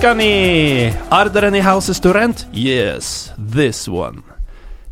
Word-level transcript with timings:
Toscani! 0.00 0.94
Are 1.10 1.28
there 1.28 1.44
any 1.44 1.60
houses? 1.60 2.00
Yes, 2.54 3.32
this 3.36 3.86
one. 3.86 4.22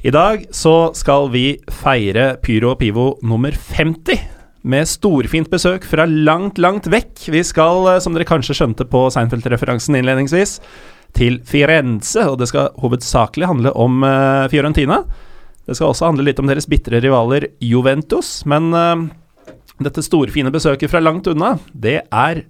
I 0.04 0.10
dag 0.10 0.44
så 0.50 0.92
skal 0.92 1.30
vi 1.32 1.56
feire 1.80 2.36
Pyro 2.42 2.74
og 2.74 2.78
Pivo 2.78 3.06
nummer 3.22 3.50
50 3.50 4.20
med 4.68 4.84
storfint 4.84 5.48
besøk 5.48 5.86
fra 5.88 6.04
langt, 6.04 6.58
langt 6.58 6.90
vekk. 6.92 7.24
Vi 7.32 7.40
skal, 7.40 7.88
eh, 7.88 8.00
som 8.04 8.12
dere 8.12 8.26
kanskje 8.28 8.52
skjønte 8.52 8.84
på 8.84 9.06
Seinfeld-referansen 9.08 9.96
innledningsvis, 9.96 10.60
til 11.16 11.40
Firenze, 11.40 12.28
og 12.28 12.36
det 12.42 12.50
skal 12.52 12.68
hovedsakelig 12.76 13.48
handle 13.48 13.72
om 13.72 14.04
uh, 14.04 14.44
Fiorentina. 14.52 15.06
Det 15.64 15.72
skal 15.78 15.88
også 15.88 16.10
handle 16.10 16.28
litt 16.28 16.38
om 16.38 16.52
deres 16.52 16.68
bitre 16.68 17.00
rivaler 17.00 17.48
Juventus, 17.64 18.44
men 18.44 18.68
uh, 18.76 19.08
dette 19.80 20.04
storfine 20.04 20.52
besøket 20.52 20.92
fra 20.92 21.00
langt 21.00 21.32
unna, 21.32 21.56
det 21.72 22.02
er 22.12 22.44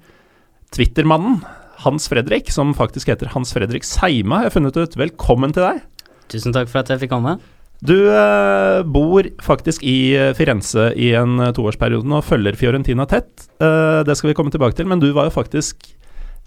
Twittermannen 0.74 1.38
Hans 1.84 2.09
Fredrik, 2.10 2.50
som 2.50 2.73
faktisk 2.74 3.10
heter 3.12 3.30
Hans 3.34 3.52
Fredrik 3.55 3.87
Seima, 3.87 4.41
har 4.41 4.48
jeg 4.48 4.56
funnet 4.56 4.78
ut. 4.78 4.96
Velkommen 4.98 5.55
til 5.55 5.62
deg. 5.62 5.84
Tusen 6.32 6.54
takk 6.54 6.70
for 6.70 6.82
at 6.82 6.91
jeg 6.91 7.04
fikk 7.04 7.12
komme. 7.14 7.37
Du 7.78 7.95
eh, 8.10 8.80
bor 8.82 9.28
faktisk 9.45 9.84
i 9.87 10.10
eh, 10.18 10.32
Firenze 10.34 10.88
i 10.98 11.12
en 11.14 11.38
eh, 11.38 11.52
toårsperiode 11.54 12.10
og 12.10 12.27
følger 12.27 12.59
Fiorentina 12.59 13.06
tett. 13.06 13.46
Eh, 13.62 14.01
det 14.02 14.16
skal 14.18 14.32
vi 14.32 14.34
komme 14.34 14.51
tilbake 14.51 14.74
til, 14.74 14.88
men 14.91 14.98
du 14.98 15.12
var 15.14 15.28
jo 15.28 15.37
faktisk 15.37 15.87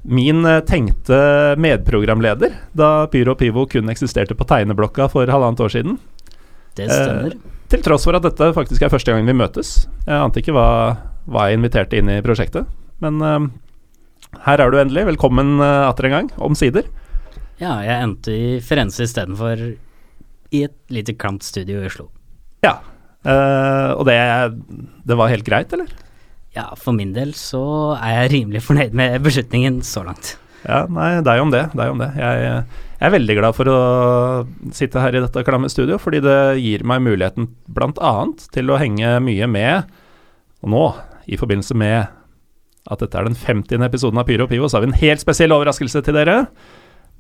min 0.04 0.44
eh, 0.49 0.59
tenkte 0.67 1.55
medprogramleder 1.62 2.57
da 2.76 2.91
Pyro 3.13 3.37
og 3.37 3.40
Pivo 3.40 3.63
kun 3.71 3.91
eksisterte 3.93 4.35
på 4.35 4.48
tegneblokka 4.49 5.07
for 5.13 5.32
halvannet 5.32 5.63
år 5.63 5.71
siden. 5.71 5.98
Det 6.76 6.91
stemmer. 6.91 7.40
Til 7.71 7.87
tross 7.87 8.04
for 8.04 8.20
at 8.20 8.27
dette 8.27 8.52
faktisk 8.57 8.84
er 8.84 8.91
første 8.91 9.15
gang 9.15 9.24
vi 9.24 9.40
møtes. 9.40 9.85
Jeg 10.04 10.18
ante 10.20 10.43
ikke 10.43 10.55
hva, 10.57 10.68
hva 11.32 11.48
jeg 11.48 11.62
inviterte 11.62 11.99
inn 12.02 12.12
i 12.12 12.20
prosjektet, 12.26 12.68
men 12.99 13.24
eh, 13.24 13.46
her 14.46 14.62
er 14.63 14.71
du 14.71 14.79
endelig. 14.82 15.05
Velkommen 15.13 15.60
uh, 15.62 15.90
atter 15.90 16.07
en 16.07 16.15
gang, 16.15 16.29
omsider. 16.41 16.87
Ja, 17.62 17.77
jeg 17.85 17.98
endte 17.98 18.34
i 18.34 18.60
Firenze 18.65 19.05
istedenfor 19.05 19.60
i 20.51 20.63
et 20.65 20.77
lite 20.91 21.15
klamt 21.20 21.46
studio 21.46 21.82
i 21.82 21.90
Oslo. 21.90 22.07
Ja, 22.65 22.77
uh, 23.27 23.98
og 23.98 24.05
det, 24.09 24.18
det 25.07 25.18
var 25.20 25.32
helt 25.32 25.48
greit, 25.48 25.74
eller? 25.76 25.91
Ja, 26.55 26.71
for 26.76 26.96
min 26.96 27.13
del 27.15 27.35
så 27.37 27.63
er 27.96 28.24
jeg 28.24 28.32
rimelig 28.34 28.63
fornøyd 28.65 28.96
med 28.98 29.21
beslutningen 29.24 29.79
så 29.87 30.04
langt. 30.07 30.35
Ja, 30.65 30.84
nei, 30.91 31.15
deg 31.26 31.41
om 31.41 31.52
det. 31.54 31.63
Deg 31.74 31.93
om 31.93 32.02
det. 32.02 32.12
Jeg, 32.20 32.41
jeg, 32.43 32.82
er 33.02 33.13
veldig 33.15 33.37
glad 33.40 33.55
for 33.57 33.71
å 33.71 33.77
sitte 34.76 35.02
her 35.02 35.15
i 35.15 35.21
dette 35.24 35.46
klamme 35.48 35.71
studio, 35.74 35.98
fordi 36.02 36.20
det 36.21 36.40
gir 36.62 36.84
meg 36.85 37.02
muligheten 37.05 37.48
bl.a. 37.71 38.12
til 38.54 38.70
å 38.70 38.77
henge 38.82 39.15
mye 39.26 39.48
med, 39.49 39.96
og 40.62 40.74
nå, 40.76 40.84
i 41.32 41.40
forbindelse 41.40 41.77
med 41.77 42.21
at 42.90 43.01
dette 43.04 43.18
er 43.18 43.27
den 43.29 43.37
50. 43.37 43.84
episoden 43.85 44.21
av 44.21 44.26
Pyro 44.29 44.48
og 44.48 44.54
Pivo, 44.54 44.70
så 44.70 44.79
har 44.79 44.85
vi 44.85 44.91
en 44.93 45.01
helt 45.04 45.21
spesiell 45.21 45.54
overraskelse 45.54 46.01
til 46.05 46.18
dere. 46.18 46.46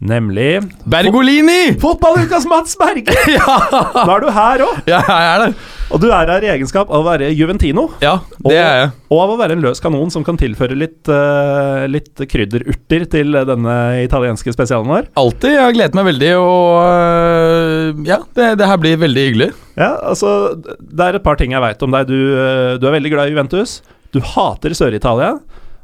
Nemlig 0.01 0.63
Bergolini! 0.89 1.75
Fotballukas 1.77 2.47
Mats 2.49 2.73
Berge! 2.79 3.13
ja! 3.37 3.57
Nå 4.01 4.09
er 4.15 4.23
du 4.23 4.31
her 4.33 4.63
òg. 4.65 4.79
Ja, 4.89 4.97
jeg 5.05 5.27
er 5.27 5.43
det. 5.43 5.51
Og 5.93 6.01
du 6.01 6.07
er 6.09 6.31
her 6.31 6.47
i 6.47 6.49
egenskap 6.55 6.89
av 6.89 7.03
å 7.03 7.05
være 7.05 7.27
Juventino. 7.37 7.83
Ja, 8.01 8.15
det 8.41 8.55
er 8.57 8.79
jeg. 8.79 8.89
Og 9.13 9.21
av 9.21 9.35
å 9.35 9.37
være 9.37 9.59
en 9.59 9.61
løs 9.61 9.83
kanon 9.83 10.09
som 10.09 10.25
kan 10.25 10.39
tilføre 10.41 10.73
litt, 10.73 11.03
uh, 11.05 11.85
litt 11.85 12.17
krydderurter 12.31 13.05
til 13.13 13.37
denne 13.51 13.77
italienske 14.01 14.55
spesialen 14.55 14.89
vår. 14.89 15.11
Alltid. 15.21 15.53
Jeg 15.53 15.65
har 15.67 15.77
gledet 15.77 15.99
meg 15.99 16.09
veldig, 16.09 16.33
og 16.41 16.65
uh, 16.81 18.03
ja, 18.07 18.23
det, 18.33 18.55
det, 18.57 18.73
her 18.73 18.81
blir 18.81 19.01
veldig 19.05 19.29
hyggelig. 19.29 19.53
Ja, 19.77 19.93
altså 20.01 20.55
Det 20.57 21.11
er 21.11 21.19
et 21.19 21.27
par 21.27 21.37
ting 21.37 21.53
jeg 21.53 21.61
veit 21.61 21.85
om 21.85 21.93
deg. 21.93 22.09
Du, 22.09 22.17
uh, 22.17 22.79
du 22.81 22.89
er 22.89 22.97
veldig 22.97 23.13
glad 23.13 23.29
i 23.29 23.35
Juventus. 23.37 23.81
Du 24.11 24.21
hater 24.23 24.75
Sør-Italia. 24.77 25.35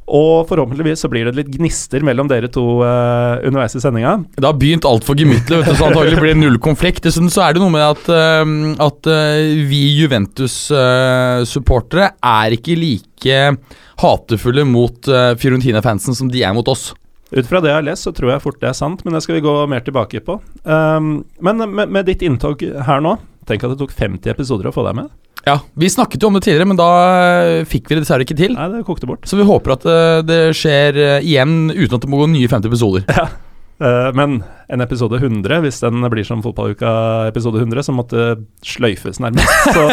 Og 0.08 0.46
forhåpentligvis 0.48 1.02
så 1.04 1.10
blir 1.12 1.26
det 1.28 1.34
litt 1.36 1.50
gnister 1.52 2.00
mellom 2.06 2.30
dere 2.32 2.48
to 2.52 2.80
uh, 2.80 3.44
underveis 3.44 3.76
i 3.76 3.80
sendinga. 3.84 4.24
Det 4.38 4.48
har 4.48 4.56
begynt 4.56 4.86
altfor 4.88 5.16
gemyttlig, 5.20 5.66
så 5.68 5.86
antagelig 5.90 6.22
blir 6.22 6.32
det 6.32 6.40
null 6.40 6.60
konflikt. 6.64 7.04
Dessuten 7.04 7.30
så 7.34 7.42
er 7.44 7.54
det 7.54 7.62
noe 7.64 7.72
med 7.74 7.84
at, 7.84 8.04
uh, 8.08 8.46
at 8.88 9.08
uh, 9.12 9.68
vi 9.68 9.82
Juventus-supportere 9.98 12.08
er 12.24 12.52
ikke 12.56 12.80
like 12.80 13.58
hatefulle 14.00 14.64
mot 14.70 15.10
Fiorentina-fansen 15.42 16.14
som 16.16 16.30
de 16.32 16.44
er 16.46 16.54
mot 16.56 16.68
oss. 16.72 16.94
Ut 17.34 17.48
fra 17.50 17.60
det 17.60 17.70
jeg 17.74 17.80
har 17.82 17.90
lest, 17.90 18.04
så 18.08 18.12
tror 18.16 18.30
jeg 18.32 18.44
fort 18.46 18.62
det 18.62 18.70
er 18.70 18.78
sant, 18.78 19.04
men 19.04 19.14
det 19.18 19.24
skal 19.26 19.36
vi 19.36 19.44
gå 19.44 19.54
mer 19.68 19.82
tilbake 19.84 20.20
på. 20.24 20.34
Um, 20.64 21.26
men 21.44 21.56
med, 21.66 21.92
med 21.92 22.06
ditt 22.08 22.22
inntog 22.24 22.62
her 22.62 23.02
nå, 23.04 23.18
tenk 23.50 23.64
at 23.66 23.72
det 23.74 23.82
tok 23.82 23.92
50 23.98 24.30
episoder 24.32 24.68
å 24.70 24.76
få 24.76 24.86
deg 24.88 24.96
med. 25.02 25.08
Ja, 25.48 25.58
Vi 25.80 25.90
snakket 25.90 26.22
jo 26.24 26.28
om 26.28 26.36
det 26.36 26.44
tidligere, 26.44 26.68
men 26.68 26.80
da 26.80 26.88
eh, 27.24 27.66
fikk 27.70 27.88
vi 27.88 27.96
det 27.96 28.04
dessverre 28.04 28.26
ikke 28.28 28.36
til. 28.38 28.56
Nei, 28.58 28.68
det 28.74 28.84
kokte 28.88 29.08
bort. 29.10 29.24
Så 29.30 29.40
vi 29.40 29.48
håper 29.48 29.78
at 29.78 29.88
eh, 29.88 30.20
det 30.28 30.40
skjer 30.60 31.00
eh, 31.00 31.18
igjen 31.24 31.70
uten 31.72 31.96
at 31.96 32.04
det 32.04 32.12
må 32.12 32.20
gå 32.20 32.30
nye 32.36 32.52
50 32.52 32.72
episoder. 32.72 33.08
Ja, 33.78 34.10
men 34.10 34.40
en 34.68 34.84
episode 34.84 35.16
100, 35.16 35.62
hvis 35.64 35.80
den 35.80 36.04
blir 36.12 36.26
som 36.28 36.42
Fotballuka 36.44 36.90
episode 37.30 37.62
100, 37.62 37.86
som 37.88 37.96
måtte 38.00 38.24
sløyfes 38.68 39.22
nærmest, 39.24 39.48
så, 39.76 39.86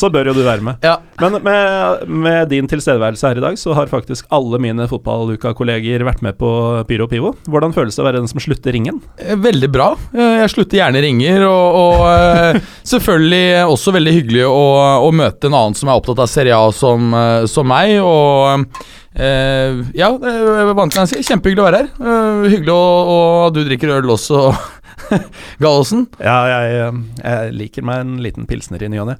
så 0.00 0.08
bør 0.12 0.30
jo 0.30 0.38
du 0.38 0.42
være 0.46 0.64
med. 0.64 0.80
Ja. 0.84 0.96
Men 1.20 1.36
med, 1.44 2.06
med, 2.08 2.38
din 2.48 2.68
tilstedeværelse 2.70 3.28
her 3.28 3.40
i 3.40 3.44
dag, 3.44 3.58
så 3.60 3.76
har 3.76 3.90
faktisk 3.90 4.28
alle 4.32 4.60
mine 4.62 4.88
Fotballuka-kolleger 4.88 6.06
vært 6.08 6.24
med 6.24 6.38
på 6.40 6.50
Pyro 6.88 7.08
Pivo. 7.10 7.34
Hvordan 7.50 7.76
føles 7.76 7.98
det 7.98 8.04
å 8.04 8.08
være 8.08 8.22
den 8.22 8.30
som 8.30 8.40
slutter 8.42 8.72
ringen? 8.76 9.02
Eh, 9.20 9.36
veldig 9.36 9.70
bra. 9.74 9.90
Eh, 10.14 10.38
jeg 10.44 10.54
slutter 10.54 10.80
gjerne 10.80 11.04
ringer, 11.04 11.44
og, 11.48 11.82
og 11.82 12.62
selvfølgelig 12.88 13.66
også 13.68 13.96
veldig 13.98 14.16
hyggelig 14.20 14.46
å, 14.48 14.64
å, 15.04 15.12
møte 15.18 15.50
en 15.50 15.58
annen 15.58 15.76
som 15.76 15.90
er 15.90 16.00
opptatt 16.00 16.24
av 16.24 16.32
Serie 16.32 16.56
A 16.56 16.72
som, 16.72 17.12
som 17.50 17.68
meg. 17.68 17.98
og 18.00 18.64
Uh, 19.18 19.82
ja, 19.98 20.12
vant 20.78 20.92
til 20.94 21.02
å 21.02 21.06
si. 21.10 21.18
Kjempehyggelig 21.26 21.62
å 21.62 21.66
være 21.66 21.80
her. 21.80 21.88
Uh, 21.98 22.44
hyggelig 22.52 22.74
at 22.76 23.56
du 23.56 23.60
drikker 23.66 23.94
øl 23.96 23.97
også, 24.06 24.52
Gallosen. 25.62 26.06
Ja, 26.22 26.38
jeg, 26.50 27.02
jeg, 27.22 27.52
liker 27.56 27.86
meg 27.86 28.04
en 28.04 28.16
liten 28.22 28.46
pilsner 28.48 28.82
i 28.84 28.90
ny 28.92 29.00
og 29.02 29.10
ne. 29.10 29.16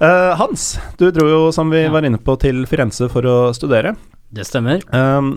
Uh, 0.00 0.32
Hans, 0.40 0.78
du 1.00 1.10
dro 1.12 1.26
jo, 1.28 1.40
som 1.52 1.72
vi 1.72 1.84
ja. 1.84 1.92
var 1.92 2.06
inne 2.08 2.20
på, 2.20 2.36
til 2.40 2.64
Firenze 2.68 3.08
for 3.12 3.26
å 3.28 3.36
studere. 3.56 3.94
Det 4.30 4.46
stemmer. 4.46 4.84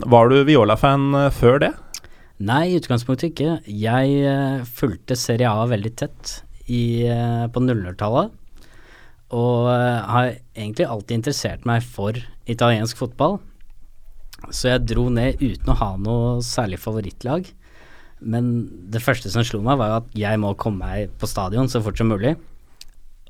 var 0.05 0.29
du 0.29 0.43
Viola-fan 0.45 1.31
før 1.33 1.57
det? 1.63 1.71
Nei, 2.43 2.67
i 2.69 2.75
utgangspunktet 2.77 3.31
ikke. 3.31 3.55
Jeg 3.65 4.65
fulgte 4.77 5.17
Serie 5.17 5.49
A 5.49 5.63
veldig 5.65 5.93
tett 5.97 6.33
i, 6.69 7.01
på 7.49 7.63
00-tallet. 7.63 8.29
Og 9.33 9.65
har 9.65 10.35
egentlig 10.53 10.85
alltid 10.85 11.23
interessert 11.23 11.65
meg 11.65 11.81
for 11.81 12.19
italiensk 12.45 13.01
fotball. 13.01 13.39
Så 14.51 14.73
jeg 14.73 14.85
dro 14.89 15.07
ned 15.13 15.39
uten 15.41 15.71
å 15.71 15.77
ha 15.79 15.91
noe 16.01 16.39
særlig 16.45 16.81
favorittlag. 16.83 17.47
Men 18.23 18.49
det 18.93 19.03
første 19.03 19.31
som 19.31 19.45
slo 19.45 19.61
meg, 19.65 19.79
var 19.81 19.99
at 20.01 20.17
jeg 20.17 20.39
må 20.41 20.53
komme 20.59 20.87
meg 20.87 21.13
på 21.19 21.29
stadion 21.29 21.69
så 21.71 21.81
fort 21.83 21.99
som 21.99 22.11
mulig. 22.11 22.35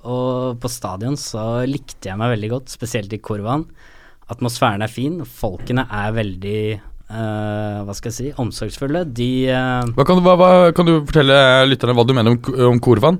Og 0.03 0.59
på 0.59 0.71
stadion 0.71 1.15
så 1.19 1.63
likte 1.67 2.09
jeg 2.09 2.19
meg 2.19 2.33
veldig 2.35 2.51
godt, 2.57 2.73
spesielt 2.73 3.13
i 3.15 3.21
kurvaen. 3.23 3.65
Atmosfæren 4.31 4.83
er 4.83 4.91
fin, 4.91 5.21
folkene 5.27 5.85
er 5.91 6.13
veldig 6.15 6.59
uh, 7.11 7.83
hva 7.87 7.95
skal 7.95 8.11
jeg 8.11 8.17
si, 8.17 8.29
omsorgsfulle. 8.39 9.05
De 9.15 9.31
uh, 9.51 9.83
hva 9.95 10.07
kan, 10.07 10.19
du, 10.19 10.25
hva, 10.25 10.37
hva, 10.39 10.51
kan, 10.75 10.87
du, 10.87 11.01
fortelle 11.07 11.37
lytterne 11.69 11.95
hva 11.97 12.07
du 12.07 12.15
mener 12.15 12.35
om, 12.35 12.55
om 12.71 12.81
Korvan? 12.83 13.19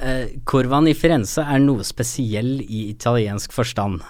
Uh, 0.00 0.32
Korvan 0.48 0.88
i 0.88 0.96
Firenze 0.96 1.44
er 1.44 1.60
noe 1.64 1.84
spesiell 1.84 2.58
i 2.64 2.86
italiensk 2.88 3.52
forstand. 3.56 4.00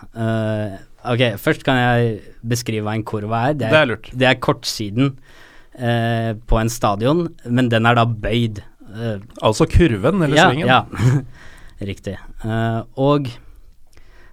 Ok, 1.01 1.23
først 1.41 1.65
kan 1.65 1.79
jeg 1.81 2.19
beskrive 2.47 2.85
hva 2.87 2.95
en 2.99 3.07
kurva 3.07 3.49
er. 3.49 3.55
Det 3.59 3.71
er, 3.71 3.73
det 3.73 3.81
er 3.81 3.91
lurt. 3.95 4.11
Det 4.15 4.31
er 4.31 4.43
kortsiden 4.43 5.15
eh, 5.79 6.33
på 6.35 6.59
en 6.61 6.71
stadion, 6.73 7.27
men 7.47 7.71
den 7.73 7.87
er 7.89 7.99
da 7.99 8.07
bøyd. 8.09 8.63
Eh, 8.91 9.23
altså 9.43 9.67
kurven 9.71 10.23
eller 10.25 10.37
ja, 10.37 10.49
svingen? 10.51 10.69
Ja, 10.71 10.85
riktig. 11.91 12.17
Uh, 12.45 12.83
og 13.01 13.31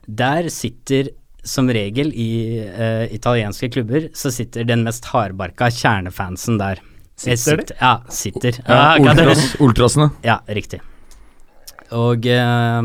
der 0.07 0.49
sitter 0.53 1.11
som 1.47 1.69
regel 1.71 2.11
i 2.11 2.59
uh, 2.65 3.05
italienske 3.13 3.69
klubber 3.71 4.09
så 4.17 4.31
sitter 4.33 4.67
den 4.67 4.83
mest 4.87 5.07
hardbarka 5.13 5.69
kjernefansen 5.71 6.59
der. 6.59 6.81
Sitter, 7.17 7.37
sitter 7.41 7.63
de? 7.63 7.77
Ja, 7.79 7.93
sitter. 8.13 8.59
Ja, 8.67 8.81
ultras, 9.01 9.45
ultrasene. 9.65 10.09
Ja, 10.25 10.41
riktig. 10.53 10.81
Og 11.95 12.27
uh, 12.27 12.81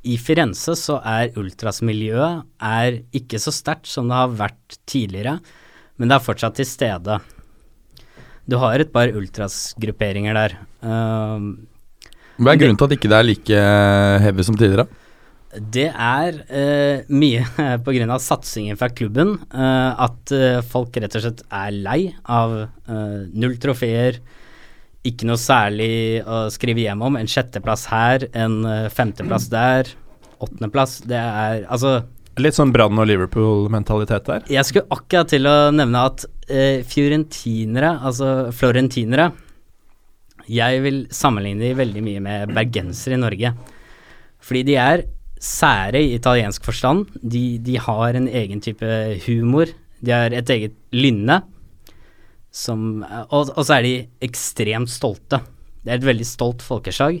i 0.00 0.16
Firenze 0.20 0.74
så 0.80 0.98
er 1.04 1.36
ultrasmiljøet 1.38 2.46
er 2.64 3.02
ikke 3.16 3.40
så 3.42 3.52
sterkt 3.54 3.90
som 3.90 4.08
det 4.08 4.16
har 4.16 4.38
vært 4.46 4.80
tidligere, 4.88 5.38
men 6.00 6.08
det 6.08 6.16
er 6.16 6.24
fortsatt 6.24 6.56
til 6.56 6.68
stede. 6.68 7.20
Du 8.50 8.56
har 8.58 8.82
et 8.82 8.90
par 8.90 9.12
ultrasgrupperinger 9.14 10.34
der. 10.34 10.56
Uh, 10.82 11.54
Hva 12.40 12.54
er 12.54 12.58
grunnen 12.58 12.78
til 12.80 12.88
at 12.88 12.96
ikke 12.96 13.10
det 13.12 13.18
er 13.18 13.28
like 13.28 13.60
heavy 14.24 14.46
som 14.46 14.58
tidligere? 14.58 14.88
Det 15.50 15.86
er 15.90 16.36
uh, 16.46 17.06
mye 17.10 17.44
pga. 17.86 18.18
satsingen 18.18 18.78
fra 18.80 18.90
klubben. 18.90 19.36
Uh, 19.54 19.94
at 20.08 20.34
folk 20.70 20.98
rett 20.98 21.14
og 21.18 21.26
slett 21.26 21.44
er 21.46 21.74
lei 21.78 22.00
av 22.26 22.56
null 23.30 23.58
trofeer, 23.62 24.18
ikke 25.06 25.28
noe 25.28 25.40
særlig 25.40 26.20
å 26.26 26.48
skrive 26.52 26.82
hjem 26.84 27.06
om. 27.06 27.16
En 27.16 27.30
sjetteplass 27.30 27.86
her, 27.88 28.26
en 28.36 28.64
femteplass 28.92 29.46
der, 29.52 29.94
åttendeplass. 30.42 31.00
Det 31.08 31.16
er 31.16 31.62
altså 31.70 32.00
Litt 32.40 32.56
sånn 32.56 32.72
Brann 32.72 32.96
og 33.00 33.08
Liverpool-mentalitet 33.10 34.28
der. 34.28 34.44
Jeg 34.48 34.66
skulle 34.68 34.96
akkurat 34.96 35.28
til 35.32 35.48
å 35.48 35.56
nevne 35.74 36.04
at 36.08 36.24
eh, 36.48 36.80
fiorentinere, 36.88 37.90
altså 38.06 38.50
florentinere 38.56 39.30
Jeg 40.48 40.80
vil 40.84 41.02
sammenligne 41.14 41.66
de 41.66 41.78
veldig 41.78 42.02
mye 42.06 42.22
med 42.24 42.54
bergensere 42.56 43.18
i 43.18 43.20
Norge. 43.20 43.52
Fordi 44.40 44.64
de 44.70 44.76
er 44.80 45.04
sære 45.40 46.00
i 46.00 46.14
italiensk 46.16 46.64
forstand. 46.64 47.10
De, 47.20 47.58
de 47.62 47.76
har 47.80 48.16
en 48.16 48.28
egen 48.28 48.62
type 48.64 48.88
humor. 49.26 49.72
De 50.00 50.14
har 50.14 50.32
et 50.36 50.54
eget 50.56 50.76
lynne. 50.96 51.42
Som, 52.50 53.04
og, 53.28 53.52
og 53.52 53.62
så 53.62 53.76
er 53.76 53.86
de 53.86 53.94
ekstremt 54.26 54.90
stolte. 54.90 55.42
Det 55.84 55.92
er 55.92 56.00
et 56.00 56.08
veldig 56.08 56.28
stolt 56.28 56.64
folkeslag. 56.64 57.20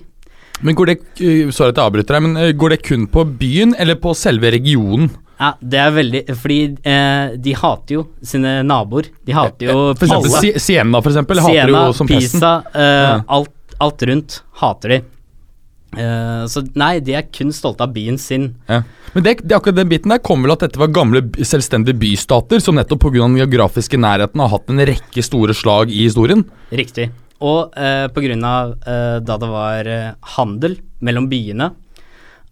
Men 0.60 0.76
går 0.76 0.90
det 0.90 0.96
uh, 1.00 1.50
Sorry 1.54 1.72
at 1.72 1.80
jeg 1.80 1.86
avbryter 1.86 2.16
deg, 2.16 2.24
men 2.26 2.36
uh, 2.36 2.50
går 2.52 2.74
det 2.74 2.82
kun 2.84 3.06
på 3.10 3.24
byen 3.40 3.74
eller 3.80 3.98
på 4.00 4.14
selve 4.18 4.52
regionen? 4.52 5.10
Ja, 5.40 5.54
det 5.60 5.78
er 5.80 5.94
veldig 5.94 6.20
Fordi 6.36 6.58
eh, 6.84 7.36
de 7.40 7.54
hater 7.56 7.96
jo 7.96 8.02
sine 8.32 8.58
naboer. 8.66 9.08
De 9.24 9.32
hater 9.32 9.70
jo 9.70 9.78
For 9.94 10.04
eksempel 10.04 10.36
alle. 10.36 10.60
Siena, 10.60 11.00
for 11.00 11.12
eksempel, 11.14 11.40
hater 11.40 11.62
Siena, 11.62 11.86
jo 11.86 11.96
som 11.96 12.10
pesten. 12.10 12.42
Pisa, 12.42 12.52
eh, 12.74 13.06
Ja. 13.06 13.14
alt, 13.38 13.54
alt 13.80 14.04
rundt 14.10 14.42
hater 14.60 14.94
de. 14.94 14.98
Eh, 15.96 16.44
så 16.46 16.62
nei, 16.78 17.00
de 17.00 17.16
er 17.18 17.24
kun 17.32 17.54
stolte 17.56 17.86
av 17.86 17.94
byen 17.94 18.20
sin. 18.20 18.50
Ja. 18.68 18.82
Men 19.14 19.24
det, 19.24 19.38
det, 19.42 19.56
akkurat 19.56 19.80
den 19.80 19.88
biten 19.90 20.12
der 20.12 20.20
kom 20.22 20.44
vel 20.44 20.52
at 20.54 20.66
dette 20.66 20.78
var 20.78 20.92
gamle 20.92 21.24
selvstendige 21.40 21.98
bystater 21.98 22.60
som 22.62 22.76
nettopp 22.76 23.08
pga. 23.08 23.24
den 23.24 23.40
geografiske 23.40 23.98
nærheten 23.98 24.44
har 24.44 24.52
hatt 24.52 24.70
en 24.70 24.84
rekke 24.92 25.24
store 25.24 25.56
slag 25.56 25.90
i 25.90 26.04
historien. 26.04 26.44
Riktig. 26.70 27.08
Og 27.40 27.76
eh, 27.78 28.06
av 28.44 28.74
eh, 28.84 29.18
da 29.24 29.36
det 29.40 29.48
var 29.48 29.88
eh, 29.88 30.10
handel 30.36 30.76
mellom 31.00 31.28
byene, 31.30 31.70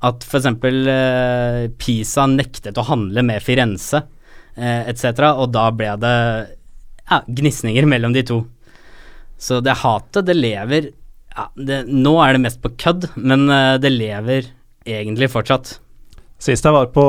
at 0.00 0.24
f.eks. 0.24 0.46
Eh, 0.46 1.64
Pisa 1.76 2.26
nektet 2.30 2.78
å 2.78 2.86
handle 2.88 3.24
med 3.26 3.42
Firenze 3.44 4.04
eh, 4.56 4.88
etc., 4.88 5.34
og 5.34 5.50
da 5.52 5.68
ble 5.74 5.96
det 6.00 6.14
ja, 7.08 7.20
gnisninger 7.26 7.88
mellom 7.88 8.14
de 8.16 8.24
to. 8.30 8.38
Så 9.38 9.60
det 9.62 9.80
hatet, 9.82 10.26
det 10.26 10.34
lever 10.38 10.90
ja, 10.90 11.44
det, 11.54 11.84
Nå 11.86 12.16
er 12.24 12.34
det 12.34 12.42
mest 12.42 12.62
på 12.62 12.72
kødd, 12.80 13.10
men 13.16 13.46
eh, 13.52 13.76
det 13.82 13.92
lever 13.94 14.50
egentlig 14.88 15.30
fortsatt. 15.30 15.76
Sist 16.38 16.64
jeg 16.64 16.74
var 16.74 16.90
på 16.94 17.04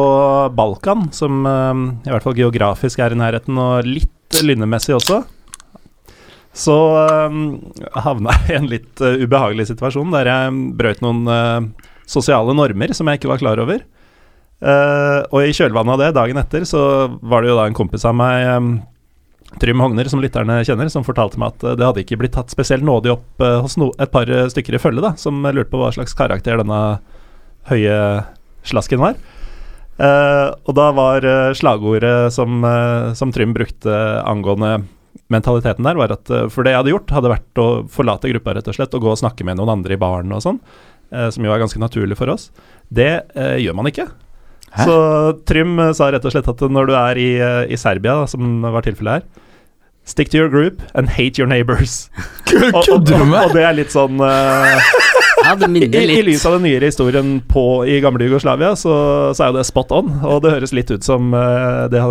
Balkan, 0.57 1.09
som 1.15 1.45
eh, 1.45 1.83
i 2.05 2.13
hvert 2.13 2.25
fall 2.25 2.37
geografisk 2.37 3.01
er 3.01 3.15
i 3.15 3.19
nærheten, 3.19 3.57
og 3.61 3.87
litt 3.87 4.41
lynnemessig 4.45 4.97
også, 4.97 5.23
så 6.59 6.75
um, 7.29 7.43
havna 7.95 8.35
jeg 8.35 8.51
i 8.51 8.57
en 8.57 8.67
litt 8.67 9.03
uh, 9.03 9.15
ubehagelig 9.21 9.69
situasjon 9.69 10.11
der 10.11 10.27
jeg 10.27 10.59
brøt 10.79 10.99
noen 11.05 11.23
uh, 11.31 11.87
sosiale 12.09 12.55
normer 12.57 12.91
som 12.95 13.07
jeg 13.07 13.21
ikke 13.21 13.31
var 13.31 13.41
klar 13.41 13.61
over. 13.63 13.85
Uh, 14.59 15.23
og 15.31 15.45
i 15.45 15.55
kjølvannet 15.55 15.95
av 15.95 16.01
det, 16.01 16.09
dagen 16.17 16.41
etter, 16.41 16.65
så 16.67 16.81
var 17.23 17.45
det 17.45 17.53
jo 17.53 17.59
da 17.61 17.69
en 17.69 17.77
kompis 17.77 18.03
av 18.07 18.17
meg, 18.19 18.43
um, 18.59 18.73
Trym 19.61 19.79
Hogner, 19.81 20.09
som 20.11 20.19
lytterne 20.21 20.59
kjenner, 20.67 20.91
som 20.91 21.07
fortalte 21.07 21.39
meg 21.39 21.55
at 21.55 21.79
det 21.79 21.87
hadde 21.87 22.03
ikke 22.03 22.19
blitt 22.19 22.35
tatt 22.35 22.51
spesielt 22.53 22.83
nådig 22.85 23.15
opp 23.15 23.41
hos 23.63 23.79
no 23.81 23.87
et 23.97 24.11
par 24.13 24.29
stykker 24.51 24.75
i 24.77 24.81
følge, 24.83 25.01
da, 25.01 25.15
som 25.17 25.39
lurte 25.41 25.71
på 25.71 25.79
hva 25.79 25.89
slags 25.95 26.13
karakter 26.13 26.59
denne 26.59 26.99
høye 27.71 27.95
slasken 28.69 29.01
var. 29.01 29.17
Og 29.97 30.69
da 30.77 30.85
var 30.93 31.25
slagordet 31.57 32.29
som, 32.35 32.61
som 33.17 33.33
Trym 33.33 33.57
brukte 33.57 33.97
angående 34.21 34.83
mentaliteten 35.33 35.85
der, 35.85 35.99
var 35.99 36.13
at 36.15 36.31
eh, 36.33 36.47
For 36.53 36.65
det 36.65 36.73
jeg 36.73 36.81
hadde 36.81 36.93
gjort, 36.93 37.13
hadde 37.15 37.33
vært 37.33 37.61
å 37.61 37.67
forlate 37.91 38.31
gruppa 38.31 38.55
rett 38.57 38.69
og 38.69 38.77
slett 38.77 38.95
og 38.97 39.05
gå 39.05 39.11
og 39.13 39.21
snakke 39.21 39.45
med 39.47 39.59
noen 39.59 39.77
andre 39.77 39.97
i 39.97 40.01
baren 40.01 40.33
og 40.35 40.43
sånn, 40.45 40.61
eh, 41.13 41.29
som 41.33 41.45
jo 41.45 41.53
er 41.53 41.61
ganske 41.61 41.81
naturlig 41.81 42.17
for 42.19 42.31
oss. 42.33 42.49
Det 42.89 43.11
eh, 43.35 43.57
gjør 43.63 43.77
man 43.79 43.91
ikke. 43.91 44.09
Hæ? 44.69 44.85
Så 44.85 44.97
Trym 45.49 45.77
eh, 45.81 45.93
sa 45.97 46.09
rett 46.13 46.25
og 46.25 46.33
slett 46.33 46.49
at 46.51 46.65
når 46.65 46.89
du 46.89 46.97
er 46.97 47.21
i, 47.21 47.29
i 47.73 47.79
Serbia, 47.79 48.23
som 48.29 48.59
var 48.65 48.85
tilfellet 48.85 49.21
her 49.21 49.47
Stick 50.09 50.31
to 50.31 50.37
your 50.37 50.49
group 50.49 50.81
and 50.95 51.07
hate 51.07 51.37
your 51.37 51.45
neighbors. 51.45 52.09
Og, 52.49 52.73
og, 52.73 52.85
Kødder 52.85 53.17
du 53.17 53.21
og, 53.21 53.27
med? 53.27 53.43
og 53.43 53.51
det 53.53 53.61
er 53.61 53.75
litt 53.77 53.93
sånn 53.93 54.17
eh, 54.25 54.87
Ja, 55.49 55.55
det 55.57 55.69
i, 55.69 55.81
litt. 55.81 55.95
I 55.97 56.19
I, 56.19 56.23
lys 56.27 56.45
av 56.45 56.55
den 56.57 56.65
nyere 56.67 56.89
historien 56.91 57.31
på, 57.49 57.63
i 57.89 57.97
gamle 58.03 58.27
Jugoslavia, 58.27 58.75
så, 58.77 58.93
så 59.33 59.45
er 59.45 59.51
jo 59.51 59.57
det 59.57 59.65
spot 59.65 59.93
on. 59.97 60.11
Og 60.29 60.43
det 60.45 60.53
høres 60.53 60.73
litt 60.75 60.91
ut 60.93 61.05
som 61.05 61.33
uh, 61.33 61.87
det, 61.89 62.03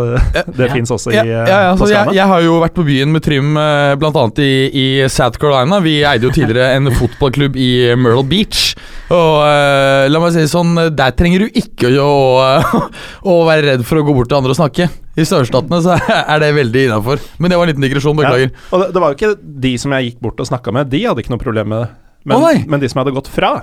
det 0.56 0.66
Ja. 0.66 0.72
fins 0.74 0.90
også 0.94 1.12
i 1.12 1.18
Ja, 1.18 1.22
eh, 1.22 1.30
ja, 1.30 1.46
ja, 1.46 1.70
altså, 1.70 1.88
jeg, 1.92 2.16
jeg 2.18 2.26
har 2.32 2.42
jo 2.42 2.58
vært 2.62 2.74
på 2.76 2.86
byen 2.88 3.14
med 3.14 3.22
Trym 3.24 3.54
uh, 3.54 3.94
blant 4.00 4.18
annet 4.18 4.42
i, 4.42 4.52
i 4.74 4.86
South 5.12 5.38
Carolina. 5.38 5.78
Vi 5.84 6.00
eide 6.02 6.26
jo 6.26 6.34
tidligere 6.34 6.72
en 6.78 6.90
fotballklubb 7.00 7.58
i 7.58 7.70
Myrtle 7.98 8.26
Beach. 8.28 8.72
Og 9.14 9.34
uh, 9.46 10.08
la 10.10 10.22
meg 10.22 10.34
si 10.34 10.42
det 10.42 10.50
sånn, 10.52 10.74
der 10.98 11.14
trenger 11.18 11.46
du 11.46 11.60
ikke 11.62 11.94
å, 12.02 12.08
å, 12.42 12.82
å 13.32 13.38
være 13.48 13.70
redd 13.72 13.86
for 13.86 14.02
å 14.02 14.06
gå 14.08 14.16
bort 14.18 14.32
til 14.32 14.40
andre 14.40 14.56
og 14.56 14.60
snakke. 14.60 14.90
I 15.18 15.24
sørstatene 15.26 15.80
så 15.82 15.96
er 16.34 16.42
det 16.42 16.52
veldig 16.58 16.88
innafor. 16.88 17.22
Men 17.38 17.50
det 17.52 17.58
var 17.58 17.66
en 17.66 17.74
liten 17.74 17.86
digresjon, 17.86 18.18
beklager. 18.18 18.50
Ja, 18.52 18.66
og 18.72 18.82
det, 18.84 18.92
det 18.94 19.02
var 19.06 19.14
jo 19.14 19.18
ikke 19.20 19.32
de 19.68 19.72
som 19.78 19.94
jeg 19.96 20.10
gikk 20.12 20.20
bort 20.26 20.42
og 20.42 20.50
snakka 20.50 20.74
med, 20.74 20.90
de 20.92 21.06
hadde 21.06 21.24
ikke 21.24 21.34
noe 21.34 21.42
problem 21.42 21.74
med 21.74 21.86
det. 21.86 21.88
Men, 22.24 22.36
oh, 22.42 22.64
men 22.66 22.80
de 22.82 22.88
som 22.90 23.02
hadde 23.04 23.14
gått 23.16 23.28
fra 23.30 23.60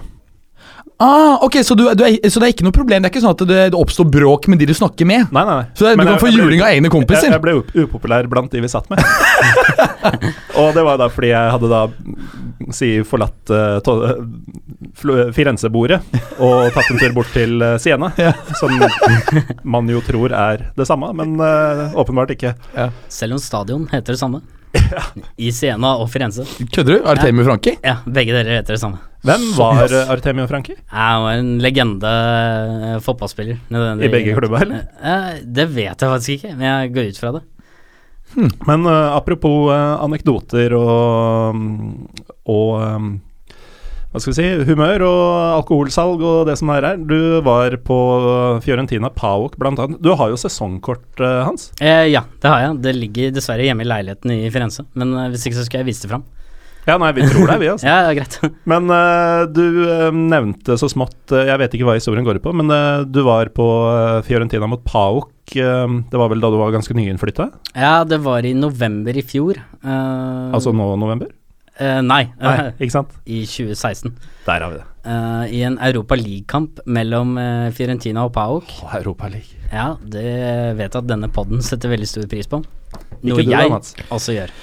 Ah, 0.98 1.42
ok, 1.44 1.57
så, 1.68 1.75
du, 1.75 1.84
du 1.92 2.06
er, 2.07 2.13
så 2.31 2.40
det 2.40 2.46
er 2.48 2.52
ikke 2.54 2.63
noe 2.63 2.72
problem? 2.75 3.04
Det 3.04 3.10
er 3.10 3.12
ikke 3.12 3.22
sånn 3.25 3.34
at 3.36 3.42
det, 3.50 3.57
det 3.74 3.75
oppstår 3.75 4.06
bråk 4.07 4.46
med 4.48 4.62
de 4.62 4.68
du 4.69 4.72
snakker 4.78 5.04
med? 5.10 5.25
Nei, 5.36 5.42
nei. 5.44 5.56
nei. 5.60 5.66
Så 5.75 5.84
det, 5.84 5.90
du 5.92 6.00
Men 6.00 6.07
kan 6.07 6.13
jeg- 6.16 6.22
få 6.24 6.30
juling 6.31 6.62
av 6.63 6.69
egne 6.72 6.92
kompiser? 6.94 7.34
jeg 7.36 7.42
ble 7.44 7.56
up- 7.60 7.74
upopulær 7.75 8.30
blant 8.31 8.54
de 8.56 8.62
vi 8.63 8.69
satt 8.72 8.88
med. 8.90 9.04
og 10.62 10.69
det 10.78 10.86
var 10.88 11.02
da 11.02 11.10
fordi 11.12 11.34
jeg 11.34 11.52
hadde 11.52 11.72
da 11.74 11.81
si 12.72 12.94
forlatt 13.04 13.52
uh, 13.52 13.81
to, 13.84 13.98
Firenze-bordet 15.36 16.00
og 16.40 16.72
tatt 16.78 16.88
en 16.94 17.02
tur 17.02 17.13
bort 17.18 17.31
til 17.36 17.60
uh, 17.60 17.75
Siena, 17.81 18.13
Ja. 18.22 18.31
som 18.62 18.72
man 19.68 19.92
jo 19.92 20.00
tror 20.06 20.31
er 20.31 20.69
det 20.80 20.88
samme, 20.88 21.12
men 21.18 21.36
eh, 21.44 21.92
åpenbart 22.00 22.31
ikke. 22.38 22.56
Selv 23.12 23.36
om 23.36 23.42
stadion 23.44 23.90
heter 23.92 24.16
det 24.16 24.22
samme. 24.22 24.40
I 25.45 25.51
Siena 25.56 25.95
og 26.01 26.10
Firenze. 26.13 26.45
Kødder 26.74 27.00
du? 27.00 27.10
Artemio 27.12 27.45
Franki? 27.48 27.75
Ja, 27.83 28.00
begge 28.06 28.36
dere 28.36 28.60
heter 28.60 28.75
det 28.75 28.81
samme. 28.81 29.01
Hvem 29.25 29.48
var 29.57 29.89
Artemio 30.13 30.45
Franki? 30.50 30.75
Han 30.94 31.24
var 31.25 31.39
en 31.39 31.51
legende 31.63 32.12
eh, 32.12 32.95
fotballspiller. 33.01 33.57
I 33.66 34.12
begge 34.13 34.36
klubber, 34.38 34.62
eller? 34.62 34.86
Eh, 35.01 35.42
det 35.44 35.68
vet 35.74 35.95
jeg 35.95 36.16
faktisk 36.16 36.38
ikke, 36.38 36.56
men 36.56 36.68
jeg 36.69 36.95
går 36.95 37.12
ut 37.12 37.22
fra 37.24 37.36
det. 37.38 37.45
Men 38.68 38.86
uh, 38.86 39.16
apropos 39.16 39.69
uh, 39.72 40.04
anekdoter 40.04 40.73
og, 40.76 41.61
og 42.52 42.71
um, 42.81 43.11
hva 44.16 44.22
skal 44.24 44.31
vi 44.31 44.38
si, 44.38 44.68
humør 44.69 45.04
og 45.04 45.24
alkoholsalg 45.57 46.22
og 46.24 46.45
det 46.48 46.54
som 46.56 46.69
er 46.72 46.86
her. 46.88 47.02
Du 47.04 47.42
var 47.44 47.74
på 47.84 47.98
Fiorentina 48.64 49.10
Paok 49.12 49.57
annet. 49.60 49.98
Du 50.00 50.14
har 50.16 50.31
jo 50.31 50.40
sesongkort, 50.40 51.04
uh, 51.19 51.44
Hans. 51.44 51.68
Eh, 51.84 52.07
ja, 52.14 52.22
det 52.40 52.48
har 52.48 52.64
jeg. 52.64 52.78
Det 52.86 52.94
ligger 52.95 53.36
dessverre 53.36 53.68
hjemme 53.68 53.84
i 53.84 53.90
leiligheten 53.92 54.31
i 54.31 54.48
Firenze. 54.54 54.88
Men 54.95 55.12
eh, 55.19 55.28
hvis 55.34 55.44
ikke 55.50 55.60
så 55.60 55.68
skal 55.68 55.84
jeg 55.84 55.90
vise 55.90 56.06
det 56.07 56.14
fram. 56.14 56.24
Ja, 56.88 56.95
nei, 57.02 57.12
vi 57.18 57.28
tror 57.28 57.50
deg, 57.50 57.60
vi, 57.60 57.69
altså. 57.74 57.92
Ja, 57.92 58.16
greit. 58.16 58.40
Men 58.72 58.88
uh, 58.88 59.44
du 59.52 59.64
uh, 59.84 60.10
nevnte 60.16 60.80
så 60.80 60.88
smått 60.88 61.34
uh, 61.36 61.44
Jeg 61.50 61.60
vet 61.66 61.76
ikke 61.76 61.92
hva 61.92 62.00
historien 62.00 62.24
går 62.24 62.40
ut 62.40 62.45
på, 62.45 62.54
men 62.56 62.72
du 63.12 63.24
var 63.26 63.52
på 63.52 63.66
Fiorentina 64.28 64.69
mot 64.72 64.84
Paok. 64.88 65.34
Uh, 65.60 66.00
det 66.07 66.22
var 66.22 66.31
vel 66.31 66.40
da 66.40 66.54
du 66.54 66.62
var 66.62 66.72
ganske 66.72 66.95
nyinnflytta? 66.95 67.50
ja, 67.76 67.98
det 68.07 68.24
var 68.24 68.48
i 68.48 68.56
november 68.56 69.18
i 69.18 69.28
fjor. 69.28 69.60
Eh, 69.84 70.54
Altså 70.56 70.72
nå 70.72 70.94
november? 71.02 71.36
Eh, 71.79 72.01
Nei, 72.05 72.23
Nei, 72.39 72.55
ikke 72.79 72.94
sant? 72.94 73.15
i 73.35 73.44
2016. 73.49 74.13
Der 74.45 74.65
har 74.65 74.73
vi 74.73 74.79
det. 74.79 74.85
Uh, 75.05 75.44
I 75.53 75.59
en 75.67 75.75
Europa 75.77 76.17
League-kamp 76.17 76.79
mellom 76.89 77.35
uh, 77.37 77.67
Fiorentina 77.75 78.23
og 78.25 78.33
Paok. 78.33 78.71
Å, 78.85 78.89
Europa 78.99 79.29
League. 79.29 79.59
Ja, 79.69 79.91
det 80.01 80.25
vet 80.79 80.87
jeg 80.87 81.03
at 81.03 81.11
denne 81.11 81.29
podden 81.33 81.61
setter 81.65 81.94
veldig 81.94 82.09
stor 82.09 82.25
pris 82.31 82.49
på. 82.49 82.63
Noe 83.25 83.45
jeg 83.45 83.69
også 84.09 84.35
gjør. 84.35 84.53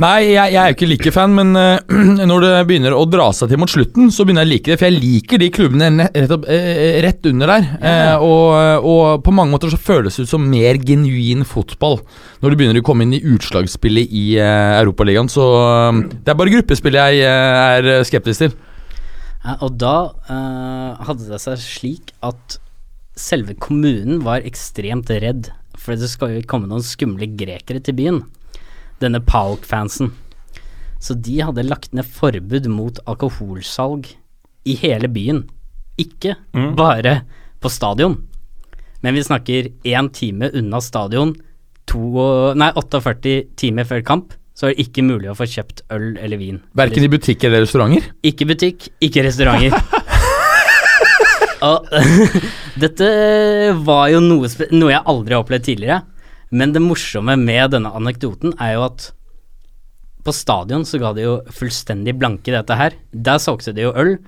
Nei, 0.00 0.32
jeg, 0.32 0.54
jeg 0.54 0.60
er 0.62 0.70
jo 0.70 0.76
ikke 0.78 0.88
like 0.88 1.12
fan, 1.12 1.34
men 1.36 1.52
uh, 1.58 1.92
når 2.30 2.46
det 2.46 2.52
begynner 2.70 2.96
å 2.96 3.04
dra 3.04 3.26
seg 3.36 3.50
til 3.50 3.60
mot 3.60 3.68
slutten, 3.68 4.08
så 4.14 4.24
begynner 4.24 4.46
jeg 4.46 4.48
å 4.48 4.52
like 4.54 4.70
det. 4.70 4.78
For 4.80 4.88
jeg 4.88 5.02
liker 5.02 5.42
de 5.42 5.50
klubbene 5.52 6.08
rett, 6.08 6.32
opp, 6.32 6.46
eh, 6.48 6.96
rett 7.04 7.28
under 7.28 7.52
der. 7.52 7.68
Uh, 7.82 8.24
og, 8.24 8.88
og 8.88 9.26
på 9.26 9.34
mange 9.36 9.52
måter 9.52 9.72
så 9.72 9.80
føles 9.80 10.16
det 10.16 10.24
ut 10.24 10.32
som 10.32 10.48
mer 10.48 10.80
genuin 10.80 11.44
fotball 11.48 12.00
når 12.42 12.50
du 12.50 12.58
begynner 12.58 12.80
å 12.80 12.86
komme 12.86 13.04
inn 13.04 13.14
i 13.14 13.22
utslagsspillet 13.34 14.10
i 14.16 14.24
uh, 14.40 14.80
Europaligaen. 14.80 15.30
Så 15.32 15.46
eh, 15.60 16.02
det 16.24 16.32
er 16.32 16.38
bare 16.38 16.52
gruppespillet 16.54 17.16
jeg 17.16 17.24
eh, 17.28 17.62
er 17.78 18.06
skeptisk 18.08 18.46
til. 18.46 18.58
Ja, 19.42 19.56
og 19.58 19.78
da 19.80 19.96
eh, 20.30 21.02
hadde 21.08 21.26
det 21.30 21.40
seg 21.42 21.58
slik 21.62 22.12
at 22.24 22.58
selve 23.18 23.56
kommunen 23.60 24.22
var 24.24 24.46
ekstremt 24.46 25.10
redd, 25.10 25.50
for 25.78 25.98
det 25.98 26.10
skal 26.10 26.36
jo 26.36 26.46
komme 26.48 26.70
noen 26.70 26.84
skumle 26.86 27.28
grekere 27.38 27.82
til 27.84 27.98
byen. 27.98 28.22
Denne 29.02 29.20
Pauk-fansen. 29.26 30.12
Så 31.02 31.16
de 31.18 31.40
hadde 31.42 31.64
lagt 31.66 31.92
ned 31.96 32.06
forbud 32.06 32.68
mot 32.70 32.98
alkoholsalg 33.10 34.06
i 34.70 34.76
hele 34.78 35.08
byen. 35.10 35.42
Ikke 35.98 36.36
Mm. 36.54 36.74
bare 36.78 37.22
på 37.60 37.68
stadion. 37.70 38.14
Men 39.02 39.14
vi 39.14 39.20
snakker 39.26 39.68
én 39.84 40.12
time 40.14 40.50
unna 40.54 40.78
stadion, 40.80 41.34
og- 41.92 42.56
nei, 42.56 42.70
48 42.76 43.48
timer 43.56 43.84
før 43.84 44.02
kamp, 44.04 44.32
så 44.54 44.66
er 44.70 44.74
det 44.74 44.86
ikke 44.86 45.02
mulig 45.02 45.28
å 45.28 45.34
få 45.36 45.44
kjøpt 45.48 45.82
øl 45.90 46.16
eller 46.22 46.36
vin. 46.38 46.60
Verken 46.76 47.02
i 47.04 47.08
butikker 47.08 47.48
eller 47.50 47.62
restauranter. 47.66 48.02
Ikke 48.22 48.46
butikk, 48.46 48.88
ikke 49.02 49.24
restauranter. 49.26 49.72
Og 51.62 51.86
dette 52.82 53.08
var 53.86 54.08
jo 54.10 54.20
noe, 54.20 54.48
noe 54.74 54.90
jeg 54.90 55.04
aldri 55.06 55.34
har 55.36 55.44
opplevd 55.44 55.64
tidligere. 55.68 56.00
Men 56.52 56.74
det 56.74 56.84
morsomme 56.84 57.34
med 57.40 57.72
denne 57.72 57.92
anekdoten 57.96 58.52
er 58.60 58.76
jo 58.76 58.86
at 58.90 59.08
på 60.22 60.34
stadion 60.36 60.84
så 60.86 61.00
ga 61.02 61.10
de 61.16 61.24
jo 61.24 61.38
fullstendig 61.50 62.14
blanke 62.20 62.52
dette 62.54 62.76
her. 62.78 62.94
Der 63.10 63.40
solgte 63.42 63.74
de 63.74 63.88
jo 63.88 63.94
øl, 63.98 64.18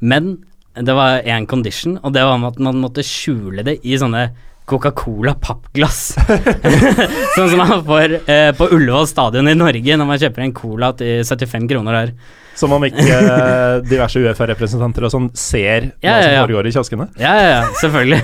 men 0.00 0.38
det 0.74 0.96
var 0.96 1.22
én 1.22 1.46
condition, 1.46 2.00
og 2.02 2.16
det 2.16 2.24
var 2.26 2.42
at 2.48 2.58
man 2.58 2.80
måtte 2.82 3.04
skjule 3.06 3.62
det 3.66 3.78
i 3.86 3.94
sånne 4.00 4.26
Coca-Cola 4.66 5.34
pappglass. 5.36 6.14
sånn 7.36 7.50
som 7.52 7.60
man 7.60 7.84
får 7.84 8.16
eh, 8.24 8.48
på 8.56 8.70
Ullevål 8.72 9.06
stadion 9.10 9.50
i 9.52 9.54
Norge 9.58 9.98
når 10.00 10.08
man 10.08 10.20
kjøper 10.22 10.46
en 10.46 10.54
cola 10.56 10.90
til 10.96 11.20
75 11.20 11.68
kroner 11.70 11.98
der. 12.00 12.14
Som 12.56 12.72
om 12.72 12.86
ikke 12.86 13.04
eh, 13.04 13.78
diverse 13.84 14.22
Uefa-representanter 14.24 15.04
og 15.04 15.12
sånn 15.12 15.28
ser 15.36 15.90
hva 15.90 16.06
Ja, 16.06 16.16
ja, 16.16 16.22
som 16.24 16.32
ja. 16.32 16.44
foregår 16.46 16.70
i 16.70 16.74
kioskene. 16.78 17.08
Ja, 17.20 17.34
ja, 17.36 17.50
ja, 17.58 17.64
selvfølgelig. 17.82 18.22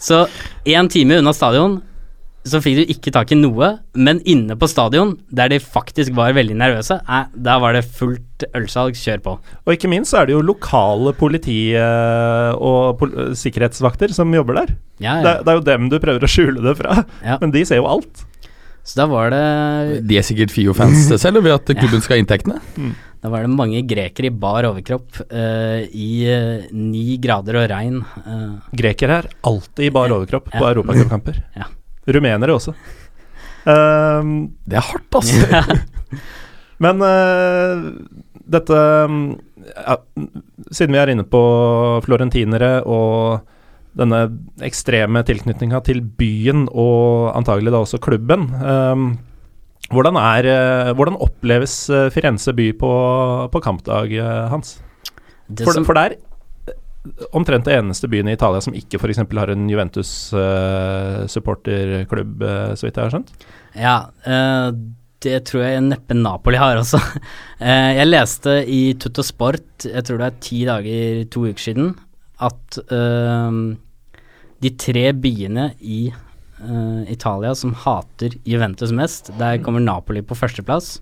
Så 0.00 0.24
én 0.72 0.88
time 0.90 1.20
unna 1.20 1.36
stadion 1.36 1.82
så 2.44 2.60
fikk 2.60 2.76
du 2.76 2.90
ikke 2.92 3.12
tak 3.14 3.30
i 3.32 3.38
noe, 3.38 3.70
men 3.96 4.18
inne 4.28 4.52
på 4.60 4.68
stadion, 4.68 5.14
der 5.32 5.48
de 5.48 5.58
faktisk 5.64 6.12
var 6.16 6.34
veldig 6.36 6.56
nervøse, 6.60 6.98
eh, 7.08 7.24
der 7.34 7.60
var 7.62 7.72
det 7.72 7.84
fullt 7.88 8.44
ølsalg, 8.58 8.98
kjør 9.00 9.22
på. 9.24 9.32
Og 9.64 9.72
ikke 9.72 9.88
minst 9.88 10.12
så 10.12 10.20
er 10.20 10.26
det 10.28 10.34
jo 10.36 10.42
lokale 10.44 11.14
politi 11.16 11.72
eh, 11.72 12.50
og 12.58 12.98
pol 13.00 13.14
sikkerhetsvakter 13.40 14.12
som 14.12 14.32
jobber 14.36 14.60
der. 14.60 14.74
Ja, 15.00 15.16
Det, 15.24 15.32
ja. 15.38 15.40
det 15.42 15.48
er 15.54 15.58
jo 15.60 15.64
dem 15.70 15.88
du 15.88 15.96
prøver 16.02 16.26
å 16.26 16.30
skjule 16.30 16.60
det 16.64 16.76
fra, 16.82 16.98
Ja. 17.24 17.38
men 17.40 17.50
de 17.54 17.64
ser 17.64 17.80
jo 17.80 17.88
alt. 17.88 18.26
Så 18.84 18.98
da 19.00 19.06
var 19.08 19.30
det 19.32 20.02
De 20.04 20.18
er 20.20 20.26
sikkert 20.28 20.52
FIO-fans 20.52 21.06
selv, 21.22 21.38
og 21.40 21.46
vil 21.46 21.54
at 21.56 21.64
klubben 21.72 22.02
skal 22.04 22.18
ha 22.18 22.20
inntektene. 22.20 22.58
Da 23.24 23.30
var 23.32 23.46
det 23.46 23.54
mange 23.56 23.80
grekere 23.88 24.28
i 24.28 24.34
bar 24.36 24.66
overkropp 24.68 25.22
uh, 25.32 25.80
i 25.88 26.28
ni 26.76 27.16
grader 27.16 27.56
og 27.62 27.70
regn. 27.72 28.02
Uh. 28.26 28.58
Grekere 28.76 29.22
er 29.22 29.30
alltid 29.48 29.86
i 29.88 29.94
bar 29.96 30.12
overkropp 30.12 30.50
på 30.52 30.60
Ja. 30.60 30.74
europacupkamper. 30.74 31.40
Ja. 31.56 31.70
Rumenere 32.08 32.54
også. 32.56 32.74
Um, 33.64 34.52
Det 34.68 34.76
er 34.76 34.84
hardt, 34.90 35.16
altså. 35.16 35.62
Men 36.84 37.00
uh, 37.00 37.84
dette 38.50 38.76
ja, 38.76 39.94
Siden 40.74 40.92
vi 40.92 41.00
er 41.00 41.12
inne 41.14 41.24
på 41.24 41.40
florentinere 42.04 42.82
og 42.84 43.44
denne 43.96 44.24
ekstreme 44.66 45.22
tilknytninga 45.24 45.78
til 45.86 46.00
byen 46.02 46.66
og 46.74 47.30
antagelig 47.38 47.70
da 47.72 47.80
også 47.84 48.00
klubben 48.02 48.48
Um, 48.58 49.06
hvordan, 49.94 50.16
er, 50.18 50.46
hvordan 50.96 51.14
oppleves 51.20 51.74
eh, 51.92 52.06
Firenze 52.10 52.54
by 52.56 52.70
på, 52.80 52.88
på 53.52 53.60
kampdag, 53.62 54.14
eh, 54.16 54.46
Hans? 54.50 54.78
For, 55.60 55.76
som- 55.76 55.84
for 55.84 55.92
det 55.94 56.04
er 56.08 56.14
omtrent 57.36 57.66
det 57.68 57.76
eneste 57.78 58.08
byen 58.08 58.28
i 58.30 58.36
Italia 58.36 58.60
som 58.64 58.76
ikke 58.76 58.98
f.eks. 59.00 59.20
har 59.20 59.50
en 59.52 59.70
Juventus-supporterklubb, 59.70 62.42
eh, 62.42 62.74
så 62.74 62.82
vidt 62.86 62.96
jeg 62.96 63.04
har 63.04 63.12
skjønt. 63.14 63.30
Ja, 63.76 63.96
uh, 64.24 64.70
det 65.24 65.38
tror 65.48 65.62
jeg 65.64 65.84
neppe 65.86 66.14
Napoli 66.16 66.58
har 66.60 66.76
også. 66.80 66.98
Eh, 67.64 67.96
jeg 67.96 68.10
leste 68.10 68.50
i 68.68 68.92
Tutto 69.00 69.22
Sport, 69.24 69.86
jeg 69.86 70.04
tror 70.04 70.18
det 70.20 70.26
er 70.26 70.40
ti 70.42 70.58
dager, 70.68 71.22
to 71.32 71.46
uker 71.46 71.62
siden, 71.62 71.94
at 72.44 72.76
eh, 72.92 73.52
de 74.60 74.70
tre 74.84 75.04
byene 75.16 75.70
i 75.80 76.10
eh, 76.10 77.02
Italia 77.14 77.54
som 77.56 77.72
hater 77.86 78.36
Juventus 78.44 78.92
mest, 78.92 79.32
der 79.40 79.62
kommer 79.64 79.80
Napoli 79.80 80.20
på 80.20 80.36
førsteplass. 80.36 81.00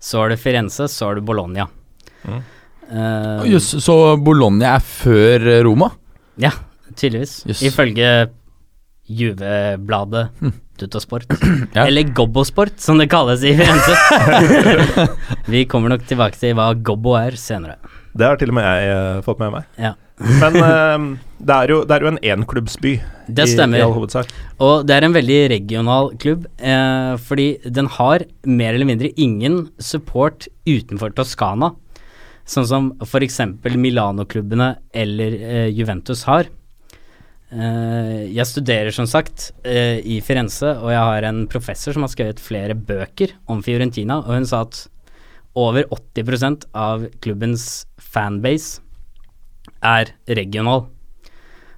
Så 0.00 0.22
er 0.22 0.28
det 0.32 0.40
Firenze, 0.40 0.88
så 0.88 1.10
er 1.10 1.14
det 1.18 1.26
Bologna. 1.28 1.64
Mm. 2.24 2.40
Eh, 2.90 3.46
Jøss, 3.50 3.72
så 3.82 4.16
Bologna 4.22 4.76
er 4.76 4.84
før 4.84 5.48
eh, 5.50 5.62
Roma? 5.66 5.90
ja, 6.38 6.52
tydeligvis. 6.96 7.40
Yes. 7.48 7.62
Ifølge 7.66 8.10
Juve-bladet 9.06 10.28
Tutto 10.78 11.00
Sport. 11.00 11.26
Ja. 11.76 11.86
Eller 11.86 12.08
Gobbo-sport, 12.14 12.78
som 12.80 12.98
det 13.00 13.08
kalles 13.12 13.42
i 13.44 13.52
Firenze. 13.56 13.96
Vi 15.52 15.64
kommer 15.68 15.92
nok 15.92 16.06
tilbake 16.08 16.38
til 16.40 16.54
hva 16.56 16.70
Gobbo 16.74 17.16
er 17.18 17.36
senere. 17.40 17.76
Det 18.16 18.24
har 18.24 18.38
til 18.40 18.52
og 18.52 18.56
med 18.56 18.64
jeg 18.64 18.92
eh, 18.94 19.22
fått 19.24 19.40
med 19.42 19.52
meg. 19.52 19.66
Ja. 19.80 19.92
Men 20.40 20.56
uh, 20.56 21.16
det, 21.48 21.56
er 21.56 21.72
jo, 21.74 21.82
det 21.84 21.96
er 21.96 22.04
jo 22.06 22.10
en 22.14 22.20
enklubbsby 22.24 22.94
Det 23.28 23.44
stemmer. 23.50 23.76
i 23.76 23.84
all 23.84 23.92
hovedsak. 23.92 24.30
Og 24.64 24.86
det 24.88 24.96
er 24.96 25.04
en 25.04 25.16
veldig 25.16 25.40
regional 25.52 26.08
klubb, 26.22 26.46
uh, 26.62 27.16
fordi 27.20 27.48
den 27.68 27.90
har 27.98 28.24
mer 28.48 28.72
eller 28.72 28.88
mindre 28.88 29.12
ingen 29.20 29.66
support 29.76 30.48
utenfor 30.64 31.12
Toskana. 31.16 31.74
Sånn 32.46 32.68
som 32.68 32.92
f.eks. 33.02 33.40
Milano-klubbene 33.74 34.70
eller 34.94 35.34
eh, 35.40 35.68
Juventus 35.74 36.22
har. 36.28 36.50
Eh, 37.50 38.26
jeg 38.34 38.46
studerer 38.46 38.94
som 38.94 39.06
sagt 39.10 39.50
eh, 39.66 39.98
i 40.02 40.20
Firenze, 40.22 40.72
og 40.78 40.90
jeg 40.94 41.02
har 41.02 41.26
en 41.28 41.44
professor 41.50 41.94
som 41.94 42.06
har 42.06 42.12
skrevet 42.14 42.42
flere 42.42 42.74
bøker 42.78 43.34
om 43.50 43.62
Fiorentina, 43.66 44.20
og 44.22 44.38
hun 44.38 44.46
sa 44.48 44.64
at 44.66 44.86
over 45.56 45.86
80% 45.90 46.68
av 46.76 47.06
klubbens 47.24 47.86
fanbase 48.02 48.82
er 49.82 50.12
regional. 50.38 50.86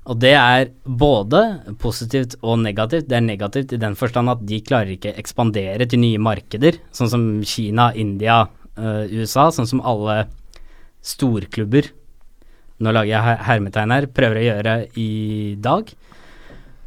Og 0.09 0.17
det 0.23 0.33
er 0.33 0.71
både 0.89 1.43
positivt 1.83 2.39
og 2.41 2.63
negativt. 2.63 3.11
Det 3.11 3.19
er 3.19 3.27
negativt 3.27 3.75
i 3.77 3.81
den 3.81 3.97
forstand 3.99 4.33
at 4.33 4.41
de 4.49 4.63
klarer 4.65 4.95
ikke 4.95 5.13
ekspandere 5.21 5.85
til 5.85 6.01
nye 6.01 6.21
markeder, 6.23 6.81
sånn 6.97 7.13
som 7.13 7.27
Kina, 7.45 7.91
India, 7.93 8.47
eh, 8.77 9.05
USA, 9.13 9.51
sånn 9.53 9.69
som 9.69 9.85
alle 9.85 10.25
storklubber 11.05 11.91
nå 12.79 12.93
lager 12.95 13.11
jeg 13.11 13.39
hermetegn 13.49 13.91
her, 13.91 14.05
prøver 14.15 14.39
å 14.39 14.45
gjøre 14.45 14.73
i 15.03 15.09
dag. 15.59 15.89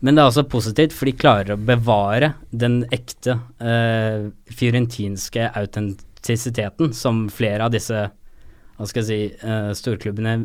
Men 0.01 0.15
det 0.15 0.21
er 0.23 0.29
også 0.29 0.45
positivt, 0.49 0.93
for 0.95 1.09
de 1.09 1.13
klarer 1.19 1.51
å 1.53 1.59
bevare 1.59 2.29
den 2.55 2.85
ekte 2.95 3.35
eh, 3.59 4.29
fiorentinske 4.55 5.49
autentisiteten 5.51 6.93
som 6.95 7.25
flere 7.29 7.67
av 7.67 7.75
disse 7.75 8.05
hva 8.07 8.87
skal 8.87 9.03
jeg 9.03 9.09
si, 9.09 9.45
eh, 9.45 9.69
storklubbene 9.77 10.37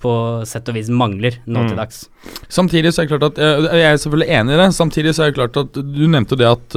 på 0.00 0.12
sett 0.48 0.68
og 0.70 0.76
vis 0.78 0.88
mangler 0.92 1.40
nå 1.48 1.64
Mm. 1.64 1.68
til 1.68 1.76
dags. 1.82 2.08
Samtidig 2.48 2.92
så 2.94 3.02
er 3.02 3.06
det 3.08 3.18
klart 3.18 3.32
at 3.32 3.38
eh, 3.42 3.80
Jeg 3.80 3.90
er 3.90 3.96
selvfølgelig 3.98 4.30
enig 4.38 4.54
i 4.54 4.62
det. 4.62 4.70
Samtidig 4.76 5.14
så 5.16 5.22
er 5.24 5.30
det 5.32 5.38
klart 5.40 5.56
at 5.56 5.72
Du 5.72 6.06
nevnte 6.06 6.36
det 6.38 6.46
at 6.46 6.76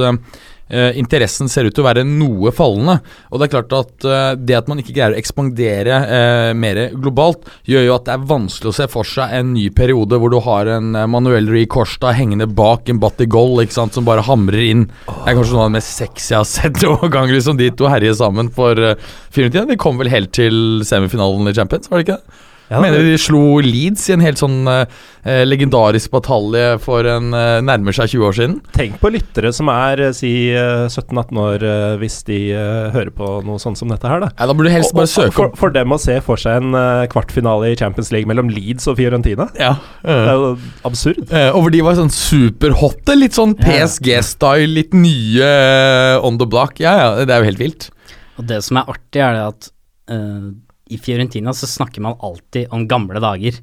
eh, 0.70 0.96
interessen 1.00 1.50
ser 1.50 1.68
ut 1.68 1.74
til 1.76 1.84
å 1.84 1.88
være 1.88 2.04
noe 2.06 2.52
fallende. 2.54 2.98
Og 3.30 3.40
det 3.40 3.46
er 3.46 3.52
klart 3.54 3.76
at 3.76 4.06
eh, 4.08 4.32
det 4.38 4.58
at 4.58 4.70
man 4.70 4.82
ikke 4.82 4.94
greier 4.96 5.14
å 5.14 5.20
ekspandere 5.20 6.00
eh, 6.06 6.50
mer 6.56 6.82
globalt, 6.94 7.48
gjør 7.68 7.86
jo 7.86 7.96
at 7.96 8.06
det 8.08 8.16
er 8.16 8.28
vanskelig 8.30 8.72
å 8.72 8.76
se 8.80 8.88
for 8.90 9.08
seg 9.08 9.34
en 9.40 9.54
ny 9.54 9.68
periode 9.74 10.20
hvor 10.20 10.32
du 10.32 10.38
har 10.44 10.70
en 10.76 10.94
uh, 10.96 11.06
Manuel 11.10 11.48
Rui 11.50 11.64
Costa 11.70 12.14
hengende 12.16 12.46
bak 12.46 12.88
en 12.90 13.00
Batigol 13.02 13.62
ikke 13.64 13.76
sant, 13.76 13.96
som 13.96 14.06
bare 14.06 14.24
hamrer 14.26 14.66
inn. 14.68 14.86
Det 15.06 15.32
er 15.32 15.38
kanskje 15.38 15.56
noe 15.56 15.66
av 15.66 15.72
det 15.72 15.78
mest 15.78 15.96
sexy 15.98 16.34
jeg 16.34 16.40
har 16.40 16.48
sett 16.48 16.82
noen 16.86 17.12
gang, 17.12 17.32
liksom 17.32 17.58
de 17.60 17.70
to 17.74 17.90
herjer 17.90 18.16
sammen 18.20 18.52
for 18.54 18.78
uh, 18.78 18.94
Fiorentina. 19.34 19.66
De 19.68 19.78
kom 19.80 20.00
vel 20.00 20.12
helt 20.12 20.32
til 20.36 20.84
semifinalen 20.86 21.50
i 21.50 21.56
Champions, 21.56 21.90
var 21.90 22.00
det 22.00 22.08
ikke 22.08 22.20
det? 22.20 22.46
Ja, 22.70 22.78
Mener 22.78 23.02
de 23.02 23.16
slo 23.18 23.58
Leeds 23.66 24.04
i 24.08 24.12
en 24.14 24.22
helt 24.22 24.38
sånn 24.38 24.60
eh, 24.70 24.84
eh, 25.26 25.40
legendarisk 25.42 26.12
batalje 26.14 26.76
for 26.84 27.02
en 27.10 27.32
eh, 27.34 27.56
nærmer 27.66 27.96
seg 27.96 28.12
20 28.12 28.26
år 28.28 28.36
siden. 28.38 28.52
Tenk 28.76 29.00
på 29.02 29.10
lyttere 29.10 29.50
som 29.56 29.66
er 29.74 30.04
eh, 30.06 30.12
si 30.14 30.30
eh, 30.54 30.84
17-18 30.86 31.40
år, 31.42 31.64
eh, 31.66 31.94
hvis 31.98 32.20
de 32.28 32.38
eh, 32.54 32.92
hører 32.94 33.10
på 33.16 33.32
noe 33.48 33.58
sånt 33.58 33.80
som 33.80 33.90
dette 33.90 34.06
her, 34.06 34.22
da. 34.22 34.30
Ja, 34.38 34.46
da 34.46 34.54
burde 34.54 34.70
du 34.70 34.76
helst 34.76 34.94
Og- 34.94 35.00
bare 35.00 35.10
søke 35.10 35.34
for, 35.34 35.50
for 35.58 35.74
dem 35.74 35.90
å 35.90 35.98
se 35.98 36.20
for 36.22 36.38
seg 36.38 36.60
en 36.62 36.78
eh, 36.78 37.08
kvartfinale 37.10 37.72
i 37.72 37.76
Champions 37.82 38.12
League 38.14 38.30
mellom 38.30 38.54
Leeds 38.54 38.86
og 38.86 39.00
Fiorentina, 39.02 39.48
ja. 39.58 39.74
det 40.06 40.16
er 40.30 40.38
jo 40.38 40.52
absurd. 40.86 41.24
Eh, 41.26 41.50
og 41.50 41.64
hvor 41.66 41.74
de 41.74 41.82
var 41.90 41.98
sånn 41.98 42.14
superhotte. 42.14 43.18
Litt 43.18 43.34
sånn 43.34 43.56
PSG-style, 43.58 44.70
litt 44.78 44.94
nye 44.94 45.42
eh, 45.42 46.22
on 46.24 46.38
the 46.38 46.46
block. 46.46 46.78
Ja, 46.78 46.94
ja, 47.02 47.10
det 47.26 47.34
er 47.34 47.42
jo 47.42 47.50
helt 47.50 47.60
vilt. 47.66 47.90
Og 48.38 48.46
det 48.48 48.62
som 48.64 48.78
er 48.80 48.94
artig, 48.94 49.20
er 49.26 49.34
det 49.36 49.46
at 49.50 49.70
eh, 50.14 50.50
i 50.90 50.98
Fiorentina 51.00 51.54
så 51.56 51.68
snakker 51.70 52.04
man 52.04 52.18
alltid 52.20 52.70
om 52.74 52.88
gamle 52.90 53.22
dager. 53.22 53.60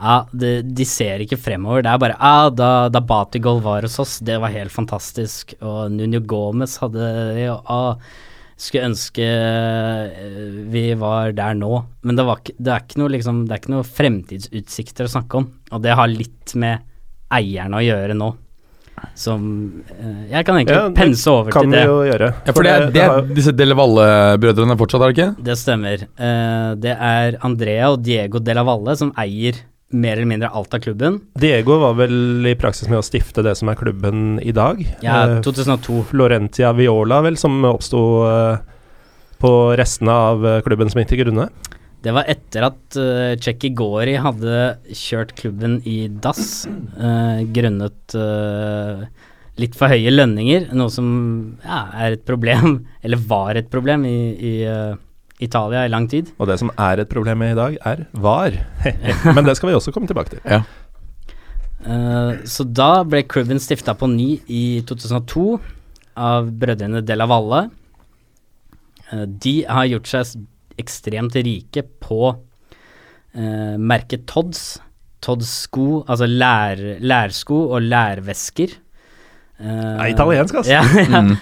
Ja, 0.00 0.22
de, 0.32 0.62
de 0.64 0.86
ser 0.88 1.20
ikke 1.20 1.38
fremover. 1.40 1.84
Det 1.84 1.92
er 1.92 2.00
bare 2.00 2.16
ja, 2.16 2.48
da, 2.50 2.70
da 2.88 3.02
Batigol 3.04 3.60
var 3.64 3.84
hos 3.84 3.98
oss, 4.00 4.16
det 4.24 4.38
var 4.40 4.54
helt 4.54 4.72
fantastisk. 4.72 5.52
Og 5.60 5.92
Nuno 5.92 6.22
Gomez 6.24 6.78
hadde 6.80 7.10
og 7.52 7.68
ah, 7.68 8.12
skulle 8.60 8.90
ønske 8.90 9.24
eh, 9.24 10.46
vi 10.72 10.86
var 11.00 11.34
der 11.36 11.56
nå. 11.58 11.72
Men 12.04 12.16
det, 12.16 12.26
var 12.28 12.40
det, 12.48 12.76
er 12.76 13.00
noe, 13.00 13.12
liksom, 13.12 13.44
det 13.46 13.56
er 13.56 13.62
ikke 13.62 13.74
noe 13.76 13.88
fremtidsutsikter 13.88 15.08
å 15.08 15.14
snakke 15.16 15.42
om. 15.42 15.50
Og 15.70 15.84
det 15.84 15.96
har 15.96 16.12
litt 16.12 16.56
med 16.60 16.86
eierne 17.30 17.80
å 17.80 17.84
gjøre 17.84 18.16
nå. 18.16 18.32
Som 19.14 19.82
eh, 19.90 20.30
Jeg 20.30 20.44
kan 20.46 20.56
egentlig 20.58 20.76
Ja, 20.76 20.88
det 20.88 20.96
pense 20.96 21.26
over 21.30 21.50
Kan 21.54 21.70
vi 21.70 21.80
jo 21.84 21.98
gjøre. 22.08 22.28
Ja, 22.46 22.52
for 22.56 22.62
det, 22.66 22.70
er- 22.76 22.90
det 22.94 23.02
er 23.06 23.22
disse 23.36 23.52
Dele 23.56 23.74
Valle-brødrene 23.78 24.76
fortsatt, 24.80 25.02
er 25.02 25.12
det 25.12 25.18
ikke? 25.18 25.44
Det 25.50 25.56
stemmer. 25.60 26.04
Eh, 26.18 26.70
det 26.80 26.94
er 26.96 27.36
Andrea 27.46 27.90
og 27.92 28.02
Diego 28.06 28.38
Dele 28.38 28.64
Valle 28.64 28.96
som 28.96 29.12
eier 29.18 29.58
mer 29.92 30.12
eller 30.20 30.28
mindre 30.30 30.50
alt 30.54 30.72
av 30.76 30.80
klubben. 30.84 31.16
Diego 31.42 31.80
var 31.80 31.94
vel 31.98 32.46
i 32.46 32.54
praksis 32.54 32.86
med 32.88 33.00
å 33.00 33.02
stifte 33.02 33.42
det 33.42 33.56
som 33.58 33.68
er 33.72 33.74
klubben 33.80 34.38
i 34.46 34.52
dag. 34.54 34.78
Ja, 35.02 35.24
Eh, 35.26 35.40
2002. 35.42 36.04
Florentia 36.12 36.70
Viola, 36.78 37.18
vel, 37.26 37.36
som 37.36 37.56
oppsto 37.66 38.02
eh, 38.28 38.58
på 39.42 39.50
restene 39.80 40.12
av 40.14 40.46
eh, 40.46 40.60
klubben 40.62 40.88
som 40.92 41.00
gikk 41.02 41.08
til 41.16 41.24
grunne. 41.24 41.48
Det 42.00 42.12
var 42.16 42.28
etter 42.32 42.64
at 42.70 42.96
uh, 42.96 43.34
Cheki 43.36 43.74
Gori 43.76 44.14
hadde 44.20 44.60
kjørt 44.96 45.34
klubben 45.36 45.80
i 45.84 46.06
dass 46.24 46.64
uh, 46.96 47.42
grunnet 47.52 48.16
uh, 48.16 49.04
litt 49.60 49.76
for 49.76 49.92
høye 49.92 50.12
lønninger, 50.14 50.70
noe 50.76 50.88
som 50.92 51.08
ja, 51.64 51.82
er 52.00 52.16
et 52.16 52.24
problem, 52.28 52.80
eller 53.04 53.20
var 53.30 53.60
et 53.60 53.68
problem, 53.72 54.06
i, 54.08 54.18
i 54.32 54.54
uh, 54.64 54.94
Italia 55.40 55.86
i 55.86 55.92
lang 55.92 56.06
tid. 56.10 56.30
Og 56.40 56.48
det 56.50 56.58
som 56.60 56.72
er 56.76 57.02
et 57.02 57.10
problem 57.10 57.44
i 57.44 57.56
dag, 57.56 57.76
er 57.86 58.06
VAR. 58.12 58.56
Men 59.36 59.44
det 59.46 59.56
skal 59.58 59.70
vi 59.70 59.76
også 59.76 59.92
komme 59.92 60.08
tilbake 60.10 60.36
til. 60.36 60.44
Ja. 60.44 60.62
Uh, 61.80 62.40
så 62.48 62.64
da 62.64 63.02
ble 63.08 63.22
klubben 63.28 63.60
stifta 63.60 63.94
på 63.96 64.08
ny 64.12 64.34
i 64.52 64.64
2002 64.88 65.44
av 66.20 66.48
brødrene 66.60 67.00
De 67.04 67.16
La 67.16 67.28
Valle. 67.28 67.66
Uh, 69.12 69.24
de 69.24 69.60
har 69.68 69.88
gjort 69.88 70.12
seg 70.12 70.34
ekstremt 70.80 71.36
rike 71.38 71.84
på 72.02 72.32
eh, 73.36 73.76
merket 73.78 74.26
Todds. 74.30 74.80
Todds 75.20 75.50
sko, 75.66 76.02
altså 76.08 76.28
lær, 76.28 76.80
lærsko 77.04 77.66
og 77.76 77.84
lærvesker. 77.84 78.72
Uh, 79.60 80.00
er 80.00 80.14
italiensk, 80.14 80.56
altså. 80.62 80.72
Ja, 80.72 80.80
ja. 81.12 81.20
Mm. 81.20 81.34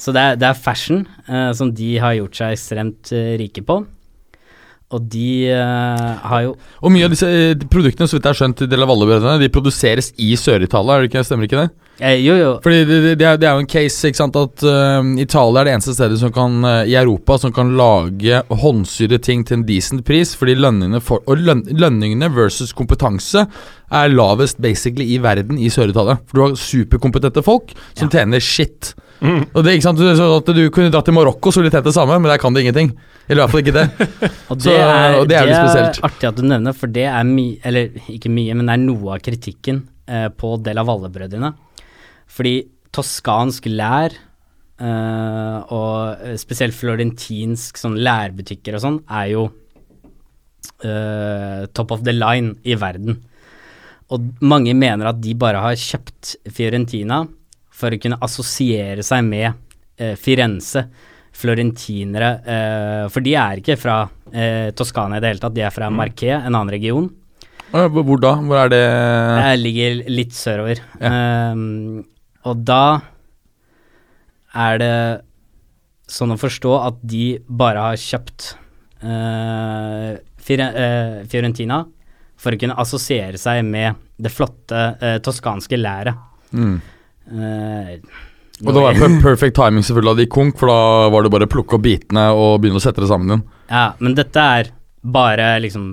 Så 0.00 0.14
det 0.16 0.22
er, 0.22 0.38
det 0.40 0.48
er 0.48 0.58
fashion 0.58 1.04
eh, 1.28 1.50
som 1.54 1.70
de 1.76 1.92
har 2.02 2.16
gjort 2.18 2.40
seg 2.40 2.56
ekstremt 2.56 3.12
uh, 3.14 3.34
rike 3.38 3.62
på. 3.66 3.76
Og 4.90 5.04
de 5.06 5.46
har 5.50 6.40
jo 6.42 6.56
Og 6.82 6.90
mye 6.90 7.06
av 7.06 7.12
disse 7.12 7.28
produktene, 7.70 8.08
så 8.10 8.16
vidt 8.16 8.26
jeg 8.26 8.32
har 8.32 8.40
skjønt, 8.40 8.64
de 8.66 8.80
Valle-brødrene, 8.80 9.38
de 9.38 9.52
produseres 9.52 10.10
i 10.18 10.32
Sør-Italia, 10.34 10.98
er 11.06 11.26
stemmer 11.26 11.46
ikke 11.46 11.62
det? 11.62 11.70
Eh, 12.00 12.16
jo, 12.24 12.34
jo. 12.38 12.52
Fordi 12.64 12.84
det, 12.88 12.98
det, 13.20 13.26
er, 13.26 13.36
det, 13.36 13.46
er, 13.46 13.58
jo 13.58 13.64
en 13.64 13.68
case, 13.68 14.08
ikke 14.08 14.20
sant, 14.22 14.36
at 14.40 14.64
uh, 14.64 15.04
Italia 15.20 15.60
er 15.60 15.68
det 15.68 15.74
eneste 15.76 15.94
stedet 15.96 16.16
som 16.22 16.32
kan, 16.32 16.56
uh, 16.64 16.80
i 16.88 16.96
Europa 16.96 17.36
som 17.42 17.52
kan 17.52 17.74
lage 17.76 18.40
håndsydde 18.62 19.18
ting 19.20 19.44
til 19.44 19.58
en 19.58 19.66
decent 19.68 20.04
pris, 20.08 20.32
fordi 20.38 20.56
lønningene, 20.56 21.02
for, 21.04 21.20
og 21.28 21.44
løn, 21.44 21.66
lønningene 21.76 22.30
versus 22.32 22.72
kompetanse 22.76 23.44
er 23.44 24.14
lavest 24.14 24.62
basically 24.64 25.10
i 25.12 25.20
verden 25.20 25.60
i 25.60 25.68
Sør-Italia. 25.72 26.16
For 26.24 26.38
du 26.38 26.44
har 26.46 26.56
superkompetente 26.62 27.44
folk 27.44 27.74
som 27.92 28.08
ja. 28.08 28.14
tjener 28.16 28.40
shit. 28.44 28.94
Mm. 29.20 29.42
Og 29.52 29.64
det, 29.64 29.74
ikke 29.76 29.84
sant, 29.84 30.00
så 30.00 30.26
at 30.38 30.50
Du 30.56 30.62
kunne 30.72 30.90
dratt 30.92 31.04
til 31.08 31.16
Marokko, 31.16 31.52
så 31.52 31.60
ville 31.60 31.72
tjent 31.72 31.86
det 31.88 31.94
samme, 31.96 32.16
men 32.16 32.30
der 32.30 32.40
kan 32.40 32.54
du 32.54 32.60
ingenting. 32.62 32.92
Eller 33.28 33.42
i 33.42 33.44
hvert 33.44 33.52
fall 33.52 33.62
ikke 33.64 33.76
det. 33.76 33.86
og, 34.50 34.56
det 34.56 34.66
så, 34.66 34.74
er, 34.76 35.16
og 35.18 35.28
det 35.28 35.36
er, 35.36 35.50
det 35.50 35.56
er 35.56 35.68
spesielt. 35.68 36.02
artig 36.08 36.30
at 36.30 36.40
du 36.40 36.44
nevner, 36.48 36.76
for 36.76 36.92
det 36.92 37.06
er 37.10 37.28
mye, 37.28 37.60
eller 37.68 38.10
ikke 38.16 38.32
mye, 38.32 38.56
men 38.56 38.66
det 38.66 38.76
er 38.76 38.82
noe 38.86 39.14
av 39.14 39.24
kritikken 39.24 39.84
eh, 40.08 40.28
på 40.32 40.54
Della 40.64 40.84
Valle-brødrene. 40.88 41.52
Fordi 42.30 42.54
toskansk 42.96 43.68
lær, 43.70 44.16
eh, 44.80 45.74
og 45.76 46.36
spesielt 46.40 46.76
florentinsk 46.78 47.80
sånn 47.80 47.98
lærbutikker 48.00 48.78
og 48.78 48.84
sånn, 48.86 49.02
er 49.06 49.32
jo 49.34 49.48
eh, 50.84 51.66
top 51.76 51.92
of 51.94 52.06
the 52.06 52.16
line 52.16 52.56
i 52.64 52.78
verden. 52.78 53.20
Og 54.10 54.32
mange 54.42 54.72
mener 54.74 55.12
at 55.12 55.20
de 55.22 55.36
bare 55.38 55.60
har 55.62 55.78
kjøpt 55.78 56.34
Fiorentina 56.50 57.22
for 57.80 57.96
å 57.96 58.00
kunne 58.00 58.20
assosiere 58.22 59.04
seg 59.06 59.24
med 59.26 59.48
eh, 59.96 60.16
Firenze. 60.20 60.88
Florentinere 61.40 62.28
For 63.14 63.22
de 63.22 63.36
er 63.38 63.60
ikke 63.60 63.76
fra 63.78 64.00
Toskana 64.76 65.16
i 65.16 65.22
det 65.22 65.28
hele 65.30 65.40
tatt, 65.40 65.54
de 65.54 65.62
er 65.62 65.72
fra 65.72 65.86
mm. 65.88 65.94
Marquet, 65.96 66.34
en 66.34 66.50
annen 66.50 66.72
region. 66.74 67.06
Hvor 67.70 68.18
da? 68.18 68.32
Hvor 68.42 68.58
er 68.64 68.72
det? 68.72 68.82
Det 68.82 69.58
ligger 69.60 70.00
litt 70.10 70.34
sørover. 70.34 70.82
Ja. 70.98 71.12
Um, 71.54 72.02
og 72.48 72.64
da 72.66 72.84
er 74.58 74.80
det 74.80 74.94
sånn 76.10 76.34
å 76.34 76.40
forstå 76.40 76.72
at 76.82 77.02
de 77.06 77.38
bare 77.46 77.84
har 77.90 78.00
kjøpt 78.00 78.54
uh, 79.04 80.18
Fiorentina 80.42 81.84
for 82.40 82.56
å 82.56 82.58
kunne 82.58 82.78
assosiere 82.80 83.38
seg 83.38 83.62
med 83.68 84.00
det 84.18 84.32
flotte 84.34 84.80
uh, 84.98 85.18
toskanske 85.22 85.78
læret. 85.78 86.18
Mm. 86.50 86.80
Uh, 87.30 88.26
og 88.60 88.74
det 88.76 88.82
var 88.84 88.98
per 88.98 89.14
perfect 89.22 89.56
timing 89.56 89.84
selvfølgelig 89.86 90.12
av 90.12 90.20
de 90.20 90.28
konk, 90.28 90.58
for 90.60 90.68
da 90.68 91.08
var 91.12 91.24
det 91.24 91.32
bare 91.32 91.48
å 91.48 91.52
plukke 91.52 91.78
opp 91.78 91.84
bitene 91.86 92.26
og 92.36 92.58
begynne 92.60 92.80
å 92.80 92.84
sette 92.84 93.00
det 93.00 93.08
sammen 93.08 93.32
igjen. 93.32 93.44
Ja, 93.70 93.86
men 94.02 94.16
dette 94.18 94.44
er 94.58 94.72
bare 95.00 95.54
liksom 95.64 95.86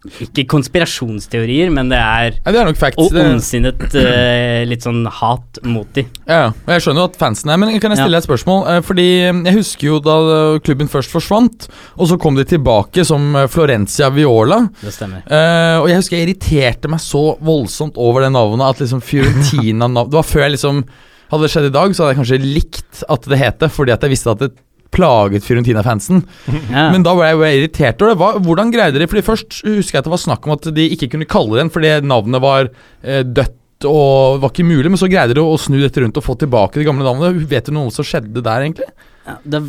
ikke 0.00 0.46
konspirasjonsteorier, 0.48 1.68
men 1.74 1.90
det 1.92 1.98
er, 2.00 2.36
ja, 2.38 2.52
det 2.54 2.60
er 2.62 2.68
nok 2.70 2.78
facts. 2.80 3.00
Og 3.02 3.16
ondsinnet 3.20 3.82
uh, 3.92 4.62
litt 4.68 4.86
sånn 4.86 5.02
hat 5.04 5.60
mot 5.68 5.88
de. 5.96 6.06
Ja, 6.24 6.46
og 6.54 6.72
jeg 6.72 6.84
skjønner 6.86 7.04
jo 7.04 7.10
at 7.10 7.18
fansen 7.20 7.52
er 7.52 7.60
Men 7.60 7.74
kan 7.82 7.92
jeg 7.92 8.00
stille 8.00 8.16
ja. 8.16 8.22
et 8.22 8.28
spørsmål? 8.28 8.62
Uh, 8.64 8.78
fordi 8.86 9.08
jeg 9.26 9.56
husker 9.58 9.90
jo 9.90 9.98
da 10.04 10.16
klubben 10.64 10.88
først 10.88 11.12
forsvant, 11.12 11.68
og 12.00 12.08
så 12.08 12.16
kom 12.20 12.38
de 12.38 12.46
tilbake 12.48 13.04
som 13.04 13.36
Florencia 13.52 14.08
Viola. 14.14 14.62
Det 14.80 14.94
stemmer. 14.96 15.26
Uh, 15.28 15.82
og 15.82 15.90
jeg 15.92 16.00
husker 16.00 16.16
jeg 16.16 16.28
irriterte 16.30 16.90
meg 16.92 17.04
så 17.04 17.24
voldsomt 17.44 18.00
over 18.00 18.24
det 18.24 18.32
navnet, 18.32 18.64
at 18.70 18.80
liksom 18.80 19.04
Fiorentina 19.04 19.88
Det 20.00 20.16
var 20.16 20.26
før 20.26 20.46
jeg 20.46 20.56
liksom 20.56 20.84
Hadde 21.30 21.46
det 21.46 21.50
skjedd 21.52 21.68
i 21.68 21.76
dag, 21.76 21.92
så 21.94 22.02
hadde 22.02 22.10
jeg 22.10 22.18
kanskje 22.18 22.36
likt 22.42 23.02
at 23.14 23.26
det 23.30 23.36
het 23.38 23.60
det, 23.62 23.68
fordi 23.70 23.92
at 23.94 24.02
jeg 24.02 24.10
visste 24.10 24.32
at 24.32 24.40
det 24.42 24.48
plaget 24.94 25.46
Fiorentina-fansen. 25.46 26.24
Ja. 26.70 26.90
Men 26.92 27.02
da 27.02 27.14
var 27.16 27.26
jeg 27.26 27.36
jo 27.36 27.46
irritert 27.46 28.02
over 28.02 28.12
det. 28.12 28.18
Hva, 28.20 28.28
hvordan 28.44 28.70
greide 28.70 29.00
de 29.00 29.06
Fordi 29.10 29.22
Først 29.26 29.56
husker 29.64 29.96
jeg 29.96 30.02
at 30.02 30.06
det 30.06 30.12
var 30.12 30.20
snakk 30.22 30.46
om 30.46 30.52
at 30.54 30.68
de 30.76 30.84
ikke 30.94 31.08
kunne 31.14 31.26
kalle 31.30 31.58
den 31.58 31.70
fordi 31.72 31.90
navnet 32.06 32.42
var 32.42 32.68
eh, 32.68 33.24
dødt 33.26 33.56
og 33.88 34.40
var 34.42 34.52
ikke 34.52 34.66
mulig, 34.68 34.90
men 34.92 35.00
så 35.00 35.08
greide 35.10 35.34
de 35.36 35.42
å 35.42 35.56
snu 35.60 35.78
dette 35.80 36.02
rundt 36.02 36.18
og 36.20 36.24
få 36.26 36.36
tilbake 36.38 36.78
det 36.78 36.86
gamle 36.88 37.06
navnet. 37.06 37.40
Vet 37.48 37.70
du 37.70 37.74
noe 37.74 37.92
som 37.94 38.06
skjedde 38.06 38.42
der, 38.44 38.66
egentlig? 38.66 38.90
Ja, 39.26 39.36
det, 39.54 39.60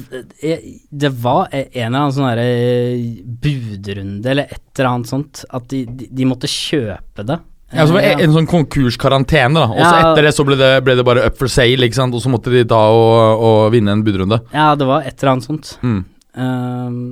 eh, 0.43 0.65
det, 0.89 1.11
var 1.23 1.47
en 1.51 1.69
eller 1.69 1.99
annen 2.01 2.15
sånn 2.15 2.41
eh, 2.43 3.21
budrunde 3.23 4.33
eller 4.33 4.51
et 4.51 4.63
eller 4.75 4.91
annet 4.91 5.11
sånt. 5.11 5.45
At 5.49 5.69
de, 5.71 5.83
de, 5.87 6.09
de 6.11 6.27
måtte 6.27 6.51
kjøpe 6.51 7.25
det. 7.27 7.39
Ja, 7.71 7.87
så 7.87 7.95
var 7.95 8.03
det 8.03 8.25
en 8.25 8.35
sånn 8.35 8.49
konkurskarantene, 8.51 9.55
da. 9.55 9.65
Og 9.71 9.79
så 9.79 9.91
ja. 9.95 10.11
etter 10.11 10.27
det 10.27 10.35
så 10.35 10.45
ble 10.47 10.57
det, 10.59 10.71
ble 10.85 10.97
det, 10.99 11.05
bare 11.07 11.25
up 11.29 11.37
for 11.39 11.51
sale, 11.51 11.87
ikke 11.87 11.99
sant. 12.01 12.15
Og 12.17 12.23
så 12.23 12.31
måtte 12.31 12.51
de 12.53 12.65
ta 12.67 12.79
og, 12.91 13.43
og 13.47 13.59
vinne 13.73 13.95
en 13.95 14.03
budrunde. 14.05 14.41
Ja, 14.51 14.73
det 14.79 14.87
var 14.89 15.07
et 15.07 15.15
eller 15.17 15.35
annet 15.35 15.47
sånt. 15.47 15.75
Mm. 15.85 16.01
Um. 16.35 17.03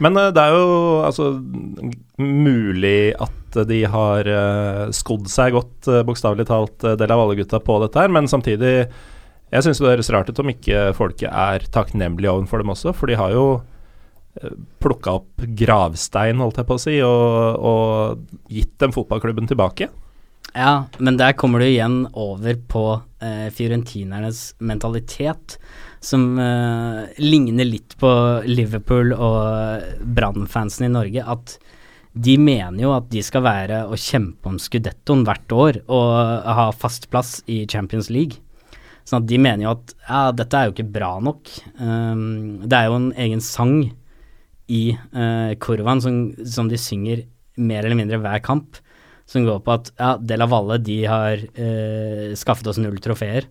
Men 0.00 0.16
uh, 0.16 0.30
det 0.34 0.42
er 0.42 0.56
jo 0.56 0.66
altså 1.04 1.30
mulig 2.20 3.12
at 3.20 3.60
de 3.68 3.80
har 3.92 4.28
uh, 4.30 4.84
skodd 4.94 5.28
seg 5.30 5.54
godt, 5.56 5.78
uh, 5.90 6.02
bokstavelig 6.08 6.46
talt, 6.48 6.78
del 6.80 7.12
av 7.12 7.24
alle 7.24 7.36
gutta 7.38 7.60
på 7.62 7.80
dette 7.84 8.00
her, 8.00 8.12
men 8.12 8.30
samtidig 8.30 8.74
Jeg 9.50 9.66
syns 9.66 9.80
det 9.82 9.88
høres 9.88 10.10
rart 10.14 10.28
ut 10.30 10.38
om 10.38 10.50
ikke 10.52 10.92
folket 10.94 11.26
er 11.26 11.64
takknemlige 11.74 12.30
overfor 12.30 12.62
dem 12.62 12.70
også, 12.70 12.92
for 12.94 13.10
de 13.10 13.16
har 13.18 13.32
jo 13.34 13.46
plukka 14.80 15.16
opp 15.18 15.42
gravstein, 15.58 16.40
holdt 16.42 16.60
jeg 16.60 16.68
på 16.68 16.76
å 16.76 16.82
si, 16.82 16.96
og, 17.02 17.66
og 17.66 18.52
gitt 18.52 18.76
dem 18.82 18.94
fotballklubben 18.94 19.50
tilbake. 19.50 19.90
Ja, 20.54 20.86
men 20.98 21.18
der 21.18 21.36
kommer 21.38 21.62
du 21.62 21.68
igjen 21.68 22.04
over 22.18 22.56
på 22.70 22.84
eh, 23.22 23.50
fiorentinernes 23.54 24.56
mentalitet, 24.58 25.58
som 26.02 26.38
eh, 26.42 27.10
ligner 27.22 27.68
litt 27.68 27.94
på 28.00 28.10
Liverpool 28.48 29.12
og 29.14 30.00
Brann-fansen 30.00 30.88
i 30.88 30.94
Norge. 30.94 31.22
At 31.22 31.58
de 32.10 32.34
mener 32.40 32.82
jo 32.82 32.94
at 32.96 33.06
de 33.12 33.22
skal 33.22 33.44
være 33.46 33.84
og 33.86 34.00
kjempe 34.00 34.50
om 34.50 34.58
skudettoen 34.58 35.22
hvert 35.28 35.54
år 35.54 35.82
og 35.86 36.48
ha 36.58 36.70
fast 36.74 37.06
plass 37.12 37.38
i 37.46 37.62
Champions 37.70 38.10
League. 38.10 38.42
Sånn 39.06 39.22
at 39.22 39.30
de 39.30 39.38
mener 39.42 39.68
jo 39.68 39.76
at 39.76 39.94
ja, 40.08 40.24
dette 40.34 40.58
er 40.58 40.66
jo 40.66 40.74
ikke 40.74 40.90
bra 40.98 41.12
nok. 41.22 41.50
Um, 41.78 42.66
det 42.66 42.76
er 42.76 42.90
jo 42.90 42.98
en 42.98 43.08
egen 43.18 43.42
sang 43.44 43.76
i 44.70 44.84
uh, 44.94 45.52
Korvan 45.62 46.02
som, 46.04 46.22
som, 46.46 46.70
de 46.70 46.78
synger 46.80 47.24
mer 47.60 47.84
eller 47.84 47.98
mindre 47.98 48.20
hver 48.22 48.42
kamp, 48.44 48.78
som 49.28 49.46
går 49.46 49.60
på 49.66 49.74
at 49.74 49.92
ja, 49.98 50.14
Della 50.22 50.48
Valle 50.50 50.80
de 50.82 50.98
har 51.10 51.42
uh, 51.42 52.30
skaffet 52.38 52.70
oss 52.70 52.80
null 52.82 52.98
trofeer, 53.02 53.48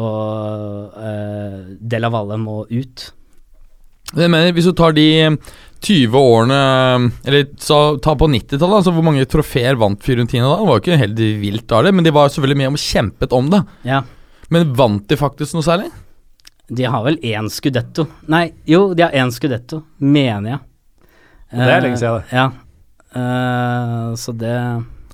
og 0.00 0.94
uh, 0.96 1.72
Della 1.80 2.12
Valle 2.12 2.38
må 2.40 2.62
ut. 2.70 3.10
Jeg 4.10 4.30
mener, 4.32 4.50
Hvis 4.56 4.66
du 4.66 4.74
tar 4.74 4.94
de 4.96 5.06
20 5.86 6.16
årene 6.18 6.56
Eller 7.28 7.44
så, 7.62 7.94
ta 8.02 8.16
på 8.18 8.26
90-tallet, 8.26 8.80
altså 8.80 8.94
hvor 8.96 9.04
mange 9.06 9.26
trofeer 9.30 9.78
vant 9.78 10.02
Fiorentina 10.02 10.48
da? 10.48 10.56
Det 10.58 10.66
var 10.66 10.78
jo 10.78 10.82
ikke 10.82 10.98
helt 11.04 11.20
vilt 11.44 11.74
av 11.76 11.86
det, 11.86 11.92
men 11.94 12.06
de 12.06 12.14
var 12.14 12.32
selvfølgelig 12.32 12.58
med 12.58 12.74
å 12.74 12.80
kjempet 12.80 13.36
om 13.36 13.52
det. 13.52 13.60
Ja. 13.86 14.02
Men 14.50 14.72
vant 14.74 15.06
de 15.06 15.18
faktisk 15.20 15.54
noe 15.54 15.66
særlig? 15.66 15.92
De 16.70 16.86
har 16.86 17.02
vel 17.02 17.18
én 17.26 17.48
skudetto. 17.50 18.06
Nei, 18.30 18.52
jo, 18.70 18.92
de 18.94 19.02
har 19.02 19.14
én 19.16 19.32
skudetto, 19.34 19.82
mener 19.98 20.52
jeg. 20.52 20.60
Det 21.50 21.66
er 21.66 21.82
lenge 21.82 21.98
siden, 21.98 22.20
det. 22.20 22.36
Ja. 22.36 22.50
Uh, 23.10 24.14
så 24.14 24.30
det 24.38 24.54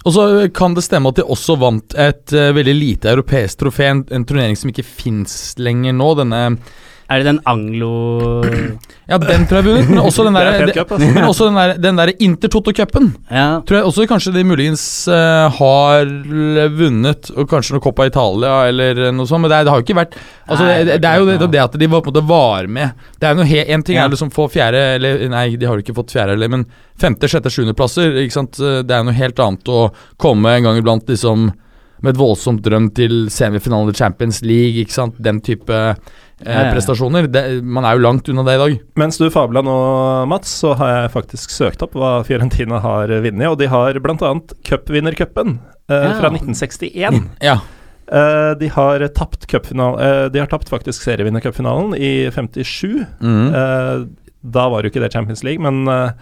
Og 0.04 0.12
så 0.12 0.24
kan 0.52 0.74
det 0.76 0.84
stemme 0.84 1.08
at 1.08 1.16
de 1.16 1.24
også 1.24 1.56
vant 1.56 1.94
et 1.96 2.34
uh, 2.36 2.50
veldig 2.52 2.74
lite 2.76 3.08
europeisk 3.08 3.62
trofé, 3.62 3.88
en, 3.88 4.02
en, 4.12 4.26
turnering 4.28 4.58
som 4.60 4.68
ikke 4.68 4.84
fins 4.84 5.54
lenger 5.56 5.96
nå. 5.96 6.10
Denne 6.20 6.42
Er 7.08 7.22
det 7.22 7.26
den 7.30 7.40
anglo... 7.46 7.92
Ja, 9.06 9.20
den 9.22 9.44
tror 9.46 9.60
jeg 9.60 9.62
har 9.62 9.66
vunnet, 9.68 9.90
men 9.92 10.00
også 10.02 10.24
den 10.26 10.34
er 10.34 10.48
der, 10.50 10.70
cup, 10.74 10.92
altså. 10.96 11.08
men 11.14 11.24
også 11.28 11.46
den 11.46 11.58
der, 11.60 11.72
den 11.78 11.98
der 12.00 12.10
Inter-Toto-cupen. 12.26 13.12
Ja, 13.30 13.44
Tror 13.62 13.76
jeg 13.78 13.86
også 13.86 14.06
kanskje 14.10 14.32
de 14.34 14.42
muligens 14.42 14.82
uh, 15.06 15.46
har 15.54 16.08
vunnet, 16.74 17.28
og 17.30 17.46
kanskje 17.52 17.76
noe 17.76 17.84
Coppa 17.84 18.08
Italia 18.10 18.56
eller 18.66 19.04
noe 19.14 19.30
sånt, 19.30 19.44
men 19.44 19.52
det, 19.52 19.60
er, 19.60 19.68
det 19.68 19.70
har 19.70 19.78
jo 19.78 19.86
ikke 19.86 19.98
vært 20.00 20.16
Altså, 20.18 20.64
Nei, 20.66 20.74
det, 20.80 20.88
det, 20.88 20.96
det 21.04 21.12
er 21.12 21.22
jo 21.22 21.28
det 21.28 21.50
det, 21.54 21.60
at 21.68 21.76
de 21.78 21.88
var, 21.92 22.02
på 22.02 22.10
en 22.10 22.16
måte 22.16 22.24
var 22.26 22.66
med. 22.80 23.06
Det 23.14 23.28
er 23.28 23.36
jo 23.36 23.44
noe 23.44 23.62
En 23.76 23.86
ting 23.86 24.00
Ja. 24.00 24.08
er 24.08 24.14
liksom 24.16 24.32
få 24.34 24.48
fjerde 24.50 24.82
eller 24.96 25.22
Nei, 25.30 25.44
de 25.54 25.70
har 25.70 25.78
jo 25.78 25.86
ikke 25.86 25.94
fått 26.00 26.10
fjerde, 26.16 26.34
eller, 26.34 26.50
men 26.56 26.66
femte, 26.98 27.30
sjette, 27.30 27.52
sjuendeplasser. 27.54 28.18
Ikke 28.24 28.40
sant? 28.40 28.58
Det 28.58 28.90
er 28.98 29.06
noe 29.06 29.14
helt 29.14 29.38
annet 29.46 29.70
å 29.70 29.84
komme 30.18 30.56
en 30.56 30.66
gang 30.66 30.82
iblant 30.82 31.06
liksom 31.06 31.52
med 32.02 32.12
et 32.14 32.18
voldsomt 32.20 32.62
drøm 32.64 32.90
til 32.96 33.26
semifinale 33.32 33.92
i 33.94 33.96
Champions 33.96 34.42
League, 34.44 34.82
ikke 34.82 34.92
sant. 34.92 35.16
Den 35.22 35.40
type 35.44 35.72
eh, 35.72 36.66
prestasjoner. 36.72 37.28
Det, 37.32 37.44
man 37.64 37.86
er 37.88 37.96
jo 37.96 38.04
langt 38.04 38.28
unna 38.28 38.44
det 38.46 38.56
i 38.58 38.60
dag. 38.64 38.74
Mens 39.00 39.16
du 39.20 39.28
fabla 39.32 39.62
nå, 39.64 39.76
Mats, 40.28 40.52
så 40.60 40.74
har 40.76 40.92
jeg 40.92 41.14
faktisk 41.14 41.54
søkt 41.54 41.82
opp 41.86 41.96
hva 41.96 42.18
Fiorentina 42.28 42.82
har 42.84 43.08
vunnet, 43.24 43.48
og 43.48 43.56
de 43.62 43.70
har 43.72 43.96
bl.a. 44.04 44.34
cupvinnercupen 44.68 45.56
eh, 45.88 45.96
Ja. 46.10 46.12
fra 46.20 46.30
1961. 46.34 47.22
Ja. 47.44 47.56
Eh, 48.06 48.52
de 48.60 48.68
har 48.70 49.02
tapt 49.16 49.48
eh, 49.50 50.28
De 50.30 50.38
har 50.38 50.46
tapt 50.52 50.68
faktisk 50.70 51.02
serievinnercupfinalen 51.02 51.96
i 51.98 52.28
57. 52.30 53.06
Mm. 53.20 53.54
Eh, 53.54 54.06
da 54.46 54.68
var 54.70 54.82
jo 54.84 54.92
ikke 54.92 55.02
det 55.02 55.12
Champions 55.16 55.42
League, 55.42 55.62
men, 55.62 55.88
eh, 55.88 56.12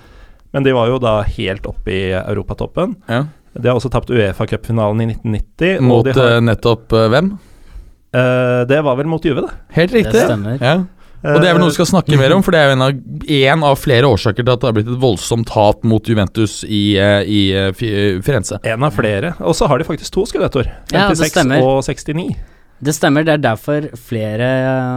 men 0.54 0.62
de 0.64 0.72
var 0.72 0.88
jo 0.88 0.98
da 1.02 1.18
helt 1.26 1.66
oppe 1.66 1.90
i 1.92 2.04
europatoppen. 2.12 2.94
ja. 3.10 3.24
De 3.54 3.70
har 3.70 3.78
også 3.78 3.90
tapt 3.92 4.10
Uefa-cupfinalen 4.10 5.04
i 5.04 5.08
1990. 5.12 5.76
og 5.78 5.86
Mot 5.86 6.10
har, 6.10 6.36
eh, 6.36 6.42
nettopp 6.42 6.92
eh, 6.92 7.08
hvem? 7.12 7.30
eh, 8.14 8.60
det 8.70 8.80
var 8.82 8.98
vel 8.98 9.06
mot 9.10 9.24
Juve, 9.24 9.46
det. 9.46 9.54
Helt 9.76 9.92
riktig. 9.94 10.12
det 10.16 10.26
stemmer. 10.26 10.58
Ja. 10.60 10.76
Og 11.24 11.38
det 11.40 11.48
er 11.48 11.54
vel 11.56 11.62
noe 11.62 11.70
vi 11.70 11.78
skal 11.78 11.88
snakke 11.88 12.18
mer 12.20 12.34
om, 12.36 12.42
for 12.44 12.52
det 12.52 12.60
er 12.60 12.66
jo 12.68 12.72
en 12.74 12.82
av, 12.84 12.98
en 13.32 13.62
av 13.64 13.78
flere 13.80 14.08
årsaker 14.12 14.44
til 14.44 14.52
at 14.52 14.60
det 14.60 14.68
har 14.68 14.74
blitt 14.76 14.90
et 14.92 15.00
voldsomt 15.00 15.48
hat 15.54 15.86
mot 15.88 16.04
Juventus 16.04 16.58
i, 16.68 16.98
i, 17.00 17.40
i 17.48 17.92
Firenze. 18.20 18.58
En 18.60 18.84
av 18.84 18.92
flere. 18.92 19.32
Og 19.40 19.56
så 19.56 19.70
har 19.70 19.80
de 19.80 19.86
faktisk 19.88 20.12
to 20.12 20.26
skudettoer. 20.28 20.68
Ja, 20.92 21.06
det 21.08 21.16
56 21.16 21.64
og 21.64 21.80
69. 21.86 22.26
Det 22.84 22.92
stemmer, 22.92 23.24
det 23.24 23.38
er 23.38 23.44
derfor 23.44 23.86
flere 23.96 24.48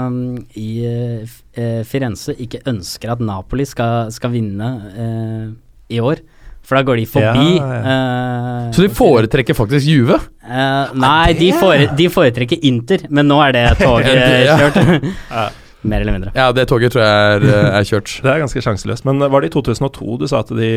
um, 0.09 0.37
i 0.57 0.81
uh, 0.83 1.83
Firenze 1.87 2.33
ikke 2.35 2.59
ønsker 2.67 3.13
at 3.13 3.21
Napoli 3.23 3.63
skal, 3.69 4.11
skal 4.11 4.33
vinne 4.33 4.71
uh, 4.97 5.45
i 5.93 6.01
år. 6.03 6.19
For 6.67 6.75
da 6.75 6.81
går 6.83 6.99
de 6.99 7.05
forbi. 7.07 7.45
Ja, 7.61 7.75
eh, 7.79 8.71
Så 8.75 8.83
de 8.83 8.89
foretrekker 8.91 9.55
faktisk 9.55 9.87
Juve? 9.87 10.17
eh, 10.43 10.89
Nei, 10.99 11.31
de, 11.39 11.53
fore, 11.55 11.85
de 11.95 12.09
foretrekker 12.11 12.59
Inter, 12.67 13.05
men 13.09 13.29
nå 13.31 13.37
er 13.45 13.55
det 13.55 13.63
toget 13.85 14.51
kjørt. 14.51 14.81
Mer 15.87 16.01
eller 16.01 16.11
mindre. 16.17 16.31
Ja, 16.35 16.49
det 16.51 16.65
toget 16.67 16.91
tror 16.91 17.03
jeg 17.05 17.35
er, 17.37 17.43
eh, 17.47 17.77
er 17.77 17.85
kjørt. 17.87 18.11
Det 18.25 18.31
er 18.33 18.41
ganske 18.41 18.59
sjanseløst. 18.65 19.05
Men 19.07 19.21
var 19.31 19.39
det 19.45 19.51
i 19.51 19.53
2002 19.55 20.17
du 20.19 20.25
sa 20.27 20.41
at, 20.43 20.51
de, 20.57 20.69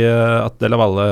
at 0.44 0.58
De 0.62 0.68
La 0.70 0.78
Valle 0.78 1.06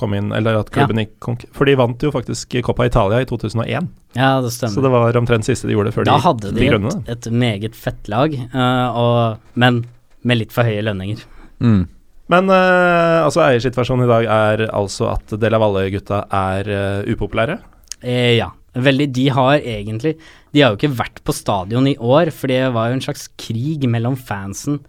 kom 0.00 0.16
inn, 0.18 0.32
eller 0.34 0.58
at 0.64 0.72
klubben 0.74 0.98
gikk 1.04 1.12
konk... 1.22 1.44
For 1.54 1.68
de 1.68 1.76
vant 1.78 2.02
jo 2.02 2.10
faktisk 2.10 2.56
Coppa 2.66 2.88
Italia 2.88 3.20
i 3.22 3.28
2001, 3.28 3.86
Ja, 4.18 4.32
det 4.42 4.50
stemmer. 4.56 4.74
så 4.74 4.82
det 4.82 4.90
var 4.96 5.20
omtrent 5.20 5.46
siste 5.46 5.68
de 5.70 5.76
gjorde 5.76 5.92
før 5.94 6.08
Da 6.08 6.16
de 6.16 6.24
hadde 6.26 6.50
de 6.50 6.56
ble 6.58 6.72
grønne. 6.72 6.94
et, 7.06 7.28
et 7.28 7.30
meget 7.44 7.76
fett 7.78 8.08
lag, 8.10 8.34
uh, 8.56 8.88
og, 8.96 9.38
men 9.54 9.84
med 10.26 10.40
litt 10.40 10.56
for 10.56 10.66
høye 10.66 10.82
lønninger. 10.82 11.22
Mm. 11.62 11.84
Men 12.32 12.50
uh, 12.50 13.22
altså 13.22 13.44
eiersituasjonen 13.44 14.06
i 14.06 14.10
dag 14.10 14.28
er 14.34 14.64
altså 14.74 15.12
at 15.12 15.34
De 15.38 15.50
La 15.50 15.60
Valle-gutta 15.62 16.24
er 16.34 16.70
uh, 16.70 17.10
upopulære. 17.12 17.60
Eh, 18.02 18.34
ja, 18.40 18.50
veldig. 18.74 19.06
De 19.14 19.28
har 19.32 19.60
egentlig 19.60 20.16
De 20.52 20.62
har 20.62 20.72
jo 20.72 20.80
ikke 20.80 20.96
vært 20.98 21.22
på 21.26 21.34
stadion 21.36 21.86
i 21.88 21.96
år, 21.96 22.32
for 22.34 22.50
det 22.50 22.64
var 22.74 22.90
jo 22.90 22.98
en 22.98 23.04
slags 23.04 23.28
krig 23.38 23.86
mellom 23.90 24.18
fansen 24.18 24.80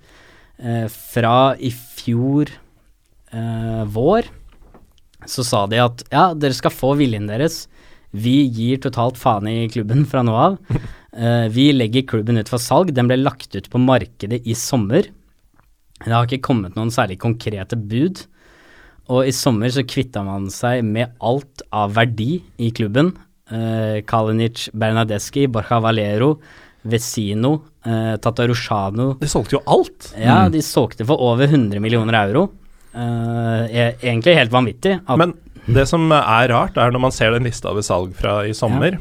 uh, 0.63 0.87
fra 0.89 1.53
i 1.59 1.73
fjor 1.73 2.53
vår. 3.91 4.29
Så 5.27 5.43
sa 5.43 5.65
de 5.67 5.81
at 5.83 5.99
ja, 6.13 6.29
dere 6.31 6.55
skal 6.55 6.71
få 6.71 6.93
viljen 6.97 7.25
deres. 7.27 7.65
Vi 8.15 8.47
gir 8.55 8.79
totalt 8.81 9.19
faen 9.19 9.49
i 9.51 9.67
klubben 9.69 10.05
fra 10.07 10.23
nå 10.25 10.33
av. 10.39 10.55
Vi 11.53 11.65
legger 11.75 12.05
klubben 12.07 12.39
ut 12.39 12.49
for 12.49 12.63
salg. 12.63 12.93
Den 12.95 13.11
ble 13.11 13.19
lagt 13.19 13.51
ut 13.51 13.67
på 13.69 13.81
markedet 13.83 14.39
i 14.47 14.55
sommer. 14.57 15.11
Det 16.05 16.13
har 16.13 16.27
ikke 16.27 16.43
kommet 16.45 16.75
noen 16.77 16.91
særlig 16.93 17.17
konkrete 17.19 17.77
bud. 17.79 18.25
Og 19.09 19.23
i 19.27 19.31
sommer 19.31 19.71
så 19.71 19.85
kvitta 19.87 20.23
man 20.27 20.49
seg 20.51 20.83
med 20.83 21.13
alt 21.23 21.63
av 21.71 21.93
verdi 21.95 22.41
i 22.59 22.71
klubben. 22.75 23.13
Eh, 23.49 24.01
Kalinic, 24.07 24.67
Bernadeschi, 24.75 25.45
Borja 25.47 25.79
Valero, 25.81 26.33
Vesino, 26.87 27.53
eh, 27.87 28.15
Tatarusjano 28.23 29.13
De 29.19 29.27
solgte 29.31 29.55
jo 29.57 29.61
alt! 29.65 30.11
Ja, 30.19 30.45
Mm. 30.47 30.51
de 30.51 30.59
solgte 30.61 31.05
for 31.07 31.17
over 31.19 31.47
100 31.47 31.79
millioner 31.79 32.13
euro. 32.27 32.49
Eh, 32.93 33.67
er 33.71 33.93
egentlig 34.03 34.35
helt 34.35 34.51
vanvittig. 34.51 34.99
Men 35.17 35.33
det 35.67 35.87
som 35.87 36.11
er 36.11 36.47
rart, 36.49 36.77
er 36.77 36.91
når 36.91 36.99
man 37.01 37.11
ser 37.11 37.31
den 37.31 37.43
lista 37.43 37.73
ved 37.73 37.83
salg 37.83 38.13
fra 38.15 38.41
i 38.47 38.51
sommer. 38.53 38.97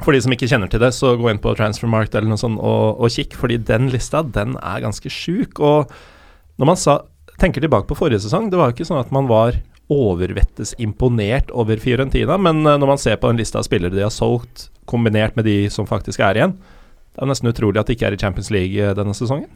For 0.00 0.16
de 0.16 0.20
som 0.24 0.32
ikke 0.32 0.48
kjenner 0.48 0.70
til 0.72 0.80
det, 0.82 0.92
så 0.96 1.12
gå 1.20 1.28
inn 1.30 1.40
på 1.42 1.52
Transfermarkt 1.58 2.14
eller 2.16 2.32
noe 2.32 2.40
sånt 2.40 2.60
og, 2.60 3.00
og 3.02 3.12
kikk, 3.12 3.36
fordi 3.36 3.58
den 3.68 3.90
lista, 3.92 4.22
den 4.24 4.56
er 4.56 4.84
ganske 4.84 5.12
sjuk. 5.12 5.60
Og 5.60 5.90
når 6.60 6.70
man 6.72 6.80
sa, 6.80 7.00
tenker 7.40 7.64
tilbake 7.64 7.88
på 7.90 7.98
forrige 7.98 8.22
sesong, 8.24 8.48
det 8.52 8.60
var 8.60 8.70
jo 8.70 8.78
ikke 8.78 8.88
sånn 8.88 9.02
at 9.02 9.12
man 9.14 9.28
var 9.30 9.58
overvettes 9.90 10.72
imponert 10.78 11.50
over 11.50 11.80
Fiorentina, 11.82 12.36
men 12.38 12.62
eh, 12.62 12.78
når 12.78 12.92
man 12.92 13.00
ser 13.02 13.18
på 13.18 13.30
den 13.30 13.40
lista 13.40 13.58
av 13.58 13.66
spillere 13.66 13.96
de 13.96 14.04
har 14.06 14.14
solgt, 14.14 14.68
kombinert 14.90 15.36
med 15.38 15.46
de 15.46 15.64
som 15.70 15.88
faktisk 15.88 16.22
er 16.22 16.38
igjen, 16.38 16.54
det 17.10 17.24
er 17.24 17.30
nesten 17.30 17.50
utrolig 17.50 17.82
at 17.82 17.90
de 17.90 17.96
ikke 17.96 18.06
er 18.08 18.14
i 18.14 18.20
Champions 18.20 18.52
League 18.54 18.78
eh, 18.78 18.94
denne 18.96 19.16
sesongen. 19.18 19.50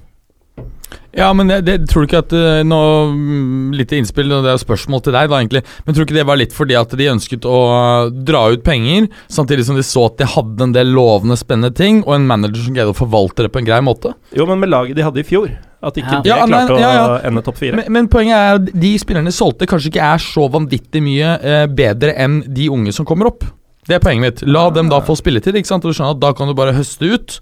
Ja, 1.14 1.28
men 1.34 1.46
det, 1.50 1.60
det 1.66 1.74
tror 1.90 2.02
du 2.02 2.08
ikke 2.08 2.20
at 2.24 2.32
eh, 2.34 2.60
nå, 2.66 2.78
mm, 3.14 3.74
Litt 3.78 3.92
innspill, 3.94 4.32
og 4.34 4.42
det 4.44 4.50
er 4.50 4.56
jo 4.56 4.62
spørsmål 4.64 5.02
til 5.06 5.14
deg, 5.14 5.28
da, 5.30 5.38
egentlig. 5.42 5.62
Men 5.86 5.94
tror 5.94 6.02
du 6.02 6.08
ikke 6.08 6.16
det 6.18 6.26
var 6.26 6.38
litt 6.40 6.54
fordi 6.54 6.76
at 6.78 6.94
de 6.98 7.06
ønsket 7.10 7.46
å 7.46 7.58
eh, 7.74 8.08
dra 8.26 8.40
ut 8.54 8.64
penger, 8.66 9.06
samtidig 9.30 9.66
som 9.68 9.78
de 9.78 9.84
så 9.86 10.08
at 10.10 10.18
de 10.20 10.28
hadde 10.34 10.66
en 10.68 10.74
del 10.74 10.90
lovende, 10.94 11.36
spennende 11.38 11.70
ting, 11.74 12.02
og 12.06 12.16
en 12.16 12.26
manager 12.30 12.66
som 12.66 12.74
greide 12.76 12.94
å 12.94 12.98
forvalte 12.98 13.46
det 13.46 13.52
på 13.54 13.62
en 13.62 13.68
grei 13.68 13.78
måte? 13.86 14.14
Jo, 14.34 14.46
men 14.50 14.62
med 14.62 14.72
laget 14.74 14.98
de 14.98 15.06
hadde 15.06 15.22
i 15.22 15.26
fjor, 15.26 15.50
at 15.84 16.00
ikke 16.02 16.18
Ja. 16.18 16.22
de 16.24 16.32
Ja, 16.32 16.40
klarte 16.50 16.80
ja, 16.82 16.92
ja. 16.98 17.04
å 17.06 17.20
ende 17.30 17.44
topp 17.46 17.60
fire. 17.62 17.78
Men, 17.78 17.90
men 17.94 18.10
poenget 18.10 18.34
er 18.38 18.58
at 18.58 18.72
de 18.86 18.94
spillerne 19.02 19.30
de 19.30 19.36
solgte, 19.38 19.70
kanskje 19.70 19.92
ikke 19.92 20.08
er 20.14 20.22
så 20.22 20.48
vanvittig 20.50 21.02
mye 21.04 21.36
eh, 21.42 21.66
bedre 21.70 22.16
enn 22.26 22.40
de 22.46 22.70
unge 22.74 22.94
som 22.96 23.06
kommer 23.06 23.30
opp. 23.30 23.46
Det 23.86 23.98
er 23.98 24.02
poenget 24.02 24.24
mitt. 24.24 24.44
La 24.50 24.66
dem 24.72 24.90
da 24.90 24.98
få 25.04 25.14
spilletid, 25.20 25.54
ikke 25.60 25.68
sant? 25.68 25.84
og 25.84 25.92
du 25.92 25.98
skjønner 25.98 26.16
at 26.16 26.22
da 26.22 26.32
kan 26.34 26.48
du 26.48 26.56
bare 26.56 26.74
høste 26.74 27.04
ut. 27.06 27.38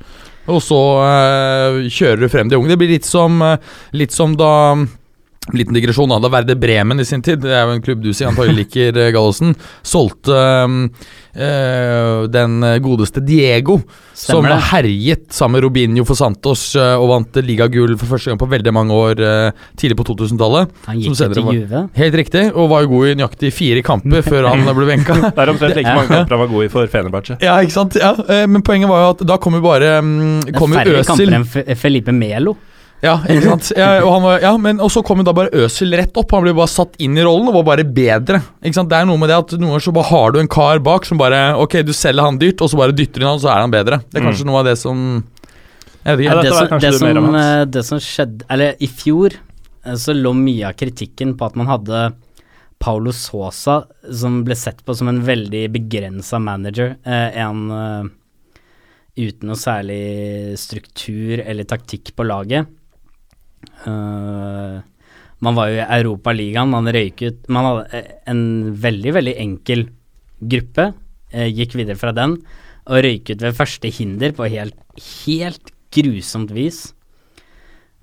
Og 0.50 0.58
så 0.64 0.80
eh, 1.06 1.84
kjører 1.92 2.24
du 2.24 2.30
frem 2.32 2.50
de 2.50 2.58
unge. 2.58 2.72
Det 2.72 2.80
blir 2.80 2.90
litt 2.96 3.06
som, 3.06 3.38
eh, 3.46 3.58
litt 3.94 4.14
som 4.14 4.34
da 4.38 4.52
Liten 5.50 5.74
digresjon, 5.74 6.06
da. 6.22 6.28
Verde 6.30 6.54
Bremen 6.54 7.02
i 7.02 7.04
sin 7.04 7.22
tid, 7.22 7.40
det 7.42 7.50
er 7.50 7.64
jo 7.66 7.72
en 7.74 7.82
klubb 7.82 7.98
du 8.04 8.12
sier 8.14 8.28
antagelig 8.30 8.60
liker, 8.60 8.94
eh, 8.94 9.08
Gallosen, 9.10 9.56
solgte 9.82 10.36
eh, 11.34 12.28
den 12.30 12.62
godeste 12.84 13.18
Diego, 13.26 13.80
som 14.14 14.38
Stemmer 14.38 14.54
det. 14.54 14.60
herjet 14.70 15.24
sammen 15.34 15.56
med 15.58 15.64
Robinho 15.66 16.04
for 16.06 16.14
Santos 16.14 16.62
og 16.78 17.08
vant 17.10 17.40
ligagull 17.42 17.96
for 17.98 18.12
første 18.14 18.30
gang 18.30 18.38
på 18.38 18.46
veldig 18.52 18.74
mange 18.76 18.94
år 18.94 19.22
tidlig 19.80 19.98
på 19.98 20.06
2000-tallet. 20.12 20.70
Han 20.86 21.02
gikk 21.02 21.18
til 21.34 21.50
Juve. 21.58 21.84
Helt 21.98 22.18
riktig, 22.22 22.44
og 22.54 22.70
var 22.70 22.86
jo 22.86 22.92
god 22.94 23.10
i 23.10 23.14
nøyaktig 23.18 23.50
fire 23.56 23.82
kamper 23.82 24.22
før 24.30 24.46
han 24.52 24.62
ble 24.68 24.90
benka. 24.92 25.18
Det 25.26 25.34
er 25.42 25.54
omtrent 25.56 25.74
like 25.80 25.96
mange 25.98 26.12
kamper 26.12 26.36
han 26.36 26.44
var 26.46 26.52
god 26.54 26.68
i 26.68 26.72
for 26.78 26.92
Fenerbahçe. 26.94 27.40
Ja, 27.42 27.58
ikke 27.64 27.80
sant? 27.80 27.98
Ja, 27.98 28.14
Men 28.46 28.62
poenget 28.62 28.92
var 28.92 29.08
jo 29.08 29.14
at 29.16 29.26
da 29.26 29.40
kom 29.42 29.58
jo 29.58 29.64
bare 29.64 29.96
mm, 30.04 30.44
Det 30.46 30.54
er 30.54 30.60
kom 30.60 30.70
jo 30.76 30.84
færre 30.84 31.08
kamper 31.10 31.40
enn 31.40 31.80
Felipe 31.82 32.14
Melo. 32.14 32.54
Ja, 33.02 33.16
ikke 33.26 33.48
sant? 33.50 33.72
Ja, 33.74 33.96
og, 34.04 34.10
han 34.14 34.24
var, 34.24 34.36
ja, 34.44 34.52
men, 34.62 34.80
og 34.82 34.90
så 34.94 35.02
kom 35.06 35.20
jo 35.20 35.26
da 35.26 35.34
bare 35.34 35.50
Øsil 35.64 35.94
rett 35.98 36.16
opp. 36.18 36.32
Han 36.36 36.44
ble 36.46 36.54
bare 36.56 36.70
satt 36.70 36.94
inn 37.02 37.18
i 37.18 37.24
rollen 37.26 37.50
og 37.50 37.58
var 37.58 37.66
bare 37.72 37.86
bedre. 37.86 38.38
Ikke 38.62 38.78
sant? 38.78 38.90
Det 38.92 39.00
er 39.00 39.08
noe 39.10 39.18
med 39.20 39.32
det 39.32 39.38
at 39.42 39.54
noen 39.56 39.72
ganger 39.72 39.86
så 39.88 39.94
bare 39.96 40.10
har 40.12 40.34
du 40.34 40.40
en 40.42 40.50
kar 40.50 40.82
bak 40.86 41.08
som 41.08 41.20
bare 41.20 41.42
Ok, 41.58 41.80
du 41.86 41.92
selger 41.96 42.28
han 42.28 42.38
dyrt, 42.40 42.62
og 42.62 42.70
så 42.70 42.78
bare 42.78 42.94
dytter 42.96 43.18
du 43.18 43.26
inn 43.26 43.32
han, 43.34 43.42
så 43.42 43.50
er 43.52 43.64
han 43.64 43.74
bedre. 43.74 43.98
Det 44.06 44.20
er 44.20 44.28
kanskje 44.28 44.46
noe 44.48 44.60
av 44.62 44.68
det 44.70 44.76
som 44.80 45.00
Jeg 45.18 46.20
vet 46.20 46.24
ikke. 46.24 46.28
Ja, 46.28 46.42
det, 46.42 46.52
som, 46.54 46.82
det, 46.84 46.92
som, 47.00 47.38
eh, 47.40 47.62
det 47.76 47.82
som 47.86 48.02
skjedde 48.02 48.46
Eller 48.50 48.82
i 48.82 48.88
fjor 48.90 49.34
eh, 49.34 49.96
så 49.98 50.14
lå 50.14 50.32
mye 50.38 50.70
av 50.70 50.78
kritikken 50.78 51.34
på 51.38 51.48
at 51.48 51.58
man 51.58 51.70
hadde 51.70 52.04
Paulo 52.82 53.12
Sosa, 53.14 53.84
som 54.10 54.40
ble 54.46 54.56
sett 54.58 54.80
på 54.82 54.94
som 54.98 55.06
en 55.10 55.20
veldig 55.22 55.68
begrensa 55.70 56.40
manager. 56.42 56.96
Eh, 57.06 57.38
en 57.38 58.10
uten 59.12 59.50
noe 59.50 59.58
særlig 59.60 60.56
struktur 60.58 61.42
eller 61.44 61.68
taktikk 61.68 62.14
på 62.16 62.26
laget. 62.26 62.70
Eh, 63.86 64.80
man 65.42 65.56
var 65.58 65.70
jo 65.72 65.78
i 65.80 65.86
Europaligaen, 65.98 66.70
man 66.70 66.86
røyket 66.86 67.48
Man 67.50 67.66
hadde 67.66 67.98
eh, 67.98 68.10
en 68.30 68.42
veldig, 68.78 69.14
veldig 69.18 69.34
enkel 69.42 69.88
gruppe. 70.42 70.92
Uh, 71.32 71.46
gikk 71.48 71.72
videre 71.78 71.96
fra 71.96 72.10
den 72.12 72.34
og 72.82 72.98
røyket 73.06 73.40
ved 73.40 73.54
første 73.56 73.88
hinder 73.94 74.34
på 74.36 74.44
helt, 74.52 74.74
helt 75.24 75.70
grusomt 75.94 76.50
vis. 76.52 76.90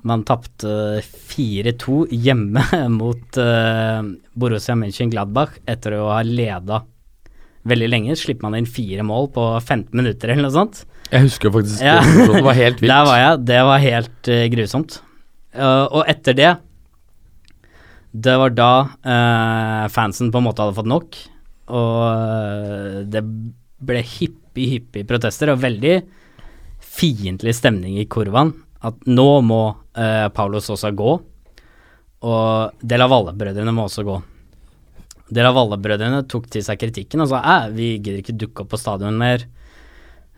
Man 0.07 0.23
tapte 0.25 1.01
4-2 1.03 2.05
hjemme 2.15 2.63
mot 2.99 3.37
uh, 3.37 3.99
Borussia 4.39 4.77
Mönchengladbach 4.79 5.59
etter 5.69 5.97
å 5.99 6.07
ha 6.13 6.21
leda 6.25 6.81
veldig 7.69 7.89
lenge. 7.91 8.15
Slipper 8.17 8.47
man 8.47 8.57
inn 8.61 8.69
fire 8.71 9.03
mål 9.05 9.29
på 9.35 9.45
15 9.59 9.91
minutter 9.99 10.31
eller 10.31 10.47
noe 10.47 10.55
sånt. 10.55 10.81
Jeg 11.11 11.27
husker 11.27 11.53
faktisk 11.53 11.83
Ja. 11.83 11.99
det 12.01 12.41
var 12.45 12.57
helt 12.57 12.79
vilt. 12.81 12.89
Der 12.89 13.05
var 13.11 13.19
jeg. 13.19 13.45
Det 13.51 13.61
var 13.67 13.85
helt 13.85 14.31
uh, 14.31 14.45
grusomt. 14.55 15.01
Eh, 15.53 15.85
og 15.89 16.05
etter 16.05 16.35
det 16.37 16.49
Det 18.13 18.35
var 18.37 18.53
da 18.53 18.73
eh, 19.01 19.85
fansen 19.89 20.29
på 20.29 20.37
en 20.37 20.45
måte 20.45 20.63
hadde 20.63 20.77
fått 20.77 20.89
nok. 20.89 21.19
Og 21.69 21.99
eh, 22.09 22.97
det 23.09 23.21
ble 23.79 24.01
hyppig, 24.01 24.65
hyppig 24.73 25.05
protester 25.09 25.53
og 25.53 25.61
veldig 25.61 25.99
fiendtlig 26.79 27.53
stemning 27.55 27.99
i 28.01 28.07
kurven. 28.09 28.55
At 28.79 28.95
nå 29.11 29.27
må 29.43 29.61
uh, 29.75 30.27
Paulo 30.31 30.61
Sosa 30.63 30.87
gå, 30.95 31.13
og 32.23 32.79
De 32.79 32.99
la 32.99 33.07
Valle-brødrene 33.11 33.73
må 33.75 33.85
også 33.89 34.05
gå. 34.07 34.15
De 35.35 35.43
la 35.43 35.51
Valle-brødrene 35.55 36.21
tok 36.31 36.47
til 36.51 36.63
seg 36.63 36.79
kritikken 36.79 37.25
og 37.25 37.27
sa 37.31 37.41
at 37.43 37.75
vi 37.75 37.97
gidder 37.97 38.21
ikke 38.21 38.37
dukke 38.39 38.63
opp 38.63 38.71
på 38.71 38.79
stadion 38.79 39.19
mer. 39.19 39.43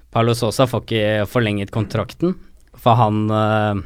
Paulo 0.09 0.33
Sosa 0.37 0.65
får 0.69 0.83
ikke 0.83 1.29
forlenget 1.29 1.73
kontrakten, 1.73 2.33
for 2.73 2.97
han, 2.97 3.29
han 3.29 3.85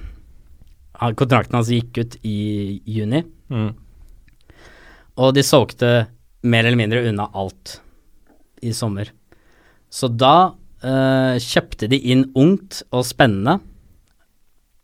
Kontrakten 1.00 1.58
hans 1.60 1.70
gikk 1.74 1.98
ut 2.04 2.18
i 2.24 2.82
juni, 2.86 3.24
Mm. 3.52 3.74
og 5.22 5.34
de 5.36 5.44
solgte 5.46 6.08
mer 6.44 6.66
eller 6.66 6.78
mindre 6.80 7.04
unna 7.10 7.28
alt 7.34 7.80
i 8.66 8.72
sommer. 8.74 9.12
Så 9.92 10.10
da 10.10 10.52
uh, 10.84 11.36
kjøpte 11.40 11.88
de 11.92 12.00
inn 12.12 12.28
ungt 12.36 12.84
og 12.92 13.06
spennende, 13.06 13.60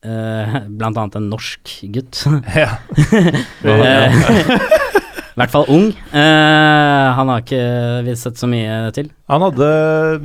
Uh, 0.01 0.63
blant 0.65 0.97
annet 0.97 1.13
en 1.19 1.27
norsk 1.29 1.75
gutt. 1.93 2.23
Ja. 2.57 2.71
Eh, 3.61 4.15
I 5.31 5.37
hvert 5.37 5.51
fall 5.53 5.67
ung. 5.69 5.91
Uh, 6.09 7.05
han 7.19 7.29
har 7.29 7.43
ikke 7.43 7.59
vi 8.07 8.15
sett 8.17 8.41
så 8.41 8.49
mye 8.49 8.89
til. 8.97 9.11
Han 9.29 9.45
hadde 9.45 9.67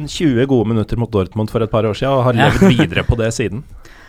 20 0.09 0.49
gode 0.49 0.71
minutter 0.73 0.97
mot 0.97 1.13
Dortmund 1.13 1.53
for 1.53 1.61
et 1.61 1.71
par 1.71 1.85
år 1.85 1.93
siden, 1.93 2.09
og 2.17 2.25
har 2.25 2.39
levd 2.41 2.65
videre 2.73 3.05
på 3.05 3.19
det 3.21 3.29
siden. 3.37 3.61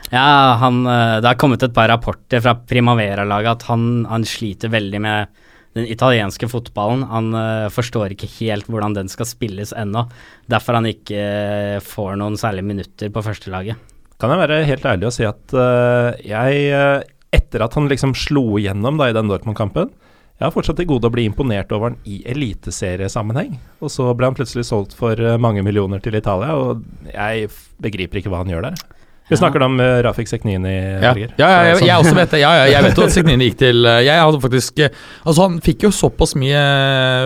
Ja, 0.09 0.55
han, 0.61 0.85
eh, 0.87 1.17
det 1.21 1.27
har 1.27 1.39
kommet 1.39 1.63
et 1.63 1.75
par 1.75 1.89
rapporter 1.91 2.41
fra 2.43 2.55
Primavera-laget 2.55 3.57
at 3.57 3.67
han, 3.71 4.05
han 4.07 4.23
sliter 4.27 4.71
veldig 4.71 5.01
med 5.03 5.43
den 5.77 5.89
italienske 5.91 6.47
fotballen. 6.49 7.03
Han 7.11 7.35
uh, 7.35 7.67
forstår 7.69 8.15
ikke 8.15 8.29
helt 8.39 8.69
hvordan 8.71 8.95
den 8.95 9.11
skal 9.11 9.27
spilles 9.29 9.75
ennå. 9.77 10.07
Derfor 10.49 10.79
han 10.79 10.87
ikke 10.89 11.19
eh, 11.19 11.83
får 11.83 12.15
noen 12.17 12.39
særlige 12.39 12.65
minutter 12.65 13.11
på 13.13 13.21
førstelaget. 13.21 13.77
Kan 14.17 14.33
jeg 14.33 14.41
være 14.41 14.63
helt 14.65 14.87
ærlig 14.89 15.09
og 15.11 15.13
si 15.13 15.27
at 15.27 15.53
uh, 15.53 16.15
jeg, 16.25 17.05
etter 17.35 17.67
at 17.67 17.77
han 17.77 17.91
liksom 17.91 18.15
slo 18.17 18.57
igjennom 18.57 18.97
da, 18.97 19.11
i 19.11 19.17
den 19.17 19.29
Dortmund-kampen, 19.29 19.91
jeg 20.37 20.45
har 20.47 20.53
fortsatt 20.53 20.77
til 20.79 20.89
gode 20.89 21.09
å 21.09 21.13
bli 21.13 21.27
imponert 21.27 21.71
over 21.73 21.91
han 21.91 22.01
i 22.09 22.23
eliteseriesammenheng. 22.29 23.55
Og 23.81 23.93
så 23.93 24.09
ble 24.17 24.31
han 24.31 24.37
plutselig 24.37 24.67
solgt 24.69 24.93
for 24.97 25.17
mange 25.41 25.63
millioner 25.65 26.01
til 26.01 26.17
Italia, 26.17 26.53
og 26.57 26.85
jeg 27.09 27.49
begriper 27.81 28.21
ikke 28.21 28.33
hva 28.33 28.43
han 28.43 28.53
gjør 28.53 28.69
der. 28.69 28.85
Vi 29.27 29.35
snakker 29.35 29.59
da 29.59 29.65
om 29.67 29.79
eh, 29.83 29.97
Rafik 30.05 30.29
Seknini, 30.31 30.69
Ja, 30.71 31.11
Berger. 31.11 31.33
ja, 31.37 31.47
ja 31.51 31.63
jeg, 31.73 31.81
jeg 31.89 31.97
også 31.99 32.13
vet 32.15 32.31
det. 32.31 32.39
Ja, 32.39 32.51
ja, 32.61 32.65
jeg 32.71 32.83
vet 32.85 32.97
jo 33.01 33.03
at 33.03 33.11
Signini 33.17 33.49
gikk 33.49 33.57
til 33.59 33.83
eh, 33.85 33.97
Jeg 34.07 34.21
hadde 34.23 34.39
faktisk 34.39 34.79
eh, 34.85 34.93
Altså 35.25 35.43
Han 35.49 35.57
fikk 35.65 35.83
jo 35.83 35.91
såpass 35.91 36.31
mye 36.39 36.61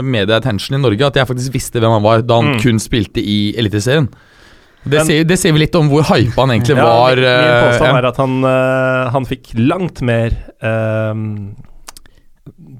medieattention 0.01 0.79
i 0.79 0.81
Norge 0.81 1.05
at 1.11 1.19
jeg 1.21 1.29
faktisk 1.29 1.53
visste 1.53 1.79
hvem 1.83 1.93
han 1.99 2.03
var 2.05 2.23
da 2.25 2.39
han 2.41 2.55
Mm. 2.55 2.59
kun 2.63 2.79
spilte 2.81 3.21
i 3.21 3.53
Eliteserien. 3.61 4.07
Det, 4.81 5.03
sier- 5.05 5.27
det 5.29 5.37
sier 5.37 5.53
vel 5.53 5.61
litt 5.61 5.75
om 5.77 5.91
hvor 5.91 6.01
hypa 6.09 6.41
han 6.41 6.55
egentlig 6.55 6.73
Ja, 6.73 6.87
var. 6.89 7.13
min, 7.21 7.27
min 7.45 7.65
påstand 7.67 7.91
ja. 7.91 7.97
er 7.99 8.07
at 8.09 8.17
han, 8.17 8.37
han 9.13 9.27
fikk 9.29 9.51
langt 9.61 10.01
mer 10.01 10.33
um, 10.65 11.51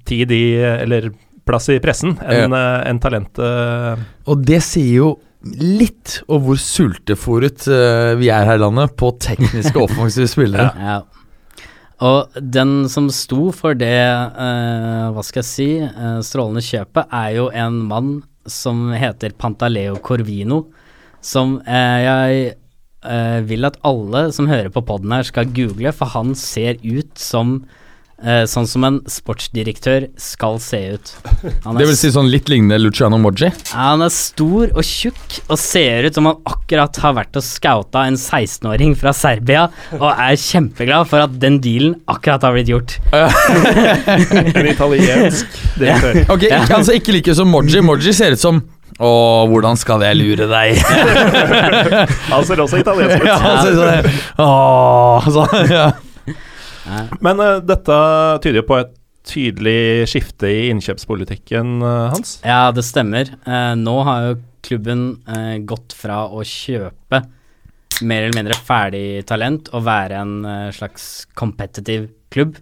tid 0.09 0.31
i 0.33 0.43
Eller 0.65 1.11
plass 1.45 1.69
i 1.73 1.77
pressen 1.83 2.15
enn 2.25 2.53
en 2.57 2.99
talentet 3.01 4.01
Og 4.25 4.41
det 4.49 4.63
sier 4.65 4.95
jo 4.97 5.11
litt 5.41 6.19
om 6.29 6.43
hvor 6.45 6.59
sultefòret 6.61 7.65
uh, 7.71 8.13
vi 8.19 8.29
er 8.29 8.45
her 8.45 8.59
i 8.59 8.61
landet 8.61 8.93
på 8.99 9.13
tekniske 9.21 9.79
offensive 9.85 10.29
spillere. 10.29 10.69
Ja. 10.77 10.99
Og 12.01 12.37
den 12.37 12.89
som 12.89 13.11
sto 13.13 13.51
for 13.53 13.77
det, 13.77 14.01
uh, 14.37 15.09
hva 15.13 15.23
skal 15.25 15.41
jeg 15.43 15.49
si, 15.49 15.69
uh, 15.81 16.19
strålende 16.25 16.65
kjøpet, 16.65 17.09
er 17.09 17.37
jo 17.37 17.49
en 17.53 17.81
mann 17.89 18.13
som 18.49 18.89
heter 18.93 19.35
Pantaleo 19.37 19.97
Corvino, 20.01 20.65
som 21.21 21.59
eh, 21.67 21.99
jeg 22.01 22.39
eh, 23.05 23.39
vil 23.45 23.67
at 23.67 23.77
alle 23.87 24.27
som 24.33 24.49
hører 24.49 24.71
på 24.73 24.83
poden 24.85 25.13
her 25.13 25.27
skal 25.27 25.51
google, 25.53 25.93
for 25.93 26.11
han 26.15 26.33
ser 26.37 26.81
ut 26.81 27.13
som 27.19 27.61
eh, 28.23 28.43
sånn 28.49 28.67
som 28.69 28.83
en 28.87 28.97
sportsdirektør 29.09 30.07
skal 30.21 30.59
se 30.61 30.79
ut. 30.95 31.11
Han 31.65 31.77
Det 31.79 31.87
vil 31.89 31.97
si 31.97 32.11
sånn 32.13 32.29
litt 32.31 32.49
lignende 32.51 32.77
Luciano 32.81 33.17
Moggi. 33.21 33.49
ja, 33.49 33.77
han 33.91 34.01
er 34.05 34.09
stor 34.13 34.71
og 34.75 34.83
tjukk 34.85 35.39
og 35.47 35.57
ser 35.61 36.07
ut 36.09 36.17
som 36.17 36.29
han 36.29 36.41
akkurat 36.45 36.95
har 37.03 37.15
vært 37.17 37.39
og 37.41 37.45
scouta 37.45 38.05
en 38.09 38.17
16-åring 38.19 38.95
fra 38.99 39.13
Serbia 39.17 39.67
og 39.97 40.09
er 40.11 40.35
kjempeglad 40.39 41.09
for 41.09 41.23
at 41.25 41.39
den 41.41 41.59
dealen 41.63 41.95
akkurat 42.11 42.41
har 42.47 42.53
blitt 42.57 42.69
gjort. 42.71 42.97
En 44.61 44.67
italiensk 44.67 45.47
direktør. 45.79 46.21
Ok, 46.33 46.43
ikke, 46.47 46.75
altså 46.77 46.93
ikke 46.97 47.13
like 47.15 47.33
som 47.35 47.49
Moggi. 47.51 47.81
Moggi 47.83 48.13
ser 48.15 48.35
ut 48.37 48.41
som 48.41 48.61
Å, 49.01 49.09
hvordan 49.49 49.77
skal 49.79 50.03
jeg 50.05 50.17
lure 50.19 50.45
deg? 50.51 50.77
Han 52.31 52.45
ser 52.45 52.59
også 52.61 52.81
italiensk 52.83 53.23
ut. 53.23 53.27
ja, 53.27 53.37
altså, 53.39 53.71
sånn, 53.79 54.19
Åh, 54.45 55.29
sånn, 55.37 55.71
ja. 55.71 55.85
Men 57.23 57.41
uh, 57.41 57.59
dette 57.63 57.97
tyder 58.43 58.61
jo 58.61 58.67
på 58.69 58.79
et 58.81 58.95
tydelig 59.27 60.07
skifte 60.09 60.49
i 60.49 60.69
innkjøpspolitikken 60.71 61.77
uh, 61.83 62.09
hans. 62.13 62.39
Ja, 62.47 62.71
det 62.75 62.85
stemmer. 62.87 63.29
Uh, 63.45 63.73
nå 63.79 63.99
har 64.07 64.25
jo 64.29 64.39
klubben 64.61 65.05
gått 65.65 65.95
fra 65.97 66.27
å 66.29 66.43
kjøpe 66.45 67.23
mer 68.05 68.27
eller 68.27 68.35
mindre 68.37 68.57
ferdig 68.61 69.23
talent 69.29 69.71
og 69.73 69.87
være 69.87 70.19
en 70.21 70.35
slags 70.73 71.07
competitive 71.37 72.11
klubb, 72.33 72.59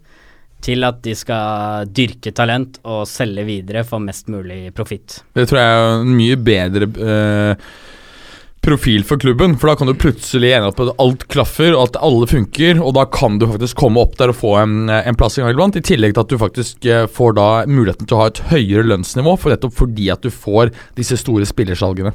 til 0.63 0.83
at 0.87 0.99
de 1.05 1.13
skal 1.15 1.91
dyrke 1.95 2.33
talent 2.35 2.79
og 2.87 3.05
selge 3.07 3.45
videre 3.47 3.85
for 3.87 4.03
mest 4.03 4.27
mulig 4.31 4.73
profitt. 4.75 5.21
Det 5.35 5.47
tror 5.49 5.59
jeg 5.61 5.75
er 5.75 5.91
en 5.99 6.15
mye 6.17 6.39
bedre 6.49 6.89
eh, 7.03 7.69
profil 8.61 9.03
for 9.07 9.19
klubben. 9.21 9.55
For 9.59 9.71
da 9.71 9.75
kan 9.79 9.87
du 9.89 9.95
plutselig 9.97 10.51
ende 10.53 10.69
opp 10.71 10.81
at 10.83 10.91
alt 11.01 11.25
klaffer, 11.31 11.73
og 11.75 11.89
at 11.89 11.99
alle 12.03 12.27
funker. 12.29 12.81
Og 12.83 12.93
da 12.97 13.05
kan 13.09 13.39
du 13.39 13.47
faktisk 13.49 13.79
komme 13.79 14.01
opp 14.03 14.17
der 14.19 14.33
og 14.33 14.39
få 14.39 14.55
en, 14.61 14.91
en 14.91 15.19
plass 15.19 15.37
en 15.39 15.45
gang 15.45 15.55
iblant. 15.55 15.79
I 15.79 15.85
tillegg 15.85 16.15
til 16.15 16.25
at 16.25 16.33
du 16.33 16.39
faktisk 16.41 16.89
eh, 16.89 17.05
får 17.07 17.35
da 17.39 17.49
muligheten 17.69 18.09
til 18.09 18.17
å 18.17 18.23
ha 18.23 18.29
et 18.31 18.43
høyere 18.51 18.87
lønnsnivå, 18.91 19.35
for 19.39 19.53
nettopp 19.53 19.75
fordi 19.79 20.09
at 20.13 20.25
du 20.25 20.31
får 20.33 20.73
disse 20.99 21.19
store 21.21 21.47
spillersalgene. 21.49 22.13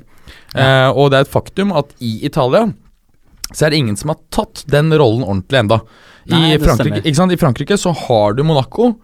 Eh, 0.54 0.88
og 0.92 1.10
det 1.12 1.20
er 1.20 1.26
et 1.26 1.34
faktum 1.34 1.74
at 1.76 1.92
i 2.04 2.16
Italia 2.26 2.68
så 3.54 3.66
er 3.66 3.74
det 3.74 3.80
ingen 3.82 3.96
som 3.98 4.10
har 4.10 4.20
tatt 4.34 4.64
den 4.70 4.88
rollen 4.94 5.24
ordentlig 5.24 5.60
enda. 5.60 5.80
I, 6.24 6.32
Nei, 6.32 6.54
Frankrike, 6.56 6.78
stemmer. 6.80 7.02
ikke 7.04 7.18
sant? 7.18 7.34
I 7.34 7.40
Frankrike 7.40 7.76
så 7.78 7.92
har 8.06 8.34
du 8.34 8.40
Monaco. 8.46 8.94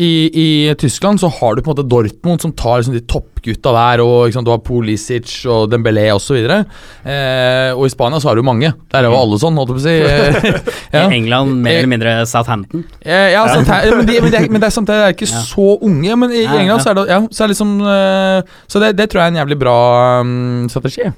I, 0.00 0.30
I 0.32 0.74
Tyskland 0.80 1.20
så 1.20 1.28
har 1.28 1.54
du 1.54 1.60
på 1.60 1.68
en 1.68 1.74
måte 1.74 1.84
Dortmund 1.88 2.40
som 2.40 2.52
tar 2.56 2.78
liksom 2.80 2.94
de 2.94 3.02
toppgutta 3.04 3.74
der, 3.76 4.00
og 4.00 4.32
sant, 4.32 4.46
du 4.48 4.52
har 4.54 4.62
Pulisic 4.64 5.34
og 5.52 5.66
Dembélé 5.72 6.06
osv. 6.14 6.38
Eh, 6.40 7.70
og 7.76 7.84
i 7.84 7.92
Spania 7.92 8.20
så 8.22 8.30
har 8.30 8.40
du 8.40 8.46
mange. 8.46 8.72
Der 8.92 9.02
er 9.02 9.10
jo 9.10 9.18
alle 9.18 9.40
sånn, 9.42 9.58
holdt 9.60 9.74
jeg 9.74 9.76
på 9.76 9.82
å 9.82 9.84
si. 9.84 10.62
ja. 10.96 11.04
I 11.04 11.18
England 11.18 11.60
mer 11.66 11.82
eller 11.82 11.92
mindre 11.92 12.14
Southampton. 12.30 12.86
Eh, 13.04 13.34
ja, 13.34 13.44
Southampton, 13.52 14.00
men, 14.00 14.08
de, 14.08 14.16
men, 14.24 14.32
det, 14.32 14.42
men 14.48 14.64
det 14.64 14.70
er 14.70 14.76
samtidig 14.78 15.04
de 15.04 15.18
ikke 15.18 15.30
Ja. 15.32 15.44
så 15.50 15.68
unge. 15.84 16.16
Men 16.24 16.34
i 16.40 16.46
England 16.46 16.86
så 16.86 16.94
er 16.94 16.98
det, 16.98 17.06
ja, 17.12 17.20
så 17.28 17.44
er 17.44 17.52
liksom 17.52 17.76
eh, 17.92 18.56
Så 18.72 18.80
det, 18.80 18.94
det 18.96 19.10
tror 19.12 19.22
jeg 19.22 19.28
er 19.28 19.36
en 19.36 19.40
jævlig 19.42 19.60
bra 19.60 19.76
um, 20.24 20.66
strategi. 20.72 21.12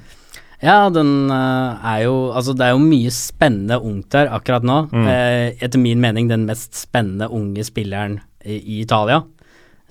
Ja, 0.63 0.89
den 0.91 1.31
eh, 1.31 1.89
er 1.95 2.05
jo 2.05 2.15
Altså, 2.35 2.55
det 2.57 2.67
er 2.67 2.75
jo 2.75 2.83
mye 2.83 3.11
spennende 3.13 3.79
ungt 3.79 4.11
der 4.15 4.31
akkurat 4.35 4.67
nå. 4.67 4.85
Mm. 4.91 5.09
Eh, 5.15 5.49
etter 5.63 5.79
min 5.79 6.03
mening 6.03 6.27
den 6.31 6.47
mest 6.47 6.75
spennende 6.75 7.31
unge 7.31 7.63
spilleren 7.67 8.19
i, 8.45 8.81
Italia. 8.81 9.23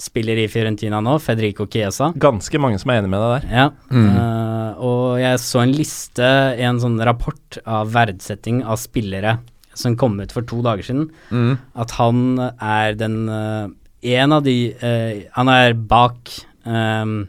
Spiller 0.00 0.40
i 0.42 0.48
Fiorentina 0.50 0.98
nå, 1.04 1.18
Federico 1.22 1.68
Chiesa. 1.70 2.10
Ganske 2.18 2.58
mange 2.58 2.80
som 2.82 2.90
er 2.90 3.02
enig 3.02 3.12
med 3.12 3.22
deg 3.22 3.34
der. 3.34 3.50
Ja. 3.54 3.66
Mm. 3.94 4.08
Uh, 4.16 4.84
og 4.88 5.02
jeg 5.22 5.42
så 5.44 5.62
en 5.62 5.74
liste, 5.76 6.30
en 6.66 6.80
sånn 6.82 6.98
rapport 7.06 7.60
av 7.62 7.92
verdsetting 7.94 8.64
av 8.66 8.80
spillere 8.82 9.38
som 9.78 9.96
kom 9.98 10.18
ut 10.22 10.32
for 10.34 10.46
to 10.46 10.60
dager 10.64 10.86
siden. 10.86 11.08
Mm. 11.30 11.54
At 11.78 11.94
han 11.98 12.24
er 12.42 12.98
den 12.98 13.24
uh, 13.30 13.70
En 14.04 14.34
av 14.36 14.42
de 14.44 14.74
uh, 14.76 15.22
Han 15.32 15.48
er 15.48 15.72
bak 15.74 16.28
um, 16.68 17.24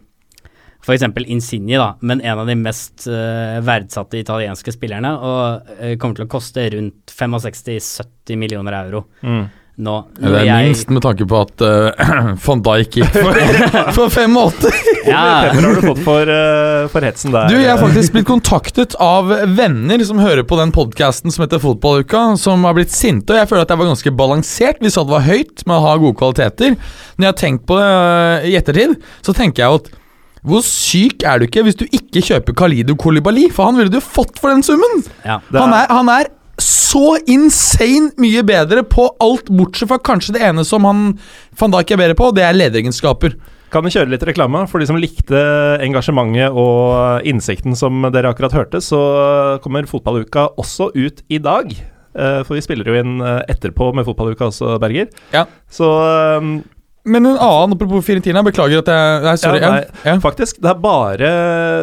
F.eks. 0.85 1.05
Insigne, 1.25 1.79
da, 1.81 1.95
men 2.05 2.21
en 2.21 2.41
av 2.43 2.49
de 2.49 2.53
mest 2.59 3.07
uh, 3.09 3.57
verdsatte 3.65 4.19
italienske 4.21 4.73
spillerne. 4.75 5.15
Og 5.17 5.71
uh, 5.79 5.93
kommer 5.97 6.19
til 6.19 6.27
å 6.27 6.33
koste 6.35 6.67
rundt 6.75 7.13
65-70 7.13 8.41
millioner 8.41 8.81
euro 8.83 9.05
Mm. 9.25 9.45
Nå. 9.75 9.95
nå 10.07 10.31
det 10.31 10.39
er 10.39 10.45
Jeg- 10.47 10.67
minst 10.69 10.89
med 10.93 11.03
tanke 11.03 11.25
på 11.27 11.39
at 11.43 11.63
uh, 11.65 12.35
van 12.45 12.61
Dijk 12.63 12.95
gikk 13.01 13.11
for, 13.11 13.39
for 13.97 14.13
85. 14.13 14.69
Ja, 15.05 15.23
Pepper 15.51 15.67
har 15.67 15.75
du 15.75 15.81
fått 15.89 15.99
for, 16.05 16.31
uh, 16.31 16.87
for 16.93 17.05
hetsen 17.05 17.33
der. 17.35 17.49
Du, 17.51 17.57
jeg 17.59 17.69
har 17.69 17.81
faktisk 17.81 18.15
blitt 18.15 18.27
kontaktet 18.29 18.95
av 19.03 19.33
venner 19.57 20.01
som 20.07 20.21
hører 20.23 20.47
på 20.47 20.59
den 20.61 20.71
podkasten 20.75 21.33
som 21.33 21.43
heter 21.45 21.61
Fotballuka, 21.63 22.23
som 22.41 22.63
har 22.67 22.77
blitt 22.77 22.95
sinte, 22.95 23.35
og 23.35 23.41
jeg 23.41 23.51
føler 23.51 23.67
at 23.67 23.75
jeg 23.75 23.81
var 23.83 23.91
ganske 23.91 24.15
balansert. 24.23 24.79
Vi 24.81 24.93
sa 24.93 25.03
det 25.03 25.15
var 25.17 25.27
høyt 25.27 25.65
med 25.67 25.75
å 25.75 25.83
ha 25.89 25.97
gode 25.99 26.19
kvaliteter. 26.23 26.79
Når 27.17 27.27
jeg 27.27 27.33
har 27.33 27.39
tenkt 27.43 27.67
på 27.69 27.77
det 27.81 27.91
uh, 27.91 28.47
i 28.47 28.55
ettertid, 28.59 28.95
så 29.25 29.35
tenker 29.35 29.65
jeg 29.65 29.73
jo 29.75 29.83
at 29.83 29.93
Hvor 30.45 30.61
syk 30.61 31.23
er 31.25 31.39
du 31.41 31.47
ikke 31.47 31.63
hvis 31.65 31.77
du 31.79 31.85
ikke 31.89 32.21
kjøper 32.21 32.53
Kalido 32.53 32.95
Kolibali? 32.95 33.47
For 33.51 33.65
han 33.65 33.79
ville 33.79 33.89
du 33.89 33.97
fått 33.99 34.37
for 34.39 34.53
den 34.53 34.61
summen! 34.63 35.03
Ja. 35.25 35.39
er... 35.41 35.57
Han 35.57 35.73
er, 35.73 35.87
han 35.89 36.11
er 36.13 36.29
så 36.61 37.17
insane 37.27 38.13
mye 38.21 38.43
bedre 38.47 38.83
på 38.87 39.09
alt, 39.23 39.49
bortsett 39.51 39.89
fra 39.91 39.97
kanskje 39.99 40.37
det 40.37 40.43
ene 40.47 40.63
som 40.67 40.85
han 40.87 41.01
van 41.59 41.73
Dijk 41.73 41.91
er 41.95 42.01
bedre 42.03 42.17
på, 42.19 42.29
det 42.35 42.45
er 42.47 42.55
lederegenskaper. 42.55 43.35
Kan 43.73 43.83
vi 43.83 43.91
kjøre 43.91 44.11
litt 44.13 44.23
reklame? 44.23 44.61
For 44.71 44.79
de 44.79 44.87
som 44.87 44.99
likte 45.01 45.39
engasjementet 45.83 46.53
og 46.55 47.25
innsikten 47.27 47.75
som 47.75 48.05
dere 48.13 48.31
akkurat 48.31 48.55
hørte, 48.55 48.79
så 48.83 49.01
kommer 49.63 49.89
fotballuka 49.89 50.47
også 50.61 50.91
ut 50.95 51.25
i 51.27 51.41
dag. 51.43 51.73
Eh, 52.15 52.41
For 52.47 52.55
vi 52.55 52.63
spiller 52.63 52.87
jo 52.87 52.95
inn 52.95 53.17
eh, 53.19 53.41
etterpå 53.51 53.89
med 53.97 54.07
fotballuka 54.07 54.47
også, 54.47 54.77
Berger. 54.79 55.09
Ja. 55.35 55.43
Så 55.67 55.89
eh, 56.05 56.47
Men 57.05 57.25
en 57.27 57.35
annen, 57.35 57.75
apropos 57.75 58.05
Firentina, 58.05 58.45
beklager 58.45 58.79
at 58.79 58.93
jeg 58.93 59.25
Nei, 59.25 59.35
sorry. 59.41 59.59
Ja, 59.59 59.73
nei, 59.75 60.05
ja. 60.07 60.15
faktisk, 60.23 60.61
det 60.63 60.71
er 60.71 60.79
bare 60.81 61.33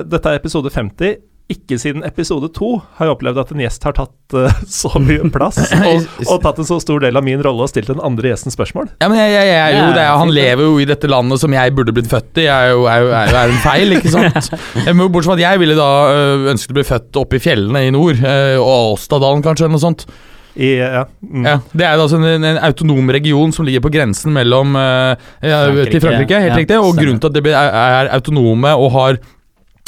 Dette 0.09 0.33
er 0.33 0.41
episode 0.41 0.73
50. 0.73 1.21
Ikke 1.53 1.79
siden 1.81 2.05
episode 2.07 2.49
to 2.57 2.75
har 2.97 3.09
jeg 3.09 3.17
opplevd 3.17 3.41
at 3.43 3.53
en 3.55 3.63
gjest 3.63 3.85
har 3.87 3.97
tatt 3.97 4.37
uh, 4.37 4.63
så 4.81 4.93
mye 5.03 5.29
plass 5.35 5.61
og, 5.91 6.09
og 6.27 6.41
tatt 6.45 6.63
en 6.63 6.69
så 6.69 6.79
stor 6.83 7.05
del 7.05 7.19
av 7.19 7.27
min 7.27 7.43
rolle 7.45 7.67
og 7.67 7.71
stilt 7.73 7.91
den 7.93 8.03
andre 8.05 8.33
gjesten 8.33 8.55
spørsmål. 8.55 8.91
Ja, 9.03 9.11
men 9.13 9.21
jeg, 9.21 9.35
jeg, 9.37 9.51
jeg 9.51 9.61
er 9.63 9.79
jo, 9.79 9.87
det 9.97 10.05
er, 10.05 10.11
Han 10.23 10.35
lever 10.35 10.67
jo 10.69 10.75
i 10.83 10.89
dette 10.89 11.11
landet 11.11 11.43
som 11.43 11.55
jeg 11.57 11.77
burde 11.77 11.95
blitt 11.95 12.11
født 12.11 12.43
i. 12.43 12.49
Jeg 12.49 12.73
er 12.73 12.75
jo, 12.75 12.87
er 12.91 13.05
jo, 13.05 13.15
er 13.19 13.31
jo 13.33 13.41
er 13.43 13.55
en 13.55 13.63
feil, 13.65 13.97
ikke 13.99 14.13
sant? 14.17 14.53
Jeg 14.87 14.99
Bortsett 15.13 15.29
fra 15.29 15.35
at 15.37 15.43
jeg 15.43 15.61
ville 15.61 15.75
da 15.77 15.89
øh, 16.09 16.45
ønsket 16.53 16.73
å 16.73 16.77
bli 16.77 16.85
født 16.87 17.19
oppe 17.21 17.37
i 17.37 17.43
fjellene 17.43 17.83
i 17.87 17.91
nord. 17.95 18.21
øh, 18.23 18.59
og 18.63 18.95
Åstadalen, 18.95 19.43
kanskje, 19.45 19.67
eller 19.67 19.77
noe 19.77 19.83
sånt. 19.83 20.07
I, 20.55 20.75
ja, 20.77 21.07
mm. 21.21 21.47
Ja, 21.47 21.55
Det 21.73 21.85
er 21.87 21.95
jo 21.97 22.05
altså 22.05 22.19
en, 22.21 22.45
en 22.45 22.59
autonom 22.61 23.09
region 23.15 23.55
som 23.57 23.65
ligger 23.65 23.85
på 23.87 23.93
grensen 23.95 24.35
mellom 24.37 24.77
uh, 24.77 25.15
ja, 25.41 25.63
Frankrike. 25.65 25.93
til 25.95 26.03
Frankrike. 26.05 26.41
Helt 26.45 26.53
Ja, 26.53 26.59
riktig. 26.61 26.81
Og 26.81 26.99
grunnen 26.99 27.21
til 27.23 27.31
at 27.31 27.39
det 27.39 27.55
er, 27.55 27.79
er 28.03 28.11
autonome 28.19 28.75
og 28.77 28.93
har 28.99 29.21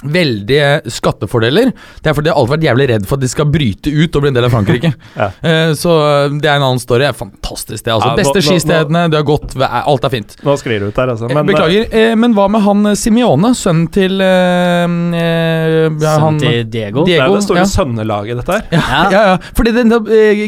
veldige 0.05 0.83
skattefordeler, 0.93 1.71
det 2.03 2.11
er 2.11 2.17
fordi 2.17 2.31
jeg 2.31 2.35
har 2.35 2.41
alltid 2.43 2.55
vært 2.57 2.67
jævlig 2.69 2.87
redd 2.91 3.07
for 3.09 3.17
at 3.19 3.25
de 3.25 3.31
skal 3.33 3.49
bryte 3.55 3.93
ut 3.93 4.17
og 4.19 4.25
bli 4.25 4.31
en 4.33 4.39
del 4.39 4.49
av 4.49 4.55
Frankrike. 4.55 4.93
Ja. 5.15 5.29
Eh, 5.47 5.73
så 5.79 5.93
øh, 5.95 6.33
det 6.43 6.49
er 6.51 6.57
en 6.59 6.65
annen 6.67 6.81
story. 6.83 7.05
Det 7.05 7.11
er 7.13 7.17
fantastisk, 7.19 7.85
det. 7.87 7.93
altså 7.93 8.09
Ja, 8.09 8.15
nå- 8.15 8.19
Beste 8.19 8.35
nå- 8.35 8.43
nå- 8.43 8.47
skistedene, 8.49 9.03
det 9.13 9.19
har 9.21 9.27
gått 9.29 9.55
Alt 9.63 10.05
er 10.09 10.13
fint. 10.13 10.35
Nå 10.45 10.57
sklir 10.59 10.83
det 10.83 10.89
ut 10.91 10.99
her, 10.99 11.13
altså. 11.13 11.29
Eh, 11.31 11.35
Men, 11.37 11.47
Beklager, 11.51 11.87
eh, 11.95 12.15
men 12.19 12.35
hva 12.35 12.49
med 12.51 12.65
han 12.67 12.87
eh, 12.91 12.97
Simione, 12.99 13.53
sønnen 13.59 13.87
til 13.95 14.21
eh, 14.25 14.97
eh, 15.21 15.89
Sønnen 16.03 16.41
til 16.43 16.65
Diego. 16.73 17.05
Det 17.07 17.15
er 17.17 17.23
Diego, 17.23 17.31
jo 17.35 17.39
det 17.39 17.47
store 17.47 17.63
ja. 17.63 17.69
sønnelaget, 17.71 18.41
dette 18.43 18.59
her. 18.59 18.67
Ja, 18.75 18.83
Ja. 18.85 19.03
ja, 19.15 19.23
ja. 19.33 19.37
Fordi 19.57 19.75
den, 19.77 19.93
eh, 19.93 20.45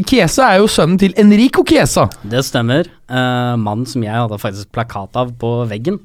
er 0.47 0.59
jo 0.61 0.67
sønnen 0.71 0.99
til 0.99 1.15
Enrico 1.17 1.65
Kiesa. 1.67 2.09
Det 2.27 2.43
stemmer. 2.45 2.87
Uh, 3.07 3.55
Mannen 3.57 3.87
som 3.87 4.03
jeg 4.03 4.13
hadde 4.15 4.39
faktisk 4.43 4.73
plakat 4.75 5.15
av 5.15 5.31
på 5.39 5.51
veggen 5.71 6.01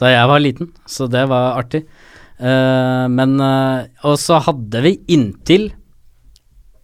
da 0.00 0.08
jeg 0.10 0.28
var 0.30 0.40
liten, 0.40 0.70
så 0.88 1.06
det 1.12 1.26
var 1.28 1.58
artig. 1.60 1.84
Eh, 2.40 3.06
men 3.12 3.34
eh, 3.44 3.88
Og 4.08 4.16
så 4.16 4.38
hadde 4.40 4.80
vi 4.80 4.94
inntil 5.12 5.66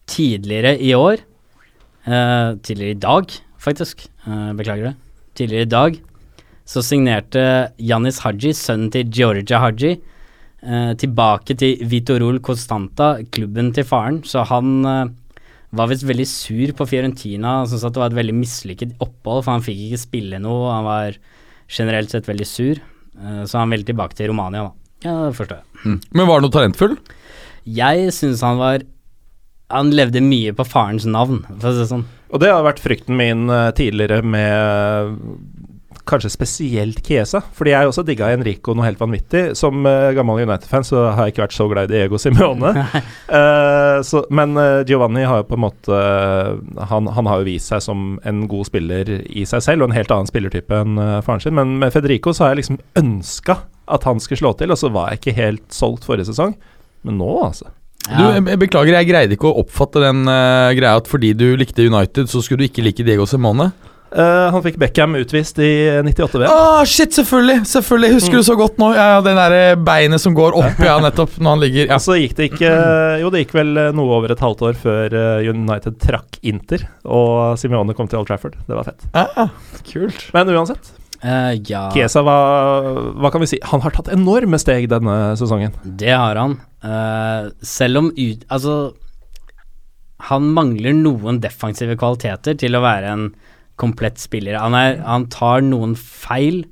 tidligere 0.07 0.75
i 0.85 0.91
år 0.93 1.23
eh, 2.05 2.51
Tidligere 2.61 2.93
i 2.93 3.01
dag, 3.01 3.33
faktisk. 3.59 4.05
beklager 4.27 4.91
det. 4.91 4.95
Tidligere 5.39 5.67
i 5.67 5.71
dag 5.71 6.03
så 6.67 6.83
signerte 6.83 7.43
Janis 7.79 8.19
Haji, 8.25 8.51
sønnen 8.59 8.89
til 8.91 9.07
Georgia 9.15 9.61
Haji, 9.63 9.93
tilbake 10.99 11.55
til 11.55 11.85
Vitorul 11.87 12.41
Constanta, 12.43 13.21
klubben 13.31 13.69
til 13.71 13.87
faren. 13.87 14.19
Så 14.27 14.43
han 14.51 14.83
var 14.83 15.87
visst 15.87 16.03
veldig 16.09 16.27
sur 16.27 16.73
på 16.75 16.89
Fiorentina 16.91 17.61
og 17.61 17.71
syntes 17.71 17.87
at 17.87 17.95
det 17.95 18.03
var 18.03 18.11
et 18.11 18.19
veldig 18.19 18.35
mislykket 18.41 18.97
opphold, 18.99 19.45
for 19.45 19.53
han 19.55 19.63
fikk 19.63 19.85
ikke 19.85 20.03
spille 20.09 20.43
noe, 20.43 20.73
han 20.75 20.89
var 20.89 21.21
generelt 21.71 22.11
sett 22.11 22.27
veldig 22.27 22.49
sur. 22.51 22.83
Så 23.47 23.63
han 23.63 23.71
ville 23.71 23.87
tilbake 23.87 24.19
til 24.19 24.33
Romania, 24.33 24.67
da. 24.67 24.86
Ja, 25.05 25.27
det 25.27 25.37
forstår 25.37 25.61
jeg. 25.61 26.01
Men 26.11 26.27
var 26.27 26.39
han 26.39 26.47
noe 26.47 26.55
talentfull? 26.55 26.97
Jeg 27.67 28.13
syns 28.15 28.45
han 28.47 28.61
var 28.61 28.85
Han 29.73 29.91
levde 29.91 30.23
mye 30.23 30.53
på 30.55 30.63
farens 30.63 31.09
navn, 31.11 31.41
for 31.49 31.73
å 31.73 31.75
si 31.75 31.83
det 31.83 31.91
sånn. 31.91 32.05
Og 32.31 32.43
det 32.43 32.53
har 32.53 32.63
vært 32.63 32.83
frykten 32.83 33.19
min 33.19 33.49
eh, 33.51 33.73
tidligere 33.75 34.21
med 34.23 34.53
eh, 34.55 35.67
kanskje 36.07 36.31
spesielt 36.31 37.01
Chiesa. 37.07 37.41
Fordi 37.55 37.73
jeg 37.73 37.91
også 37.91 38.05
digga 38.07 38.31
Enrico 38.35 38.75
noe 38.75 38.87
helt 38.87 39.01
vanvittig. 39.03 39.57
Som 39.59 39.87
uh, 39.87 40.13
gammel 40.15 40.45
United-fan 40.45 40.87
så 40.87 41.09
har 41.11 41.27
jeg 41.27 41.35
ikke 41.35 41.45
vært 41.47 41.57
så 41.57 41.67
glad 41.71 41.91
i 41.91 41.97
Diego 41.97 42.21
Simione. 42.23 42.73
uh, 42.79 43.99
så, 44.09 44.23
men 44.31 44.55
uh, 44.55 44.85
Giovanni 44.87 45.27
har 45.27 45.43
jo 45.43 45.49
på 45.51 45.59
en 45.59 45.65
måte 45.67 46.03
han, 46.93 47.11
han 47.11 47.31
har 47.31 47.43
jo 47.43 47.49
vist 47.49 47.73
seg 47.73 47.83
som 47.83 48.21
en 48.27 48.45
god 48.51 48.71
spiller 48.71 49.11
i 49.27 49.47
seg 49.49 49.65
selv, 49.67 49.83
og 49.83 49.91
en 49.91 49.99
helt 49.99 50.15
annen 50.15 50.31
spillertype 50.31 50.83
enn 50.85 51.01
faren 51.27 51.43
sin. 51.43 51.59
Men 51.59 51.75
med 51.83 51.95
Federico 51.95 52.35
så 52.35 52.47
har 52.47 52.55
jeg 52.55 52.63
liksom 52.63 52.81
ønska 53.03 53.61
at 53.87 54.07
han 54.09 54.21
skulle 54.23 54.41
slå 54.41 54.53
til, 54.59 54.73
og 54.75 54.81
så 54.81 54.91
var 54.93 55.13
jeg 55.13 55.21
ikke 55.21 55.37
helt 55.41 55.67
solgt 55.75 56.07
forrige 56.09 56.29
sesong. 56.31 56.57
Men 57.07 57.21
nå, 57.23 57.33
altså. 57.45 57.71
Du, 58.07 58.23
jeg, 58.23 58.45
jeg 58.53 58.61
beklager, 58.63 58.95
jeg 58.95 59.09
greide 59.09 59.35
ikke 59.35 59.51
å 59.51 59.59
oppfatte 59.65 60.03
den 60.03 60.29
uh, 60.31 60.71
greia 60.79 60.95
at 61.01 61.09
fordi 61.11 61.33
du 61.35 61.49
likte 61.59 61.87
United, 61.87 62.31
så 62.31 62.43
skulle 62.45 62.63
du 62.63 62.71
ikke 62.71 62.85
like 62.87 63.07
Diego 63.07 63.27
Simone. 63.27 63.73
Uh, 64.17 64.47
han 64.55 64.63
fikk 64.63 64.77
Beckham 64.79 65.17
utvist 65.19 65.59
i 65.59 65.71
98 66.07 66.39
VM. 66.39 66.47
Ah, 66.49 66.85
shit, 66.87 67.11
selvfølgelig! 67.17 67.65
Selvfølgelig, 67.67 68.13
Husker 68.15 68.39
husker 68.39 68.45
du 68.45 68.47
så 68.47 68.55
godt 68.59 68.79
nå. 68.81 68.93
Ja, 68.95 69.07
ja, 69.17 69.23
Den 69.27 69.37
der 69.37 69.81
beinet 69.83 70.23
som 70.23 70.37
går 70.37 70.55
opp, 70.57 70.79
ja, 70.79 70.95
nettopp, 71.03 71.35
når 71.43 71.57
han 71.57 71.65
ligger 71.65 71.91
ja. 71.91 71.99
Og 71.99 72.05
så 72.05 72.17
gikk 72.21 72.37
det 72.39 72.49
ikke 72.53 72.71
Jo, 73.21 73.33
det 73.35 73.43
gikk 73.43 73.57
vel 73.59 73.83
eh, 73.83 73.91
noe 73.97 74.15
over 74.21 74.33
et 74.33 74.45
halvt 74.45 74.63
år 74.71 74.79
før 74.79 75.17
eh, 75.19 75.51
United 75.51 75.99
trakk 76.01 76.39
Inter, 76.47 76.87
og 77.03 77.59
Simione 77.61 77.97
kom 77.99 78.09
til 78.09 78.23
Old 78.23 78.31
Trafford. 78.31 78.55
Det 78.69 78.79
var 78.79 78.87
fett. 78.87 79.09
Ah, 79.19 79.51
kult. 79.91 80.29
Men 80.37 80.55
uansett, 80.55 80.95
Eh, 81.23 81.55
ja, 81.71 81.87
Chiesa 81.95 82.21
hva, 82.27 82.37
Hva 83.17 83.31
kan 83.33 83.43
vi 83.43 83.49
si? 83.55 83.59
Han 83.71 83.83
har 83.85 83.95
tatt 83.95 84.11
enorme 84.13 84.59
steg 84.61 84.89
denne 84.93 85.35
sesongen. 85.41 85.75
det 85.85 86.13
har 86.13 86.37
han. 86.41 86.59
Uh, 86.85 87.53
selv 87.65 88.03
om 88.03 88.11
ut... 88.13 88.45
Altså 88.53 88.95
Han 90.29 90.51
mangler 90.57 90.97
noen 90.97 91.41
defensive 91.43 91.97
kvaliteter 91.99 92.57
til 92.61 92.77
å 92.77 92.85
være 92.85 93.13
en 93.13 93.29
komplett 93.77 94.21
spiller. 94.21 94.57
Han, 94.61 94.77
er, 94.77 95.01
han 95.05 95.27
tar 95.33 95.65
noen 95.65 95.95
feil 96.01 96.65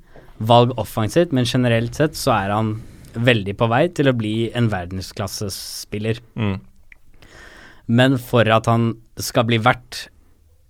valg 0.44 0.72
offensivt, 0.80 1.34
men 1.36 1.46
generelt 1.48 1.96
sett 1.96 2.16
så 2.16 2.32
er 2.36 2.54
han 2.54 2.78
veldig 3.14 3.54
på 3.60 3.68
vei 3.70 3.84
til 3.94 4.08
å 4.10 4.16
bli 4.16 4.48
en 4.56 4.70
verdensklassespiller. 4.72 6.20
Mm. 6.40 6.56
Men 7.94 8.16
for 8.18 8.48
at 8.50 8.66
han 8.70 8.94
skal 9.20 9.46
bli 9.50 9.60
verdt 9.62 10.06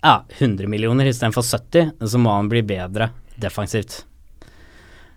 ja, 0.04 0.18
100 0.36 0.68
millioner 0.68 1.08
istedenfor 1.08 1.46
70, 1.46 1.94
så 2.02 2.20
må 2.20 2.34
han 2.34 2.50
bli 2.50 2.60
bedre 2.66 3.12
defensivt. 3.40 4.02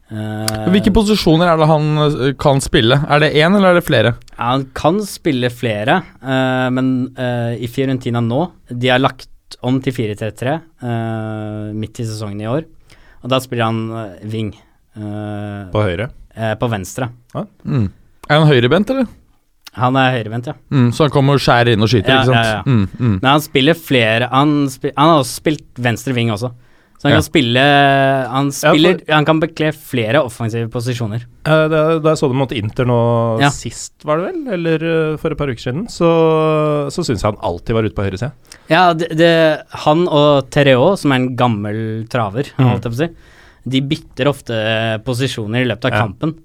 Uh, 0.08 0.70
Hvilke 0.72 0.94
posisjoner 0.96 1.50
er 1.52 1.58
det 1.60 1.66
han 1.68 1.88
eh, 2.00 2.30
kan 2.40 2.62
spille? 2.64 2.96
Er 3.12 3.20
det 3.20 3.34
én, 3.36 3.52
eller 3.58 3.74
er 3.74 3.80
det 3.82 3.84
flere? 3.84 4.14
Ja, 4.38 4.54
Han 4.54 4.64
kan 4.78 5.02
spille 5.04 5.50
flere, 5.52 5.98
uh, 6.24 6.70
men 6.72 7.10
uh, 7.20 7.52
i 7.60 7.68
Fiorentina 7.68 8.22
nå 8.24 8.46
De 8.72 8.88
har 8.88 9.02
lagt 9.04 9.28
om 9.68 9.82
til 9.84 9.94
4-3-3 9.96 10.54
eh, 10.84 11.68
midt 11.76 12.02
i 12.04 12.06
sesongen 12.06 12.42
i 12.44 12.48
år, 12.52 12.66
og 13.24 13.30
da 13.32 13.38
spiller 13.40 13.64
han 13.70 13.78
wing 14.28 14.50
eh, 14.52 15.62
På 15.72 15.86
høyre. 15.86 16.10
eh, 16.36 16.52
på 16.60 16.68
venstre. 16.70 17.08
Mm. 17.64 17.86
Er 18.28 18.42
han 18.42 18.50
høyrebent, 18.52 18.92
eller? 18.92 19.08
Han 19.80 19.96
er 20.02 20.18
høyrebent 20.18 20.50
ja. 20.52 20.56
Mm, 20.68 20.90
så 20.92 21.08
han 21.08 21.14
kommer 21.16 21.40
og 21.40 21.44
skjærer 21.46 21.72
inn 21.74 21.86
og 21.88 21.90
skyter, 21.90 22.12
Ja, 22.12 22.20
ikke 22.26 22.34
sant? 22.34 22.44
ja, 22.44 22.58
ja. 22.58 22.62
Mm, 22.68 22.84
mm. 23.00 23.16
Men 23.24 23.30
han 23.32 23.44
spiller 23.48 23.80
flere 23.80 24.28
Han, 24.36 24.54
spil 24.74 24.92
han 24.98 25.14
har 25.14 25.24
også 25.24 25.40
spilt 25.40 25.82
venstre 25.88 26.16
wing 26.20 26.32
også. 26.36 26.52
Så 26.98 27.06
han 27.06 27.12
Ja. 27.14 27.18
kan 27.20 27.26
spille 27.28 27.64
Han 28.28 28.48
Ja, 28.50 28.72
for, 28.74 29.14
Han 29.14 29.26
kan 29.26 29.40
bekle 29.40 29.72
flere 29.72 30.24
offensive 30.26 30.68
posisjoner. 30.74 31.28
Uh, 31.46 31.68
da, 31.70 31.82
jeg 32.02 32.18
så 32.18 32.28
det 32.32 32.40
mot 32.40 32.52
Inter 32.52 32.86
nå 32.90 33.40
Ja. 33.40 33.52
sist, 33.54 33.94
var 34.04 34.18
det 34.18 34.32
vel? 34.32 34.54
Eller 34.56 34.86
uh, 35.14 35.18
for 35.22 35.32
et 35.32 35.38
par 35.38 35.48
uker 35.48 35.62
siden, 35.62 35.86
så, 35.88 36.10
så 36.90 37.06
syns 37.06 37.22
jeg 37.22 37.30
han 37.32 37.40
alltid 37.46 37.78
var 37.78 37.86
ute 37.86 37.96
på 37.96 38.08
høyresida. 38.08 38.32
Ja, 38.68 38.94
det, 38.98 39.12
det, 39.16 39.32
han 39.86 40.08
og 40.10 40.50
Tereo, 40.50 40.96
som 40.98 41.14
er 41.14 41.22
en 41.22 41.36
gammel 41.38 42.08
traver, 42.10 42.50
mm. 42.58 42.92
si, 42.98 43.10
de 43.68 43.82
bytter 43.82 44.28
ofte 44.28 44.58
posisjoner 45.06 45.62
i 45.64 45.70
løpet 45.70 45.92
av 45.92 45.98
kampen, 46.02 46.38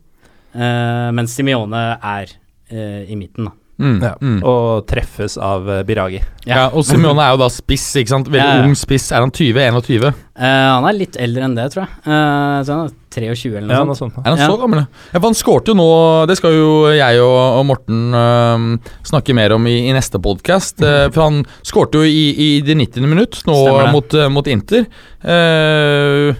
Uh, 0.52 1.08
mens 1.16 1.32
Simione 1.32 1.78
er 1.96 2.28
eh, 2.68 3.08
i 3.08 3.16
midten, 3.16 3.46
da. 3.48 3.54
Mm, 3.82 3.96
Ja. 4.02 4.12
mm. 4.22 4.38
Og 4.46 4.86
treffes 4.86 5.34
av 5.42 5.66
eh, 5.68 5.82
Biragi. 5.88 6.20
Ja, 6.46 6.68
og 6.70 6.84
Simone 6.86 7.22
er 7.26 7.34
jo 7.34 7.40
da 7.42 7.48
spiss, 7.50 7.88
ikke 7.98 8.12
sant? 8.14 8.28
Veldig 8.30 8.38
Ja, 8.46 8.60
ja. 8.62 8.66
ung 8.68 8.76
spiss. 8.78 9.10
Er 9.12 9.20
han 9.24 9.32
20-21? 9.34 10.06
Uh, 10.32 10.42
han 10.42 10.86
er 10.88 10.94
litt 10.96 11.16
eldre 11.20 11.44
enn 11.48 11.54
det, 11.58 11.66
tror 11.74 11.82
jeg. 11.84 11.90
Uh, 12.06 12.62
så 12.64 12.72
han 12.76 12.84
er 12.86 12.94
23 13.12 13.50
eller 13.58 13.68
noe 13.68 13.76
Ja, 13.76 13.94
sånt. 13.98 14.14
sånt. 14.14 14.22
Er 14.24 14.30
han 14.30 14.38
Ja. 14.40 14.46
så 14.48 14.56
gammel? 14.62 14.80
ja? 14.80 14.86
Ja, 15.12 15.18
for 15.20 15.26
han 15.28 15.36
skårte 15.36 15.74
jo 15.74 15.74
nå 15.76 15.88
Det 16.30 16.36
skal 16.38 16.54
jo 16.56 16.70
jeg 16.96 17.20
og, 17.20 17.58
og 17.60 17.66
Morten 17.68 18.14
uh, 18.16 18.94
snakke 19.04 19.34
mer 19.36 19.52
om 19.58 19.66
i, 19.68 19.76
i 19.90 19.92
neste 19.92 20.16
podkast. 20.22 20.78
for 20.80 21.20
han 21.26 21.42
skårte 21.62 22.00
jo 22.00 22.08
i, 22.08 22.24
i 22.38 22.48
det 22.64 22.78
90. 22.78 23.04
minutt 23.06 23.42
nå 23.46 23.58
mot, 23.92 24.14
eh, 24.14 24.28
mot 24.32 24.46
Inter. 24.48 24.86
Eh, 25.22 26.32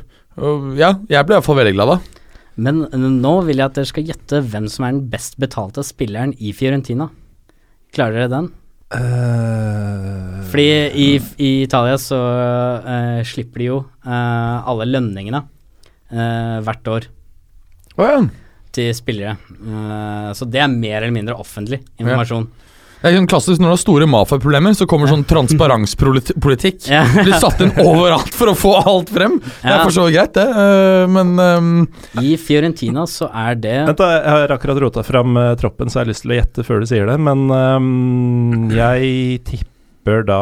ja, 0.78 0.94
jeg 1.10 1.26
ble 1.28 1.34
i 1.34 1.38
hvert 1.38 1.44
fall 1.46 1.58
veldig 1.60 1.74
glad 1.76 1.92
da. 1.92 1.98
Men 2.62 2.82
eh, 2.88 2.98
nå 2.98 3.34
vil 3.46 3.60
jeg 3.60 3.68
at 3.68 3.76
dere 3.78 3.88
skal 3.88 4.04
gjette 4.08 4.40
hvem 4.52 4.66
som 4.72 4.84
er 4.86 4.94
den 4.96 5.06
best 5.12 5.38
betalte 5.40 5.84
spilleren 5.86 6.34
i 6.40 6.52
Fiorentina. 6.56 7.10
Klarer 7.92 8.22
dere 8.22 8.32
den? 8.32 8.50
Uh, 8.92 10.40
Fordi 10.48 10.68
i, 11.00 11.08
i 11.40 11.50
Italia 11.64 11.96
så 12.00 12.18
uh, 12.84 13.20
slipper 13.28 13.62
de 13.62 13.68
jo 13.70 13.78
uh, 14.04 14.58
alle 14.68 14.88
lønningene 14.88 15.46
hvert 16.12 16.88
år. 16.92 17.06
til 17.96 18.02
ja. 18.04 18.16
90 18.76 18.98
spillere. 18.98 19.30
Så 20.36 20.44
det 20.44 20.60
er 20.60 20.68
mer 20.68 20.98
eller 20.98 21.14
mindre 21.14 21.38
offentlig 21.40 21.78
informasjon. 21.96 22.50
Det 23.02 23.10
er 23.10 23.16
sånn 23.18 23.26
klassisk 23.26 23.58
Når 23.58 23.66
du 23.66 23.74
har 23.74 23.80
store 23.82 24.06
mafiaproblemer, 24.06 24.74
så 24.78 24.86
kommer 24.86 25.10
sånn 25.10 25.24
transparenspolitikk. 25.26 26.84
Ja. 26.86 27.02
Blir 27.26 27.34
satt 27.42 27.60
inn 27.64 27.72
overalt 27.82 28.30
for 28.36 28.52
å 28.52 28.54
få 28.58 28.76
alt 28.78 29.10
frem. 29.10 29.40
Det 29.42 29.72
er 29.74 29.82
for 29.82 29.94
så 29.96 30.04
greit, 30.06 30.36
det. 30.36 30.46
øh, 30.46 31.06
men 31.10 31.32
um, 31.42 31.72
I 32.22 32.36
Fiorentina 32.38 33.02
så 33.10 33.26
er 33.34 33.58
det 33.58 33.74
Vent 33.90 33.98
da, 33.98 34.10
Jeg 34.14 34.36
har 34.36 34.54
akkurat 34.54 34.78
rota 34.84 35.02
fram 35.06 35.34
eh, 35.40 35.52
troppen, 35.58 35.90
så 35.90 35.98
jeg 35.98 36.04
har 36.06 36.12
lyst 36.12 36.26
til 36.26 36.34
å 36.34 36.38
gjette 36.38 36.66
før 36.68 36.82
du 36.82 36.88
sier 36.92 37.10
det. 37.10 37.18
Men 37.26 37.44
um, 37.50 38.70
jeg 38.70 39.40
tipper 39.50 40.22
da 40.30 40.38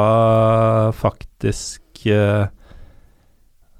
faktisk 1.00 2.04
uh, 2.12 2.44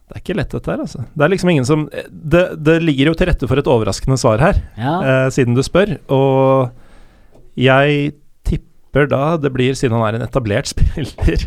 Det 0.09 0.17
er 0.17 0.25
ikke 0.25 0.39
lett, 0.41 0.57
dette 0.57 0.73
her, 0.73 0.81
altså. 0.87 1.05
Det 1.13 1.27
er 1.27 1.33
liksom 1.35 1.53
ingen 1.53 1.69
som 1.69 1.85
Det, 2.09 2.43
det 2.57 2.79
ligger 2.83 3.13
jo 3.13 3.19
til 3.21 3.31
rette 3.31 3.51
for 3.51 3.61
et 3.61 3.71
overraskende 3.77 4.19
svar 4.21 4.41
her, 4.43 4.65
Ja, 4.81 4.97
eh, 5.05 5.29
siden 5.37 5.57
du 5.57 5.63
spør. 5.67 5.99
Og 6.17 7.61
jeg 7.61 8.17
tipper 8.91 9.07
da 9.11 9.37
det 9.39 9.53
blir, 9.55 9.75
siden 9.79 9.95
han 9.99 10.09
er 10.09 10.19
en 10.19 10.27
etablert 10.27 10.67
spiller, 10.75 11.47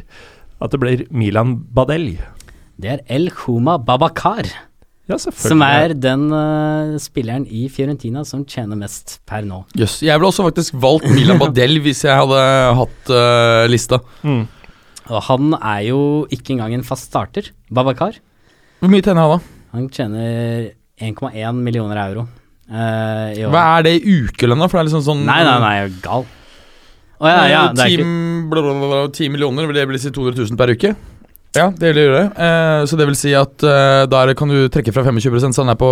at 0.64 0.72
det 0.72 0.80
blir 0.80 1.04
Milan 1.12 1.58
Badel. 1.76 2.18
det 2.80 2.90
er 2.90 3.02
El 3.12 3.30
Huma 3.44 3.78
Babakar. 3.78 4.48
Ja. 5.10 5.18
Som 5.20 5.60
er 5.62 5.92
den 6.00 6.30
uh, 6.32 6.96
spilleren 6.98 7.44
i 7.52 7.66
Fiorentina 7.68 8.22
som 8.24 8.46
tjener 8.48 8.78
mest 8.80 9.18
per 9.28 9.44
nå. 9.44 9.66
jøss. 9.76 9.98
Jeg 10.02 10.16
ville 10.16 10.30
også 10.32 10.46
faktisk 10.48 10.78
valgt 10.80 11.10
Milan 11.12 11.38
Badel 11.42 11.82
hvis 11.84 12.06
jeg 12.06 12.16
hadde 12.16 12.40
hatt 12.80 13.12
uh, 13.12 13.66
lista. 13.68 14.00
mm. 14.24 14.46
Og 15.12 15.20
han 15.28 15.52
er 15.60 15.82
jo 15.90 15.98
ikke 16.32 16.54
engang 16.54 16.78
en 16.78 16.86
fast 16.88 17.10
starter, 17.10 17.50
Babakar. 17.68 18.16
Hvor 18.80 18.88
mye 18.94 19.04
tjener 19.04 19.26
han 19.28 19.34
da? 19.34 19.58
Han 19.74 19.90
tjener 19.92 20.70
1,1 21.04 21.60
millioner 21.60 22.00
euro. 22.06 22.24
uh, 22.72 23.28
i 23.36 23.44
år. 23.44 23.52
Hva 23.52 23.66
er 23.82 23.84
det 23.90 23.94
i 24.00 24.14
ukelønn, 24.24 24.64
da? 24.64 24.70
For 24.72 24.80
det 24.80 24.86
er 24.86 24.88
liksom 24.94 25.04
sånn 25.04 25.26
Nei, 25.28 25.42
nei, 25.44 25.58
nei, 25.60 25.74
gal. 26.06 26.24
Å 27.22 27.30
ja, 27.30 27.42
ja, 27.48 27.64
det 27.76 27.86
er 27.86 27.98
ikke 27.98 29.04
10 29.14 29.34
millioner, 29.34 29.68
vil 29.70 29.78
det 29.78 29.90
bli 29.92 30.00
si 30.02 30.12
200 30.14 30.40
000 30.40 30.60
per 30.60 30.74
uke? 30.74 30.94
Ja, 31.54 31.68
det 31.70 31.92
vil 31.92 32.00
det 32.00 32.06
gjøre. 32.08 32.24
Eh, 32.34 32.80
så 32.90 32.98
det 32.98 33.06
vil 33.06 33.18
si 33.18 33.34
at 33.38 33.66
eh, 33.70 34.06
der 34.10 34.34
kan 34.38 34.50
du 34.50 34.66
trekke 34.74 34.94
fra 34.96 35.06
25% 35.06 35.54
så 35.54 35.62
han 35.62 35.74
er 35.76 35.78
på 35.78 35.90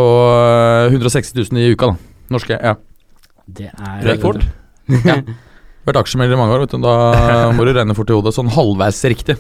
eh, 0.90 0.96
160 0.96 1.38
000 1.38 1.62
i 1.62 1.76
uka, 1.76 1.92
da. 1.92 2.26
Norske. 2.34 2.58
Ja. 2.58 2.76
Det 3.46 3.70
er 3.70 4.02
Rekord. 4.08 4.42
ja. 5.10 5.20
Vært 5.86 6.02
aksjemelder 6.02 6.38
i 6.38 6.40
mange 6.40 6.56
år, 6.56 6.66
vet 6.66 6.74
du. 6.74 6.82
Da 6.82 7.52
må 7.54 7.66
du 7.66 7.74
regne 7.76 7.98
fort 7.98 8.10
i 8.10 8.18
hodet. 8.18 8.34
Sånn 8.34 8.50
halvveis 8.54 9.02
riktig. 9.12 9.38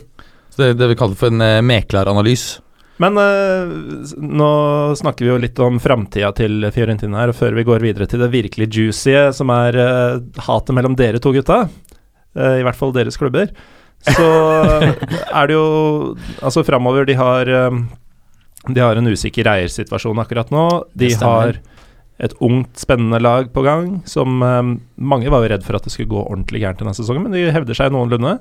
Så 0.52 0.64
det, 0.64 0.76
det 0.82 0.92
vi 0.92 0.98
kaller 1.00 1.18
for 1.18 1.32
en 1.32 1.42
uh, 1.42 1.62
mekleranalyse. 1.64 2.62
Men 3.02 3.18
uh, 3.18 3.72
nå 4.22 4.50
snakker 5.00 5.26
vi 5.26 5.32
jo 5.32 5.40
litt 5.42 5.60
om 5.64 5.80
framtida 5.82 6.32
til 6.38 6.68
Fiorentina 6.76 7.24
her, 7.24 7.32
og 7.34 7.40
før 7.40 7.56
vi 7.58 7.66
går 7.68 7.86
videre 7.86 8.08
til 8.10 8.22
det 8.22 8.32
virkelig 8.34 8.70
juicy, 8.70 9.16
som 9.38 9.52
er 9.56 9.78
uh, 9.80 10.44
hatet 10.48 10.76
mellom 10.78 10.98
dere 11.00 11.22
to 11.24 11.34
gutta, 11.36 11.64
uh, 11.68 12.56
i 12.60 12.66
hvert 12.68 12.78
fall 12.78 12.94
deres 12.96 13.18
klubber, 13.20 13.54
så 14.02 14.28
er 15.40 15.50
det 15.50 15.54
jo 15.54 15.66
Altså, 16.42 16.64
framover, 16.66 17.06
de 17.06 17.14
har 17.14 17.46
De 17.46 18.82
har 18.82 18.98
en 18.98 19.10
usikker 19.12 19.46
eiersituasjon 19.46 20.18
akkurat 20.24 20.50
nå. 20.50 20.64
De 20.98 21.12
har 21.22 21.60
et 22.22 22.34
ungt, 22.42 22.74
spennende 22.82 23.20
lag 23.22 23.52
på 23.54 23.62
gang, 23.66 24.02
som 24.10 24.42
um, 24.42 24.74
Mange 24.98 25.30
var 25.30 25.46
jo 25.46 25.52
redd 25.54 25.66
for 25.66 25.78
at 25.78 25.86
det 25.86 25.94
skulle 25.94 26.10
gå 26.12 26.22
ordentlig 26.24 26.62
gærent 26.64 26.82
denne 26.82 26.94
sesongen, 26.98 27.26
men 27.26 27.38
de 27.38 27.48
hevder 27.54 27.78
seg 27.78 27.94
noenlunde. 27.94 28.40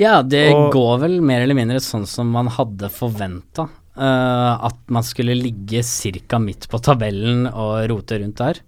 Ja, 0.00 0.20
det 0.22 0.48
Og- 0.54 0.72
går 0.72 0.98
vel 1.04 1.20
mer 1.20 1.42
eller 1.42 1.58
mindre 1.58 1.82
sånn 1.82 2.06
som 2.06 2.30
man 2.30 2.48
hadde 2.48 2.90
forventa. 2.90 3.68
At 4.00 4.78
man 4.88 5.04
skulle 5.04 5.34
ligge 5.36 5.82
ca. 5.84 6.38
midt 6.40 6.68
på 6.70 6.80
tabellen 6.80 7.46
og 7.50 7.84
rote 7.90 8.18
rundt 8.22 8.38
der. 8.40 8.60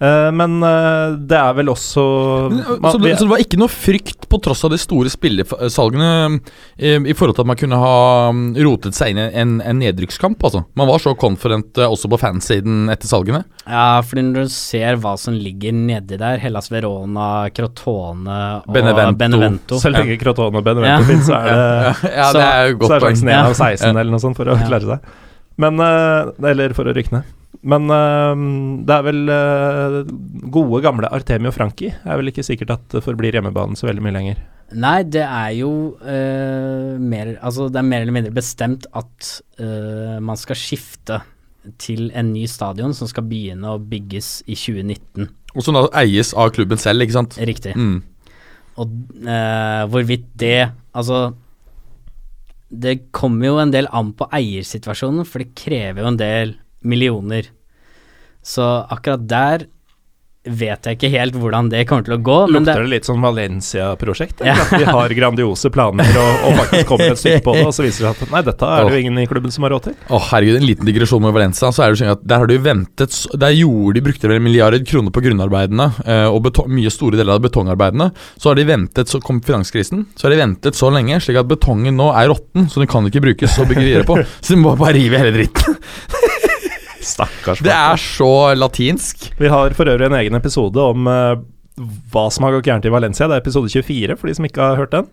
Eh, 0.00 0.30
men 0.32 0.62
eh, 0.64 1.10
det 1.28 1.36
er 1.36 1.52
vel 1.58 1.68
også 1.68 2.02
Men, 2.48 2.60
man- 2.80 2.92
så, 2.94 2.98
det, 3.02 3.10
så 3.18 3.26
det 3.26 3.32
var 3.34 3.42
ikke 3.42 3.58
noe 3.60 3.68
frykt, 3.68 4.24
på 4.30 4.38
tross 4.40 4.62
av 4.64 4.70
de 4.72 4.78
store 4.80 5.10
spillesalgene, 5.12 6.38
eh, 6.78 6.96
i 7.04 7.12
forhold 7.12 7.36
til 7.36 7.44
at 7.44 7.50
man 7.50 7.58
kunne 7.60 7.76
ha 7.82 8.30
mm, 8.32 8.54
rotet 8.64 8.96
seg 8.96 9.12
inn 9.12 9.20
i 9.20 9.26
en, 9.42 9.56
en 9.60 9.80
nedrykkskamp? 9.82 10.40
Altså. 10.46 10.62
Man 10.78 10.88
var 10.88 11.02
så 11.04 11.12
confident 11.20 11.76
eh, 11.76 11.84
også 11.90 12.08
på 12.14 12.20
fansiden 12.22 12.88
etter 12.94 13.10
salgene. 13.10 13.42
Ja, 13.66 14.00
fordi 14.06 14.24
når 14.30 14.48
du 14.48 14.54
ser 14.54 14.96
hva 15.02 15.16
som 15.20 15.36
ligger 15.36 15.76
nedi 15.76 16.16
der, 16.20 16.40
Hellas 16.40 16.70
Verona, 16.72 17.28
Crotone 17.52 18.38
og 18.64 18.72
Benevento. 18.72 19.18
Benevento, 19.20 19.80
Så 19.84 19.92
lenge 19.92 20.16
Crotone 20.22 20.62
og 20.62 20.64
Benevento 20.64 20.94
Ja. 20.94 21.02
finnes, 21.10 21.26
så 21.28 21.36
er 21.36 21.50
det 21.50 22.14
Ja, 22.16 22.30
Så- 22.30 22.38
det 22.38 22.46
er 22.46 22.72
jo 22.72 22.78
så 22.86 22.94
er 22.96 23.04
sjansen 23.04 23.28
1 23.28 23.36
av 23.36 23.52
Ja. 23.52 23.58
16 23.76 23.90
eller 24.00 24.10
noe 24.16 24.24
sånt 24.24 24.40
for 24.40 24.48
å 24.48 24.56
Ja. 24.56 24.64
klare 24.70 24.94
seg. 24.94 25.12
Men 25.60 25.76
eh, 25.84 26.50
Eller 26.54 26.72
for 26.72 26.88
å 26.88 26.96
rykke 26.96 27.12
ned. 27.18 27.36
Men 27.60 27.90
uh, 27.92 28.32
det 28.88 28.94
er 28.94 29.04
vel 29.04 29.26
uh, 29.28 29.98
gode, 30.52 30.80
gamle 30.84 31.10
Artemio 31.12 31.52
Franki. 31.52 31.90
Er 31.92 32.20
vel 32.20 32.32
ikke 32.32 32.46
sikkert 32.46 32.72
at 32.78 32.86
det 32.94 33.04
forblir 33.04 33.36
hjemmebanen 33.36 33.76
så 33.76 33.90
veldig 33.90 34.04
mye 34.06 34.16
lenger. 34.16 34.40
Nei, 34.70 35.00
det 35.02 35.24
er 35.24 35.50
jo 35.58 35.70
uh, 35.98 36.94
mer 37.02 37.34
Altså, 37.42 37.66
det 37.72 37.80
er 37.80 37.88
mer 37.88 38.04
eller 38.04 38.14
mindre 38.14 38.34
bestemt 38.34 38.86
at 38.94 39.30
eh, 39.58 40.18
man 40.22 40.38
skal 40.38 40.58
skifte 40.58 41.20
til 41.80 42.08
en 42.16 42.30
ny 42.32 42.46
stadion 42.48 42.94
som 42.96 43.08
skal 43.10 43.26
begynne 43.28 43.74
å 43.74 43.80
bygges 43.82 44.40
i 44.46 44.56
2019. 44.56 45.28
Og 45.50 45.66
som 45.66 45.76
da 45.76 45.84
eies 46.00 46.32
av 46.38 46.52
klubben 46.54 46.80
selv, 46.80 47.04
ikke 47.04 47.18
sant? 47.18 47.36
Riktig. 47.50 47.74
Mm. 47.76 47.98
Og 48.80 48.94
eh, 49.26 49.82
hvorvidt 49.90 50.28
det 50.38 50.70
Altså 50.94 51.34
Det 52.70 53.10
kommer 53.12 53.50
jo 53.50 53.58
en 53.60 53.72
del 53.74 53.88
an 53.92 54.12
på 54.16 54.28
eiersituasjonen, 54.30 55.26
for 55.26 55.42
det 55.42 55.52
krever 55.58 56.04
jo 56.04 56.10
en 56.12 56.20
del 56.20 56.54
millioner. 56.82 57.50
Så 58.42 58.64
akkurat 58.88 59.28
der 59.28 59.66
vet 60.40 60.86
jeg 60.88 60.96
ikke 60.96 61.10
helt 61.12 61.34
hvordan 61.36 61.66
det 61.68 61.82
kommer 61.88 62.04
til 62.06 62.14
å 62.14 62.20
gå. 62.24 62.36
Men 62.48 62.64
det, 62.64 62.72
Lukter 62.72 62.86
det 62.86 62.92
litt 62.94 63.08
sånn 63.08 63.20
Valencia-prosjekt? 63.20 64.40
Ja. 64.46 64.54
At 64.56 64.72
vi 64.80 64.86
har 64.88 65.12
grandiose 65.18 65.68
planer 65.72 66.08
og, 66.16 66.46
og 66.48 66.56
faktisk 66.62 66.88
kommer 66.88 67.12
et 67.12 67.20
stykke 67.20 67.42
på 67.44 67.56
det, 67.58 67.64
og 67.68 67.74
så 67.76 67.84
viser 67.84 68.06
det 68.06 68.12
seg 68.14 68.24
at 68.24 68.32
nei, 68.32 68.42
dette 68.46 68.70
er 68.70 68.88
det 68.88 68.94
jo 68.96 69.02
ingen 69.04 69.20
i 69.20 69.26
klubben 69.28 69.52
som 69.52 69.66
har 69.66 69.74
råd 69.76 69.90
til. 69.90 69.98
Å 70.08 70.22
herregud, 70.30 70.56
en 70.62 70.66
liten 70.70 70.88
digresjon 70.88 71.24
med 71.26 71.36
Valencia. 71.36 71.68
Så 71.76 71.84
er 71.84 71.92
det 71.92 72.00
sånn 72.00 72.14
at 72.14 72.24
Der 72.30 72.40
har 72.42 72.48
de 72.48 72.56
ventet 72.62 73.16
Der 73.42 73.52
gjorde 73.52 73.98
de 73.98 74.04
brukte 74.06 74.30
vel 74.30 74.38
en 74.38 74.46
milliard 74.46 74.88
kroner 74.88 75.12
på 75.12 75.24
grunnarbeidene 75.28 75.90
eh, 76.06 76.26
og 76.30 76.40
betong, 76.48 76.72
mye 76.72 76.92
store 76.94 77.20
deler 77.20 77.36
av 77.36 77.44
betongarbeidene. 77.44 78.08
Så 78.40 78.50
har 78.50 78.56
de 78.56 78.68
ventet, 78.70 79.12
så 79.12 79.20
kom 79.20 79.44
finanskrisen. 79.44 80.06
Så 80.16 80.26
har 80.26 80.34
de 80.34 80.40
ventet 80.40 80.78
så 80.78 80.88
lenge, 80.94 81.20
slik 81.20 81.42
at 81.42 81.52
betongen 81.52 82.00
nå 82.00 82.08
er 82.16 82.32
råtten, 82.32 82.70
så 82.72 82.80
den 82.80 82.88
kan 82.90 83.04
ikke 83.12 83.26
brukes 83.28 83.60
å 83.60 83.68
bygge 83.68 83.84
videre 83.84 84.08
på. 84.08 84.22
Så 84.40 84.54
de 84.54 84.62
må 84.64 84.72
bare 84.80 84.96
rive 84.96 85.20
hele 85.20 85.36
dritten. 85.36 85.76
Stakkars. 87.10 87.62
Det 87.64 87.74
er 87.74 88.00
så 88.00 88.54
latinsk. 88.56 89.30
Vi 89.40 89.50
har 89.50 89.74
for 89.78 89.90
øvrig 89.90 90.08
en 90.10 90.18
egen 90.20 90.38
episode 90.38 90.80
om 90.92 91.10
uh, 91.10 91.40
hva 92.12 92.28
som 92.32 92.46
har 92.46 92.56
gått 92.56 92.68
gærent 92.70 92.86
i 92.88 92.92
Valencia. 92.92 93.28
Det 93.28 93.38
er 93.38 93.44
episode 93.44 93.70
24, 93.72 94.16
for 94.20 94.30
de 94.30 94.36
som 94.38 94.48
ikke 94.48 94.72
har 94.72 94.80
hørt 94.80 94.94
den. 94.94 95.10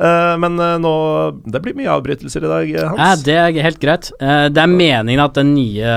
Uh, 0.00 0.36
men 0.40 0.54
uh, 0.56 0.78
nå 0.80 0.92
Det 1.50 1.60
blir 1.60 1.74
mye 1.76 1.90
avbrytelser 1.92 2.44
i 2.46 2.50
dag, 2.50 2.70
eh, 2.70 2.78
ja, 2.78 2.92
Hans. 2.94 3.24
det 3.26 3.34
er 3.36 3.56
helt 3.66 3.80
greit. 3.82 4.08
Eh, 4.22 4.46
det 4.48 4.62
er 4.62 4.70
meningen 4.70 5.20
at 5.20 5.34
den 5.36 5.50
nye 5.56 5.96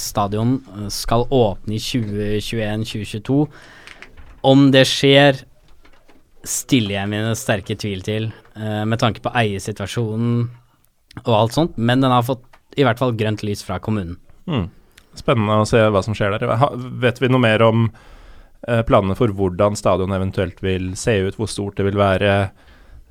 stadion 0.00 0.56
skal 0.90 1.28
åpne 1.30 1.76
i 1.76 1.82
2021-2022. 1.84 3.44
Om 4.50 4.70
det 4.74 4.86
skjer, 4.88 5.44
stiller 6.48 6.96
jeg 6.96 7.12
mine 7.12 7.36
sterke 7.36 7.76
tvil 7.78 8.02
til, 8.02 8.30
eh, 8.56 8.82
med 8.88 8.98
tanke 8.98 9.22
på 9.22 9.32
eiersituasjonen 9.36 10.48
og 11.26 11.34
alt 11.36 11.58
sånt. 11.58 11.78
Men 11.78 12.00
den 12.00 12.10
har 12.10 12.26
fått 12.26 12.42
i 12.78 12.86
hvert 12.86 12.98
fall 12.98 13.12
grønt 13.12 13.44
lys 13.46 13.62
fra 13.66 13.78
kommunen. 13.78 14.16
Mm. 14.48 14.68
Spennende 15.18 15.58
å 15.60 15.68
se 15.68 15.82
hva 15.90 16.02
som 16.06 16.14
skjer 16.16 16.36
der. 16.36 16.46
Ha, 16.60 16.70
vet 17.02 17.20
vi 17.20 17.30
noe 17.30 17.42
mer 17.42 17.64
om 17.66 17.88
eh, 17.88 18.82
planene 18.86 19.16
for 19.18 19.32
hvordan 19.34 19.78
stadion 19.78 20.14
eventuelt 20.14 20.62
vil 20.64 20.92
se 20.98 21.18
ut, 21.26 21.38
hvor 21.38 21.50
stort 21.50 21.80
det 21.80 21.88
vil 21.88 21.98
være, 21.98 22.34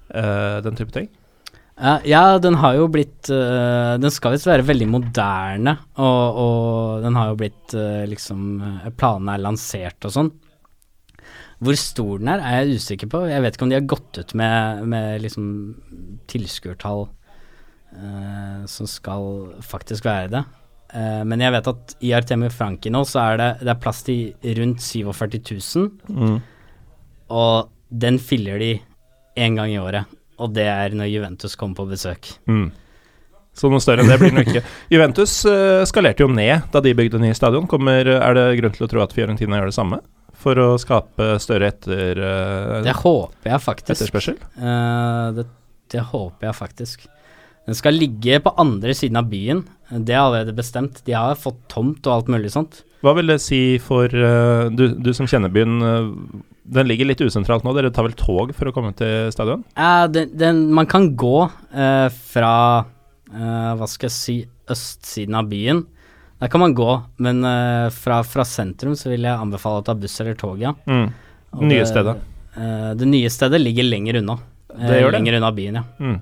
eh, 0.10 0.60
den 0.66 0.80
type 0.80 0.96
ting? 0.96 1.10
Ja, 1.80 2.00
ja, 2.04 2.24
den 2.44 2.58
har 2.60 2.76
jo 2.76 2.90
blitt 2.92 3.30
uh, 3.32 3.96
Den 3.96 4.12
skal 4.12 4.34
visst 4.34 4.50
være 4.50 4.66
veldig 4.68 4.88
moderne, 4.92 5.78
og, 5.96 6.40
og 6.42 7.06
den 7.06 7.16
har 7.16 7.30
jo 7.30 7.38
blitt 7.40 7.76
uh, 7.78 8.04
liksom 8.04 8.42
Planene 9.00 9.38
er 9.38 9.44
lansert 9.46 10.10
og 10.10 10.12
sånn. 10.12 10.32
Hvor 11.64 11.78
stor 11.80 12.20
den 12.20 12.34
er, 12.34 12.44
er 12.44 12.58
jeg 12.60 12.82
usikker 12.82 13.12
på. 13.12 13.24
Jeg 13.32 13.44
vet 13.44 13.56
ikke 13.56 13.66
om 13.68 13.72
de 13.72 13.78
har 13.80 13.88
gått 13.96 14.20
ut 14.20 14.36
med, 14.40 14.84
med 14.92 15.24
liksom 15.24 15.48
tilskuertall 16.32 17.10
som 18.70 18.88
skal 18.88 19.24
faktisk 19.66 20.06
være 20.06 20.30
det. 20.32 20.42
Eh, 20.94 21.24
men 21.28 21.40
jeg 21.44 21.54
vet 21.54 21.68
at 21.70 21.96
i 22.02 22.14
Artemio 22.18 22.50
Franki 22.54 22.90
nå 22.94 23.04
så 23.06 23.22
er 23.34 23.38
det, 23.42 23.50
det 23.62 23.74
er 23.76 23.82
plass 23.84 24.02
til 24.08 24.34
rundt 24.58 24.82
47 24.82 25.40
000, 25.76 25.90
Mm. 26.10 26.40
og 27.30 27.70
den 27.90 28.18
fyller 28.22 28.60
de 28.62 28.72
én 29.38 29.56
gang 29.58 29.72
i 29.74 29.80
året. 29.82 30.06
Og 30.40 30.54
det 30.56 30.66
er 30.72 30.94
når 30.96 31.10
Juventus 31.12 31.56
kommer 31.60 31.76
på 31.76 31.88
besøk. 31.90 32.30
Mm. 32.48 32.70
Så 33.60 33.68
noe 33.70 33.82
større 33.84 34.06
enn 34.06 34.08
det 34.12 34.20
blir 34.22 34.32
det 34.38 34.46
ikke. 34.48 34.62
Juventus 34.94 35.34
uh, 35.50 35.84
skalerte 35.90 36.24
jo 36.24 36.30
ned 36.32 36.70
da 36.72 36.80
de 36.86 36.94
bygde 36.96 37.20
ny 37.20 37.34
stadion. 37.36 37.68
Kommer, 37.68 38.08
er 38.08 38.38
det 38.38 38.46
grunn 38.62 38.76
til 38.78 38.86
å 38.86 38.90
tro 38.92 39.02
at 39.04 39.14
Fiorentina 39.16 39.60
gjør 39.60 39.72
det 39.72 39.76
samme? 39.76 40.00
For 40.40 40.56
å 40.64 40.70
skape 40.80 41.34
større 41.44 41.68
etter, 41.74 42.22
Uh, 42.24 42.78
Det 42.86 42.94
håper 43.02 43.52
jeg 43.52 43.60
faktisk. 43.66 43.98
etterspørsel? 43.98 44.38
Eh, 44.56 45.32
det, 45.36 45.44
det 45.92 46.06
håper 46.14 46.48
jeg 46.48 46.56
faktisk. 46.56 47.08
Den 47.70 47.78
skal 47.78 47.98
ligge 48.00 48.40
på 48.42 48.54
andre 48.58 48.96
siden 48.98 49.20
av 49.20 49.28
byen. 49.30 49.62
Det 49.94 50.16
er 50.16 50.24
allerede 50.24 50.56
bestemt. 50.58 51.04
De 51.06 51.14
har 51.14 51.38
fått 51.38 51.60
tomt 51.70 52.02
og 52.08 52.16
alt 52.16 52.32
mulig 52.34 52.50
sånt. 52.54 52.82
Hva 53.06 53.14
vil 53.16 53.30
det 53.32 53.38
si 53.44 53.78
for 53.84 54.10
uh, 54.10 54.68
du, 54.74 54.88
du 54.98 55.12
som 55.16 55.30
kjenner 55.30 55.54
byen? 55.54 55.78
Uh, 55.80 56.42
den 56.70 56.90
ligger 56.90 57.08
litt 57.08 57.22
usentralt 57.22 57.64
nå. 57.66 57.76
Dere 57.78 57.94
tar 57.94 58.08
vel 58.10 58.18
tog 58.18 58.52
for 58.58 58.70
å 58.70 58.74
komme 58.74 58.92
til 58.98 59.30
stadion? 59.34 59.62
Ja, 59.78 60.10
den, 60.10 60.34
den, 60.38 60.66
man 60.76 60.90
kan 60.90 61.12
gå 61.18 61.48
fra 61.70 62.52
Hva 63.30 63.88
skal 63.90 64.10
jeg 64.10 64.14
si 64.14 64.36
østsiden 64.70 65.38
av 65.38 65.48
byen. 65.50 65.84
Der 66.42 66.50
kan 66.54 66.62
man 66.62 66.76
gå, 66.78 66.92
men 67.26 67.42
fra, 67.94 68.20
fra 68.26 68.46
sentrum 68.48 68.94
så 68.98 69.10
vil 69.12 69.26
jeg 69.26 69.34
anbefale 69.34 69.82
å 69.82 69.86
ta 69.86 69.96
buss 69.98 70.20
eller 70.22 70.38
tog, 70.40 70.62
ja. 70.62 70.76
Mm. 70.90 71.10
Nye 71.58 71.80
det- 71.82 71.88
stedet. 71.90 72.16
eh, 72.56 72.94
det 72.96 73.08
nye 73.10 73.30
stedet 73.30 73.62
ligger 73.62 73.84
lenger 73.84 74.22
unna. 74.22 74.38
Det 74.70 75.02
gjør 75.02 75.12
det? 75.12 75.18
Lenger 75.18 75.38
unna 75.40 75.52
byen, 75.52 75.76
ja. 75.82 75.84
Mm. 76.00 76.22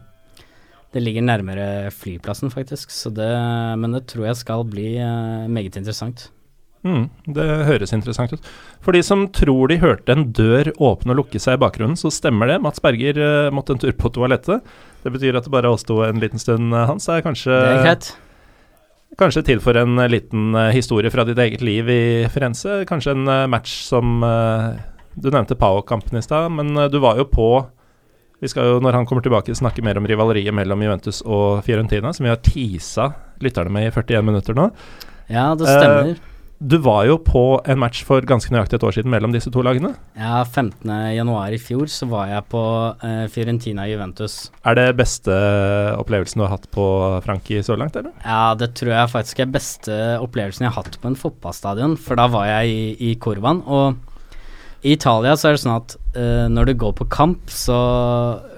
Det 0.96 1.04
ligger 1.04 1.26
nærmere 1.26 1.92
flyplassen, 1.92 2.52
faktisk. 2.54 2.92
Så 2.96 3.12
det, 3.12 3.28
men 3.80 3.96
det 3.98 4.06
tror 4.08 4.30
jeg 4.30 4.40
skal 4.40 4.64
bli 4.68 4.96
eh, 5.04 5.48
meget 5.52 5.76
interessant. 5.76 6.30
Mm, 6.86 7.08
det 7.36 7.46
høres 7.68 7.94
interessant 7.96 8.36
ut. 8.36 8.46
For 8.84 8.96
de 8.96 9.02
som 9.04 9.26
tror 9.34 9.72
de 9.72 9.80
hørte 9.82 10.14
en 10.14 10.30
dør 10.36 10.70
åpne 10.78 11.14
og 11.14 11.24
lukke 11.24 11.42
seg 11.42 11.58
i 11.58 11.62
bakgrunnen, 11.62 11.98
så 12.00 12.12
stemmer 12.14 12.52
det. 12.52 12.62
Mats 12.64 12.84
Berger 12.84 13.20
uh, 13.20 13.50
måtte 13.54 13.76
en 13.76 13.82
tur 13.82 13.96
på 13.98 14.12
toalettet. 14.16 14.66
Det 15.04 15.14
betyr 15.14 15.38
at 15.40 15.48
det 15.48 15.54
bare 15.54 15.72
oss 15.72 15.86
to 15.88 16.00
en 16.06 16.22
liten 16.22 16.42
stund, 16.42 16.72
eh, 16.74 16.88
Hans. 16.88 17.10
Er 17.12 17.26
kanskje, 17.26 17.52
Det 17.52 19.16
er 19.16 19.20
kanskje 19.20 19.46
tid 19.48 19.64
for 19.64 19.78
en 19.80 19.98
liten 20.12 20.54
uh, 20.56 20.70
historie 20.76 21.12
fra 21.12 21.26
ditt 21.28 21.40
eget 21.40 21.66
liv 21.66 21.90
i 21.90 22.04
Firenze. 22.32 22.84
Kanskje 22.88 23.16
en 23.16 23.28
uh, 23.28 23.48
match 23.52 23.82
som 23.88 24.22
Du 25.18 25.32
nevnte 25.34 25.58
Pau-kampen 25.58 26.20
i 26.20 26.22
stad, 26.22 26.52
men 26.54 26.76
du 26.94 27.00
var 27.02 27.18
jo 27.18 27.24
på 27.26 27.48
Vi 28.42 28.50
skal 28.52 28.68
jo, 28.70 28.80
når 28.86 28.94
han 29.00 29.08
kommer 29.10 29.24
tilbake, 29.26 29.56
snakke 29.58 29.82
mer 29.86 29.98
om 29.98 30.06
rivaleriet 30.06 30.54
mellom 30.54 30.82
Juventus 30.86 31.24
og 31.26 31.64
Fiorentina, 31.66 32.12
som 32.14 32.28
vi 32.28 32.30
har 32.34 32.42
teasa 32.46 33.12
lytterne 33.42 33.74
med 33.74 33.88
i 33.90 33.94
41 33.96 34.26
minutter 34.28 34.58
nå. 34.58 34.68
Ja, 35.32 35.54
det 35.58 35.66
Eh, 35.68 35.78
stemmer. 35.80 36.20
Du 36.60 36.80
var 36.82 37.04
jo 37.06 37.20
på 37.22 37.62
en 37.70 37.78
match 37.78 38.00
for 38.04 38.22
ganske 38.26 38.50
nøyaktig 38.50 38.80
et 38.80 38.84
år 38.88 38.96
siden 38.96 39.12
mellom 39.14 39.30
disse 39.34 39.52
to 39.54 39.62
lagene. 39.62 39.92
Ja, 40.18 40.40
15. 40.44 40.90
januar 41.14 41.54
i 41.54 41.60
fjor 41.62 41.86
så 41.86 42.08
var 42.10 42.32
jeg 42.32 42.46
på 42.50 42.62
eh, 43.06 43.28
Fiorentina 43.30 43.86
Juventus. 43.86 44.50
Er 44.66 44.74
det 44.80 44.88
beste 44.98 45.34
opplevelsen 46.02 46.42
du 46.42 46.48
har 46.48 46.56
hatt 46.56 46.66
på 46.74 46.88
Franki 47.26 47.62
så 47.62 47.78
langt, 47.78 47.96
eller? 47.96 48.10
Ja, 48.26 48.56
det 48.58 48.72
tror 48.74 48.90
jeg 48.96 49.14
faktisk 49.14 49.40
er 49.46 49.54
beste 49.54 50.00
opplevelsen 50.18 50.66
jeg 50.66 50.74
har 50.74 50.82
hatt 50.82 50.98
på 51.02 51.12
en 51.12 51.20
fotballstadion, 51.20 51.94
for 52.02 52.18
da 52.18 52.26
var 52.34 52.50
jeg 52.50 52.74
i, 52.74 53.12
i 53.12 53.16
Korvan. 53.22 53.62
Og 53.70 54.02
i 54.86 54.94
Italia 54.94 55.34
så 55.38 55.50
er 55.50 55.56
det 55.56 55.62
sånn 55.64 55.78
at 55.78 55.96
uh, 56.18 56.46
når 56.52 56.70
du 56.70 56.74
går 56.84 56.94
på 57.00 57.08
kamp, 57.14 57.50
så 57.50 57.78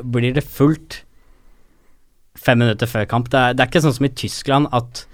blir 0.03 0.35
det 0.35 0.43
fullt 0.43 1.01
fem 2.39 2.59
minutter 2.59 2.89
før 2.89 3.07
kamp. 3.09 3.29
Det 3.31 3.39
er, 3.39 3.55
det 3.55 3.63
er 3.63 3.71
ikke 3.71 3.83
sånn 3.85 3.95
som 3.95 4.07
i 4.07 4.15
Tyskland 4.23 4.69
at 4.75 5.05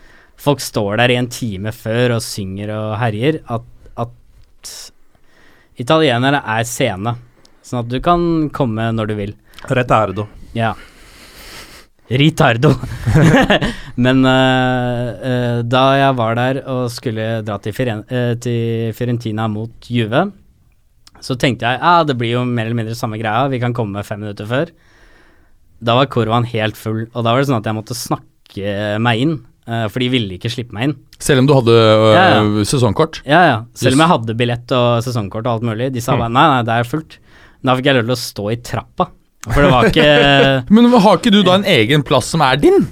folk 0.41 0.63
står 0.63 0.99
der 1.01 1.13
i 1.13 1.19
en 1.19 1.29
time 1.31 1.73
før 1.75 2.17
og 2.17 2.25
synger 2.25 2.73
og 2.73 2.89
herjer. 3.01 3.39
At, 3.53 3.67
at 4.01 4.73
italienere 5.81 6.41
er 6.57 6.67
sene. 6.69 7.15
Sånn 7.65 7.83
at 7.83 7.93
du 7.93 7.99
kan 8.03 8.49
komme 8.53 8.89
når 8.93 9.09
du 9.09 9.15
vil. 9.17 9.35
Retardo. 9.69 10.27
Ja. 10.57 10.73
Ritardo. 12.05 12.73
Men 14.05 14.25
uh, 14.25 15.05
uh, 15.21 15.59
da 15.65 15.85
jeg 16.01 16.17
var 16.17 16.41
der 16.41 16.63
og 16.65 16.89
skulle 16.93 17.29
dra 17.45 17.59
til, 17.61 17.77
Firen 17.77 18.03
til 18.41 18.89
Fiorentina 18.97 19.47
mot 19.49 19.89
Juve, 19.89 20.27
så 21.25 21.35
tenkte 21.41 21.65
jeg 21.65 21.81
ja, 21.81 21.95
det 22.05 22.15
blir 22.19 22.35
jo 22.35 22.43
mer 22.45 22.67
eller 22.69 22.77
mindre 22.77 22.97
samme 22.97 23.17
greia, 23.21 23.47
vi 23.49 23.59
kan 23.63 23.73
komme 23.73 24.03
fem 24.05 24.21
minutter 24.21 24.45
før. 24.49 24.69
Da 25.85 25.95
var 25.97 26.07
kurven 26.13 26.45
helt 26.53 26.77
full, 26.79 27.03
og 27.11 27.25
da 27.25 27.33
var 27.33 27.41
det 27.41 27.49
sånn 27.49 27.59
at 27.59 27.67
jeg 27.67 27.77
måtte 27.77 27.97
snakke 27.97 28.99
meg 29.03 29.21
inn, 29.25 29.33
eh, 29.67 29.87
for 29.91 29.99
de 30.03 30.07
ville 30.13 30.37
ikke 30.37 30.51
slippe 30.53 30.75
meg 30.77 30.89
inn. 30.89 30.95
Selv 31.19 31.41
om 31.43 31.49
du 31.49 31.53
hadde 31.57 31.73
øh, 31.75 32.05
Ja, 32.15 32.23
ja. 32.37 32.65
sesongkort? 32.69 33.19
Ja, 33.27 33.41
ja. 33.49 33.57
Selv 33.77 33.97
om 33.97 34.03
jeg 34.05 34.11
hadde 34.13 34.37
billett 34.39 34.71
og 34.77 35.01
sesongkort 35.05 35.45
og 35.49 35.53
alt 35.57 35.67
mulig. 35.67 35.91
De 35.95 36.01
sa 36.03 36.13
Mm. 36.15 36.19
bare 36.23 36.33
nei, 36.37 36.45
nei, 36.53 36.61
det 36.69 36.73
er 36.79 36.89
fullt. 36.93 37.17
Da 37.65 37.75
fikk 37.75 37.85
jeg 37.89 37.95
lov 37.97 38.05
til 38.05 38.15
å 38.15 38.21
stå 38.21 38.45
i 38.53 38.57
trappa, 38.61 39.07
for 39.49 39.61
det 39.65 39.71
var 39.73 39.89
ikke 39.89 40.69
Men 40.77 40.89
har 40.93 41.17
ikke 41.17 41.33
du 41.33 41.41
da 41.43 41.55
en 41.59 41.65
egen 41.65 42.03
plass 42.05 42.29
som 42.33 42.41
er 42.45 42.57
din? 42.61 42.85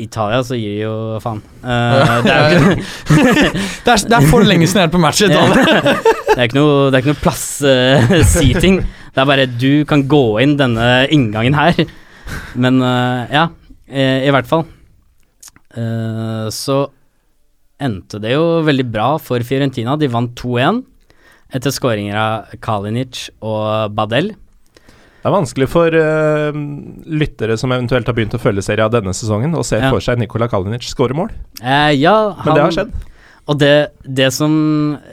Italia 0.00 0.42
så 0.46 0.58
gir 0.58 0.72
de 0.74 0.84
jo 0.84 0.94
faen. 1.22 1.40
Eh, 1.62 2.14
det, 2.26 2.34
er 2.34 2.54
jo 2.54 2.74
ikke, 2.74 3.50
Det 3.84 3.92
er, 3.94 4.04
det 4.10 4.18
er 4.18 4.28
for 4.30 4.46
lenge 4.46 4.68
siden 4.68 4.82
jeg 4.82 4.86
har 4.86 4.90
vært 4.90 4.96
på 4.96 5.02
match 5.04 5.22
i 5.22 5.28
Italia. 5.30 5.94
det 6.34 6.38
er 6.38 6.46
ikke 6.48 6.58
noe, 6.60 6.78
det 6.88 6.98
er 6.98 7.02
ikke 7.04 7.12
noe 7.14 7.22
plass-seating. 7.22 8.80
det 9.14 9.22
er 9.22 9.30
bare 9.30 9.50
du 9.50 9.84
kan 9.88 10.06
gå 10.10 10.24
inn 10.44 10.56
denne 10.60 10.88
inngangen 11.14 11.58
her. 11.58 11.84
Men 12.58 12.80
uh, 12.82 13.26
ja, 13.30 13.48
i, 13.86 14.08
i 14.28 14.32
hvert 14.34 14.48
fall. 14.50 14.66
Eh, 15.74 16.48
så 16.54 16.78
endte 17.82 18.20
det 18.22 18.34
jo 18.36 18.62
veldig 18.66 18.86
bra 18.90 19.08
for 19.22 19.42
Fiorentina. 19.46 19.96
De 19.98 20.10
vant 20.10 20.30
2-1 20.38 20.82
etter 21.54 21.74
skåringer 21.74 22.18
av 22.18 22.54
Kalinic 22.64 23.28
og 23.44 23.94
Badel. 23.94 24.32
Det 25.24 25.30
er 25.30 25.32
vanskelig 25.32 25.66
for 25.72 25.94
uh, 25.96 26.56
lyttere 27.08 27.56
som 27.56 27.72
eventuelt 27.72 28.04
har 28.10 28.12
begynt 28.12 28.34
å 28.36 28.40
følge 28.42 28.60
serien 28.66 28.92
denne 28.92 29.14
sesongen, 29.16 29.56
å 29.56 29.64
se 29.64 29.78
Ja. 29.80 29.88
for 29.88 30.04
seg 30.04 30.20
Nikola 30.20 30.50
Kalinic 30.52 30.84
skåre 30.84 31.16
mål. 31.16 31.30
Eh, 31.62 31.96
ja, 31.96 32.36
Men 32.44 32.54
det 32.54 32.60
har 32.60 32.74
skjedd. 32.76 32.92
Og 33.48 33.58
det, 33.60 33.72
det 34.04 34.30
som 34.36 34.52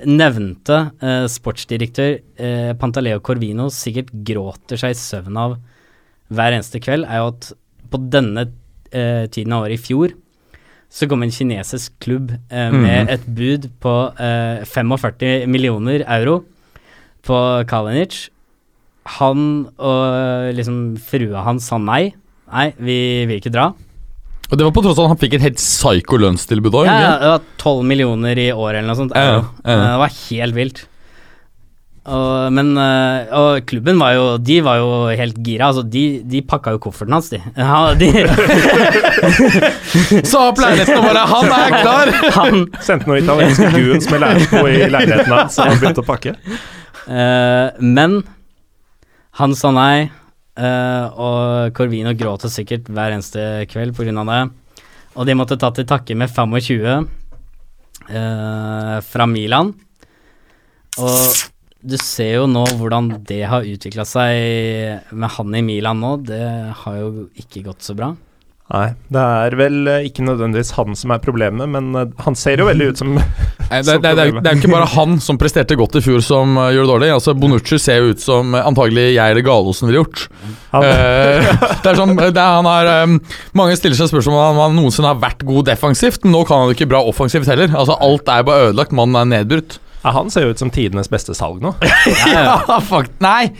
nevnte 0.04 0.82
eh, 1.00 1.26
sportsdirektør 1.32 2.20
eh, 2.40 2.74
Pantaleo 2.80 3.22
Corvino 3.24 3.70
sikkert 3.72 4.12
gråter 4.28 4.80
seg 4.80 4.96
i 4.96 5.00
søvn 5.00 5.40
av 5.40 5.56
hver 6.32 6.56
eneste 6.56 6.84
kveld, 6.84 7.08
er 7.08 7.24
jo 7.24 7.32
at 7.32 7.50
på 7.92 8.00
denne 8.12 8.50
eh, 8.92 9.28
tiden 9.32 9.56
av 9.56 9.66
året 9.66 9.80
i 9.80 9.84
fjor 9.84 10.16
så 10.92 11.08
kom 11.08 11.24
en 11.24 11.32
kinesisk 11.32 11.96
klubb 12.04 12.34
eh, 12.36 12.72
med 12.72 13.08
mm. 13.08 13.12
et 13.16 13.28
bud 13.32 13.70
på 13.84 13.96
eh, 14.20 14.64
45 14.68 15.48
millioner 15.48 16.04
euro 16.04 16.42
på 17.24 17.38
Kalinic. 17.68 18.31
Han 19.20 19.48
og 19.78 20.52
liksom 20.58 20.82
frua 21.04 21.44
hans 21.48 21.68
sa 21.72 21.78
nei. 21.82 22.04
Nei, 22.52 22.68
vi 22.80 22.98
vil 23.30 23.40
ikke 23.40 23.54
dra. 23.54 23.72
Og 24.52 24.58
det 24.60 24.66
var 24.68 24.74
på 24.76 24.82
tross 24.84 24.98
av 25.00 25.06
at 25.08 25.12
han 25.14 25.20
fikk 25.22 25.34
et 25.38 25.44
helt 25.46 25.60
psycho 25.62 26.18
lønnstilbud 26.20 26.74
òg. 26.76 26.86
Ja, 26.90 26.96
ja, 27.00 27.12
det 27.22 27.30
var 27.32 27.42
12 27.62 27.86
millioner 27.88 28.36
i 28.40 28.50
året 28.52 28.82
eller 28.82 28.90
noe 28.92 29.00
sånt. 29.00 29.14
Ja, 29.16 29.38
ja. 29.38 29.44
Eh, 29.64 29.84
Det 29.86 30.00
var 30.02 30.12
helt 30.28 30.56
vilt. 30.58 30.82
Og, 32.02 32.48
men 32.50 32.72
eh, 32.82 33.30
Og 33.38 33.62
klubben 33.70 34.00
var 34.02 34.16
jo 34.16 34.24
De 34.42 34.56
var 34.66 34.80
jo 34.80 34.88
helt 35.14 35.36
gira. 35.46 35.68
Altså, 35.70 35.84
de, 35.86 36.24
de 36.26 36.40
pakka 36.42 36.72
jo 36.74 36.80
kofferten 36.82 37.14
hans, 37.14 37.30
de. 37.30 37.38
Ja, 37.54 37.94
de 37.94 38.10
Sa 40.32 40.48
opp 40.50 40.58
leiligheten 40.64 40.98
og 40.98 41.06
bare 41.06 41.28
'Han 41.30 41.46
er 41.60 41.70
klar!' 41.78 42.12
han 42.40 42.66
Sendte 42.82 43.06
noen 43.08 43.22
italienske 43.24 43.70
goons 43.76 44.10
med 44.10 44.20
på 44.50 44.66
i 44.68 44.90
leiligheten 44.90 45.30
hans 45.32 45.54
så 45.56 45.62
han 45.70 45.78
begynte 45.78 46.02
å 46.02 46.10
pakke. 46.10 46.34
Uh, 47.06 47.70
Men 47.80 48.24
han 49.40 49.56
sa 49.56 49.72
nei, 49.76 50.10
uh, 50.60 51.06
og 51.16 51.76
Corvino 51.78 52.12
gråter 52.18 52.52
sikkert 52.52 52.90
hver 52.92 53.16
eneste 53.16 53.66
kveld 53.72 53.96
pga. 53.96 54.12
det. 54.28 54.42
Og 55.16 55.28
de 55.28 55.36
måtte 55.36 55.60
ta 55.60 55.72
til 55.76 55.88
takke 55.88 56.16
med 56.16 56.32
25 56.32 57.08
uh, 58.10 58.98
fra 59.04 59.28
Milan. 59.28 59.74
Og 61.00 61.48
du 61.82 61.98
ser 61.98 62.36
jo 62.36 62.48
nå 62.50 62.66
hvordan 62.78 63.24
det 63.26 63.42
har 63.50 63.66
utvikla 63.66 64.06
seg 64.06 65.14
med 65.16 65.34
han 65.38 65.56
i 65.56 65.64
Milan 65.66 66.04
nå. 66.04 66.18
Det 66.28 66.44
har 66.84 67.00
jo 67.00 67.30
ikke 67.40 67.66
gått 67.72 67.88
så 67.88 67.96
bra. 67.98 68.14
Nei, 68.72 68.86
det 69.12 69.20
er 69.20 69.56
vel 69.60 69.80
eh, 69.92 70.06
ikke 70.08 70.24
nødvendigvis 70.24 70.70
han 70.78 70.94
som 70.96 71.12
er 71.12 71.20
problemet, 71.20 71.68
men 71.74 71.90
eh, 72.00 72.06
han 72.24 72.38
ser 72.40 72.62
jo 72.62 72.68
veldig 72.70 72.86
ut 72.94 73.02
som 73.02 73.10
Nei, 73.18 73.80
det, 73.84 73.98
det, 74.04 74.12
det, 74.16 74.22
er, 74.24 74.30
jo- 74.32 74.54
ikke 74.62 74.70
bare 74.72 74.86
han 74.94 75.18
som 75.24 75.36
presterte 75.42 75.76
godt 75.80 75.98
i 76.00 76.02
fjor 76.06 76.24
som 76.24 76.56
uh, 76.56 76.70
gjør 76.72 76.86
det 76.88 76.92
dårlig. 76.94 77.10
Altså 77.18 77.34
Bonucci 77.36 77.80
ser 77.84 78.00
jo 78.00 78.14
ut 78.14 78.24
som 78.24 78.56
antagelig 78.56 79.10
jeg 79.18 79.34
eller 79.36 79.44
Gallosen 79.44 79.90
ville 79.92 80.02
gjort. 80.04 80.24
han, 80.72 80.88
Eh, 80.88 81.52
det 81.84 81.92
er 81.92 82.00
sånn, 82.00 82.16
det 82.16 82.30
er, 82.32 82.40
han 82.62 82.68
har, 82.70 82.90
um, 83.04 83.18
Mange 83.60 83.76
stiller 83.80 84.00
seg 84.00 84.08
spørsmål 84.14 84.38
om 84.40 84.42
han, 84.46 84.60
han 84.70 84.80
noensinne 84.80 85.12
har 85.12 85.20
vært 85.20 85.44
god 85.48 85.68
defensivt, 85.68 86.24
men 86.24 86.36
nå 86.38 86.46
kan 86.48 86.64
han 86.64 86.72
jo 86.72 86.78
ikke 86.80 86.88
bra 86.94 87.04
offensivt 87.12 87.48
heller. 87.52 87.72
Altså 87.76 87.96
Alt 88.00 88.32
er 88.32 88.48
bare 88.48 88.70
ødelagt, 88.72 88.96
mannen 88.96 89.20
er 89.20 89.28
nedbrutt. 89.36 89.80
ja, 90.06 90.16
han 90.16 90.32
ser 90.32 90.48
jo 90.48 90.56
ut 90.56 90.64
som 90.64 90.72
tidenes 90.74 91.12
beste 91.12 91.36
salg 91.38 91.60
nå. 91.64 91.76
Ja, 92.32 92.80
fuck, 92.88 93.12
Nei! 93.24 93.52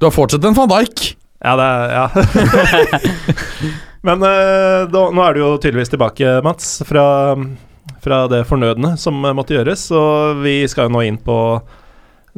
Du 0.00 0.06
har 0.08 0.14
fortsatt 0.14 0.46
en 0.46 0.54
van 0.56 0.70
Dijk. 0.70 1.10
Ja, 1.42 1.54
det 1.58 1.66
er 1.66 1.94
Ja. 1.98 2.06
Men 4.06 4.22
eh, 4.24 4.86
da, 4.88 5.02
nå 5.12 5.24
er 5.24 5.36
du 5.36 5.42
jo 5.42 5.50
tydeligvis 5.60 5.92
tilbake, 5.92 6.38
Mats, 6.44 6.78
fra, 6.88 7.04
fra 8.00 8.22
det 8.32 8.46
fornødne 8.48 8.94
som 9.00 9.20
eh, 9.24 9.36
måtte 9.36 9.58
gjøres. 9.58 9.86
Og 9.96 10.40
vi 10.44 10.62
skal 10.70 10.88
jo 10.88 10.94
nå 10.96 11.04
inn 11.08 11.20
på 11.20 11.36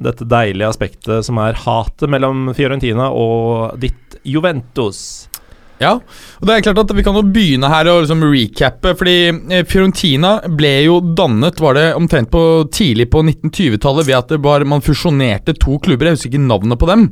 dette 0.02 0.26
deilige 0.26 0.70
aspektet 0.72 1.26
som 1.26 1.38
er 1.42 1.58
hatet 1.66 2.10
mellom 2.10 2.50
Fiorentina 2.56 3.10
og 3.14 3.76
ditt 3.82 4.18
Juventus. 4.26 5.28
Ja, 5.83 5.97
og 5.99 6.47
det 6.47 6.55
er 6.55 6.64
klart 6.68 6.80
at 6.85 6.95
vi 6.95 7.03
kan 7.05 7.16
jo 7.18 7.24
begynne 7.26 7.70
her 7.72 7.89
og 7.91 8.05
liksom 8.05 8.22
recappe, 8.28 8.95
fordi 8.99 9.16
eh, 9.51 9.64
Fiorentina 9.68 10.37
ble 10.47 10.72
jo 10.87 11.01
dannet 11.03 11.59
var 11.62 11.78
det 11.78 11.87
omtrent 11.99 12.30
på 12.33 12.43
tidlig 12.72 13.09
på 13.11 13.24
1920-tallet 13.24 14.09
ved 14.09 14.18
at 14.18 14.37
var, 14.43 14.66
man 14.68 14.85
fusjonerte 14.85 15.57
to 15.59 15.78
klubber, 15.83 16.11
jeg 16.11 16.18
husker 16.18 16.33
ikke 16.33 16.45
navnet 16.47 16.78
på 16.78 16.89
dem. 16.91 17.09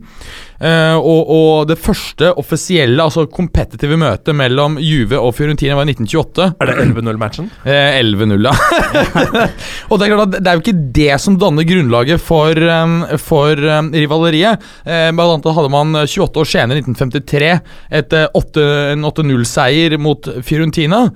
Uh, 0.61 0.99
og, 1.01 1.31
og 1.33 1.69
det 1.71 1.79
første 1.81 2.35
offisielle, 2.37 3.01
altså 3.01 3.25
kompetitive 3.33 3.97
møtet 3.97 4.37
mellom 4.37 4.75
Juve 4.83 5.17
og 5.17 5.33
Fiorentina 5.39 5.79
var 5.79 5.89
i 5.89 5.95
1928. 5.95 6.51
Er 6.61 6.69
det 6.69 6.75
11-0-matchen? 6.85 7.49
Uh, 7.65 7.71
11-0, 7.97 8.45
ja. 8.45 8.53
og 9.89 9.95
det 9.97 10.07
er 10.07 10.13
klart 10.13 10.27
at 10.27 10.37
det 10.37 10.51
er 10.53 10.59
jo 10.59 10.65
ikke 10.65 10.77
det 11.01 11.17
som 11.25 11.39
danner 11.41 11.65
grunnlaget 11.65 12.21
for, 12.21 12.61
um, 12.77 13.01
for 13.23 13.57
um, 13.57 13.89
rivaleriet. 13.97 14.61
Uh, 14.85 15.09
blant 15.17 15.39
annet 15.41 15.57
hadde 15.57 15.73
man 15.73 16.03
28 16.05 16.45
år 16.45 16.53
senere, 16.53 16.85
1953, 16.85 17.53
et, 18.03 18.19
åtte- 18.37 18.60
8-0-seier 19.11 19.99
mot 20.01 20.31
Fiorentina. 20.47 21.07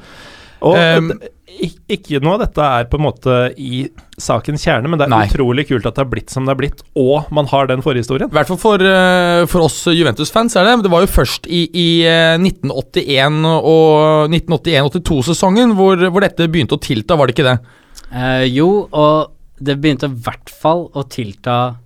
Og 0.65 0.79
Um, 0.81 1.11
ikke 1.55 2.21
noe 2.25 2.37
av 2.37 2.45
dette 2.45 2.65
er 2.65 2.87
på 2.91 2.99
en 2.99 3.05
måte 3.05 3.35
i 3.61 3.85
sakens 4.21 4.65
kjerne, 4.65 4.89
men 4.91 4.99
det 4.99 5.07
er 5.07 5.13
Nei. 5.13 5.27
utrolig 5.29 5.67
kult 5.69 5.87
at 5.87 5.97
det 5.97 6.03
har 6.03 6.11
blitt 6.11 6.33
som 6.33 6.47
det 6.47 6.55
har 6.55 6.59
blitt, 6.59 6.83
og 6.99 7.31
man 7.35 7.49
har 7.51 7.69
den 7.71 7.85
forhistorien. 7.85 8.31
I 8.33 8.37
hvert 8.39 8.51
fall 8.51 8.61
for, 8.61 8.83
eh, 8.83 9.45
for 9.51 9.67
oss 9.67 9.77
Juventus-fans 9.93 10.57
er 10.59 10.67
det. 10.67 10.75
Det 10.87 10.93
var 10.93 11.05
jo 11.05 11.13
først 11.13 11.47
i, 11.47 11.67
i 11.71 11.89
eh, 12.09 12.35
1981 12.41 13.45
og 13.61 14.33
1981-82-sesongen 14.33 15.77
hvor, 15.79 16.01
hvor 16.09 16.25
dette 16.25 16.49
begynte 16.51 16.79
å 16.79 16.83
tilta, 16.83 17.19
var 17.19 17.29
det 17.31 17.37
ikke 17.37 17.51
det? 17.51 17.59
Eh, 18.11 18.47
jo, 18.55 18.89
og 18.91 19.35
det 19.63 19.79
begynte 19.83 20.11
i 20.11 20.19
hvert 20.27 20.51
fall 20.51 20.89
å 20.95 21.07
tilta 21.07 21.77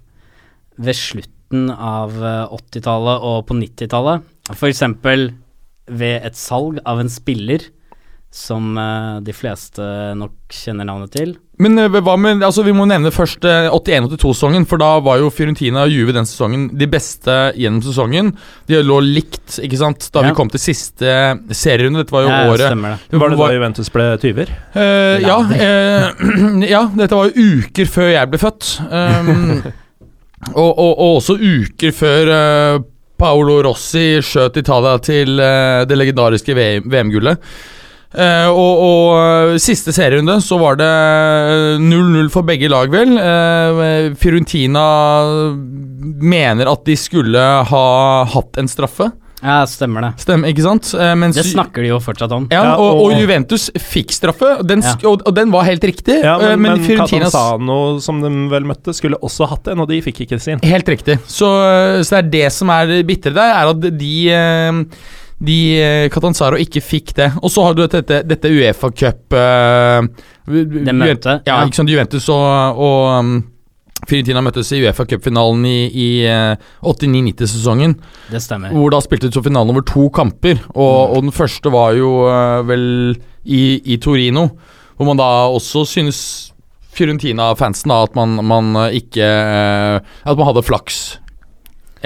ved 0.79 0.97
slutten 0.97 1.69
av 1.75 2.17
eh, 2.23 2.57
80-tallet 2.57 3.29
og 3.29 3.45
på 3.49 3.59
90-tallet. 3.59 4.25
For 4.55 4.71
eksempel 4.71 5.33
ved 5.91 6.25
et 6.29 6.39
salg 6.39 6.81
av 6.85 7.01
en 7.03 7.13
spiller 7.13 7.69
som 8.35 8.77
uh, 8.77 9.19
de 9.25 9.33
fleste 9.33 9.83
nok 10.19 10.53
kjenner 10.53 10.85
navnet 10.85 11.15
til. 11.17 11.31
Men 11.63 11.81
uh, 11.81 11.89
hva 11.89 12.13
med, 12.21 12.43
altså 12.45 12.61
vi 12.67 12.75
må 12.77 12.85
nevne 12.89 13.09
først 13.15 13.45
uh, 13.49 13.71
81-82-sesongen, 13.73 14.67
for 14.69 14.81
da 14.83 14.91
var 15.05 15.23
jo 15.23 15.31
Fiorentina 15.33 15.87
og 15.87 15.95
Juve 15.95 16.13
den 16.13 16.29
sesongen 16.29 16.67
de 16.79 16.89
beste 16.93 17.37
gjennom 17.57 17.81
sesongen. 17.87 18.35
De 18.69 18.83
lå 18.85 18.99
likt, 19.07 19.57
ikke 19.65 19.81
sant, 19.81 20.11
da 20.13 20.23
Ja. 20.23 20.29
vi 20.29 20.37
kom 20.37 20.53
til 20.53 20.61
siste 20.61 21.09
serierunde. 21.57 22.05
Dette 22.05 22.15
var 22.15 22.27
jo 22.27 22.35
Ja, 22.35 22.43
året 22.53 22.67
Stemmer 22.69 22.99
det. 22.99 23.23
Var 23.25 23.33
det 23.33 23.41
da 23.41 23.49
Juventus 23.57 23.91
ble 23.97 24.07
tyver? 24.21 24.53
Eh, 24.77 25.25
ja, 25.25 25.41
eh, 25.57 26.23
ja, 26.75 26.85
dette 27.01 27.17
var 27.17 27.33
jo 27.33 27.49
uker 27.65 27.91
før 27.97 28.13
jeg 28.13 28.29
ble 28.35 28.43
født. 28.45 28.71
Um, 28.93 29.63
og, 30.53 30.69
og, 30.69 30.93
og 30.93 31.17
også 31.17 31.41
uker 31.41 31.97
før 31.97 32.35
eh, 32.37 32.79
Paolo 33.19 33.59
Rossi 33.67 34.21
skjøt 34.25 34.61
Italia 34.61 34.95
til 35.03 35.43
eh, 35.43 35.83
det 35.89 35.99
legendariske 35.99 36.55
VM-gullet. 36.55 37.43
Uh, 38.09 38.49
og, 38.49 38.79
og 38.81 39.09
eh, 39.21 39.59
siste 39.61 39.93
serierunde 39.93 40.39
så 40.41 40.57
var 40.57 40.79
det 40.81 40.87
0-0 41.83 42.31
for 42.33 42.47
begge 42.49 42.71
lag, 42.73 42.89
vel. 42.89 43.19
Uh, 43.21 44.15
Fiorentina 44.17 44.85
mener 46.01 46.71
at 46.73 46.87
de 46.89 46.97
skulle 46.97 47.43
ha 47.69 47.85
hatt 48.33 48.57
en 48.63 48.71
straffe. 48.71 49.11
Ja, 49.43 49.61
stemmer 49.71 50.03
det. 50.03 50.11
Stemmer, 50.25 50.51
ikke 50.51 50.65
sant? 50.65 50.89
Eh, 50.99 51.13
mens 51.19 51.37
Det 51.39 51.45
snakker 51.47 51.85
de 51.85 51.93
jo 51.93 51.99
fortsatt 52.03 52.33
om. 52.35 52.49
ja, 52.51 52.63
og, 52.75 53.05
og 53.05 53.15
Juventus 53.15 53.69
fikk 53.79 54.15
straffe, 54.17 54.57
den, 54.67 54.83
Ja. 54.83 54.97
og, 55.07 55.23
og 55.29 55.37
den 55.37 55.53
var 55.55 55.69
helt 55.69 55.85
riktig. 55.87 56.19
Ja, 56.25 56.39
men, 56.43 56.65
men, 56.65 56.83
men 56.83 57.05
Catanzano, 57.05 57.79
som 58.03 58.19
de 58.25 58.33
vel 58.51 58.67
møtte, 58.67 58.95
skulle 58.97 59.21
også 59.23 59.47
hatt 59.53 59.71
en, 59.71 59.85
og 59.85 59.89
de 59.93 60.01
fikk 60.03 60.25
ikke 60.27 60.41
sin. 60.43 60.59
Helt 60.67 60.91
riktig. 60.91 61.21
Så, 61.31 61.53
eh, 61.69 62.03
så 62.03 62.19
det 62.19 62.25
er 62.25 62.35
det 62.35 62.53
som 62.57 62.75
er 62.75 62.99
bitre 63.07 63.35
der, 63.37 63.55
er 63.63 63.73
at 63.77 63.89
de 64.01 64.13
eh, 64.35 64.83
de 65.39 65.59
eh, 65.79 66.09
Catanzaro 66.11 66.59
ikke 66.59 66.83
fikk 66.83 67.15
det. 67.15 67.29
Og 67.43 67.53
så 67.53 67.63
har 67.63 67.77
du 67.79 67.85
dette, 67.87 68.23
dette 68.27 68.51
Uefa 68.51 68.91
Cup 68.91 69.37
uh, 69.39 70.03
Det 70.49 70.95
møtet. 70.95 71.47
Ja, 71.47 71.61
ikke 71.63 71.79
sant. 71.79 71.93
Juventus 71.93 72.27
og, 72.35 72.83
og 72.83 73.05
um, 73.21 73.37
Fiorentina 74.07 74.43
møttes 74.45 74.71
i 74.73 74.83
Uefa 74.85 75.07
Cup-finalen 75.09 75.65
i, 75.67 75.79
i 75.91 76.09
eh, 76.29 76.55
89-90-sesongen. 76.87 77.97
Det 78.31 78.41
stemmer. 78.45 78.75
Hvor 78.75 78.93
da 78.95 79.01
spilte 79.03 79.31
så 79.35 79.43
finalen 79.43 79.75
over 79.75 79.85
to 79.89 80.07
kamper. 80.15 80.61
Og, 80.75 81.17
og 81.17 81.25
den 81.27 81.35
første 81.35 81.73
var 81.75 81.97
jo 81.99 82.13
eh, 82.31 82.61
vel 82.69 82.87
i, 83.49 83.63
i 83.83 83.99
Torino, 84.03 84.49
hvor 84.99 85.11
man 85.11 85.19
da 85.19 85.29
også 85.51 85.83
synes 85.89 86.21
Fiorentina-fansen 86.99 87.91
da 87.93 88.03
at 88.07 88.15
man, 88.19 88.39
man 88.47 88.75
eh, 88.85 88.99
ikke 89.03 89.25
eh, 89.25 89.99
At 90.25 90.39
man 90.39 90.49
hadde 90.51 90.67
flaks. 90.67 91.19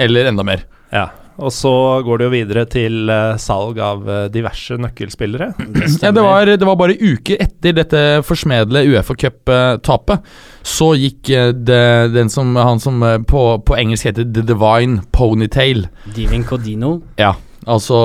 Eller 0.01 0.29
enda 0.29 0.45
mer. 0.45 0.65
Ja. 0.93 1.11
Og 1.43 1.51
så 1.51 1.73
går 2.05 2.19
det 2.19 2.27
jo 2.27 2.31
videre 2.33 2.63
til 2.71 3.11
eh, 3.11 3.35
salg 3.41 3.79
av 3.83 4.07
eh, 4.07 4.25
diverse 4.31 4.77
nøkkelspillere. 4.79 5.51
Det 5.59 5.89
Ja, 6.03 6.11
det, 6.15 6.23
var, 6.23 6.47
det 6.47 6.67
var 6.67 6.77
bare 6.79 6.95
uker 6.95 7.41
etter 7.43 7.75
dette 7.75 8.03
forsmedelige 8.27 8.93
Uefa 8.93 9.15
Cup-tapet. 9.19 10.23
Så 10.63 10.93
gikk 10.99 11.33
eh, 11.33 11.51
det, 11.51 11.83
den 12.15 12.31
som, 12.31 12.55
han 12.55 12.79
som 12.83 13.03
på, 13.27 13.43
på 13.67 13.77
engelsk 13.79 14.07
heter 14.11 14.27
The 14.29 14.45
Divine 14.53 15.03
Ponytail. 15.11 15.87
Divin 16.15 16.47
Codino. 16.47 16.95
Ja, 17.19 17.33
altså 17.67 17.99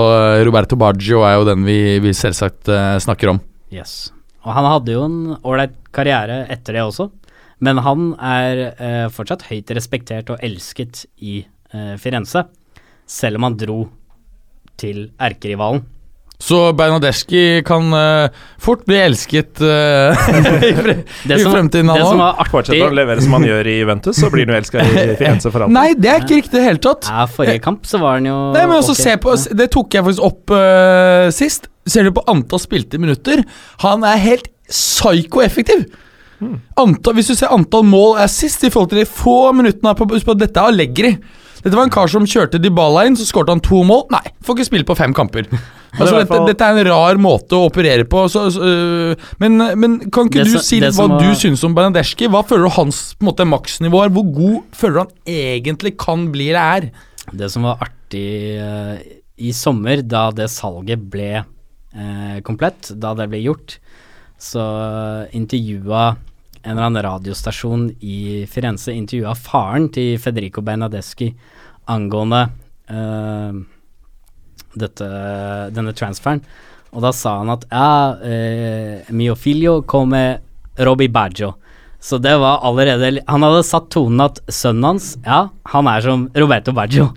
Roberto 0.46 0.78
Baggio 0.80 1.22
er 1.28 1.38
jo 1.38 1.48
den 1.52 1.66
vi, 1.68 1.80
vi 2.02 2.14
selvsagt 2.16 2.70
snakker 3.04 3.36
om. 3.36 3.42
Yes. 3.74 4.08
Og 4.48 4.54
han 4.56 4.66
hadde 4.68 4.94
jo 4.94 5.04
en 5.04 5.18
ålreit 5.42 5.74
karriere 5.94 6.44
etter 6.52 6.78
det 6.78 6.84
også, 6.86 7.10
men 7.64 7.80
han 7.82 8.12
er 8.22 8.62
eh, 8.70 9.06
fortsatt 9.12 9.48
høyt 9.50 9.72
respektert 9.76 10.30
og 10.32 10.42
elsket 10.46 11.04
i 11.18 11.40
eh, 11.42 11.94
Firenze, 12.00 12.46
selv 13.08 13.40
om 13.40 13.48
han 13.48 13.56
dro 13.58 13.84
til 14.78 15.08
erkerivalen. 15.18 15.86
Så 16.38 16.72
Bernadeschi 16.72 17.64
kan 17.66 17.90
uh, 17.90 18.30
fort 18.62 18.84
bli 18.86 18.94
elsket 19.02 19.58
uh, 19.58 20.14
i, 20.68 20.70
fre 20.76 20.92
Det 21.26 21.34
i 21.34 21.42
som, 21.42 21.50
fremtiden, 21.50 21.88
det 21.90 21.96
han 21.96 22.04
som 22.04 22.12
òg. 22.14 22.20
var 22.20 22.42
artig, 22.44 22.52
Fortsetter 22.52 22.92
å 22.92 22.94
levere 22.94 23.24
som 23.24 23.34
han 23.34 23.46
gjør 23.48 23.70
i 23.72 23.74
Juventus, 23.80 24.20
så 24.20 24.30
blir 24.30 24.46
han 24.46 24.54
jo 24.54 24.60
elska 24.60 24.84
i 24.84 25.06
Firenze 25.18 25.50
for 25.50 25.66
alltid. 25.66 25.74
Nei, 25.74 25.88
det 25.98 26.12
er 26.12 26.22
ikke 26.22 26.38
riktig 26.38 26.54
i 26.54 26.60
det 26.60 26.68
hele 26.68 26.82
tatt. 26.84 27.08
ja, 27.10 27.24
forrige 27.32 27.64
kamp 27.64 27.88
så 27.90 27.98
var 28.04 28.20
han 28.20 28.28
jo 28.30 28.36
Nei, 28.54 28.62
men 28.70 28.76
også 28.76 28.94
okay. 28.94 29.02
se 29.08 29.16
på 29.24 29.34
Det 29.64 29.66
tok 29.74 29.98
jeg 29.98 30.06
faktisk 30.06 30.28
opp 30.28 30.54
uh, 30.54 31.26
sist. 31.34 31.66
Ser 31.90 32.06
du 32.06 32.14
på 32.14 32.24
antall 32.30 32.62
spilte 32.62 33.02
minutter? 33.02 33.42
Han 33.82 34.06
er 34.06 34.22
helt 34.22 34.46
psyko-effektiv. 34.68 35.88
Antall, 36.78 37.18
hvis 37.18 37.32
du 37.32 37.34
ser 37.34 37.50
antall 37.50 37.82
mål 37.88 38.20
er 38.22 38.30
sist 38.30 38.62
i 38.62 38.70
forhold 38.70 38.92
til 38.92 39.02
de 39.02 39.10
få 39.10 39.50
minuttene 39.58 39.96
på, 39.98 40.06
husk 40.14 40.28
på 40.28 40.38
at 40.38 40.44
Dette 40.44 40.62
er 40.62 40.70
Allegri. 40.70 41.16
Dette 41.68 41.76
var 41.76 41.84
en 41.84 41.92
kar 41.92 42.08
som 42.08 42.24
kjørte 42.24 42.56
Dybala 42.64 43.02
inn, 43.04 43.16
så 43.18 43.26
skårte 43.28 43.52
han 43.52 43.60
to 43.60 43.82
mål. 43.84 44.06
Nei, 44.14 44.22
får 44.40 44.56
ikke 44.56 44.66
spille 44.70 44.88
på 44.88 44.96
fem 44.96 45.16
kamper. 45.16 45.50
Altså, 45.98 46.18
dette, 46.20 46.36
dette 46.44 46.66
er 46.66 46.76
en 46.76 46.86
rar 46.92 47.18
måte 47.18 47.56
å 47.56 47.64
operere 47.66 48.04
på. 48.06 48.20
Så, 48.30 48.42
øh, 48.60 49.22
men, 49.40 49.56
men 49.80 49.94
kan 50.12 50.28
ikke 50.28 50.44
Det 50.44 50.52
du 50.52 50.58
si 50.62 50.78
hva 50.84 50.92
var- 51.08 51.24
du 51.24 51.32
syns 51.34 51.64
om 51.64 51.72
Bernadeschi? 51.74 52.28
Hva 52.28 52.42
føler 52.46 52.68
du 52.68 52.74
hans 52.76 52.98
måte, 53.24 53.46
maksnivå 53.48 54.02
er? 54.04 54.12
Hvor 54.12 54.26
god 54.36 54.76
føler 54.76 54.94
du 54.94 55.00
han 55.00 55.32
egentlig 55.32 55.94
kan 55.98 56.26
bli 56.30 56.50
eller 56.52 56.76
er? 56.76 56.90
Det 57.40 57.48
som 57.50 57.64
var 57.66 57.80
artig 57.88 58.28
uh, 58.60 59.00
i 59.40 59.54
sommer, 59.56 60.04
da 60.04 60.28
det 60.30 60.50
salget 60.52 61.08
ble 61.10 61.40
uh, 61.40 62.36
komplett, 62.46 62.92
da 62.92 63.16
det 63.18 63.30
ble 63.32 63.40
gjort, 63.48 63.78
så 64.38 64.60
uh, 64.60 65.26
intervjua 65.34 66.10
en 66.62 66.72
eller 66.76 66.86
annen 66.88 67.02
radiostasjon 67.06 67.88
i 68.00 68.44
Firenze 68.50 68.92
intervjua 68.94 69.34
faren 69.38 69.88
til 69.94 70.18
Federico 70.22 70.62
Bernadeschi 70.64 71.30
angående 71.88 72.44
uh, 72.90 73.52
dette, 74.78 75.08
denne 75.74 75.94
transferen. 75.96 76.42
Og 76.94 77.02
da 77.04 77.10
sa 77.12 77.38
han 77.42 77.50
at 77.52 77.66
ja, 77.68 77.88
eh, 78.24 79.08
mio 79.12 79.34
figlio 79.36 79.82
come 79.84 80.38
Robbie 80.78 81.10
Baggio. 81.12 81.54
Så 82.00 82.20
det 82.22 82.30
var 82.38 82.60
allerede 82.62 83.18
Han 83.26 83.42
hadde 83.42 83.64
satt 83.66 83.88
tonen 83.90 84.20
at 84.22 84.36
sønnen 84.54 84.84
hans, 84.86 85.08
ja, 85.26 85.48
han 85.72 85.88
er 85.90 86.00
som 86.04 86.28
Roberto 86.34 86.72
Baggio. 86.72 87.08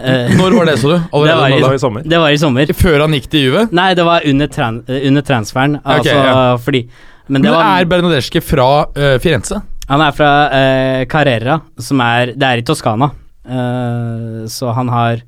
Eh, 0.00 0.32
Når 0.34 0.54
var 0.56 0.64
det, 0.66 0.74
så 0.80 0.88
du? 0.90 0.96
Det 0.96 1.10
var 1.12 1.28
Allerede 1.28 1.54
i- 1.54 1.60
Det 1.60 1.68
var 1.68 1.74
i 1.74 1.78
sommer. 1.78 2.02
det 2.02 2.18
var 2.18 2.30
i 2.34 2.38
sommer. 2.40 2.70
Før 2.74 3.00
han 3.04 3.12
gikk 3.14 3.26
til 3.30 3.42
Juve? 3.46 3.62
Nei, 3.76 3.92
det 3.94 4.04
var 4.08 4.24
under, 4.26 4.48
tran 4.48 4.78
under 4.88 5.22
transferen. 5.22 5.76
Okay, 5.76 5.96
Altså 5.96 6.14
ja. 6.16 6.56
fordi 6.56 6.80
Men 7.30 7.38
Men 7.38 7.46
det 7.46 7.52
var 7.54 7.80
er 7.80 7.86
Bernadeschi 7.86 8.40
fra 8.42 8.66
uh, 8.90 9.16
Firenze? 9.22 9.60
Han 9.90 10.02
er 10.02 10.14
fra 10.14 10.30
uh, 10.50 11.02
Carrera, 11.10 11.60
som 11.78 12.00
er 12.02 12.32
Det 12.34 12.46
er 12.48 12.62
i 12.62 12.64
Toskana. 12.66 13.10
Uh, 13.46 14.42
så 14.50 14.72
han 14.76 14.90
har 14.92 15.22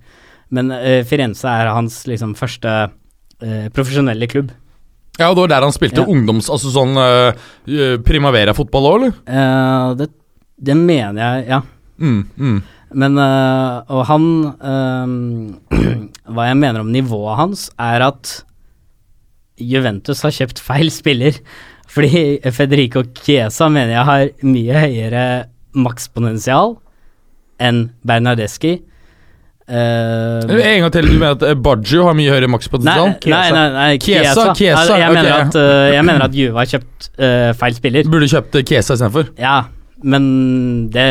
Men 0.52 0.68
eh, 0.74 1.00
Firenze 1.08 1.48
er 1.48 1.70
hans 1.72 2.02
liksom 2.04 2.34
første 2.36 2.68
eh, 3.40 3.70
profesjonelle 3.72 4.26
klubb. 4.28 4.50
Ja, 5.16 5.30
og 5.30 5.36
det 5.38 5.46
var 5.46 5.48
der 5.54 5.64
han 5.64 5.72
spilte 5.72 6.02
Ja. 6.02 6.08
ungdoms... 6.12 6.50
Altså 6.52 6.68
sånn 6.74 6.92
Primavera-fotball 8.04 8.88
òg, 8.90 8.96
eller? 8.98 9.14
Eh, 9.32 9.94
det, 9.96 10.10
det 10.60 10.76
mener 10.76 11.22
jeg, 11.22 11.46
ja. 11.54 11.62
Mm, 12.02 12.20
mm. 12.36 12.58
Men 13.00 13.16
øh, 13.16 13.80
Og 13.96 14.04
han 14.10 14.26
øh, 14.60 15.76
Hva 16.36 16.48
jeg 16.50 16.60
mener 16.60 16.84
om 16.84 16.92
nivået 16.92 17.38
hans, 17.40 17.70
er 17.80 18.04
at 18.10 18.42
Juventus 19.56 20.20
har 20.26 20.32
kjøpt 20.36 20.60
feil 20.60 20.90
spiller. 20.92 21.36
Fordi 21.92 22.22
Federico 22.56 23.02
Chiesa 23.18 23.68
mener 23.72 23.96
jeg 23.98 24.08
har 24.08 24.30
mye 24.48 24.84
høyere 24.86 25.24
makspotensial 25.76 26.76
enn 27.62 27.84
Bernardeschi. 28.06 28.78
Uh, 29.72 30.42
En 30.50 30.82
gang 30.82 30.90
til, 30.92 31.06
du 31.06 31.14
mener 31.14 31.36
at 31.36 31.44
eh, 31.46 31.54
Baggio 31.54 32.08
har 32.08 32.16
mye 32.18 32.32
høyere 32.32 32.48
makspotensial? 32.50 33.12
nei, 33.30 33.44
nei, 33.54 33.66
nei 33.76 33.90
Chiesa, 34.02 34.48
Chiesa. 34.50 34.56
Chiesa, 34.58 34.96
jeg, 34.98 35.12
mener 35.14 35.30
ok. 35.30 35.44
at, 35.46 35.58
uh, 35.60 35.92
jeg 35.94 36.06
mener 36.08 36.26
at 36.26 36.34
Juve 36.36 36.58
har 36.58 36.72
kjøpt 36.72 37.08
uh, 37.12 37.52
feil 37.60 37.78
spiller. 37.78 38.10
Burde 38.10 38.28
kjøpt 38.32 38.58
Kiesa 38.68 38.96
istedenfor. 38.98 39.30
Ja, 39.40 39.60
men 40.02 40.90
det 40.92 41.06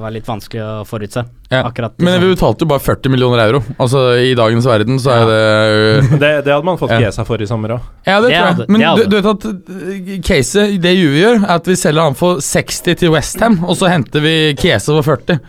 var 0.00 0.10
litt 0.14 0.26
vanskelig 0.28 0.62
å 0.64 0.84
forutse. 0.88 1.22
Ja. 1.50 1.64
Akkurat 1.66 1.96
Men 1.98 2.20
vi 2.20 2.28
liksom. 2.28 2.34
betalte 2.36 2.64
jo 2.64 2.68
bare 2.70 2.82
40 2.84 3.10
millioner 3.10 3.40
euro. 3.48 3.60
Altså 3.82 4.02
I 4.22 4.34
dagens 4.38 4.66
verden 4.66 5.00
så 5.02 5.10
er 5.16 5.24
det 5.30 6.18
Det, 6.20 6.30
det 6.46 6.52
hadde 6.54 6.64
man 6.68 6.78
fått 6.78 6.92
Ja. 6.94 7.00
GSA 7.10 7.24
for 7.26 7.42
i 7.42 7.48
sommer 7.50 7.74
òg. 7.76 7.80
Ja, 8.06 8.20
det, 8.20 8.28
Det 8.30 8.36
tror 8.36 8.46
hadde- 8.46 8.66
jeg. 8.66 8.70
Men 8.70 8.84
du, 8.96 9.02
du 9.10 9.16
vet 9.16 9.30
at 9.32 9.48
uh, 9.50 10.20
caset, 10.28 10.76
det 10.82 10.94
Juve 10.94 11.18
gjør, 11.24 11.40
er 11.42 11.54
at 11.56 11.66
vi 11.72 11.76
selger 11.80 12.02
han 12.06 12.14
for 12.14 12.38
60 12.40 12.94
til 13.02 13.10
Westham, 13.16 13.58
og 13.66 13.74
så 13.76 13.90
henter 13.90 14.20
vi 14.24 14.34
Chiesa 14.60 14.94
for 15.00 15.02
40. 15.02 15.40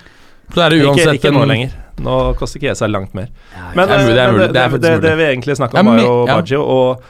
Så 0.52 0.66
er 0.66 0.70
det 0.74 0.82
Ikke, 0.82 0.90
uansett 0.92 1.20
ikke 1.22 1.32
nå 1.38 1.46
lenger. 1.48 1.78
Nå 2.02 2.16
koster 2.40 2.60
Chiesa 2.60 2.88
langt 2.90 3.14
mer. 3.14 3.28
Ja, 3.54 3.70
Men 3.76 3.88
Det 3.88 3.98
det 3.98 4.06
mulig, 4.08 4.16
men 4.26 4.40
det 4.42 4.54
det, 4.54 4.82
det, 4.82 5.02
det 5.06 5.16
vi 5.20 5.24
egentlig 5.30 5.56
snakker 5.62 5.80
om, 5.80 5.86
var 5.94 6.00
jo 6.02 6.14
ja. 6.28 6.36
Baggio. 6.36 6.62
Og 6.66 7.04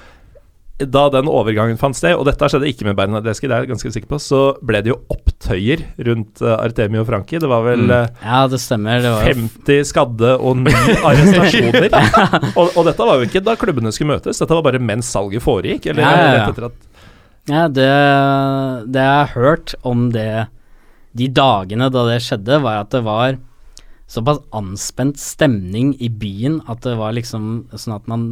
da 0.89 1.03
den 1.13 1.27
overgangen 1.29 1.77
fant 1.79 1.97
sted, 1.97 2.15
og 2.17 2.25
dette 2.27 2.47
skjedde 2.49 2.69
ikke 2.71 2.85
med 2.87 2.95
Bernadeschi, 2.97 3.47
det 3.49 3.55
er 3.55 3.65
jeg 3.65 3.71
ganske 3.73 3.91
sikker 3.93 4.09
på, 4.11 4.19
så 4.21 4.41
ble 4.65 4.81
det 4.85 4.91
jo 4.93 4.97
opptøyer 5.13 5.83
rundt 6.07 6.41
uh, 6.45 6.55
Artemio 6.57 7.03
Franki. 7.07 7.39
Det 7.41 7.49
var 7.51 7.65
vel 7.65 7.91
eh, 7.91 8.07
ja, 8.23 8.41
det 8.51 8.59
stemmer. 8.63 9.01
Det 9.03 9.11
var 9.13 9.27
50 9.31 9.89
skadde 9.91 10.31
og 10.39 10.61
ni 10.63 10.73
arrestasjoner. 11.09 11.89
og, 12.55 12.71
og 12.77 12.87
dette 12.89 13.07
var 13.11 13.19
jo 13.21 13.27
ikke 13.29 13.43
da 13.45 13.57
klubbene 13.59 13.93
skulle 13.95 14.15
møtes, 14.15 14.39
dette 14.41 14.57
var 14.57 14.65
bare 14.69 14.81
mens 14.81 15.11
salget 15.13 15.43
foregikk. 15.45 15.91
Eller 15.91 16.05
Ja, 16.07 16.11
ja, 16.15 16.25
ja. 16.25 16.33
rett 16.39 16.55
etter 16.55 16.69
at 16.71 16.89
Ja, 17.51 17.67
det, 17.73 17.91
det 18.93 19.01
jeg 19.05 19.15
har 19.21 19.31
hørt 19.35 19.75
om 19.87 20.09
det 20.13 20.29
de 21.17 21.27
dagene 21.27 21.89
da 21.91 22.05
det 22.07 22.21
skjedde, 22.23 22.61
var 22.63 22.83
at 22.85 22.93
det 22.93 23.01
var 23.03 23.35
såpass 24.11 24.39
anspent 24.55 25.19
stemning 25.19 25.93
i 26.03 26.07
byen 26.11 26.59
at 26.71 26.83
det 26.85 26.93
var 26.99 27.15
liksom 27.15 27.65
sånn 27.71 27.95
at 27.95 28.07
man, 28.11 28.25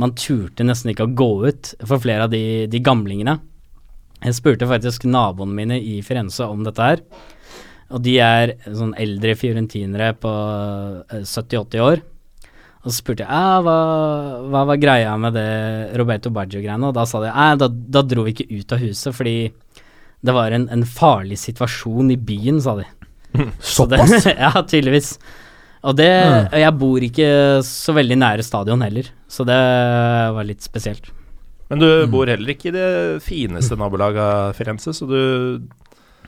man 0.00 0.14
turte 0.16 0.64
nesten 0.66 0.92
ikke 0.94 1.06
å 1.08 1.14
gå 1.16 1.30
ut 1.50 1.74
for 1.84 2.00
flere 2.02 2.24
av 2.26 2.32
de, 2.32 2.42
de 2.72 2.80
gamlingene. 2.84 3.36
Jeg 4.24 4.36
spurte 4.36 4.68
faktisk 4.68 5.04
naboene 5.08 5.56
mine 5.56 5.76
i 5.80 5.98
Firenze 6.04 6.44
om 6.48 6.64
dette 6.66 6.84
her, 6.84 7.02
og 7.90 8.02
de 8.04 8.18
er 8.22 8.52
sånn 8.68 8.92
eldre 9.00 9.32
fiorentinere 9.38 10.12
på 10.20 10.30
eh, 11.10 11.22
70-80 11.26 11.84
år. 11.84 12.02
Og 12.80 12.88
så 12.88 12.94
spurte 13.02 13.26
jeg 13.26 13.32
«Ah, 13.36 13.58
hva, 13.64 13.76
hva 14.48 14.62
var 14.70 14.78
greia 14.80 15.12
med 15.20 15.34
det 15.36 15.48
Roberto 16.00 16.30
Baggio-greiene, 16.32 16.88
og 16.88 16.94
da 16.96 17.04
sa 17.08 17.20
de 17.20 17.28
at 17.32 17.58
da, 17.60 17.68
da 17.68 18.00
dro 18.08 18.24
vi 18.24 18.32
ikke 18.32 18.46
ut 18.56 18.72
av 18.72 18.80
huset 18.80 19.12
fordi 19.16 19.34
det 20.24 20.32
var 20.36 20.52
en, 20.56 20.64
en 20.72 20.84
farlig 20.88 21.36
situasjon 21.42 22.12
i 22.14 22.16
byen, 22.16 22.60
sa 22.64 22.78
de. 22.80 22.86
Så 23.74 23.84
det- 23.90 24.00
ja, 24.44 24.52
tydeligvis. 24.64 25.14
Og 25.80 25.96
det 25.96 26.10
mm. 26.12 26.58
Jeg 26.60 26.76
bor 26.80 27.06
ikke 27.06 27.30
så 27.66 27.94
veldig 27.96 28.18
nære 28.20 28.44
stadion 28.44 28.84
heller, 28.84 29.08
så 29.30 29.46
det 29.48 29.60
var 30.36 30.46
litt 30.48 30.64
spesielt. 30.64 31.08
Men 31.70 31.80
du 31.80 31.88
bor 32.10 32.28
heller 32.28 32.52
ikke 32.52 32.68
i 32.72 32.74
det 32.74 32.90
fineste 33.22 33.78
nabolaget 33.78 34.20
av 34.20 34.56
Firenze, 34.58 34.92
så 34.96 35.06
du 35.06 35.20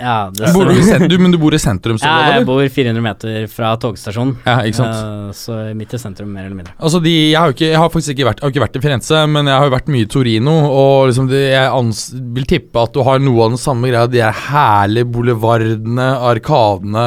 Ja, 0.03 0.17
det 0.35 0.51
Bor 0.55 0.67
du 0.67 1.09
du, 1.09 1.17
men 1.23 1.31
du 1.35 1.39
bor 1.39 1.55
i 1.55 1.61
sentrum, 1.63 1.99
så, 2.01 2.09
ja, 2.09 2.39
jeg 2.39 2.47
bor 2.49 2.63
400 2.75 3.03
meter 3.05 3.47
fra 3.53 3.73
togstasjonen, 3.81 4.35
Ja, 4.47 4.57
ikke 4.67 4.79
sant. 4.81 4.97
eh, 4.99 5.29
så 5.39 5.59
midt 5.79 5.95
i 5.95 6.01
sentrum, 6.01 6.33
mer 6.35 6.49
eller 6.49 6.59
mindre. 6.59 6.75
Altså 6.83 6.99
de, 7.05 7.13
jeg, 7.31 7.39
har 7.39 7.55
ikke, 7.55 7.69
jeg 7.71 7.79
har 7.79 7.93
faktisk 7.93 8.15
ikke 8.17 8.27
vært, 8.33 8.43
har 8.43 8.53
ikke 8.53 8.65
vært 8.65 8.79
i 8.81 8.83
Firenze, 8.83 9.21
men 9.31 9.51
jeg 9.51 9.57
har 9.61 9.69
jo 9.69 9.75
vært 9.77 9.91
mye 9.95 10.07
i 10.07 10.11
Torino. 10.11 10.55
Og 10.73 11.07
liksom 11.13 11.29
de, 11.31 11.43
jeg 11.53 11.71
ans, 11.79 12.03
vil 12.35 12.49
tippe 12.51 12.83
at 12.83 12.95
du 12.97 13.03
har 13.07 13.23
noe 13.23 13.47
av 13.47 13.55
den 13.55 13.63
samme 13.63 13.91
greia. 13.93 14.09
De 14.11 14.23
her 14.25 14.35
herlige 14.49 15.09
boulevardene, 15.15 16.09
arkadene, 16.33 17.07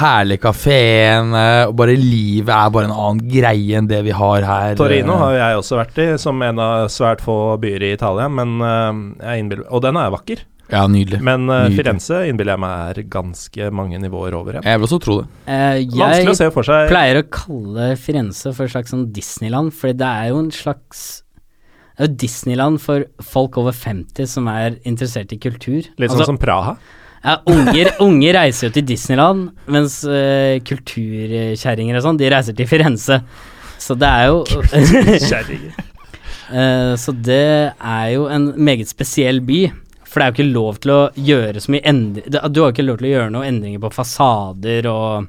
herlige 0.00 0.44
kafeene. 0.46 1.44
Og 1.70 1.74
bare 1.80 1.96
livet 1.98 2.54
er 2.54 2.70
bare 2.76 2.90
en 2.90 2.94
annen 2.96 3.24
greie 3.30 3.80
enn 3.80 3.90
det 3.90 4.04
vi 4.06 4.14
har 4.14 4.46
her. 4.46 4.78
Torino 4.78 5.18
har 5.24 5.34
jeg 5.38 5.60
også 5.64 5.80
vært 5.82 6.00
i, 6.04 6.08
som 6.22 6.46
en 6.46 6.62
av 6.62 6.86
svært 6.94 7.24
få 7.26 7.40
byer 7.62 7.88
i 7.90 7.92
Italia, 7.98 8.30
men 8.30 8.56
jeg 8.62 9.42
innbiller 9.42 9.66
Og 9.70 9.82
den 9.84 9.98
er 10.00 10.14
vakker. 10.14 10.46
Ja, 10.70 10.84
nydelig. 10.90 11.18
Men 11.26 11.48
uh, 11.50 11.64
Nydelig. 11.64 11.78
Firenze 11.80 12.20
innbiller 12.30 12.54
jeg 12.54 12.62
meg 12.62 12.92
er 13.00 13.08
ganske 13.10 13.70
mange 13.74 13.98
nivåer 14.02 14.36
over. 14.38 14.58
igjen. 14.58 14.68
Jeg 14.70 14.78
vil 14.80 14.86
også 14.88 15.00
tro 15.02 15.16
det. 15.22 15.26
Uh, 15.48 15.80
jeg 15.98 16.28
å 16.30 16.36
se 16.38 16.50
for 16.54 16.66
seg 16.68 16.92
pleier 16.92 17.20
å 17.20 17.24
kalle 17.34 17.88
Firenze 17.98 18.52
for 18.54 18.68
et 18.68 18.74
slags 18.76 18.94
sånn 18.94 19.08
Disneyland, 19.16 19.74
for 19.74 19.92
det 19.96 20.06
er 20.06 20.30
jo 20.30 20.38
en 20.44 20.52
slags 20.54 21.02
det 22.00 22.06
er 22.06 22.08
jo 22.08 22.16
Disneyland 22.22 22.80
for 22.80 23.02
folk 23.20 23.58
over 23.60 23.74
50 23.76 24.24
som 24.30 24.46
er 24.48 24.78
interessert 24.88 25.34
i 25.34 25.36
kultur. 25.42 25.82
litt 25.84 26.08
sånn 26.08 26.16
Altså, 26.16 26.28
som 26.30 26.38
Praha. 26.40 26.76
ja, 27.20 27.34
unger, 27.52 27.90
unger 28.06 28.38
reiser 28.38 28.70
jo 28.70 28.72
til 28.78 28.86
Disneyland, 28.88 29.50
mens 29.68 29.98
uh, 30.08 30.56
kulturkjerringer 30.64 31.98
og 31.98 32.06
sånn, 32.06 32.20
de 32.22 32.30
reiser 32.32 32.56
til 32.56 32.70
Firenze. 32.70 33.20
Så 33.80 33.96
det 34.00 34.08
er 34.08 34.30
jo 34.30 34.40
Kulturkjerringer. 34.48 35.76
uh, 36.54 36.94
Så 37.04 37.12
det 37.12 37.42
er 37.76 38.08
jo 38.14 38.26
en 38.32 38.52
meget 38.56 38.88
spesiell 38.92 39.42
by. 39.44 39.60
For 40.10 40.18
det 40.18 40.24
er 40.24 40.30
jo 40.30 40.36
ikke 40.36 40.54
lov 40.58 40.78
til 40.82 40.92
å 40.94 41.00
gjøre 41.14 41.62
så 41.62 41.70
mye 41.70 41.86
endringer 41.86 42.48
Du 42.50 42.60
har 42.60 42.70
jo 42.70 42.74
ikke 42.74 42.86
lov 42.86 42.98
til 42.98 43.06
å 43.06 43.12
gjøre 43.12 43.34
noen 43.34 43.50
endringer 43.52 43.82
på 43.84 43.92
fasader 43.94 44.88
og, 44.90 45.28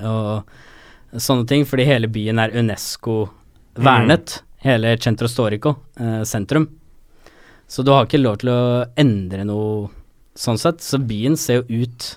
og 0.00 1.20
sånne 1.20 1.48
ting, 1.48 1.66
fordi 1.68 1.84
hele 1.84 2.08
byen 2.08 2.40
er 2.40 2.54
Unesco-vernet. 2.56 4.38
Hele 4.62 4.94
Centro 5.02 5.28
Storico, 5.28 5.74
eh, 6.00 6.22
sentrum. 6.22 6.68
Så 7.66 7.82
du 7.82 7.90
har 7.92 8.06
ikke 8.06 8.20
lov 8.20 8.38
til 8.40 8.52
å 8.52 8.62
endre 9.00 9.44
noe 9.48 9.90
sånn 10.38 10.60
sett. 10.60 10.80
Så 10.84 11.00
byen 11.02 11.36
ser 11.40 11.62
jo 11.62 11.82
ut 11.82 12.12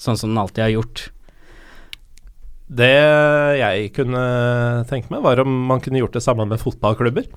sånn 0.00 0.18
som 0.18 0.32
den 0.32 0.40
alltid 0.40 0.64
har 0.64 0.74
gjort. 0.74 1.10
Det 2.66 2.94
jeg 3.60 3.90
kunne 3.94 4.22
tenke 4.90 5.12
meg, 5.12 5.22
var 5.22 5.44
om 5.44 5.52
man 5.68 5.82
kunne 5.84 6.00
gjort 6.00 6.16
det 6.16 6.24
samme 6.24 6.48
med 6.48 6.62
fotballklubber. 6.62 7.28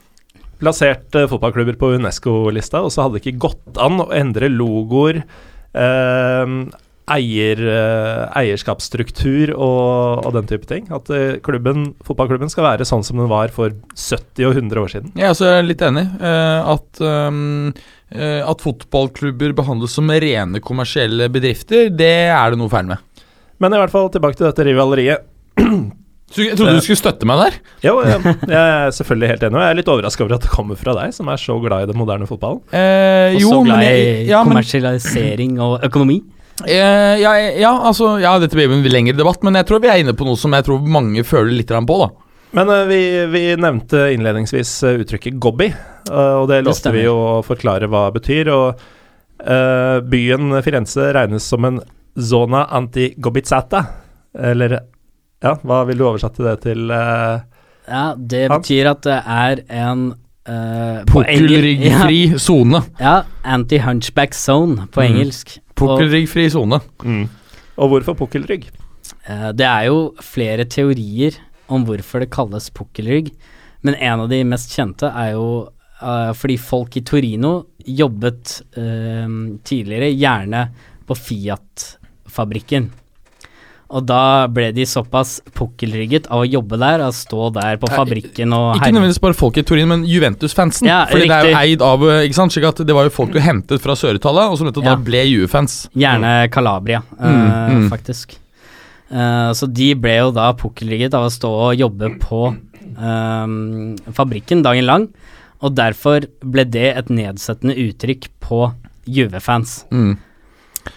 Plassert 0.59 1.15
eh, 1.15 1.27
fotballklubber 1.31 1.77
på 1.79 1.93
Unesco-lista, 1.95 2.83
og 2.83 2.91
så 2.93 3.05
hadde 3.05 3.17
det 3.17 3.25
ikke 3.25 3.45
gått 3.47 3.79
an 3.79 4.01
å 4.03 4.09
endre 4.15 4.49
logoer, 4.51 5.21
eh, 5.71 6.55
eier, 7.09 7.61
eh, 7.73 8.23
eierskapsstruktur 8.37 9.53
og, 9.55 10.25
og 10.27 10.33
den 10.35 10.49
type 10.49 10.67
ting. 10.69 10.89
At 10.93 11.09
eh, 11.13 11.39
klubben, 11.45 11.93
fotballklubben 12.05 12.51
skal 12.53 12.67
være 12.67 12.87
sånn 12.87 13.05
som 13.07 13.21
den 13.21 13.31
var 13.31 13.53
for 13.55 13.73
70 13.95 14.49
og 14.49 14.59
100 14.59 14.83
år 14.83 14.93
siden. 14.93 15.13
Jeg 15.17 15.29
er 15.29 15.33
også 15.33 15.53
litt 15.65 15.85
enig. 15.85 16.05
eh, 16.19 16.73
at, 16.75 17.01
um, 17.01 17.71
at 18.09 18.65
fotballklubber 18.65 19.55
behandles 19.57 19.95
som 19.97 20.09
rene 20.09 20.61
kommersielle 20.65 21.29
bedrifter, 21.33 21.89
det 21.93 22.13
er 22.29 22.51
det 22.53 22.61
noe 22.61 22.71
feil 22.71 22.89
med. 22.89 23.25
Men 23.59 23.75
i 23.75 23.81
hvert 23.81 23.93
fall 23.93 24.11
tilbake 24.13 24.39
til 24.39 24.49
dette 24.49 24.65
rivaleriet. 24.69 25.25
Så 26.29 26.43
jeg 26.45 26.57
trodde 26.59 26.75
du 26.77 26.83
skulle 26.85 26.99
støtte 26.99 27.25
meg 27.25 27.39
der. 27.41 27.55
Jo, 27.87 27.95
jeg, 28.05 28.21
jeg 28.45 28.59
er 28.59 28.91
selvfølgelig 28.93 29.29
helt 29.31 29.45
enig, 29.47 29.57
og 29.57 29.63
jeg 29.65 29.73
er 29.73 29.77
litt 29.79 29.87
overraska 29.89 30.25
over 30.25 30.35
at 30.37 30.43
det 30.45 30.51
kommer 30.53 30.77
fra 30.77 30.93
deg, 30.99 31.13
som 31.15 31.29
er 31.33 31.41
så 31.41 31.55
glad 31.63 31.87
i 31.87 31.89
den 31.89 31.97
moderne 31.97 32.27
fotballen. 32.29 32.59
Eh, 32.69 33.35
Og 33.37 33.41
jo, 33.41 33.53
så 33.55 33.61
glad 33.65 33.85
i 33.87 34.27
ja, 34.29 34.43
men, 34.43 34.51
kommersialisering 34.53 35.55
og 35.65 35.85
økonomi. 35.89 36.19
eh, 36.67 37.15
ja, 37.23 37.33
ja, 37.57 37.71
altså 37.89 38.17
Ja, 38.21 38.35
dette 38.37 38.57
blir 38.59 38.69
en 38.69 38.85
lengre 38.85 39.17
debatt, 39.17 39.41
men 39.47 39.57
jeg 39.57 39.65
tror 39.69 39.81
vi 39.81 39.89
er 39.89 40.03
inne 40.03 40.13
på 40.13 40.27
noe 40.27 40.37
som 40.37 40.53
jeg 40.53 40.67
tror 40.67 40.85
mange 40.85 41.23
føler 41.25 41.55
litt 41.57 41.73
på, 41.73 41.97
da. 42.03 42.09
Men 42.57 42.69
eh, 42.73 42.85
vi, 42.89 43.01
vi 43.33 43.43
nevnte 43.61 44.05
innledningsvis 44.13 44.75
eh, 44.83 45.01
uttrykket 45.01 45.39
'gobby', 45.41 45.73
eh, 46.09 46.35
og 46.41 46.47
det 46.49 46.61
lovte 46.65 46.93
vi 46.93 47.07
å 47.09 47.41
forklare 47.45 47.89
hva 47.89 48.05
det 48.09 48.21
betyr. 48.21 48.53
Og 48.53 48.85
eh, 49.45 49.97
byen 50.05 50.61
Firenze 50.65 51.09
regnes 51.13 51.45
som 51.45 51.65
en 51.65 51.81
zona 52.19 52.65
anti-gobizzata, 52.77 53.83
eller 54.37 54.79
ja, 55.43 55.53
hva 55.63 55.83
vil 55.87 55.97
du 56.01 56.05
oversette 56.07 56.43
det 56.45 56.57
til? 56.67 56.89
Uh, 56.91 57.39
Ja, 57.89 58.13
det 58.15 58.43
betyr 58.51 58.91
at 58.91 59.01
det 59.07 59.17
er 59.25 59.61
en 59.73 60.01
uh, 60.13 60.99
på 61.09 61.23
Pukkelryggfri 61.23 62.19
sone. 62.39 62.83
Ja, 62.99 63.13
ja 63.23 63.55
anti-hunchback 63.55 64.35
zone 64.37 64.87
på 64.93 65.01
Mm. 65.01 65.07
engelsk. 65.15 65.55
Pukkelryggfri 65.75 66.49
sone. 66.53 66.81
Og 67.79 67.89
hvorfor 67.89 68.13
pukkelrygg? 68.19 68.67
Uh, 69.29 69.49
det 69.55 69.65
er 69.65 69.87
jo 69.89 70.13
flere 70.21 70.65
teorier 70.69 71.39
om 71.69 71.85
hvorfor 71.85 72.19
det 72.19 72.29
kalles 72.33 72.69
pukkelrygg, 72.73 73.31
men 73.81 73.95
en 73.95 74.19
av 74.25 74.29
de 74.29 74.43
mest 74.43 74.71
kjente 74.75 75.07
er 75.07 75.31
jo 75.37 75.69
eh, 76.01 76.31
fordi 76.33 76.57
folk 76.57 76.97
i 76.97 77.01
Torino 77.05 77.51
jobbet 77.85 78.55
eh, 78.75 79.29
tidligere 79.63 80.09
gjerne 80.17 80.63
på 81.07 81.15
Fiat-fabrikken. 81.15 82.89
Og 83.89 84.03
da 84.05 84.45
ble 84.53 84.67
de 84.75 84.83
såpass 84.85 85.39
pukkelrygget 85.57 86.27
av 86.29 86.43
å 86.43 86.45
jobbe 86.45 86.77
der, 86.77 87.01
av 87.01 87.09
å 87.09 87.15
stå 87.15 87.47
der 87.55 87.79
på 87.81 87.89
fabrikken 87.89 88.53
og 88.53 88.75
Ikke 88.77 88.91
nødvendigvis 88.93 89.21
bare 89.23 89.37
folk 89.37 89.57
i 89.57 89.63
Turin, 89.65 89.89
men 89.89 90.03
Juventus-fansen. 90.05 90.85
Ja, 90.85 90.99
Fordi 91.09 91.25
det 91.25 91.33
er 91.33 91.47
jo 91.47 91.55
riktig. 91.55 91.71
eid 91.73 91.85
av 91.87 92.05
eh, 92.05 92.19
Ikke 92.27 92.37
sant, 92.37 92.53
slik 92.53 92.67
at 92.69 92.83
Det 92.85 92.95
var 92.95 93.09
jo 93.09 93.15
folk 93.15 93.33
du 93.33 93.39
hentet 93.41 93.81
fra 93.81 93.95
Sør-Italia, 93.97 94.45
og 94.45 94.59
som 94.59 94.69
nettopp 94.69 94.85
Ja. 94.85 94.93
da 94.93 95.07
ble 95.09 95.23
Juve-fans. 95.25 95.79
Gjerne 95.97 96.35
Calabria, 96.53 97.01
mm, 97.17 97.25
uh, 97.25 97.73
mm. 97.73 97.89
faktisk. 97.89 98.37
Uh, 99.09 99.49
så 99.57 99.65
de 99.65 99.89
ble 99.97 100.19
jo 100.19 100.29
da 100.37 100.51
pukkelrygget 100.53 101.17
av 101.17 101.25
å 101.25 101.33
stå 101.33 101.49
og 101.49 101.81
jobbe 101.81 102.13
på 102.21 102.43
eh, 102.53 104.13
fabrikken 104.15 104.61
dagen 104.65 104.85
lang, 104.85 105.09
og 105.65 105.75
derfor 105.77 106.29
ble 106.45 106.65
det 106.69 106.91
et 106.93 107.09
nedsettende 107.13 107.75
uttrykk 107.87 108.29
på 108.43 108.67
Juve-fans. 109.09 109.83
Mm. 109.89 110.17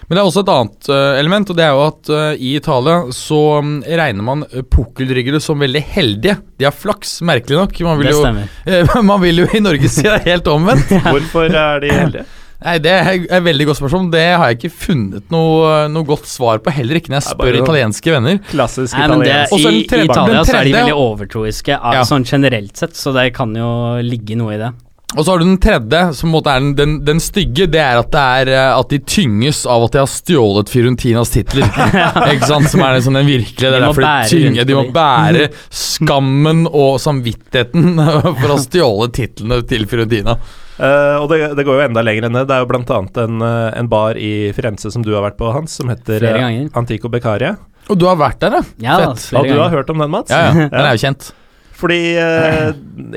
Men 0.09 0.16
det 0.16 0.20
er 0.20 0.28
også 0.28 0.43
et 0.45 0.51
annet 0.53 0.89
eh, 0.93 1.20
element, 1.20 1.51
og 1.53 1.57
det 1.59 1.64
er 1.64 1.72
jo 1.72 1.83
at 1.87 2.11
eh, 2.12 2.43
i 2.45 2.51
Italia 2.59 2.99
så 3.16 3.41
mm, 3.64 3.72
regner 4.03 4.26
man 4.26 4.45
uh, 4.53 4.61
pukkelryggere 4.61 5.41
som 5.43 5.62
veldig 5.62 5.83
heldige. 5.95 6.37
De 6.61 6.68
har 6.68 6.76
flaks, 6.76 7.20
merkelig 7.24 7.59
nok. 7.62 7.80
Man 7.87 8.03
vil, 8.03 8.11
Det 8.11 8.18
jo, 8.18 8.28
eh, 8.66 8.95
man 9.11 9.22
vil 9.24 9.43
jo 9.45 9.49
i 9.57 9.62
Norge 9.64 9.91
si 9.93 10.05
det 10.05 10.12
er 10.18 10.30
helt 10.35 10.53
omvendt. 10.53 10.93
Hvorfor 11.09 11.49
er 11.49 11.83
de 11.85 11.93
heldige? 11.97 12.28
Nei, 12.62 12.76
Det 12.78 12.93
er 12.95 13.09
et 13.24 13.43
veldig 13.43 13.64
godt 13.70 13.80
spørsmål. 13.80 14.12
Det 14.12 14.26
har 14.28 14.53
jeg 14.53 14.61
ikke 14.61 14.74
funnet 14.85 15.33
noe, 15.35 15.72
noe 15.91 16.07
godt 16.07 16.28
svar 16.30 16.61
på, 16.62 16.70
heller 16.76 17.01
ikke 17.01 17.11
når 17.11 17.18
jeg 17.18 17.28
spør 17.33 17.59
italienske 17.59 18.14
venner. 18.14 18.39
Klassisk 18.53 18.95
italiensk. 18.95 19.57
I, 19.57 19.64
I 19.72 20.05
Italia 20.07 20.45
så 20.47 20.61
er 20.61 20.68
de 20.68 20.76
veldig 20.76 20.95
overtroiske 21.09 21.74
Ja. 21.74 22.05
sånn 22.07 22.28
generelt 22.28 22.78
sett, 22.78 22.95
så 22.95 23.11
det 23.16 23.33
kan 23.35 23.57
jo 23.59 23.72
ligge 24.07 24.39
noe 24.39 24.55
i 24.55 24.61
det. 24.62 24.70
Og 25.16 25.24
så 25.24 25.32
har 25.32 25.42
du 25.42 25.44
den 25.44 25.58
tredje, 25.60 26.00
som 26.16 26.28
på 26.28 26.30
en 26.30 26.34
måte 26.38 26.52
er 26.52 26.62
den, 26.62 26.72
den, 26.78 26.94
den 27.04 27.20
stygge. 27.20 27.66
Det 27.70 27.80
er 27.82 28.00
at, 28.00 28.08
det 28.14 28.22
er 28.22 28.50
eh, 28.54 28.78
at 28.78 28.92
de 28.92 29.00
tynges 29.04 29.62
av 29.68 29.86
at 29.86 29.96
de 29.96 30.00
har 30.00 30.10
stjålet 30.10 30.72
Fiorentinas 30.72 31.34
titler. 31.34 31.68
Ikke 32.32 32.48
sant? 32.48 32.70
Som 32.72 32.84
er 32.86 32.96
det 32.96 33.04
sånn 33.06 33.20
den 33.20 33.28
virkelige. 33.28 33.74
Det 33.74 33.82
De 33.82 33.90
må 33.90 34.56
de 34.56 34.66
De 34.68 34.78
må 34.78 34.86
bære 34.94 35.50
skammen 35.68 36.64
og 36.70 36.96
samvittigheten 37.02 38.00
for 38.40 38.54
å 38.54 38.60
stjåle 38.62 39.10
titlene 39.12 39.60
til 39.68 39.88
Fiorentina. 39.90 40.38
Uh, 40.82 41.20
og 41.20 41.28
det, 41.30 41.52
det 41.58 41.66
går 41.68 41.76
jo 41.78 41.84
enda 41.84 42.02
lenger 42.02 42.26
enn 42.26 42.38
det. 42.40 42.46
Det 42.48 42.56
er 42.56 42.64
jo 42.64 42.80
annet 42.80 43.20
en, 43.20 43.44
eh, 43.44 43.68
en 43.78 43.90
bar 43.92 44.18
i 44.18 44.32
Firenze 44.56 44.90
som 44.90 45.04
du 45.04 45.12
har 45.12 45.22
vært 45.26 45.36
på, 45.38 45.52
Hans, 45.54 45.76
som 45.78 45.92
heter 45.92 46.24
eh. 46.30 46.48
Antico 46.78 47.12
Beccaria. 47.12 47.52
Og 47.90 47.98
du 47.98 48.06
har 48.08 48.16
vært 48.18 48.40
der, 48.42 48.56
ja? 48.56 48.64
Ja, 48.82 48.96
Fett. 49.12 49.28
Og 49.38 49.46
du 49.50 49.58
har 49.58 49.70
hørt 49.74 49.90
om 49.92 50.02
den, 50.02 50.10
Mats? 50.10 50.32
Ja, 50.32 50.48
ja. 50.48 50.68
Den 50.72 50.86
er 50.86 50.96
jo 50.96 51.02
kjent. 51.04 51.32
Fordi 51.83 51.99
eh, 52.14 52.68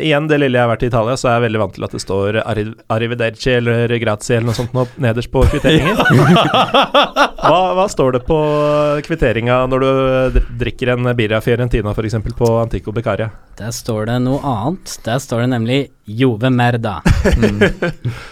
igjen, 0.01 0.25
det 0.29 0.39
lille 0.41 0.57
jeg 0.57 0.65
har 0.65 0.71
vært 0.71 0.85
i 0.87 0.89
Italia, 0.89 1.13
så 1.19 1.29
er 1.29 1.35
jeg 1.37 1.45
veldig 1.45 1.61
vant 1.61 1.75
til 1.77 1.85
at 1.85 1.93
det 1.93 2.01
står 2.01 2.39
arri 2.41 2.63
arrivederci 2.95 3.51
eller 3.59 3.93
grazie 4.01 4.39
eller 4.39 4.49
noe 4.49 4.57
sånt 4.57 4.73
nå, 4.73 4.87
nederst 5.05 5.29
på 5.33 5.43
kvitteringen. 5.51 5.99
hva, 7.45 7.59
hva 7.77 7.85
står 7.91 8.17
det 8.17 8.23
på 8.25 8.39
kvitteringa 9.05 9.59
når 9.69 9.85
du 9.85 10.39
drikker 10.63 10.95
en 10.95 11.11
Birra 11.17 11.43
Fiorentina 11.45 11.93
f.eks. 11.93 12.17
på 12.39 12.49
Antico 12.63 12.95
Beccaria? 12.95 13.29
Der 13.59 13.69
står 13.75 14.09
det 14.09 14.17
noe 14.25 14.41
annet. 14.41 14.97
Der 15.05 15.21
står 15.21 15.45
det 15.45 15.51
nemlig 15.53 15.79
Jove 16.05 16.49
Merda. 16.53 16.99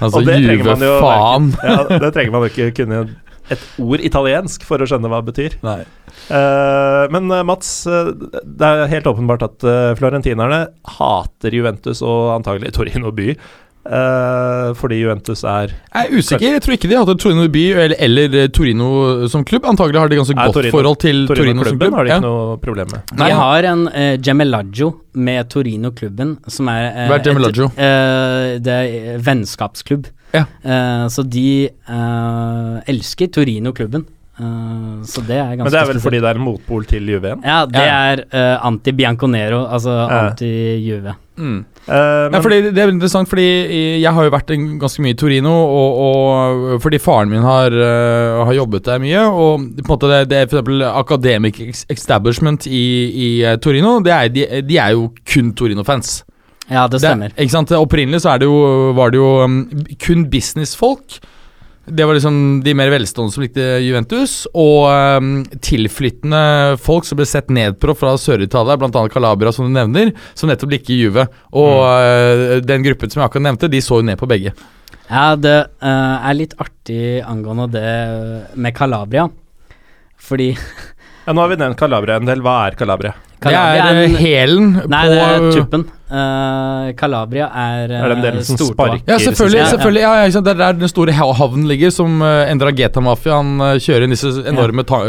Altså, 0.04 0.20
Og 0.20 0.28
Juve 0.28 0.74
faen. 1.00 1.46
Ja, 1.64 1.78
det 2.02 2.10
trenger 2.16 2.34
man 2.34 2.44
jo 2.44 2.50
ikke 2.52 2.66
kunne 2.82 2.98
et 3.52 3.64
ord 3.84 4.00
italiensk 4.00 4.64
for 4.64 4.80
å 4.80 4.88
skjønne 4.88 5.10
hva 5.12 5.20
det 5.24 5.34
betyr. 5.34 5.58
Nei. 5.66 5.82
Uh, 6.30 7.10
men 7.12 7.28
eh, 7.34 7.44
Mats, 7.44 7.74
eh, 7.90 8.14
det 8.46 8.70
er 8.70 8.88
helt 8.92 9.10
åpenbart 9.10 9.44
at 9.44 9.66
uh, 9.68 9.92
florentinerne 10.00 10.68
hater 11.00 11.52
Juventus 11.58 12.02
og 12.06 12.32
antagelig 12.38 12.72
Torino 12.78 13.12
by. 13.12 13.34
Uh, 13.84 14.70
fordi 14.80 15.02
Juventus 15.02 15.42
er 15.44 15.74
Jeg 15.74 16.06
er 16.08 16.14
usikker. 16.16 16.46
Jeg 16.54 16.62
tror 16.64 16.76
ikke 16.78 16.88
de 16.88 16.96
hadde 17.02 17.16
Torino 17.20 17.50
by 17.52 17.64
eller, 17.74 17.96
eller 18.00 18.48
Torino 18.56 19.28
som 19.28 19.44
klubb. 19.44 19.66
Antagelig 19.68 20.00
har 20.00 20.08
de 20.14 20.22
ganske 20.22 20.38
godt 20.40 20.56
Torino- 20.56 20.72
forhold 20.78 21.00
til 21.04 21.26
Torino, 21.28 21.36
som 21.68 21.76
Torino-klubben 21.76 21.90
klubb. 21.90 21.98
har 22.00 22.04
de 22.08 22.14
Ja. 22.14 22.18
ikke 22.22 22.28
noe 22.30 22.58
problem 22.64 22.88
med. 22.96 23.12
Nei. 23.20 23.28
De 23.28 23.36
har 23.42 23.68
en 23.74 23.84
uh, 23.92 24.16
Gemellaggio 24.24 24.90
med 25.20 25.50
Torino-klubben, 25.52 26.38
som 26.48 26.72
er 26.72 26.86
uh, 26.94 27.08
Hva 27.12 27.20
er 27.20 27.26
Gemellaggio? 27.28 27.68
et, 27.76 27.84
eh, 27.84 28.60
det 28.64 28.78
er 28.88 29.20
vennskapsklubb. 29.28 30.08
Ja. 30.34 30.46
Uh, 30.66 31.06
så 31.14 31.24
de 31.30 31.70
uh, 31.90 32.80
elsker 32.90 33.30
Torino-klubben. 33.34 34.06
Uh, 34.34 35.04
så 35.06 35.22
det 35.28 35.36
er 35.38 35.52
ganske 35.60 35.68
Men 35.68 35.72
det 35.72 35.78
er 35.78 35.86
vel 35.86 36.00
spesielt. 36.00 36.04
fordi 36.08 36.22
det 36.24 36.30
er 36.32 36.40
en 36.40 36.46
motpol 36.48 36.86
til 36.90 37.12
Juve. 37.12 37.36
Ja, 37.46 37.60
det 37.70 37.84
Ja. 37.84 38.00
er 38.16 38.24
anti-Bianconero, 38.66 39.60
altså 39.70 39.94
Ja. 40.10 40.24
anti-Juve. 40.32 41.14
Mm. 41.38 41.60
Uh, 41.88 42.30
Ja, 42.34 42.40
fordi 42.42 42.62
det 42.72 42.78
er 42.78 42.88
veldig 42.88 42.98
interessant, 43.02 43.30
fordi 43.30 44.02
jeg 44.02 44.12
har 44.14 44.24
jo 44.24 44.32
vært 44.34 44.50
en, 44.54 44.80
ganske 44.80 45.02
mye 45.02 45.14
i 45.14 45.20
Torino, 45.22 45.54
og, 45.54 45.98
og 46.02 46.82
fordi 46.82 46.98
faren 47.02 47.30
min 47.30 47.42
har, 47.46 47.70
uh, 47.74 48.46
har 48.46 48.54
jobbet 48.58 48.84
der 48.86 49.00
mye. 49.00 49.22
Og 49.30 49.60
på 49.78 49.86
en 49.86 49.92
måte 49.94 50.10
det, 50.10 50.30
det 50.30 50.38
er 50.42 50.48
for 50.48 50.62
eksempel 50.62 50.82
Academic 50.82 51.86
Establishment 51.90 52.66
i, 52.66 52.84
i 53.14 53.58
Torino, 53.62 54.00
det 54.02 54.14
er, 54.14 54.30
de, 54.30 54.62
de 54.66 54.78
er 54.78 54.92
jo 54.98 55.12
kun 55.30 55.54
Torino-fans. 55.54 56.24
Ja, 56.72 56.88
det 56.88 57.02
stemmer. 57.04 57.34
Det, 57.34 57.44
ikke 57.44 57.56
sant? 57.58 57.72
Opprinnelig 57.76 58.24
så 58.24 58.34
er 58.34 58.44
det 58.44 58.50
jo, 58.50 58.58
var 58.98 59.14
det 59.14 59.20
jo 59.20 59.30
um, 59.44 59.62
kun 60.02 60.28
businessfolk. 60.32 61.20
Det 61.84 62.06
var 62.08 62.16
liksom 62.16 62.62
de 62.64 62.72
mer 62.80 62.88
velstående 62.94 63.34
som 63.36 63.44
likte 63.44 63.66
Juventus, 63.84 64.46
og 64.56 64.86
um, 65.20 65.34
tilflyttende 65.60 66.78
folk 66.80 67.04
som 67.08 67.20
ble 67.20 67.28
sett 67.28 67.52
ned 67.52 67.76
på 67.84 67.96
fra 68.00 68.14
Sør-Italia, 68.16 68.78
bl.a. 68.80 69.04
Calabria, 69.12 69.52
som 69.52 69.68
du 69.68 69.76
nevner, 69.76 70.14
som 70.40 70.48
nettopp 70.48 70.72
liker 70.78 70.96
Juve. 70.96 71.28
Og 71.52 71.82
uh, 71.84 72.62
den 72.64 72.88
gruppen 72.88 73.12
som 73.12 73.20
jeg 73.20 73.28
akkurat 73.28 73.50
nevnte, 73.50 73.72
de 73.74 73.84
så 73.84 74.00
jo 74.00 74.08
ned 74.08 74.22
på 74.22 74.32
begge. 74.32 74.56
Ja, 75.10 75.34
det 75.36 75.58
uh, 75.84 76.24
er 76.24 76.40
litt 76.40 76.56
artig 76.64 77.20
angående 77.28 77.68
det 77.76 77.84
eh, 77.84 78.56
med 78.56 78.76
Calabria. 78.78 79.28
Fordi 80.24 80.54
ja, 80.54 81.34
nå 81.34 81.44
har 81.44 81.52
vi 81.52 81.60
nevnt 81.60 81.80
Calabria 81.80 82.16
en 82.20 82.28
del. 82.28 82.42
Hva 82.44 82.56
er 82.70 82.78
Calabria? 82.80 83.14
Calabria 83.44 83.84
det 83.84 83.92
er 83.92 84.04
en- 84.08 84.16
helen 84.16 84.72
hælen 84.80 84.90
Nei, 84.92 85.04
på 85.04 85.12
det 85.12 85.22
er 85.28 85.46
tuppen. 85.58 85.86
Eh, 86.14 86.92
Calabria 87.00 87.48
er, 87.50 87.90
uh, 87.90 88.04
Er 88.04 88.12
den 88.14 88.22
delen 88.22 88.46
som 88.46 88.60
sparker? 88.60 89.02
Ja, 89.10 89.18
selvfølgelig. 89.18 89.64
Selvfølgelig 89.72 90.04
ja, 90.04 90.12
ja? 90.22 90.42
Det 90.46 90.52
er 90.52 90.60
der 90.60 90.78
den 90.78 90.92
store 90.92 91.16
havnen 91.18 91.66
ligger, 91.72 91.90
som 91.94 92.22
uh, 92.22 92.44
Endrageta-mafiaen 92.52 93.56
uh, 93.64 93.72
kjører 93.82 94.06
inn 94.06 94.14
disse 94.14 94.36
enorme 94.46 94.86
ta 94.86 95.02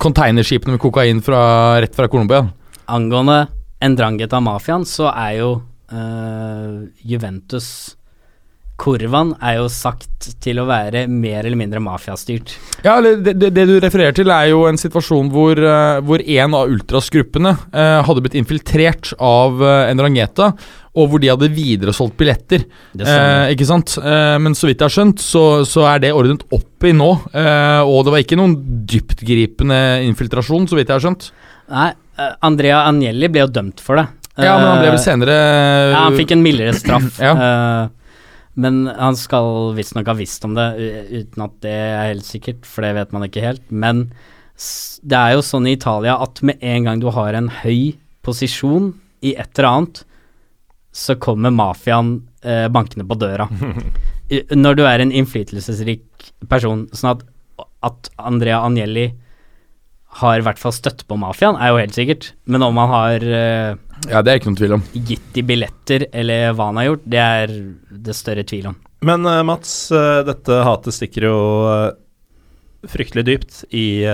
containerskipene 0.00 0.76
med 0.76 0.80
kokain 0.80 1.20
fra, 1.24 1.40
rett 1.82 1.96
fra 1.96 2.06
Colombia. 2.08 2.46
Angående 2.88 3.42
Endrangeta-mafiaen, 3.84 4.86
så 4.88 5.10
er 5.10 5.32
jo 5.42 5.50
eh, 5.92 6.78
Juventus 7.04 7.68
Kurvan 8.80 9.32
er 9.38 9.60
jo 9.60 9.68
sagt 9.70 10.30
til 10.42 10.58
å 10.58 10.66
være 10.66 11.04
mer 11.10 11.44
eller 11.44 11.58
mindre 11.58 11.82
mafiastyrt. 11.84 12.56
Ja, 12.82 12.96
det, 13.04 13.36
det, 13.38 13.52
det 13.54 13.66
du 13.70 13.74
refererer 13.82 14.16
til, 14.16 14.32
er 14.34 14.48
jo 14.50 14.64
en 14.66 14.80
situasjon 14.80 15.30
hvor, 15.32 15.60
uh, 15.60 16.00
hvor 16.04 16.24
en 16.24 16.56
av 16.58 16.72
ultrasgruppene 16.72 17.52
eh, 17.70 18.00
hadde 18.06 18.24
blitt 18.24 18.38
infiltrert 18.40 19.12
av 19.22 19.62
en 19.62 20.02
rangeta, 20.02 20.50
og 20.94 21.10
hvor 21.10 21.22
de 21.22 21.30
hadde 21.30 21.50
videresolgt 21.54 22.16
billetter. 22.18 22.64
Eh, 22.98 23.52
ikke 23.54 23.66
sant? 23.66 23.96
Eh, 23.98 24.36
men 24.42 24.54
så 24.54 24.68
vidt 24.68 24.78
jeg 24.78 24.86
har 24.86 24.94
skjønt, 24.94 25.22
så, 25.22 25.44
så 25.66 25.86
er 25.90 26.04
det 26.04 26.12
ordnet 26.14 26.44
opp 26.54 26.86
i 26.86 26.92
nå. 26.94 27.10
Eh, 27.34 27.80
og 27.82 28.04
det 28.06 28.14
var 28.14 28.22
ikke 28.22 28.38
noen 28.38 28.54
dyptgripende 28.90 29.80
infiltrasjon, 30.06 30.68
så 30.70 30.78
vidt 30.78 30.92
jeg 30.92 30.98
har 30.98 31.04
skjønt. 31.08 31.30
Nei, 31.74 31.88
eh, 32.18 32.36
Andrea 32.46 32.84
Agnelli 32.86 33.30
ble 33.32 33.42
jo 33.42 33.50
dømt 33.56 33.82
for 33.82 33.98
det. 33.98 34.06
Ja, 34.34 34.56
men 34.58 34.66
han 34.66 34.80
ble 34.82 34.88
vel 34.92 34.98
Eh, 34.98 35.02
senere 35.02 35.34
Ja, 35.94 36.06
han 36.08 36.16
fikk 36.18 36.34
en 36.34 36.46
mildere 36.46 36.74
straff. 36.78 37.18
Ja. 37.26 37.34
Men 38.54 38.84
han 38.86 39.16
skal 39.18 39.74
visstnok 39.74 40.08
ha 40.10 40.14
visst 40.18 40.44
om 40.46 40.54
det, 40.56 40.68
uten 41.10 41.44
at 41.46 41.54
det 41.64 41.74
er 41.74 42.10
helt 42.12 42.26
sikkert, 42.26 42.66
for 42.68 42.86
det 42.86 42.94
vet 42.98 43.14
man 43.14 43.26
ikke 43.26 43.42
helt. 43.42 43.64
Men 43.70 44.06
det 45.02 45.18
er 45.18 45.34
jo 45.34 45.44
sånn 45.44 45.66
i 45.66 45.74
Italia 45.74 46.16
at 46.22 46.42
med 46.46 46.62
en 46.62 46.86
gang 46.86 47.02
du 47.02 47.08
har 47.14 47.34
en 47.34 47.50
høy 47.62 47.96
posisjon 48.24 48.92
i 49.24 49.34
et 49.34 49.58
eller 49.58 49.70
annet, 49.70 50.04
så 50.94 51.16
kommer 51.18 51.50
mafiaen 51.50 52.16
eh, 52.46 52.68
bankende 52.70 53.06
på 53.08 53.18
døra. 53.18 53.48
Når 54.64 54.78
du 54.78 54.84
er 54.86 55.02
en 55.02 55.12
innflytelsesrik 55.12 56.30
person, 56.48 56.86
sånn 56.94 57.16
at, 57.16 57.24
at 57.90 58.10
Andrea 58.22 58.62
Agnelli 58.62 59.08
har 60.20 60.38
i 60.38 60.44
hvert 60.46 60.60
fall 60.60 60.74
støtt 60.74 61.04
på 61.08 61.18
mafiaen, 61.18 61.58
er 61.58 61.72
jo 61.72 61.80
helt 61.80 61.96
sikkert. 61.96 62.30
Men 62.46 62.64
om 62.66 62.78
han 62.82 62.92
har 62.92 63.26
uh, 63.26 63.76
Ja, 64.10 64.22
det 64.22 64.30
er 64.30 64.40
ikke 64.40 64.52
noen 64.52 64.60
tvil 64.60 64.76
om. 64.78 64.84
gitt 64.94 65.30
de 65.34 65.46
billetter, 65.46 66.06
eller 66.12 66.54
hva 66.54 66.70
han 66.70 66.80
har 66.80 66.90
gjort, 66.90 67.08
det 67.16 67.22
er 67.22 67.54
det 68.08 68.16
større 68.18 68.46
tvil 68.46 68.70
om. 68.72 68.78
Men 69.04 69.26
uh, 69.26 69.42
Mats, 69.46 69.74
uh, 69.94 70.22
dette 70.26 70.60
hatet 70.68 70.96
stikker 70.96 71.28
jo 71.30 71.38
fryktelig 72.84 73.24
dypt 73.24 73.62
i 73.72 74.04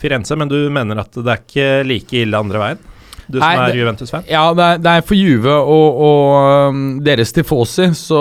Firenze, 0.00 0.34
men 0.34 0.50
du 0.50 0.56
mener 0.74 0.98
at 0.98 1.14
det 1.14 1.30
er 1.30 1.42
ikke 1.44 1.66
like 1.86 2.16
ille 2.18 2.40
andre 2.42 2.58
veien? 2.58 2.80
Du 3.26 3.40
som 3.40 3.48
Nei, 3.48 3.70
er 3.72 3.78
Juventus-fan? 3.80 4.26
Ja, 4.30 4.44
det 4.54 4.64
er, 4.64 4.82
det 4.82 4.92
er 4.92 5.06
for 5.06 5.18
Juve 5.18 5.54
og, 5.58 6.00
og 6.06 6.70
um, 6.70 6.82
deres 7.04 7.34
tifosi, 7.34 7.88
så, 7.98 8.20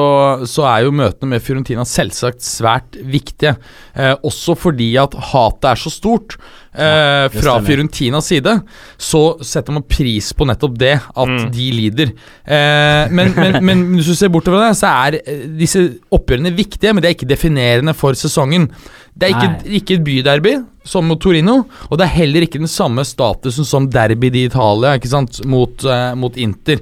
så 0.50 0.66
er 0.70 0.86
jo 0.88 0.96
møtene 0.98 1.36
med 1.36 1.46
Fiorentina 1.46 1.86
selvsagt 1.86 2.42
svært 2.46 2.98
viktige. 3.06 3.56
Eh, 3.94 4.16
også 4.26 4.56
fordi 4.58 4.90
at 5.02 5.14
hatet 5.32 5.70
er 5.72 5.82
så 5.84 5.94
stort. 5.94 6.40
Eh, 6.76 7.30
fra. 7.32 7.56
Fiorentinas 7.66 8.28
side 8.28 8.54
så 9.00 9.22
setter 9.46 9.74
man 9.78 9.84
pris 9.88 10.34
på 10.36 10.46
nettopp 10.50 10.78
det, 10.82 10.94
at 11.02 11.28
Mm. 11.32 11.52
de 11.52 11.72
lider. 11.72 12.12
Eh, 12.46 13.08
men, 13.12 13.34
men, 13.36 13.58
men 13.68 13.84
hvis 13.96 14.12
du 14.12 14.16
ser 14.16 14.30
bortover 14.34 14.68
det, 14.68 14.76
så 14.78 14.92
er 15.08 15.20
eh, 15.26 15.46
disse 15.60 15.82
oppgjørene 16.12 16.52
viktige, 16.56 16.94
men 16.94 17.02
det 17.02 17.10
er 17.10 17.16
ikke 17.18 17.30
definerende 17.32 17.94
for 17.96 18.14
sesongen. 18.14 18.70
Det 19.16 19.30
er 19.30 19.36
ikke, 19.36 19.76
ikke 19.80 19.94
et 20.00 20.04
byderby, 20.04 20.54
som 20.86 21.08
mot 21.08 21.20
Torino, 21.24 21.62
og 21.90 21.98
det 21.98 22.04
er 22.06 22.18
heller 22.20 22.44
ikke 22.46 22.60
den 22.60 22.68
samme 22.70 23.06
statusen 23.08 23.66
som 23.66 23.88
derby 23.90 24.28
i 24.36 24.46
Italia, 24.50 24.98
ikke 25.00 25.08
sant, 25.14 25.40
mot, 25.48 25.86
eh, 25.88 26.14
mot 26.20 26.36
Inter. 26.38 26.82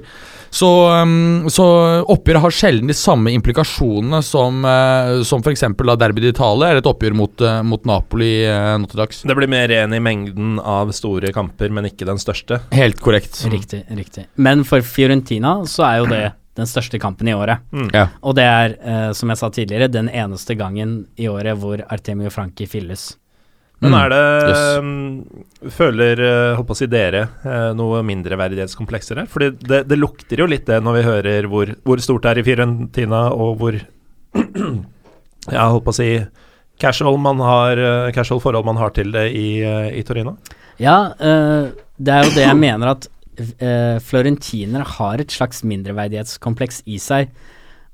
Så, 0.54 0.68
um, 1.02 1.48
så 1.50 1.64
oppgjøret 2.14 2.44
har 2.44 2.54
sjelden 2.54 2.90
de 2.90 2.94
samme 2.94 3.32
implikasjonene 3.34 4.20
som, 4.22 4.60
uh, 4.62 5.24
som 5.26 5.42
f.eks. 5.42 5.64
derby 5.98 6.22
di 6.22 6.30
Italia 6.30 6.70
eller 6.70 6.82
et 6.82 6.90
oppgjør 6.90 7.16
mot, 7.18 7.42
eh, 7.42 7.62
mot 7.66 7.88
Napoli 7.88 8.30
uh, 8.46 8.76
nå 8.78 8.86
til 8.90 9.02
dags. 9.02 9.24
Det 9.26 9.34
blir 9.34 9.50
mer 9.50 9.66
ren 9.72 9.96
i 9.96 10.02
mengden 10.02 10.60
av 10.62 10.92
store 10.94 11.34
kamper, 11.34 11.74
men 11.74 11.90
ikke 11.90 12.06
den 12.06 12.22
største. 12.22 12.60
Helt 12.74 13.02
korrekt. 13.02 13.42
Riktig, 13.50 13.82
riktig. 13.98 14.28
Men 14.38 14.62
for 14.68 14.84
Fiorentina 14.86 15.56
så 15.66 15.88
er 15.88 16.00
jo 16.02 16.08
det 16.12 16.24
den 16.54 16.70
største 16.70 17.00
kampen 17.02 17.28
i 17.28 17.34
året. 17.34 17.64
Mm. 17.74 17.90
Ja. 17.90 18.06
Og 18.22 18.36
det 18.38 18.46
er, 18.46 18.76
eh, 18.78 19.10
som 19.12 19.32
jeg 19.32 19.40
sa 19.40 19.50
tidligere, 19.50 19.90
den 19.90 20.08
eneste 20.08 20.54
gangen 20.54 21.06
i 21.18 21.26
året 21.26 21.58
hvor 21.58 21.82
Artemio 21.90 22.30
Franki 22.30 22.68
fylles. 22.70 23.16
Men 23.82 23.92
Mm. 23.92 23.98
er 24.00 24.08
det 24.08 24.48
Yes. 24.48 24.78
mm, 24.84 25.70
Føler 25.70 26.20
håper 26.56 26.72
å 26.72 26.76
si 26.76 26.86
dere 26.86 27.20
eh, 27.44 27.72
noe 27.74 28.02
mindreverdighetskomplekser 28.06 29.16
her? 29.20 29.26
Fordi 29.26 29.50
det, 29.60 29.82
det 29.88 29.98
lukter 29.98 30.38
jo 30.40 30.46
litt 30.46 30.66
det 30.66 30.78
når 30.82 30.94
vi 30.98 31.02
hører 31.08 31.48
hvor, 31.50 31.74
hvor 31.84 32.00
stort 32.00 32.22
det 32.22 32.30
er 32.30 32.38
i 32.40 32.44
Fiorentina, 32.46 33.22
og 33.32 33.58
hvor 33.58 33.78
Ja, 35.52 35.66
holdt 35.68 35.84
på 35.84 35.92
å 35.92 35.96
si 35.96 36.08
casual, 36.80 37.18
man 37.20 37.38
har, 37.44 37.76
eh, 37.78 38.12
casual 38.16 38.40
forhold 38.40 38.64
man 38.64 38.76
har 38.80 38.90
til 38.96 39.12
det 39.12 39.26
i, 39.36 39.60
eh, 39.62 39.90
i 40.00 40.02
Torino. 40.02 40.36
Ja, 40.80 41.12
eh, 41.20 41.68
det 42.00 42.14
er 42.14 42.24
jo 42.24 42.34
det 42.34 42.46
jeg 42.48 42.56
mener 42.56 42.94
at 42.94 43.08
florentinere 44.06 44.84
har 44.96 45.18
et 45.18 45.32
slags 45.34 45.64
mindreverdighetskompleks 45.66 46.82
i 46.86 46.98
seg, 47.02 47.32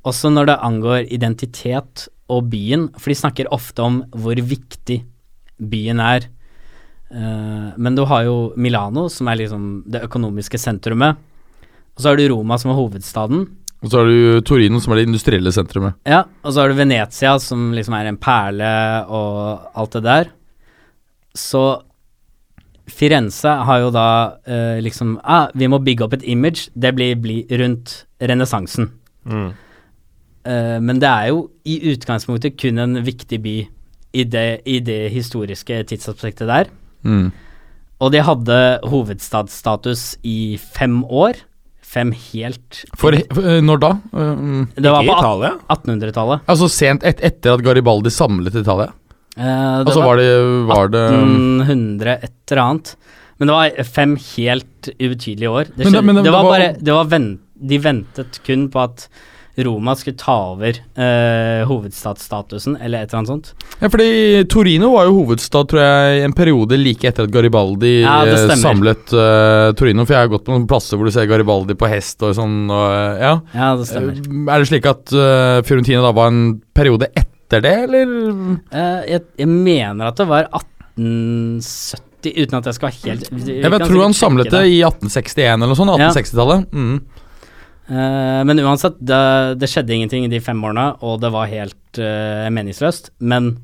også 0.04 0.30
når 0.32 0.50
det 0.50 0.56
angår 0.64 1.06
identitet 1.12 2.08
og 2.30 2.50
byen, 2.52 2.88
for 2.96 3.08
de 3.12 3.16
snakker 3.18 3.48
ofte 3.52 3.82
om 3.84 4.02
hvor 4.12 4.36
viktig 4.36 5.00
byen 5.60 6.00
er. 6.02 6.28
Uh, 7.10 7.74
men 7.76 7.96
du 7.98 8.04
har 8.06 8.24
jo 8.28 8.36
Milano, 8.56 9.08
som 9.10 9.28
er 9.28 9.42
liksom 9.42 9.70
det 9.90 10.04
økonomiske 10.06 10.60
sentrumet, 10.62 11.18
og 11.94 12.02
så 12.02 12.12
har 12.12 12.20
du 12.20 12.28
Roma, 12.30 12.58
som 12.58 12.70
er 12.72 12.78
hovedstaden. 12.78 13.48
Og 13.80 13.90
så 13.90 14.00
har 14.00 14.10
du 14.10 14.40
Torino, 14.44 14.80
som 14.80 14.92
er 14.92 15.00
det 15.00 15.08
industrielle 15.08 15.52
sentrumet. 15.52 15.96
Ja, 16.08 16.24
og 16.44 16.52
så 16.52 16.62
har 16.62 16.70
du 16.70 16.78
Venezia, 16.78 17.34
som 17.40 17.70
liksom 17.76 17.96
er 17.96 18.10
en 18.10 18.18
perle 18.20 18.72
og 19.08 19.70
alt 19.80 19.96
det 19.96 20.02
der. 20.04 20.30
Så 21.36 21.64
Firenze 22.90 23.52
har 23.66 23.82
jo 23.84 23.90
da 23.94 24.06
uh, 24.48 24.78
liksom 24.82 25.14
ah, 25.22 25.46
Vi 25.54 25.68
må 25.70 25.78
bygge 25.78 26.04
opp 26.06 26.16
et 26.18 26.26
image. 26.28 26.68
Det 26.74 26.92
blir, 26.96 27.16
blir 27.20 27.50
rundt 27.60 28.02
renessansen. 28.20 28.90
Mm. 29.24 29.50
Uh, 30.44 30.78
men 30.82 31.00
det 31.00 31.08
er 31.08 31.30
jo 31.30 31.46
i 31.64 31.78
utgangspunktet 31.92 32.58
kun 32.60 32.80
en 32.82 33.00
viktig 33.06 33.40
by 33.44 33.56
i 34.12 34.24
det, 34.24 34.60
i 34.66 34.80
det 34.80 35.10
historiske 35.12 35.82
tidsaspektet 35.86 36.48
der. 36.50 36.70
Mm. 37.06 37.30
Og 38.00 38.12
de 38.12 38.22
hadde 38.24 38.56
hovedstadsstatus 38.88 40.16
i 40.26 40.58
fem 40.58 41.02
år. 41.04 41.38
Fem 41.90 42.12
helt 42.30 42.84
For, 42.96 43.16
for 43.34 43.42
eh, 43.50 43.60
når 43.66 43.80
da? 43.82 43.88
Um, 44.14 44.68
Det 44.76 44.90
var 44.94 45.02
på 45.02 45.14
Italia? 45.16 45.48
1800-tallet. 45.74 46.44
altså 46.46 46.68
sent 46.70 47.02
et, 47.04 47.18
etter 47.26 47.56
at 47.56 47.64
Garibaldi 47.66 48.12
samlet 48.14 48.54
Italia? 48.54 48.92
Eh, 49.36 49.42
det 49.42 49.88
Altså 49.88 50.04
var 50.04 50.20
det, 50.20 50.28
var 50.70 50.86
1800 50.86 52.14
et 52.22 52.52
eller 52.54 52.62
annet. 52.62 52.92
Men 53.40 53.48
det 53.50 53.56
var 53.56 53.82
fem 53.88 54.14
helt 54.36 54.90
ubetydelige 55.00 55.50
år. 55.50 55.64
Det, 55.74 55.84
Men 55.88 55.92
da, 55.96 56.00
men 56.02 56.14
det- 56.20 56.24
det 56.24 56.32
var 56.32 56.42
var- 56.44 56.58
bare 56.58 56.72
det 56.78 56.92
var 56.94 57.04
vent, 57.10 57.40
De 57.60 57.76
ventet 57.78 58.38
kun 58.46 58.68
på 58.70 58.80
at 58.80 59.08
Roma 59.66 59.94
skulle 59.98 60.16
ta 60.20 60.34
over 60.52 60.76
eh, 60.78 61.62
hovedstadsstatusen, 61.68 62.76
eller 62.80 63.02
et 63.04 63.10
eller 63.12 63.18
annet 63.20 63.30
sånt. 63.32 63.50
Ja, 63.80 63.88
fordi 63.92 64.44
Torino 64.52 64.90
var 64.94 65.08
jo 65.08 65.16
hovedstad, 65.20 65.68
tror 65.70 65.82
jeg, 65.82 66.22
en 66.26 66.34
periode 66.36 66.78
like 66.80 67.08
etter 67.10 67.26
at 67.28 67.32
Garibaldi 67.34 68.00
Ja, 68.02 68.20
eh, 68.26 68.54
samlet 68.60 69.12
eh, 69.12 69.70
Torino. 69.78 70.04
For 70.06 70.16
jeg 70.16 70.26
har 70.26 70.32
gått 70.32 70.46
på 70.48 70.54
noen 70.54 70.68
plasser 70.70 70.96
hvor 71.00 71.08
du 71.08 71.14
ser 71.14 71.28
Garibaldi 71.30 71.76
på 71.78 71.88
hest 71.90 72.22
og 72.26 72.34
sånn. 72.38 72.58
Og, 72.70 72.86
eh, 72.94 73.24
ja. 73.24 73.34
Ja, 73.56 73.70
det 73.80 73.88
stemmer. 73.90 74.18
Eh, 74.20 74.54
Er 74.54 74.62
det 74.64 74.70
slik 74.70 74.86
at 74.90 75.12
eh, 75.14 75.60
Fiorentina 75.68 76.02
da 76.04 76.12
var 76.16 76.30
en 76.32 76.44
periode 76.76 77.10
etter 77.14 77.64
det, 77.64 77.74
eller? 77.88 78.12
Eh, 78.70 79.00
jeg, 79.16 79.24
jeg 79.42 79.48
mener 79.50 80.10
at 80.12 80.20
det 80.20 80.28
var 80.30 80.46
1870, 80.54 82.00
uten 82.44 82.58
at 82.60 82.68
jeg 82.68 82.76
skal 82.76 82.92
helt 83.04 83.30
vi 83.32 83.56
Jeg 83.62 83.80
tror 83.86 84.02
han 84.04 84.14
samlet 84.16 84.50
det 84.52 84.62
i 84.68 84.80
1861 84.84 85.54
eller 85.56 85.70
noe 85.72 85.78
sånt. 85.78 85.94
Ja. 85.98 86.10
1860-tallet. 86.12 86.66
Mm. 86.72 87.00
Eh, 87.90 88.42
men 88.46 88.58
uansett, 88.62 88.94
det, 89.02 89.18
det 89.58 89.66
skjedde 89.70 89.94
ingenting 89.96 90.24
i 90.24 90.28
de 90.30 90.38
fem 90.40 90.60
årene, 90.64 90.92
og 91.02 91.18
det 91.24 91.30
var 91.34 91.46
helt 91.50 91.98
uh, 91.98 92.46
meningsløst. 92.54 93.10
Men 93.18 93.56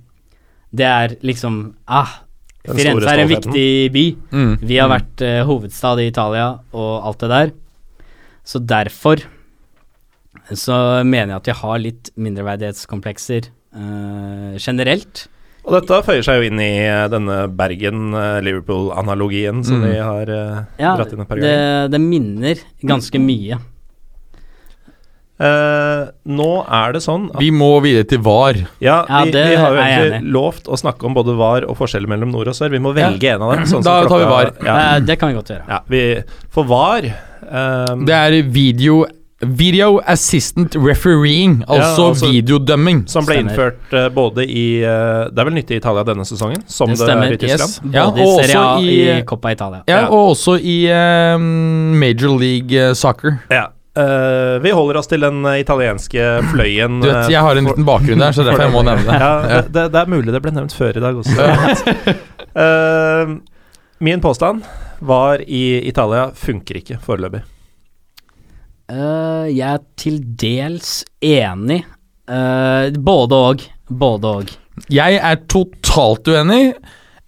det 0.74 0.86
er 0.88 1.14
liksom 1.22 1.74
Ah, 1.86 2.08
Firenze 2.66 3.06
er 3.12 3.18
en 3.22 3.28
viktig 3.30 3.92
by. 3.94 4.04
Mm. 4.34 4.56
Vi 4.66 4.76
har 4.80 4.88
Mm. 4.90 4.94
vært 4.96 5.22
uh, 5.22 5.44
hovedstad 5.46 6.00
i 6.02 6.08
Italia 6.10 6.48
og 6.74 7.04
alt 7.06 7.18
det 7.22 7.30
der. 7.30 7.52
Så 8.44 8.58
derfor 8.66 9.16
så 10.54 11.02
mener 11.06 11.28
jeg 11.32 11.36
at 11.40 11.46
jeg 11.52 11.56
har 11.62 11.78
litt 11.82 12.10
mindreverdighetskomplekser 12.16 13.42
eh, 13.74 14.54
generelt. 14.62 15.26
Og 15.66 15.72
dette 15.74 15.98
føyer 16.06 16.22
seg 16.22 16.38
jo 16.38 16.46
inn 16.50 16.60
i 16.62 16.86
denne 17.10 17.48
Bergen-Liverpool-analogien 17.50 19.64
som 19.66 19.80
Mm. 19.82 19.86
vi 19.90 19.96
har 19.98 20.26
Ja, 20.78 20.94
dratt 20.96 21.10
inn 21.12 21.20
et 21.20 21.28
par 21.28 21.36
det, 21.42 21.90
det 21.90 21.98
minner 22.00 22.54
ganske 22.82 23.18
mye. 23.18 23.58
Eh, 25.38 26.06
nå 26.32 26.46
er 26.64 26.92
det 26.96 27.02
sånn 27.04 27.26
at 27.34 27.40
Vi 27.42 27.50
må 27.52 27.74
videre 27.84 28.06
til 28.08 28.22
VAR. 28.24 28.56
Ja, 28.80 29.02
Ja, 29.08 29.24
vi, 29.26 29.30
det 29.34 29.42
vi 29.50 29.56
har 29.60 29.74
jo 29.74 29.82
egentlig 29.82 30.32
lovt 30.32 30.64
å 30.72 30.78
snakke 30.80 31.04
om 31.04 31.12
både 31.18 31.34
VAR 31.36 31.66
og 31.68 31.76
forskjellen 31.76 32.08
mellom 32.08 32.32
nord 32.32 32.48
og 32.48 32.54
sør. 32.56 32.70
Vi 32.72 32.78
må 32.80 32.94
velge 32.96 33.34
en 33.34 33.42
av 33.44 33.52
dem. 33.56 33.66
Sånn 33.68 33.82
som 33.82 33.90
Da 33.90 34.08
tar 34.08 34.18
vi 34.24 34.30
VAR. 34.32 34.52
Ja, 34.64 34.76
Uh, 34.96 35.00
det 35.04 35.18
kan 35.20 35.28
vi 35.28 35.34
godt 35.36 35.50
gjøre. 35.52 35.64
ja, 35.68 35.80
vi, 35.92 36.22
for 36.50 36.64
VAR 36.64 37.04
um, 37.92 38.06
Det 38.06 38.14
er 38.16 38.42
video 38.48 39.04
Video 39.44 39.98
Assistant 40.08 40.72
Refereeing, 40.80 41.58
altså, 41.68 42.06
altså- 42.14 42.30
videodømming. 42.32 43.02
Som 43.06 43.26
ble 43.26 43.34
Stemmer. 43.36 43.52
innført 43.52 43.92
uh, 43.92 44.08
både 44.08 44.46
i 44.48 44.80
Det 44.80 45.36
er 45.38 45.44
vel 45.44 45.52
nytt 45.58 45.70
i 45.70 45.76
Italia 45.76 46.02
denne 46.08 46.24
sesongen, 46.24 46.62
som 46.66 46.88
Det 46.88 46.96
det, 46.96 47.04
stemmer, 47.04 47.26
er 47.28 47.32
i 47.32 47.36
Tyskland. 47.36 47.76
Yes. 47.84 47.92
Ja, 47.92 48.06
og 48.08 48.16
i 48.16 48.46
Serie 48.46 48.56
A 48.56 48.64
også 48.78 48.82
i, 48.88 49.18
i- 49.18 49.22
Coppa 49.28 49.52
Italia. 49.52 49.82
Ja, 49.86 50.00
Ja. 50.00 50.06
og 50.08 50.32
også 50.32 50.56
i 50.64 50.78
eh, 50.88 51.36
Major 51.38 52.32
League 52.40 52.94
Soccer. 52.94 53.36
Ja. 53.50 53.66
Eh, 53.96 54.56
vi 54.62 54.72
holder 54.76 55.00
oss 55.00 55.08
til 55.08 55.24
den 55.24 55.40
eh, 55.48 55.60
italienske 55.62 56.28
fløyen. 56.52 57.00
Du 57.00 57.08
vet, 57.08 57.22
eh, 57.24 57.32
jeg 57.32 57.44
har 57.46 57.56
en 57.56 57.68
liten 57.70 57.86
bakgrunn 57.88 58.20
der, 58.20 58.36
så 58.36 58.44
derfor 58.44 58.66
jeg 58.66 58.74
må 58.74 58.84
nevne 58.84 59.08
det. 59.08 59.20
Ja, 59.22 59.60
det, 59.64 59.86
det, 59.94 60.02
er 60.02 60.12
mulig 60.12 60.34
det 60.34 60.42
ble 60.44 60.52
nevnt 60.52 60.76
før 60.76 60.98
i 60.98 61.04
dag 61.04 61.20
også. 61.22 62.16
uh, 62.60 63.36
min 64.06 64.24
påstand 64.24 64.66
var 65.00 65.40
i 65.40 65.64
Italia 65.88 66.28
funker 66.36 66.82
ikke 66.82 67.00
foreløpig. 67.04 67.42
Uh, 68.92 69.48
jeg 69.48 69.66
er 69.72 69.84
til 69.98 70.20
dels 70.38 71.00
enig. 71.24 71.82
Eh, 72.26 72.92
både 72.98 73.40
og. 73.48 73.64
Både 73.86 74.36
og. 74.40 74.54
Jeg 74.92 75.18
er 75.22 75.40
totalt 75.48 76.28
uenig, 76.28 76.74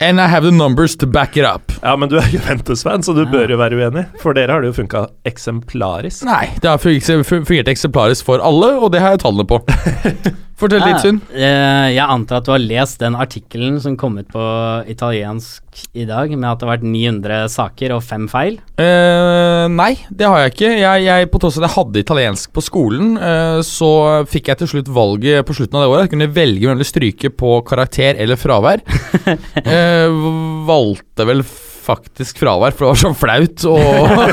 and 0.01 0.21
I 0.21 0.27
have 0.29 0.45
the 0.45 0.53
numbers 0.53 0.97
to 0.97 1.07
back 1.07 1.37
it 1.37 1.45
up. 1.45 1.73
Ja, 1.83 1.97
men 1.97 2.09
du 2.09 2.17
er 2.19 2.29
Juventus-fan, 2.33 3.03
så 3.03 3.15
du 3.17 3.25
bør 3.27 3.51
jo 3.51 3.59
være 3.61 3.79
uenig. 3.79 4.05
For 4.23 4.37
dere 4.37 4.55
har 4.55 4.63
det 4.63 4.73
jo 4.73 4.79
funka 4.81 5.07
eksemplarisk. 5.29 6.25
Nei, 6.29 6.47
det 6.63 6.71
har 6.71 6.83
fungert 6.83 7.71
eksemplarisk 7.71 8.27
for 8.29 8.43
alle, 8.45 8.75
og 8.79 8.93
det 8.95 9.03
har 9.05 9.17
jeg 9.17 9.25
tallene 9.27 9.49
på. 9.49 9.63
Fortell 10.59 10.83
litt, 10.83 10.99
Sunn. 10.99 11.21
Eh, 11.31 11.93
jeg 11.95 12.03
antar 12.03 12.41
at 12.41 12.47
du 12.49 12.51
har 12.51 12.59
lest 12.63 12.99
den 12.99 13.15
artikkelen 13.15 13.77
som 13.83 13.95
kom 13.99 14.17
ut 14.19 14.27
på 14.33 14.47
italiensk 14.91 15.85
i 15.95 16.03
dag, 16.09 16.33
med 16.35 16.49
at 16.49 16.59
det 16.59 16.67
har 16.67 16.73
vært 16.73 16.87
900 16.89 17.45
saker 17.53 17.95
og 17.95 18.03
fem 18.03 18.25
feil. 18.31 18.57
Uh, 18.75 19.71
nei, 19.71 19.93
det 20.11 20.27
har 20.27 20.43
jeg 20.43 20.55
ikke. 20.57 20.73
Jeg, 20.81 21.05
jeg, 21.07 21.29
på 21.31 21.41
tross 21.45 21.61
av 21.61 21.63
at 21.63 21.69
jeg 21.69 21.77
hadde 21.77 22.03
italiensk 22.03 22.51
på 22.57 22.65
skolen, 22.67 23.15
uh, 23.23 23.61
så 23.63 23.93
fikk 24.27 24.51
jeg 24.51 24.63
til 24.65 24.73
slutt 24.75 24.91
valget 24.99 25.47
på 25.47 25.55
slutten 25.61 25.79
av 25.79 25.87
det 25.87 25.93
året. 25.93 26.09
Jeg 26.09 26.15
kunne 26.17 26.31
velge 26.41 26.67
mellom 26.67 26.83
å 26.83 26.91
stryke 26.91 27.31
på 27.39 27.55
karakter 27.69 28.19
eller 28.19 28.41
fravær. 28.41 28.83
uh, 29.63 30.29
valgte 30.67 31.31
vel 31.31 31.47
faktisk 31.89 32.41
fravær, 32.43 32.75
for 32.77 32.85
det 32.85 32.91
var 32.91 33.01
så 33.01 33.11
flaut 33.17 33.65
å, 33.69 33.75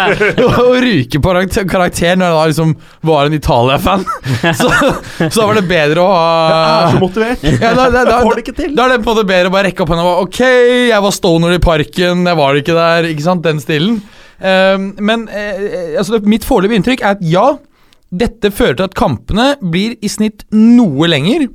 å 0.65 0.73
ryke 0.83 1.21
på 1.23 1.35
karakter, 1.71 2.17
når 2.19 2.27
jeg 2.27 2.35
da 2.35 2.43
liksom 2.51 2.73
var 3.07 3.29
en 3.29 3.37
Italia-fan. 3.37 4.05
Så, 4.59 4.69
så 5.17 5.41
da 5.41 5.45
var 5.47 5.57
det 5.57 5.65
bedre 5.67 6.03
å 6.03 6.09
Jeg 6.11 6.55
er 6.55 6.65
ha 6.65 6.89
så 6.91 6.99
motivert! 7.01 7.45
ja, 7.63 7.71
da, 7.75 7.85
da, 7.91 8.03
da, 8.05 8.17
Jeg 8.17 8.27
får 8.27 8.37
det 8.37 8.43
ikke 8.43 8.55
til! 8.57 8.75
da 8.77 8.85
er 8.85 8.93
det 8.93 8.99
på 8.99 9.11
en 9.11 9.17
måte 9.17 9.27
bedre 9.29 9.51
å 9.51 9.53
bare 9.55 9.67
rekke 9.69 9.83
opp 9.83 9.93
hånda 9.93 10.05
og 10.05 10.21
Ok, 10.25 10.39
jeg 10.89 11.01
var 11.05 11.15
stoner 11.15 11.55
i 11.55 11.61
parken, 11.63 12.25
jeg 12.29 12.39
var 12.39 12.59
ikke 12.59 12.75
der. 12.77 13.09
Ikke 13.11 13.25
sant? 13.25 13.43
Den 13.45 13.61
stilen. 13.63 13.99
Um, 14.39 14.89
men 14.99 15.27
uh, 15.31 15.99
altså, 15.99 16.19
mitt 16.27 16.47
foreløpige 16.47 16.81
inntrykk 16.81 17.03
er 17.03 17.17
at 17.17 17.23
ja, 17.25 17.45
dette 18.15 18.51
fører 18.53 18.79
til 18.79 18.89
at 18.89 18.97
kampene 18.97 19.47
blir 19.63 19.95
i 20.03 20.11
snitt 20.11 20.45
noe 20.55 21.09
lenger. 21.11 21.47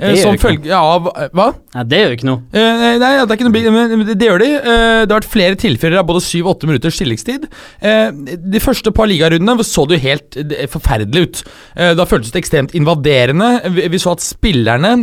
Eh, 0.00 0.16
som 0.20 0.38
følge 0.40 0.74
av 0.76 1.08
Hva? 1.36 1.46
Nei, 1.74 1.84
det 1.90 2.00
gjør 2.00 2.14
ikke 2.16 2.28
noe. 2.28 2.40
Eh, 2.56 2.84
nei, 3.00 3.10
det 3.20 3.26
er 3.26 3.36
ikke 3.36 3.48
noe 3.48 3.74
men 3.76 4.04
det, 4.08 4.16
det 4.20 4.28
gjør 4.30 4.42
de. 4.42 4.50
Eh, 4.56 5.00
det 5.04 5.12
har 5.12 5.18
vært 5.20 5.30
flere 5.32 5.58
tilfeller 5.60 6.00
av 6.00 6.08
både 6.08 6.22
7 6.24 6.40
og 6.40 6.52
8 6.54 6.70
minutters 6.70 7.00
tilleggstid. 7.00 7.48
Eh, 7.84 8.08
de 8.56 8.62
første 8.62 8.92
par 8.96 9.10
ligarundene 9.10 9.66
så 9.66 9.84
det 9.88 9.98
jo 9.98 10.06
helt 10.08 10.40
eh, 10.40 10.66
forferdelig 10.70 11.26
ut. 11.26 11.42
Eh, 11.76 11.92
da 11.98 12.08
føltes 12.08 12.32
det 12.32 12.42
ekstremt 12.42 12.74
invaderende. 12.78 13.52
Vi, 13.76 13.86
vi 13.92 14.02
så 14.02 14.16
at 14.16 14.24
spillerne 14.24 14.94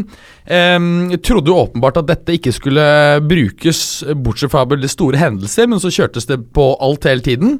eh, 0.47 1.17
trodde 1.23 1.51
jo 1.51 1.59
åpenbart 1.61 1.99
at 2.01 2.09
dette 2.09 2.35
ikke 2.37 2.53
skulle 2.55 2.85
brukes, 3.27 3.81
bortsett 4.23 4.53
fra 4.53 4.65
det 4.71 4.91
store 4.91 5.19
hendelser, 5.21 5.69
men 5.69 5.81
så 5.83 5.91
kjørtes 5.93 6.29
det 6.29 6.39
på 6.55 6.69
alt 6.83 7.07
hele 7.09 7.25
tiden. 7.25 7.57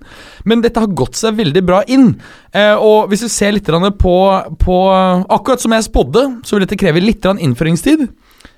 Men 0.47 0.63
dette 0.65 0.81
har 0.83 0.97
gått 0.97 1.19
seg 1.19 1.38
veldig 1.39 1.63
bra 1.67 1.83
inn. 1.88 2.13
Eh, 2.51 2.75
og 2.75 3.11
hvis 3.11 3.25
vi 3.27 3.31
ser 3.33 3.55
litt 3.55 3.67
på, 3.67 4.17
på 4.63 4.77
Akkurat 5.38 5.61
som 5.61 5.75
jeg 5.75 5.88
spådde, 5.89 6.25
så 6.43 6.55
vil 6.55 6.65
dette 6.65 6.79
kreve 6.79 7.03
litt 7.03 7.25
innføringstid. 7.27 8.07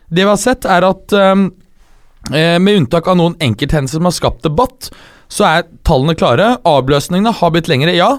Det 0.09 0.23
vi 0.23 0.29
har 0.29 0.41
sett, 0.41 0.65
er 0.65 0.85
at 0.87 1.13
eh, 1.13 2.57
med 2.59 2.75
unntak 2.75 3.07
av 3.07 3.17
noen 3.17 3.37
enkelthendelser 3.41 3.99
som 3.99 4.09
har 4.09 4.15
skapt 4.15 4.45
debatt, 4.45 4.91
så 5.29 5.45
er 5.45 5.67
tallene 5.87 6.17
klare. 6.17 6.57
Avløsningene 6.67 7.33
har 7.37 7.53
blitt 7.53 7.69
lengre, 7.69 7.93
ja. 7.95 8.17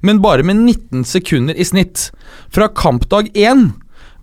men 0.00 0.22
bare 0.22 0.46
med 0.46 0.62
19 0.62 1.04
sekunder 1.06 1.58
i 1.58 1.66
snitt. 1.66 2.10
Fra 2.54 2.68
kampdag 2.70 3.30
1, 3.34 3.68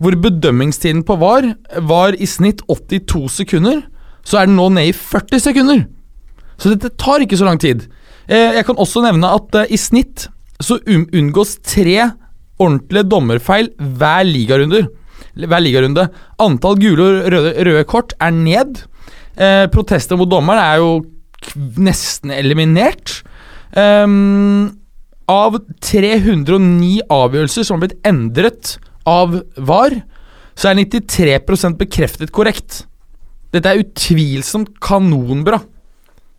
hvor 0.00 0.16
bedømmingstiden 0.16 1.04
på 1.04 1.16
VAR 1.20 1.50
var 1.86 2.16
i 2.16 2.28
snitt 2.28 2.62
82 2.68 3.42
sekunder, 3.42 3.82
så 4.24 4.40
er 4.40 4.48
den 4.48 4.56
nå 4.56 4.68
ned 4.72 4.90
i 4.90 4.96
40 4.96 5.42
sekunder. 5.44 5.84
Så 6.60 6.72
dette 6.72 6.92
tar 7.00 7.24
ikke 7.24 7.38
så 7.40 7.48
lang 7.48 7.60
tid. 7.60 7.86
Eh, 8.28 8.56
jeg 8.56 8.66
kan 8.68 8.80
også 8.80 9.02
nevne 9.04 9.32
at 9.36 9.60
eh, 9.62 9.74
i 9.76 9.78
snitt 9.80 10.28
så 10.60 10.78
unngås 10.88 11.56
tre 11.64 12.10
ordentlige 12.60 13.08
dommerfeil 13.08 13.70
hver 14.00 14.26
ligarunde. 14.28 14.84
Hver 15.40 15.64
ligarunde. 15.64 16.08
Antall 16.40 16.80
gule 16.80 17.06
og 17.06 17.32
røde, 17.32 17.54
røde 17.68 17.86
kort 17.88 18.12
er 18.20 18.34
ned. 18.36 18.84
Eh, 19.40 19.66
protester 19.72 20.20
mot 20.20 20.28
dommeren 20.30 20.60
er 20.60 20.82
jo 20.82 20.92
nesten 21.80 22.32
eliminert. 22.34 23.22
Um, 23.70 24.76
av 25.30 25.60
309 25.86 27.04
avgjørelser 27.06 27.64
som 27.64 27.78
har 27.78 27.84
blitt 27.84 28.08
endret 28.08 28.74
av 29.10 29.36
VAR, 29.58 29.98
så 30.54 30.70
er 30.70 30.80
93% 30.82 31.78
bekreftet 31.80 32.32
korrekt. 32.34 32.84
Dette 33.54 33.72
er 33.72 33.82
utvilsomt 33.82 34.76
kanonbra. 34.82 35.58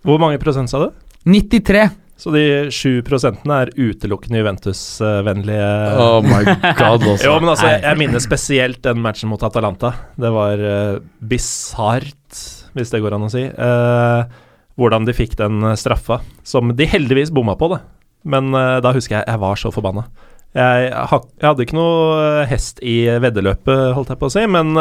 Hvor 0.08 0.22
mange 0.22 0.40
prosent 0.42 0.72
sa 0.72 0.86
du? 0.86 0.92
93. 1.28 1.90
Så 2.22 2.30
de 2.30 2.44
sju 2.70 3.00
prosentene 3.06 3.56
er 3.64 3.72
utelukkende 3.74 4.44
Juventus-vennlige 4.44 5.70
Oh 5.98 6.20
my 6.22 6.44
god, 6.78 7.02
også. 7.02 7.24
Jo, 7.28 7.40
men 7.42 7.50
altså, 7.50 7.72
jeg, 7.72 7.82
jeg 7.88 7.98
minner 7.98 8.22
spesielt 8.22 8.82
den 8.86 9.02
matchen 9.02 9.32
mot 9.32 9.42
Atalanta. 9.42 9.90
Det 10.22 10.30
var 10.34 10.62
uh, 10.62 11.00
bisart, 11.18 12.44
hvis 12.78 12.94
det 12.94 13.02
går 13.02 13.18
an 13.18 13.26
å 13.26 13.32
si. 13.34 13.48
Uh, 13.50 14.30
hvordan 14.78 15.10
de 15.10 15.18
fikk 15.18 15.34
den 15.40 15.66
straffa, 15.82 16.20
som 16.46 16.70
de 16.78 16.88
heldigvis 16.94 17.34
bomma 17.34 17.58
på, 17.58 17.72
det. 17.74 17.82
Men 18.30 18.54
uh, 18.54 18.78
da 18.86 18.94
husker 18.94 19.18
jeg 19.18 19.26
jeg 19.26 19.42
var 19.42 19.58
så 19.58 19.74
forbanna. 19.74 20.06
Jeg, 20.52 20.90
jeg, 20.92 21.24
hadde 21.46 21.64
ikke 21.64 21.78
noe 21.78 22.46
hest 22.50 22.82
i 22.84 23.06
veddeløpet, 23.24 23.94
holdt 23.96 24.12
jeg 24.12 24.20
på 24.20 24.28
å 24.28 24.34
si, 24.34 24.44
men 24.52 24.74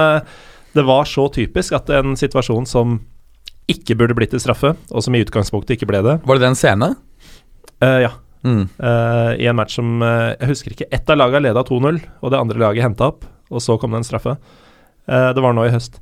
det 0.74 0.82
var 0.86 1.06
så 1.06 1.28
typisk 1.30 1.76
at 1.78 1.90
en 1.94 2.16
situasjon 2.18 2.66
som 2.66 2.98
ikke 3.70 3.96
burde 3.98 4.16
blitt 4.18 4.32
til 4.34 4.42
straffe, 4.42 4.74
og 4.90 5.04
som 5.04 5.14
i 5.14 5.22
utgangspunktet 5.24 5.76
ikke 5.76 5.88
ble 5.90 6.02
det 6.06 6.16
Var 6.26 6.38
det 6.38 6.46
den 6.46 6.58
scene? 6.58 6.92
Uh, 7.82 8.00
ja. 8.06 8.12
Mm. 8.42 8.64
Uh, 8.80 9.36
I 9.36 9.50
en 9.50 9.58
match 9.58 9.76
som 9.76 10.00
uh, 10.02 10.32
Jeg 10.40 10.48
husker 10.48 10.74
ikke. 10.74 10.88
Ett 10.90 11.10
av 11.12 11.20
lagene 11.20 11.50
leda 11.50 11.64
2-0, 11.66 12.00
og 12.20 12.32
det 12.32 12.40
andre 12.40 12.62
laget 12.62 12.86
henta 12.86 13.10
opp. 13.12 13.26
Og 13.50 13.62
så 13.62 13.76
kom 13.80 13.92
det 13.94 14.00
en 14.02 14.06
straffe. 14.06 14.36
det 15.10 15.42
var 15.42 15.54
nå 15.56 15.64
i 15.66 15.72
høst. 15.74 15.96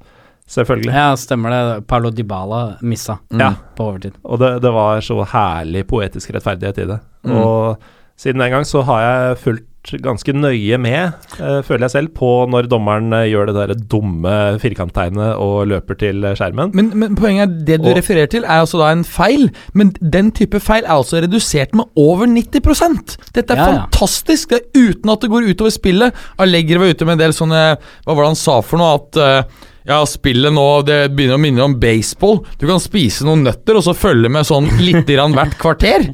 Selvfølgelig. 0.49 0.93
Ja, 0.93 1.15
stemmer 1.17 1.53
det. 1.55 1.87
Paulo 1.89 2.11
Dybala 2.13 2.77
missa 2.85 3.19
Mm. 3.33 3.41
Ja. 3.41 3.55
på 3.77 3.87
overtid. 3.89 4.19
Og 4.23 4.39
det, 4.39 4.51
det 4.61 4.73
var 4.73 5.01
så 5.01 5.17
herlig 5.25 5.87
poetisk 5.89 6.35
rettferdighet 6.37 6.83
i 6.85 6.87
det. 6.91 6.99
Mm. 7.25 7.39
Og 7.41 7.87
siden 8.19 8.43
den 8.43 8.55
gang 8.55 8.67
så 8.69 8.83
har 8.89 9.03
jeg 9.05 9.41
fulgt 9.47 9.65
ganske 10.05 10.33
nøye 10.37 10.77
med, 10.83 11.15
uh, 11.39 11.61
føler 11.65 11.87
jeg 11.87 11.93
selv, 11.95 12.09
på 12.19 12.29
når 12.51 12.67
dommeren 12.69 13.13
uh, 13.15 13.23
gjør 13.25 13.49
det 13.49 13.55
der 13.57 13.85
dumme 13.89 14.33
firkanttegnet 14.61 15.39
og 15.41 15.69
løper 15.71 15.97
til 16.03 16.27
uh, 16.27 16.35
skjermen. 16.37 16.75
Men, 16.77 16.91
men 16.99 17.15
poenget 17.17 17.47
er 17.47 17.55
det 17.71 17.79
du 17.85 17.89
Og- 17.93 17.97
refererer 17.97 18.29
til, 18.29 18.45
er 18.45 18.61
altså 18.67 18.83
da 18.83 18.91
en 18.93 19.07
feil. 19.07 19.47
Men 19.73 19.95
den 20.03 20.33
type 20.37 20.61
feil 20.61 20.85
er 20.85 20.97
altså 20.99 21.23
redusert 21.25 21.73
med 21.79 21.89
over 21.97 22.27
90 22.27 23.17
Dette 23.33 23.55
er 23.55 23.57
Ja, 23.57 23.63
ja. 23.63 23.79
fantastisk! 23.87 24.51
Det 24.53 24.61
er 24.61 24.91
uten 24.91 25.15
at 25.15 25.25
det 25.25 25.31
går 25.33 25.49
utover 25.55 25.73
spillet. 25.73 26.21
Allegri 26.43 26.83
var 26.83 26.93
ute 26.93 27.09
med 27.09 27.17
en 27.17 27.25
del 27.25 27.37
sånne 27.39 27.63
Hva 27.79 28.13
var 28.13 28.25
det 28.27 28.33
han 28.35 28.43
sa 28.45 28.61
for 28.61 28.83
noe? 28.83 28.99
At 28.99 29.23
uh, 29.23 29.69
ja, 29.89 30.03
spillet 30.05 30.53
nå 30.53 30.67
det 30.85 30.99
begynner 31.17 31.39
å 31.39 31.41
minne 31.41 31.65
om 31.65 31.79
baseball. 31.81 32.43
Du 32.61 32.67
kan 32.69 32.83
spise 32.83 33.25
noen 33.25 33.47
nøtter 33.47 33.79
og 33.79 33.87
så 33.87 33.95
følge 33.97 34.29
med 34.29 34.45
sånn 34.45 34.69
lite 34.85 35.15
grann 35.17 35.33
hvert 35.39 35.57
kvarter. 35.63 36.11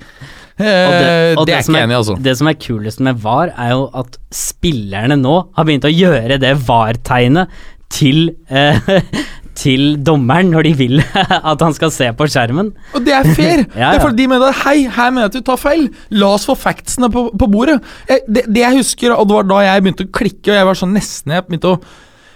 Eh, 0.55 0.64
det, 0.64 1.36
og 1.38 1.48
er 1.50 1.64
ikke 1.64 1.80
enig 1.82 1.96
altså. 1.98 2.14
Det 2.22 2.34
som 2.38 2.50
er 2.50 2.59
kulest 2.62 3.00
med 3.02 3.22
VAR, 3.24 3.50
er 3.59 3.72
jo 3.74 3.88
at 3.98 4.18
spillerne 4.34 5.16
nå 5.18 5.38
har 5.57 5.66
begynt 5.66 5.88
å 5.88 5.92
gjøre 5.92 6.38
det 6.42 6.52
VAR-tegnet 6.68 7.50
til 7.94 8.28
eh, 8.48 8.92
til 9.59 9.94
dommeren 10.02 10.50
når 10.50 10.66
de 10.66 10.72
vil 10.78 11.02
at 11.50 11.62
han 11.62 11.74
skal 11.76 11.92
se 11.94 12.09
på 12.16 12.26
skjermen. 12.30 12.72
Og 12.94 13.05
det 13.07 13.14
er 13.16 13.28
fair! 13.36 13.64
Ja, 13.78 13.92
Det 13.92 14.00
er 14.00 14.02
fordi 14.02 14.24
de 14.24 14.30
mener 14.34 14.57
hei, 14.64 14.76
her 14.90 15.12
mener 15.14 15.26
jeg 15.26 15.32
at 15.32 15.38
du 15.38 15.46
tar 15.46 15.61
feil. 15.61 15.86
La 16.14 16.32
oss 16.34 16.46
få 16.48 16.57
factsene 16.59 17.11
på, 17.12 17.28
på 17.38 17.48
bordet. 17.50 17.78
Jeg, 18.11 18.24
det, 18.28 18.44
det 18.50 18.64
jeg 18.64 18.80
husker, 18.82 19.14
og 19.14 19.28
det 19.30 19.38
var 19.38 19.48
da 19.50 19.62
jeg 19.68 19.84
begynte 19.86 20.09
å 20.09 20.12
klikke, 20.20 20.50
og 20.50 20.59
jeg 20.59 20.68
var 20.70 20.78
sånn 20.78 20.94
nesten 20.96 21.34
Jeg 21.36 21.46
begynte 21.48 21.74
å 21.74 21.80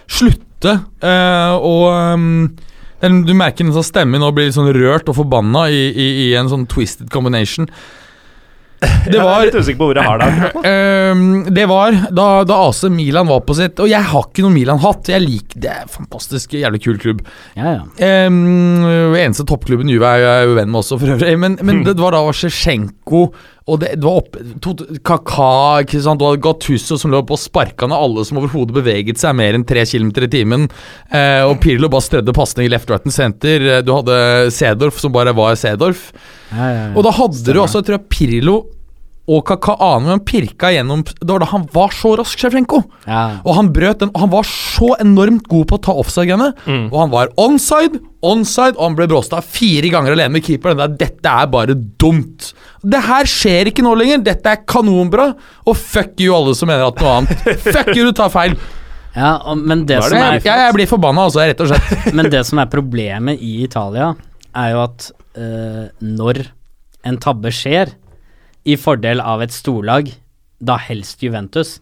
slutte 0.09 0.73
eh, 1.05 1.55
og 1.69 1.85
um, 1.93 2.47
Du 3.29 3.35
merker 3.37 3.62
den 3.66 3.75
sånn 3.77 3.87
stemmen 3.87 4.23
nå 4.23 4.31
blir 4.35 4.49
litt 4.49 4.57
sånn 4.57 4.73
rørt 4.75 5.11
og 5.11 5.19
forbanna 5.21 5.69
i, 5.71 5.85
i, 5.91 6.07
i 6.25 6.29
en 6.39 6.51
sånn 6.51 6.66
twisted 6.71 7.11
combination. 7.14 7.69
Det 8.79 9.16
jeg 9.16 9.26
er 9.26 9.49
litt 9.49 9.57
usikker 9.59 9.79
på 9.81 9.89
hvor 9.89 9.99
jeg 9.99 10.07
har 10.07 10.20
det. 10.22 10.51
Ehm, 10.68 11.31
det 11.55 11.64
var 11.70 11.97
da, 12.14 12.26
da 12.47 12.59
AC 12.68 12.85
Milan 12.95 13.26
var 13.31 13.41
på 13.47 13.57
sitt 13.59 13.81
Og 13.83 13.91
jeg 13.91 14.07
har 14.11 14.29
ikke 14.29 14.45
noe 14.45 14.55
Milan-hatt. 14.55 15.11
Jeg 15.11 15.24
liker 15.24 15.62
Det 15.64 15.72
er 15.72 15.91
fantastisk 15.91 16.55
jævlig 16.59 16.83
kul 16.85 17.01
klubb. 17.03 17.24
Ja, 17.59 17.79
ja. 17.79 18.26
Um, 18.29 18.87
eneste 19.18 19.47
toppklubben 19.49 19.91
Juve 19.91 20.12
er 20.14 20.22
jeg 20.22 20.51
jo 20.51 20.59
venn 20.61 20.70
med 20.70 20.83
også, 20.83 21.01
for 21.01 21.16
øvrig. 21.16 21.35
Men, 21.43 21.59
men 21.66 21.83
det 21.89 21.99
var 21.99 22.14
da 22.14 22.22
Sjevtsjenko 22.29 23.24
og 23.69 23.81
det, 23.83 23.91
det 24.01 24.07
var 24.07 24.21
opp, 24.23 24.39
to, 24.64 24.73
Kaka, 25.05 25.49
ikke 25.85 26.01
sant? 26.05 26.19
du 26.21 26.25
hadde 26.29 26.41
Gattusso 26.45 26.97
som 27.01 27.12
lå 27.12 27.21
på 27.29 27.37
og 27.37 27.43
sparka 27.43 27.89
ned 27.91 27.99
alle 27.99 28.25
som 28.25 28.41
overhodet 28.41 28.75
beveget 28.79 29.21
seg 29.21 29.37
mer 29.39 29.59
enn 29.59 29.66
3 29.69 29.85
km 29.93 30.11
i 30.25 30.31
timen. 30.33 30.64
Eh, 31.12 31.43
og 31.45 31.59
Pirlo 31.62 31.91
bare 31.93 32.07
strødde 32.07 32.35
pasning 32.37 32.66
i 32.69 32.73
left, 32.73 32.89
right 32.91 33.05
and 33.07 33.14
center. 33.14 33.69
Eh, 33.79 33.83
Du 33.85 33.93
hadde 33.97 34.16
Sedorf 34.55 34.99
som 35.03 35.12
bare 35.14 35.35
var 35.37 35.55
Sedorf. 35.61 36.09
ja, 36.51 36.57
ja, 36.64 36.83
ja. 36.89 36.91
Og 36.97 37.05
da 37.05 37.12
hadde 37.21 37.45
du 37.53 37.61
også, 37.61 37.83
jeg 37.83 37.89
tror 37.91 37.99
jeg, 38.01 38.09
Pirlo 38.16 38.57
og 39.29 39.43
Kaka 39.45 39.74
aner 39.85 40.14
han 40.14 40.22
pirka 40.24 40.70
gjennom 40.72 41.03
Det 41.05 41.29
var 41.29 41.43
da 41.43 41.49
han 41.51 41.66
var 41.74 41.93
så 41.93 42.14
rask, 42.16 42.39
Sjefrenko. 42.41 42.79
ja. 43.07 43.41
Og 43.45 43.55
han 43.59 43.68
brøt 43.76 44.01
den, 44.01 44.09
og 44.14 44.22
han 44.24 44.31
var 44.33 44.47
så 44.49 44.95
enormt 45.03 45.45
god 45.53 45.66
på 45.68 45.76
å 45.76 45.83
ta 45.85 45.93
offside-greiene. 46.01 46.55
Mm. 46.64 46.87
Og 46.89 46.97
han 47.03 47.12
var 47.12 47.29
onside, 47.45 48.01
onside, 48.24 48.72
og 48.79 48.87
han 48.87 48.97
ble 48.97 49.07
bråsta 49.11 49.43
fire 49.45 49.91
ganger 49.93 50.16
alene 50.16 50.33
med 50.39 50.47
keeperen. 50.47 50.81
Er- 50.81 50.97
Dette 50.97 51.29
er 51.43 51.47
bare 51.53 51.76
dumt. 52.01 52.55
Det 52.83 53.03
her 53.05 53.29
skjer 53.29 53.68
ikke 53.68 53.85
nå 53.85 53.93
lenger. 54.01 54.24
Dette 54.24 54.49
er 54.57 54.64
kanonbra. 54.64 55.29
Og 55.68 55.76
fuck 55.76 56.16
you, 56.24 56.33
alle 56.35 56.57
som 56.57 56.72
mener 56.72 56.89
at 56.89 57.05
noe 57.05 57.18
annet. 57.20 57.47
fuck 57.68 57.93
you, 57.95 58.09
du 58.09 58.12
tar 58.16 58.33
feil. 58.33 58.57
ja 59.14 59.35
og, 59.45 59.59
men, 59.61 59.85
det 59.85 59.99
Da 60.01 60.07
er 60.07 60.09
som 60.09 60.18
er, 60.22 60.33
Jeg, 60.39 60.45
jeg, 60.49 60.64
jeg 60.70 60.74
blir 60.81 60.89
forbanna, 60.97 61.29
altså, 61.29 61.45
rett 61.45 61.61
og 61.64 61.68
slett. 61.74 62.12
men 62.16 62.33
det 62.33 62.45
som 62.49 62.64
er 62.64 62.72
problemet 62.72 63.41
i 63.45 63.59
Italia, 63.68 64.14
er 64.57 64.72
jo 64.72 64.83
at 64.89 65.11
øh, 65.37 65.87
når 66.01 66.47
en 67.07 67.16
tabbe 67.22 67.53
skjer, 67.55 67.93
i 68.69 68.77
fordel 68.81 69.21
av 69.25 69.43
et 69.45 69.55
storlag, 69.55 70.11
da 70.61 70.77
helst 70.83 71.23
Juventus, 71.25 71.79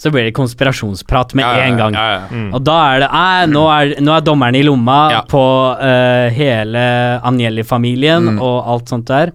så 0.00 0.08
blir 0.10 0.24
det 0.24 0.32
konspirasjonsprat 0.32 1.34
med 1.36 1.44
en 1.60 1.76
gang. 1.76 1.96
Mm. 2.32 2.46
Og 2.56 2.62
da 2.64 2.76
er 2.94 3.02
det 3.02 3.08
Nei, 3.12 3.46
nå 3.52 3.64
er, 3.68 3.90
nå 4.00 4.14
er 4.16 4.22
dommeren 4.24 4.56
i 4.56 4.62
lomma 4.64 5.00
Ja. 5.12 5.20
på 5.28 5.42
uh, 5.76 6.30
hele 6.32 6.84
Agnelli-familien 7.20 8.30
Mm. 8.34 8.40
og 8.40 8.70
alt 8.74 8.88
sånt 8.88 9.06
der. 9.12 9.32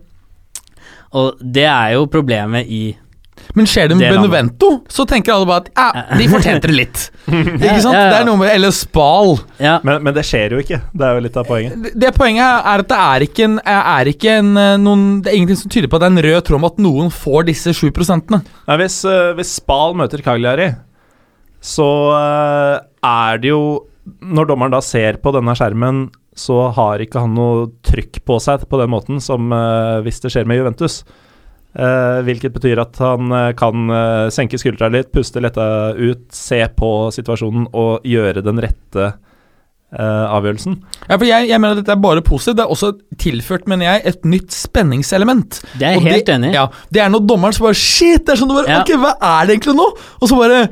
Og 1.14 1.38
det 1.40 1.68
er 1.70 1.94
jo 1.94 2.08
problemet 2.12 2.66
i 2.68 2.96
Men 3.56 3.68
skjer 3.70 3.88
det 3.88 3.96
med 3.96 4.10
Det. 4.10 4.16
Benevento, 4.18 4.70
så 4.92 5.06
tenker 5.08 5.32
alle 5.36 5.48
bare 5.48 5.64
at 5.64 5.70
ja, 5.72 6.18
de 6.20 6.28
fortjente 6.28 6.68
det 6.68 6.76
litt. 6.76 7.04
Ikke 7.32 7.80
sant? 7.82 7.96
Ja, 7.96 8.02
ja, 8.02 8.02
ja. 8.04 8.10
Det 8.12 8.18
er 8.20 8.26
noe 8.28 8.40
med 8.42 8.52
Eller 8.52 8.74
Spal. 8.76 9.38
Ja, 9.64 9.78
Men, 9.88 10.02
men 10.04 10.16
det 10.18 10.26
skjer 10.28 10.58
jo 10.58 10.60
ikke. 10.62 10.82
Det 10.92 11.08
er 11.08 11.16
jo 11.16 11.24
litt 11.24 11.40
av 11.40 11.48
poenget. 11.48 11.78
Det, 11.86 11.94
det 12.04 12.12
poenget 12.18 12.44
er 12.44 12.84
at 12.84 12.92
det 12.92 13.00
er 13.00 13.26
ikke, 13.30 13.48
en, 13.48 13.56
er 13.72 14.12
ikke 14.12 14.36
en, 14.42 14.52
eh, 14.60 14.74
noen 14.82 15.06
Det 15.24 15.32
er 15.32 15.40
ingenting 15.40 15.62
som 15.62 15.72
tyder 15.72 15.92
på 15.92 15.98
at 15.98 16.04
det 16.04 16.10
er 16.10 16.16
en 16.18 16.26
rød 16.28 16.48
tråd 16.50 16.60
om 16.60 16.68
at 16.68 16.84
noen 16.84 17.14
får 17.14 17.48
disse 17.50 17.76
7 17.80 17.88
prosentene. 17.96 18.42
Nei, 18.68 18.78
hvis, 18.84 19.00
eh, 19.08 19.32
hvis 19.40 19.56
Spal 19.62 19.96
møter 19.98 20.24
Cagliari, 20.26 20.74
så 21.64 21.90
eh, 22.20 22.76
er 23.06 23.42
det 23.42 23.54
jo 23.54 23.64
Når 24.22 24.52
dommeren 24.52 24.74
da 24.76 24.84
ser 24.86 25.18
på 25.24 25.32
denne 25.34 25.56
skjermen, 25.58 26.10
så 26.38 26.68
har 26.76 27.02
ikke 27.02 27.24
han 27.24 27.34
noe 27.34 27.70
trykk 27.88 28.20
på 28.28 28.38
seg 28.44 28.68
på 28.70 28.78
den 28.78 28.92
måten 28.92 29.22
som 29.24 29.48
uh, 29.50 30.04
hvis 30.06 30.20
det 30.22 30.30
skjer 30.34 30.46
med 30.46 30.60
Juventus. 30.60 31.00
Eh, 31.76 32.20
hvilket 32.24 32.54
betyr 32.56 32.80
at 32.80 32.96
han 33.04 33.32
eh, 33.36 33.50
kan 33.60 33.90
eh, 33.92 34.30
senke 34.32 34.56
skuldra 34.62 34.88
litt, 34.94 35.10
puste 35.12 35.42
letta 35.44 35.66
ut, 35.98 36.26
se 36.32 36.62
på 36.72 36.92
situasjonen 37.12 37.66
og 37.76 38.06
gjøre 38.08 38.44
den 38.46 38.62
rette 38.64 39.10
eh, 39.10 40.26
avgjørelsen. 40.32 40.78
Ja, 41.10 41.18
for 41.18 41.28
jeg, 41.28 41.50
jeg 41.52 41.60
mener 41.60 41.76
at 41.76 41.84
Dette 41.84 41.98
er 41.98 42.02
bare 42.08 42.24
positivt. 42.26 42.62
Det 42.62 42.66
er 42.66 42.72
også 42.78 42.94
tilført 43.22 43.68
mener 43.68 43.90
jeg, 43.90 44.06
et 44.14 44.26
nytt 44.32 44.56
spenningselement. 44.56 45.62
det 45.76 45.84
er 45.90 45.98
jeg 45.98 46.06
helt 46.08 46.20
helt 46.22 46.34
enig 46.38 46.54
i. 46.54 46.56
Ja, 46.56 46.68
Det 46.96 47.04
er 47.04 47.12
når 47.12 47.28
dommeren 47.28 47.56
så 47.58 47.68
bare 47.68 47.80
Shit! 47.80 48.24
Det 48.26 48.36
er 48.38 48.44
sånn 48.44 48.54
du 48.54 48.58
bare 48.62 48.72
Ja. 48.72 48.82
Ok, 48.86 48.96
hva 49.02 49.16
er 49.20 49.46
det 49.50 49.58
egentlig 49.58 49.76
nå? 49.82 49.90
Og 50.22 50.32
så 50.32 50.40
bare 50.40 50.66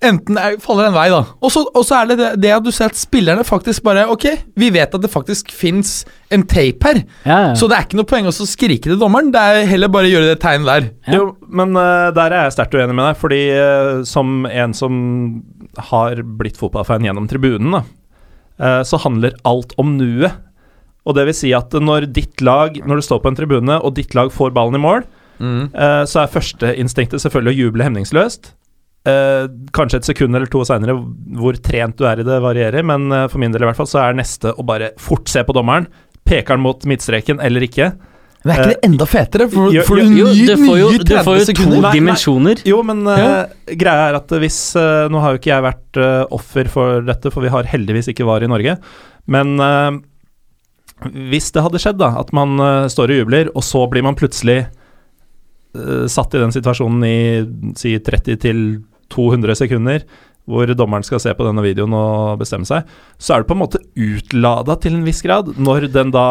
Enten 0.00 0.38
er, 0.40 0.54
faller 0.64 0.86
en 0.88 0.94
vei, 0.96 1.06
da. 1.12 1.18
Og 1.44 1.50
så, 1.52 1.92
er 1.98 2.06
det, 2.08 2.16
det 2.20 2.28
det 2.40 2.52
at 2.56 2.64
du 2.64 2.70
ser 2.72 2.88
at 2.88 2.96
spillerne 2.96 3.44
faktisk 3.44 3.84
bare 3.84 4.06
Ok, 4.08 4.24
vi 4.56 4.70
vet 4.72 4.94
at 4.96 5.02
det 5.02 5.10
faktisk 5.12 5.52
fins 5.52 6.06
en 6.32 6.46
tape 6.48 6.88
her. 6.88 7.02
Ja, 7.28 7.38
ja. 7.50 7.52
Så 7.58 7.68
det 7.68 7.76
er 7.76 7.84
ikke 7.84 7.98
noe 8.00 8.08
poeng 8.08 8.28
å 8.30 8.32
skrike 8.32 8.88
til 8.88 8.96
dommeren. 9.00 9.28
Det 9.34 9.42
er 9.42 9.68
heller 9.68 9.92
bare 9.92 10.08
å 10.08 10.12
gjøre 10.14 10.30
det 10.32 10.38
tegnet 10.40 10.70
der. 10.70 10.88
Ja. 11.10 11.18
Jo, 11.20 11.26
men 11.52 11.76
uh, 11.76 12.08
der 12.16 12.32
er 12.32 12.46
jeg 12.48 12.56
sterkt 12.56 12.78
uenig 12.78 12.96
med 12.96 13.10
deg, 13.10 13.20
fordi 13.20 13.42
uh, 13.52 14.00
som 14.08 14.46
en 14.48 14.76
som 14.76 14.94
har 15.92 16.24
blitt 16.24 16.56
fotballfan 16.60 17.04
gjennom 17.04 17.28
tribunen, 17.28 17.76
da, 17.76 17.84
uh, 18.62 18.80
så 18.88 19.00
handler 19.04 19.36
alt 19.48 19.76
om 19.80 19.98
nuet. 20.00 20.40
Og 21.04 21.16
det 21.16 21.28
vil 21.28 21.36
si 21.36 21.52
at 21.56 21.72
når 21.76 22.08
ditt 22.12 22.40
lag, 22.44 22.76
når 22.86 23.00
du 23.00 23.04
står 23.04 23.20
på 23.24 23.30
en 23.32 23.36
tribune 23.36 23.76
og 23.80 23.94
ditt 23.96 24.16
lag 24.16 24.32
får 24.32 24.56
ballen 24.56 24.80
i 24.80 24.84
mål, 24.84 25.04
Mm. 25.40 25.70
eh, 25.72 26.02
så 26.04 26.18
er 26.20 26.32
førsteinstinktet 26.34 27.22
selvfølgelig 27.22 27.54
å 27.54 27.60
juble 27.64 27.84
hemningsløst. 27.86 28.50
Eh, 29.08 29.46
kanskje 29.72 29.96
et 30.02 30.08
sekund 30.10 30.36
eller 30.36 30.50
to 30.52 30.60
seinere, 30.68 30.92
hvor 31.40 31.56
trent 31.64 31.96
du 31.96 32.04
er 32.04 32.20
i 32.20 32.26
det, 32.26 32.36
varierer, 32.44 32.84
men 32.84 33.06
uh, 33.08 33.22
for 33.32 33.40
min 33.40 33.54
del 33.54 33.64
i 33.64 33.68
hvert 33.70 33.78
fall, 33.78 33.88
så 33.88 34.02
er 34.02 34.18
neste 34.18 34.52
å 34.52 34.64
bare 34.66 34.90
fort 35.00 35.30
se 35.32 35.40
på 35.46 35.54
dommeren. 35.56 35.86
Peker 36.28 36.52
han 36.58 36.60
mot 36.60 36.84
midtstreken 36.84 37.40
eller 37.40 37.64
ikke? 37.64 37.94
Men 38.44 38.52
er 38.54 38.60
ikke 38.60 38.74
det 38.74 38.88
enda 38.88 39.06
fetere? 39.08 39.46
For, 39.52 39.72
Jo, 39.72 39.82
for 39.84 40.00
jo, 40.00 40.04
du 40.08 40.18
Jo, 40.18 40.26
nye, 40.32 40.44
du 40.48 40.66
får 40.66 40.76
jo, 40.78 40.90
du 41.00 41.14
får 41.16 41.38
jo 41.40 41.54
to 41.58 41.66
nei, 41.80 41.92
dimensjoner. 41.96 42.60
nei. 42.60 42.70
Jo, 42.70 42.82
men 42.88 43.02
eh, 43.08 43.20
Ja. 43.20 43.32
greia 43.82 44.06
er 44.08 44.16
at 44.16 44.32
hvis 44.40 44.58
eh, 44.80 45.08
Nå 45.12 45.20
har 45.20 45.34
jo 45.34 45.40
ikke 45.42 45.50
jeg 45.52 45.64
vært 45.66 46.00
eh, 46.00 46.22
offer 46.32 46.70
for 46.72 47.02
dette, 47.04 47.32
for 47.34 47.44
vi 47.44 47.52
har 47.52 47.68
heldigvis 47.68 48.08
ikke 48.12 48.24
VAR 48.28 48.46
i 48.46 48.48
Norge. 48.48 48.78
Men 49.28 49.60
eh, 49.60 49.98
hvis 51.32 51.50
det 51.52 51.64
hadde 51.66 51.80
skjedd, 51.82 52.00
da, 52.00 52.14
at 52.20 52.32
man 52.36 52.56
eh, 52.64 52.88
står 52.92 53.12
og 53.12 53.20
jubler, 53.24 53.50
og 53.52 53.64
så 53.66 53.84
blir 53.92 54.04
man 54.08 54.16
plutselig 54.16 54.58
eh, 55.76 56.06
satt 56.08 56.36
i 56.36 56.40
den 56.40 56.52
situasjonen 56.56 57.04
i 57.08 57.18
si 57.80 57.96
30 58.00 58.40
til 58.40 58.62
200 59.12 59.58
sekunder, 59.58 60.04
hvor 60.50 60.70
dommeren 60.74 61.04
skal 61.06 61.20
se 61.22 61.32
på 61.36 61.44
denne 61.46 61.62
videoen 61.62 61.92
og 61.94 62.40
bestemme 62.40 62.66
seg, 62.66 62.88
så 63.20 63.34
er 63.34 63.42
det 63.42 63.48
på 63.50 63.54
en 63.54 63.60
måte 63.60 63.80
utlada 63.94 64.74
til 64.82 64.96
en 64.96 65.04
viss 65.06 65.20
grad, 65.22 65.52
når 65.60 65.86
den 65.94 66.10
da 66.14 66.24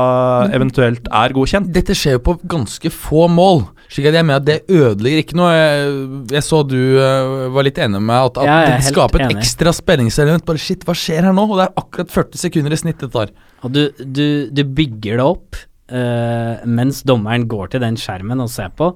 eventuelt 0.55 1.07
er 1.07 1.35
godkjent. 1.35 1.69
Dette 1.75 1.95
skjer 1.95 2.17
jo 2.17 2.23
på 2.25 2.35
ganske 2.49 2.91
få 2.91 3.29
mål. 3.31 3.63
Slik 3.89 4.09
at 4.11 4.17
jeg 4.19 4.27
mener 4.27 4.41
at 4.41 4.47
det 4.49 4.57
ødelegger 4.67 5.23
ikke 5.23 5.37
noe. 5.39 5.53
Jeg, 5.55 5.93
jeg 6.35 6.45
så 6.45 6.59
du 6.67 6.77
eh, 6.77 7.47
var 7.55 7.65
litt 7.65 7.79
enig 7.81 8.01
med 8.05 8.27
at, 8.27 8.41
at 8.41 8.49
Ja, 8.49 8.57
det 8.75 8.91
skaper 8.91 9.23
et 9.23 9.29
enig. 9.29 9.39
ekstra 9.39 9.73
spenningselement. 9.73 10.45
Bare 10.45 10.61
shit, 10.61 10.83
hva 10.85 10.97
skjer 10.97 11.29
her 11.29 11.33
nå? 11.33 11.47
Og 11.47 11.57
det 11.57 11.69
er 11.69 11.81
akkurat 11.81 12.13
40 12.13 12.43
sekunder 12.43 12.75
i 12.75 12.81
snitt 12.83 13.01
det 13.01 13.09
tar. 13.15 13.33
Og 13.63 13.73
du, 13.73 13.81
du, 14.03 14.27
du 14.53 14.61
bygger 14.67 15.21
det 15.21 15.25
opp 15.25 15.57
uh, 15.93 16.61
mens 16.69 17.01
dommeren 17.07 17.47
går 17.49 17.73
til 17.73 17.83
den 17.85 17.97
skjermen 17.99 18.43
og 18.43 18.51
ser 18.53 18.69
på. 18.77 18.93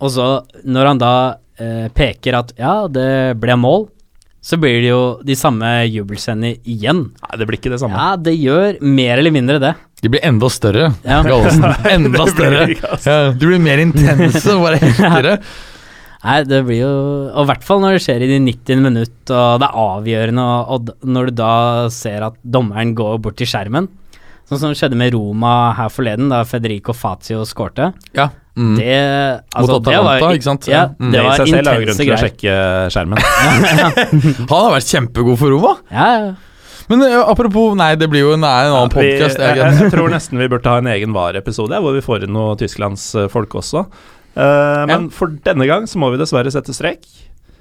Og 0.00 0.14
så, 0.14 0.28
når 0.64 0.92
han 0.92 1.02
da 1.02 1.14
eh, 1.62 1.88
peker 1.94 2.38
at 2.40 2.52
ja, 2.58 2.74
det 2.90 3.38
ble 3.40 3.56
mål, 3.60 3.88
så 4.40 4.56
blir 4.56 4.78
det 4.80 4.88
jo 4.88 5.00
de 5.26 5.36
samme 5.36 5.68
jubelscenene 5.84 6.54
igjen. 6.64 7.10
Nei, 7.12 7.36
det 7.36 7.48
blir 7.48 7.60
ikke 7.60 7.74
det 7.74 7.80
samme. 7.82 7.98
Ja, 8.00 8.16
det 8.16 8.32
gjør 8.40 8.78
mer 8.80 9.20
eller 9.20 9.34
mindre 9.34 9.58
det. 9.60 9.74
De 10.00 10.08
blir 10.08 10.24
enda 10.24 10.48
større. 10.48 10.86
Ja. 11.04 11.20
Gallosen. 11.26 11.66
Enda 11.94 12.24
større. 12.30 12.62
Ja, 12.72 13.18
de 13.36 13.50
blir 13.50 13.60
mer 13.60 13.82
intense 13.82 14.46
og 14.54 14.64
bare 14.64 14.80
heftigere. 14.80 15.36
Nei, 16.20 16.40
det 16.44 16.58
blir 16.66 16.82
jo 16.82 16.88
Og 17.30 17.46
i 17.46 17.48
hvert 17.48 17.62
fall 17.64 17.78
når 17.80 17.94
det 17.96 18.02
skjer 18.04 18.24
i 18.24 18.28
de 18.28 18.40
90 18.44 18.82
minutt, 18.84 19.20
og 19.32 19.60
det 19.62 19.68
er 19.68 19.78
avgjørende, 19.84 20.44
og, 20.44 20.90
og 20.90 21.08
når 21.16 21.30
du 21.30 21.38
da 21.40 21.52
ser 21.92 22.26
at 22.28 22.36
dommeren 22.44 22.92
går 22.96 23.20
bort 23.24 23.38
til 23.40 23.48
skjermen, 23.48 23.88
sånn 24.48 24.60
som 24.60 24.74
skjedde 24.76 24.98
med 25.00 25.14
Roma 25.14 25.72
her 25.78 25.92
forleden, 25.92 26.28
da 26.32 26.42
Federico 26.48 26.96
Fazio 26.96 27.44
skårte. 27.48 27.92
Ja. 28.16 28.28
Mm. 28.58 28.74
Det 28.76 28.94
altså, 29.54 29.76
Mot 29.76 29.84
det 29.86 29.94
var, 29.94 30.16
Atalanta, 30.16 30.34
ikke 30.36 30.48
sant? 30.48 30.68
Ja, 30.68 30.80
Ja. 30.80 30.84
Mm. 30.98 31.10
det 31.12 31.20
i 31.20 31.24
var 31.24 31.38
seg 31.38 31.50
selv 31.50 31.70
er 31.70 31.78
jo 31.78 31.86
grunn 31.86 31.94
intense 31.94 32.04
til 32.04 32.12
å 32.12 32.20
sjekke 32.20 32.54
skjermen. 32.94 33.18
Han 34.50 34.54
har 34.56 34.72
vært 34.74 34.94
kjempegod 34.94 35.40
for 35.40 35.54
Roma. 35.54 35.74
Ja, 35.90 36.08
ja. 36.18 36.30
Men 36.90 37.04
eh, 37.06 37.16
apropos 37.22 37.76
Nei, 37.78 37.92
det 37.94 38.08
blir 38.10 38.24
jo 38.24 38.34
en, 38.34 38.42
nei, 38.42 38.54
en 38.66 38.74
annen 38.74 38.90
ja, 38.90 38.94
podcast 38.96 39.38
jeg, 39.38 39.58
jeg, 39.60 39.74
jeg 39.78 39.92
tror 39.94 40.10
nesten 40.10 40.40
vi 40.40 40.48
burde 40.50 40.72
ha 40.72 40.82
en 40.82 40.90
egen 40.90 41.14
VAR-episode, 41.14 41.78
hvor 41.84 41.94
vi 41.94 42.02
får 42.02 42.26
inn 42.26 42.34
noe 42.34 42.56
tysklandsfolk 42.58 43.54
også. 43.62 43.84
Uh, 44.34 44.86
men 44.90 45.08
for 45.14 45.32
denne 45.46 45.66
gang 45.70 45.86
så 45.90 45.98
må 46.02 46.10
vi 46.10 46.18
dessverre 46.20 46.50
sette 46.50 46.74
strek. 46.74 47.06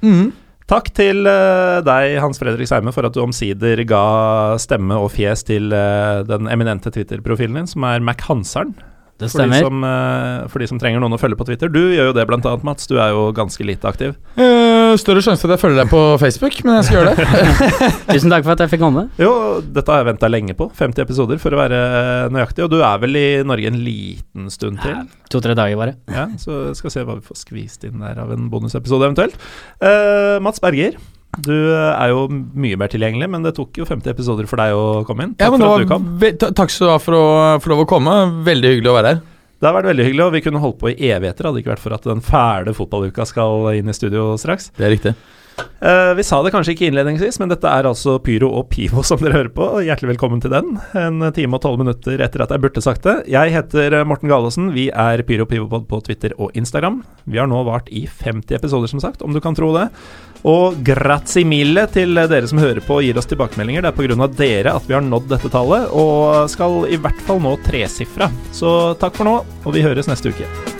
Mm. 0.01 0.31
Takk 0.69 0.91
til 0.97 1.25
uh, 1.25 1.79
deg, 1.85 2.19
Hans 2.21 2.41
Fredrik 2.41 2.69
Seime, 2.69 2.93
for 2.93 3.05
at 3.05 3.15
du 3.15 3.21
omsider 3.23 3.81
ga 3.89 4.03
stemme 4.61 4.97
og 5.01 5.09
fjes 5.13 5.45
til 5.45 5.73
uh, 5.73 6.21
den 6.29 6.49
eminente 6.49 6.93
Twitter-profilen 6.93 7.61
din, 7.61 7.69
som 7.69 7.85
er 7.89 8.05
Mac 8.05 8.25
Hansaren. 8.27 8.75
Det 9.19 9.27
For 9.33 9.43
de, 9.43 9.59
som, 9.59 9.83
eh, 9.83 10.45
for 10.47 10.63
de 10.63 10.67
som 10.69 10.79
trenger 10.79 11.01
noen 11.03 11.17
å 11.17 11.19
følge 11.19 11.35
på 11.35 11.43
Twitter. 11.49 11.67
Du 11.71 11.81
gjør 11.91 12.09
jo 12.09 12.15
det 12.15 12.23
blant 12.29 12.45
annet, 12.47 12.63
Mats. 12.63 12.87
Du 12.87 12.95
er 12.95 13.11
jo 13.11 13.25
ganske 13.35 13.65
lite 13.67 13.89
aktiv. 13.89 14.13
Uh, 14.39 14.95
større 14.99 15.23
sjanse 15.25 15.43
for 15.43 15.51
at 15.51 15.57
jeg 15.57 15.63
følger 15.65 15.81
deg 15.81 15.91
på 15.91 16.03
Facebook, 16.21 16.55
men 16.63 16.79
jeg 16.79 16.87
skal 16.87 16.97
gjøre 17.01 17.15
det. 17.17 17.27
Tusen 18.13 18.31
takk 18.31 18.47
for 18.47 18.55
at 18.55 18.63
jeg 18.63 18.73
fikk 18.75 18.83
komme. 18.85 19.05
Jo, 19.19 19.33
dette 19.59 19.91
har 19.91 20.05
jeg 20.05 20.09
venta 20.13 20.31
lenge 20.31 20.55
på. 20.55 20.69
50 20.79 21.03
episoder, 21.03 21.41
for 21.43 21.51
å 21.51 21.59
være 21.59 21.81
nøyaktig. 22.31 22.63
Og 22.63 22.71
du 22.71 22.79
er 22.79 23.03
vel 23.03 23.19
i 23.19 23.27
Norge 23.43 23.73
en 23.73 23.83
liten 23.83 24.47
stund 24.55 24.79
til? 24.85 25.03
To-tre 25.35 25.57
dager 25.59 25.83
bare. 25.83 25.99
Ja, 26.07 26.29
så 26.39 26.69
skal 26.77 26.87
vi 26.87 26.95
se 26.95 27.07
hva 27.09 27.19
vi 27.19 27.27
får 27.27 27.43
skvist 27.43 27.83
inn 27.89 27.99
der 27.99 28.23
av 28.23 28.31
en 28.33 28.47
bonusepisode 28.53 29.11
eventuelt. 29.11 29.35
Uh, 29.83 30.39
Mats 30.45 30.63
Berger, 30.63 30.95
du 31.37 31.53
er 31.53 32.09
jo 32.09 32.23
mye 32.29 32.77
mer 32.79 32.89
tilgjengelig, 32.91 33.29
men 33.29 33.43
det 33.45 33.53
tok 33.55 33.77
jo 33.77 33.85
50 33.85 34.09
episoder 34.11 34.47
for 34.49 34.57
deg 34.57 34.73
å 34.73 34.85
komme 35.07 35.27
inn. 35.27 35.35
Takk 35.37 35.45
Ja, 35.45 35.51
men 35.53 35.61
for 35.61 35.75
at 35.75 35.85
du 35.85 35.91
kom. 35.91 36.53
takk 36.57 36.71
skal 36.73 36.87
du 36.87 36.91
ha 36.91 36.97
for 37.03 37.13
å 37.19 37.25
få 37.61 37.69
lov 37.73 37.83
å 37.85 37.89
komme. 37.89 38.15
Veldig 38.47 38.71
hyggelig 38.75 38.89
å 38.91 38.95
være 38.97 39.13
her. 39.13 39.21
Det 39.59 39.67
har 39.67 39.75
vært 39.75 39.89
veldig 39.91 40.05
hyggelig, 40.07 40.23
og 40.25 40.33
vi 40.33 40.41
kunne 40.41 40.59
holdt 40.63 40.79
på 40.79 40.89
i 40.93 41.09
evigheter 41.11 41.43
hadde 41.45 41.59
det 41.59 41.63
ikke 41.65 41.73
vært 41.75 41.83
for 41.83 41.93
at 41.97 42.07
den 42.07 42.21
fæle 42.23 42.73
fotballuka 42.73 43.25
skal 43.27 43.69
inn 43.75 43.91
i 43.91 43.95
studio 43.95 44.31
straks. 44.39 44.71
Det 44.77 44.87
er 44.87 44.93
riktig. 44.95 45.13
Eh, 45.79 46.13
vi 46.17 46.23
sa 46.27 46.41
det 46.43 46.51
kanskje 46.51 46.73
ikke 46.75 46.89
innledningsvis, 46.89 47.39
men 47.39 47.51
dette 47.51 47.69
er 47.71 47.87
altså 47.87 48.17
Pyro 48.23 48.49
og 48.59 48.67
Pivo 48.73 49.03
som 49.05 49.21
dere 49.21 49.37
hører 49.37 49.51
på. 49.55 49.67
Hjertelig 49.85 50.13
velkommen 50.13 50.41
til 50.43 50.53
den. 50.53 50.73
En 50.99 51.23
time 51.35 51.55
og 51.55 51.63
tolv 51.63 51.79
minutter 51.81 52.19
etter 52.23 52.43
at 52.43 52.53
jeg 52.53 52.63
burde 52.63 52.83
sagt 52.83 53.07
det. 53.07 53.15
Jeg 53.31 53.53
heter 53.55 53.99
eh, 54.01 54.07
Morten 54.07 54.31
Galaasen. 54.31 54.71
Vi 54.75 54.89
er 54.91 55.23
Pyro 55.27 55.47
og 55.47 55.53
Pivopod 55.53 55.87
på 55.89 56.01
Twitter 56.07 56.35
og 56.37 56.55
Instagram. 56.57 57.01
Vi 57.29 57.39
har 57.39 57.47
nå 57.49 57.61
vart 57.67 57.91
i 57.91 58.05
50 58.07 58.59
episoder, 58.59 58.91
som 58.91 59.03
sagt, 59.03 59.23
om 59.23 59.35
du 59.35 59.41
kan 59.43 59.57
tro 59.57 59.71
det. 59.77 59.87
Og 60.47 60.79
grazie 60.87 61.43
mille 61.47 61.83
til 61.91 62.15
dere 62.15 62.47
som 62.47 62.61
hører 62.61 62.83
på 62.85 62.99
og 62.99 63.05
gir 63.07 63.19
oss 63.19 63.27
tilbakemeldinger. 63.31 63.83
Det 63.83 63.91
er 63.91 63.99
pga. 63.99 64.27
dere 64.39 64.75
at 64.75 64.87
vi 64.87 64.95
har 64.95 65.05
nådd 65.05 65.31
dette 65.31 65.51
tallet, 65.51 65.91
og 65.91 66.49
skal 66.51 66.83
i 66.87 66.99
hvert 66.99 67.23
fall 67.27 67.43
nå 67.43 67.57
tresifra. 67.67 68.31
Så 68.55 68.95
takk 68.99 69.19
for 69.19 69.27
nå, 69.27 69.39
og 69.65 69.73
vi 69.75 69.83
høres 69.85 70.11
neste 70.11 70.31
uke. 70.31 70.78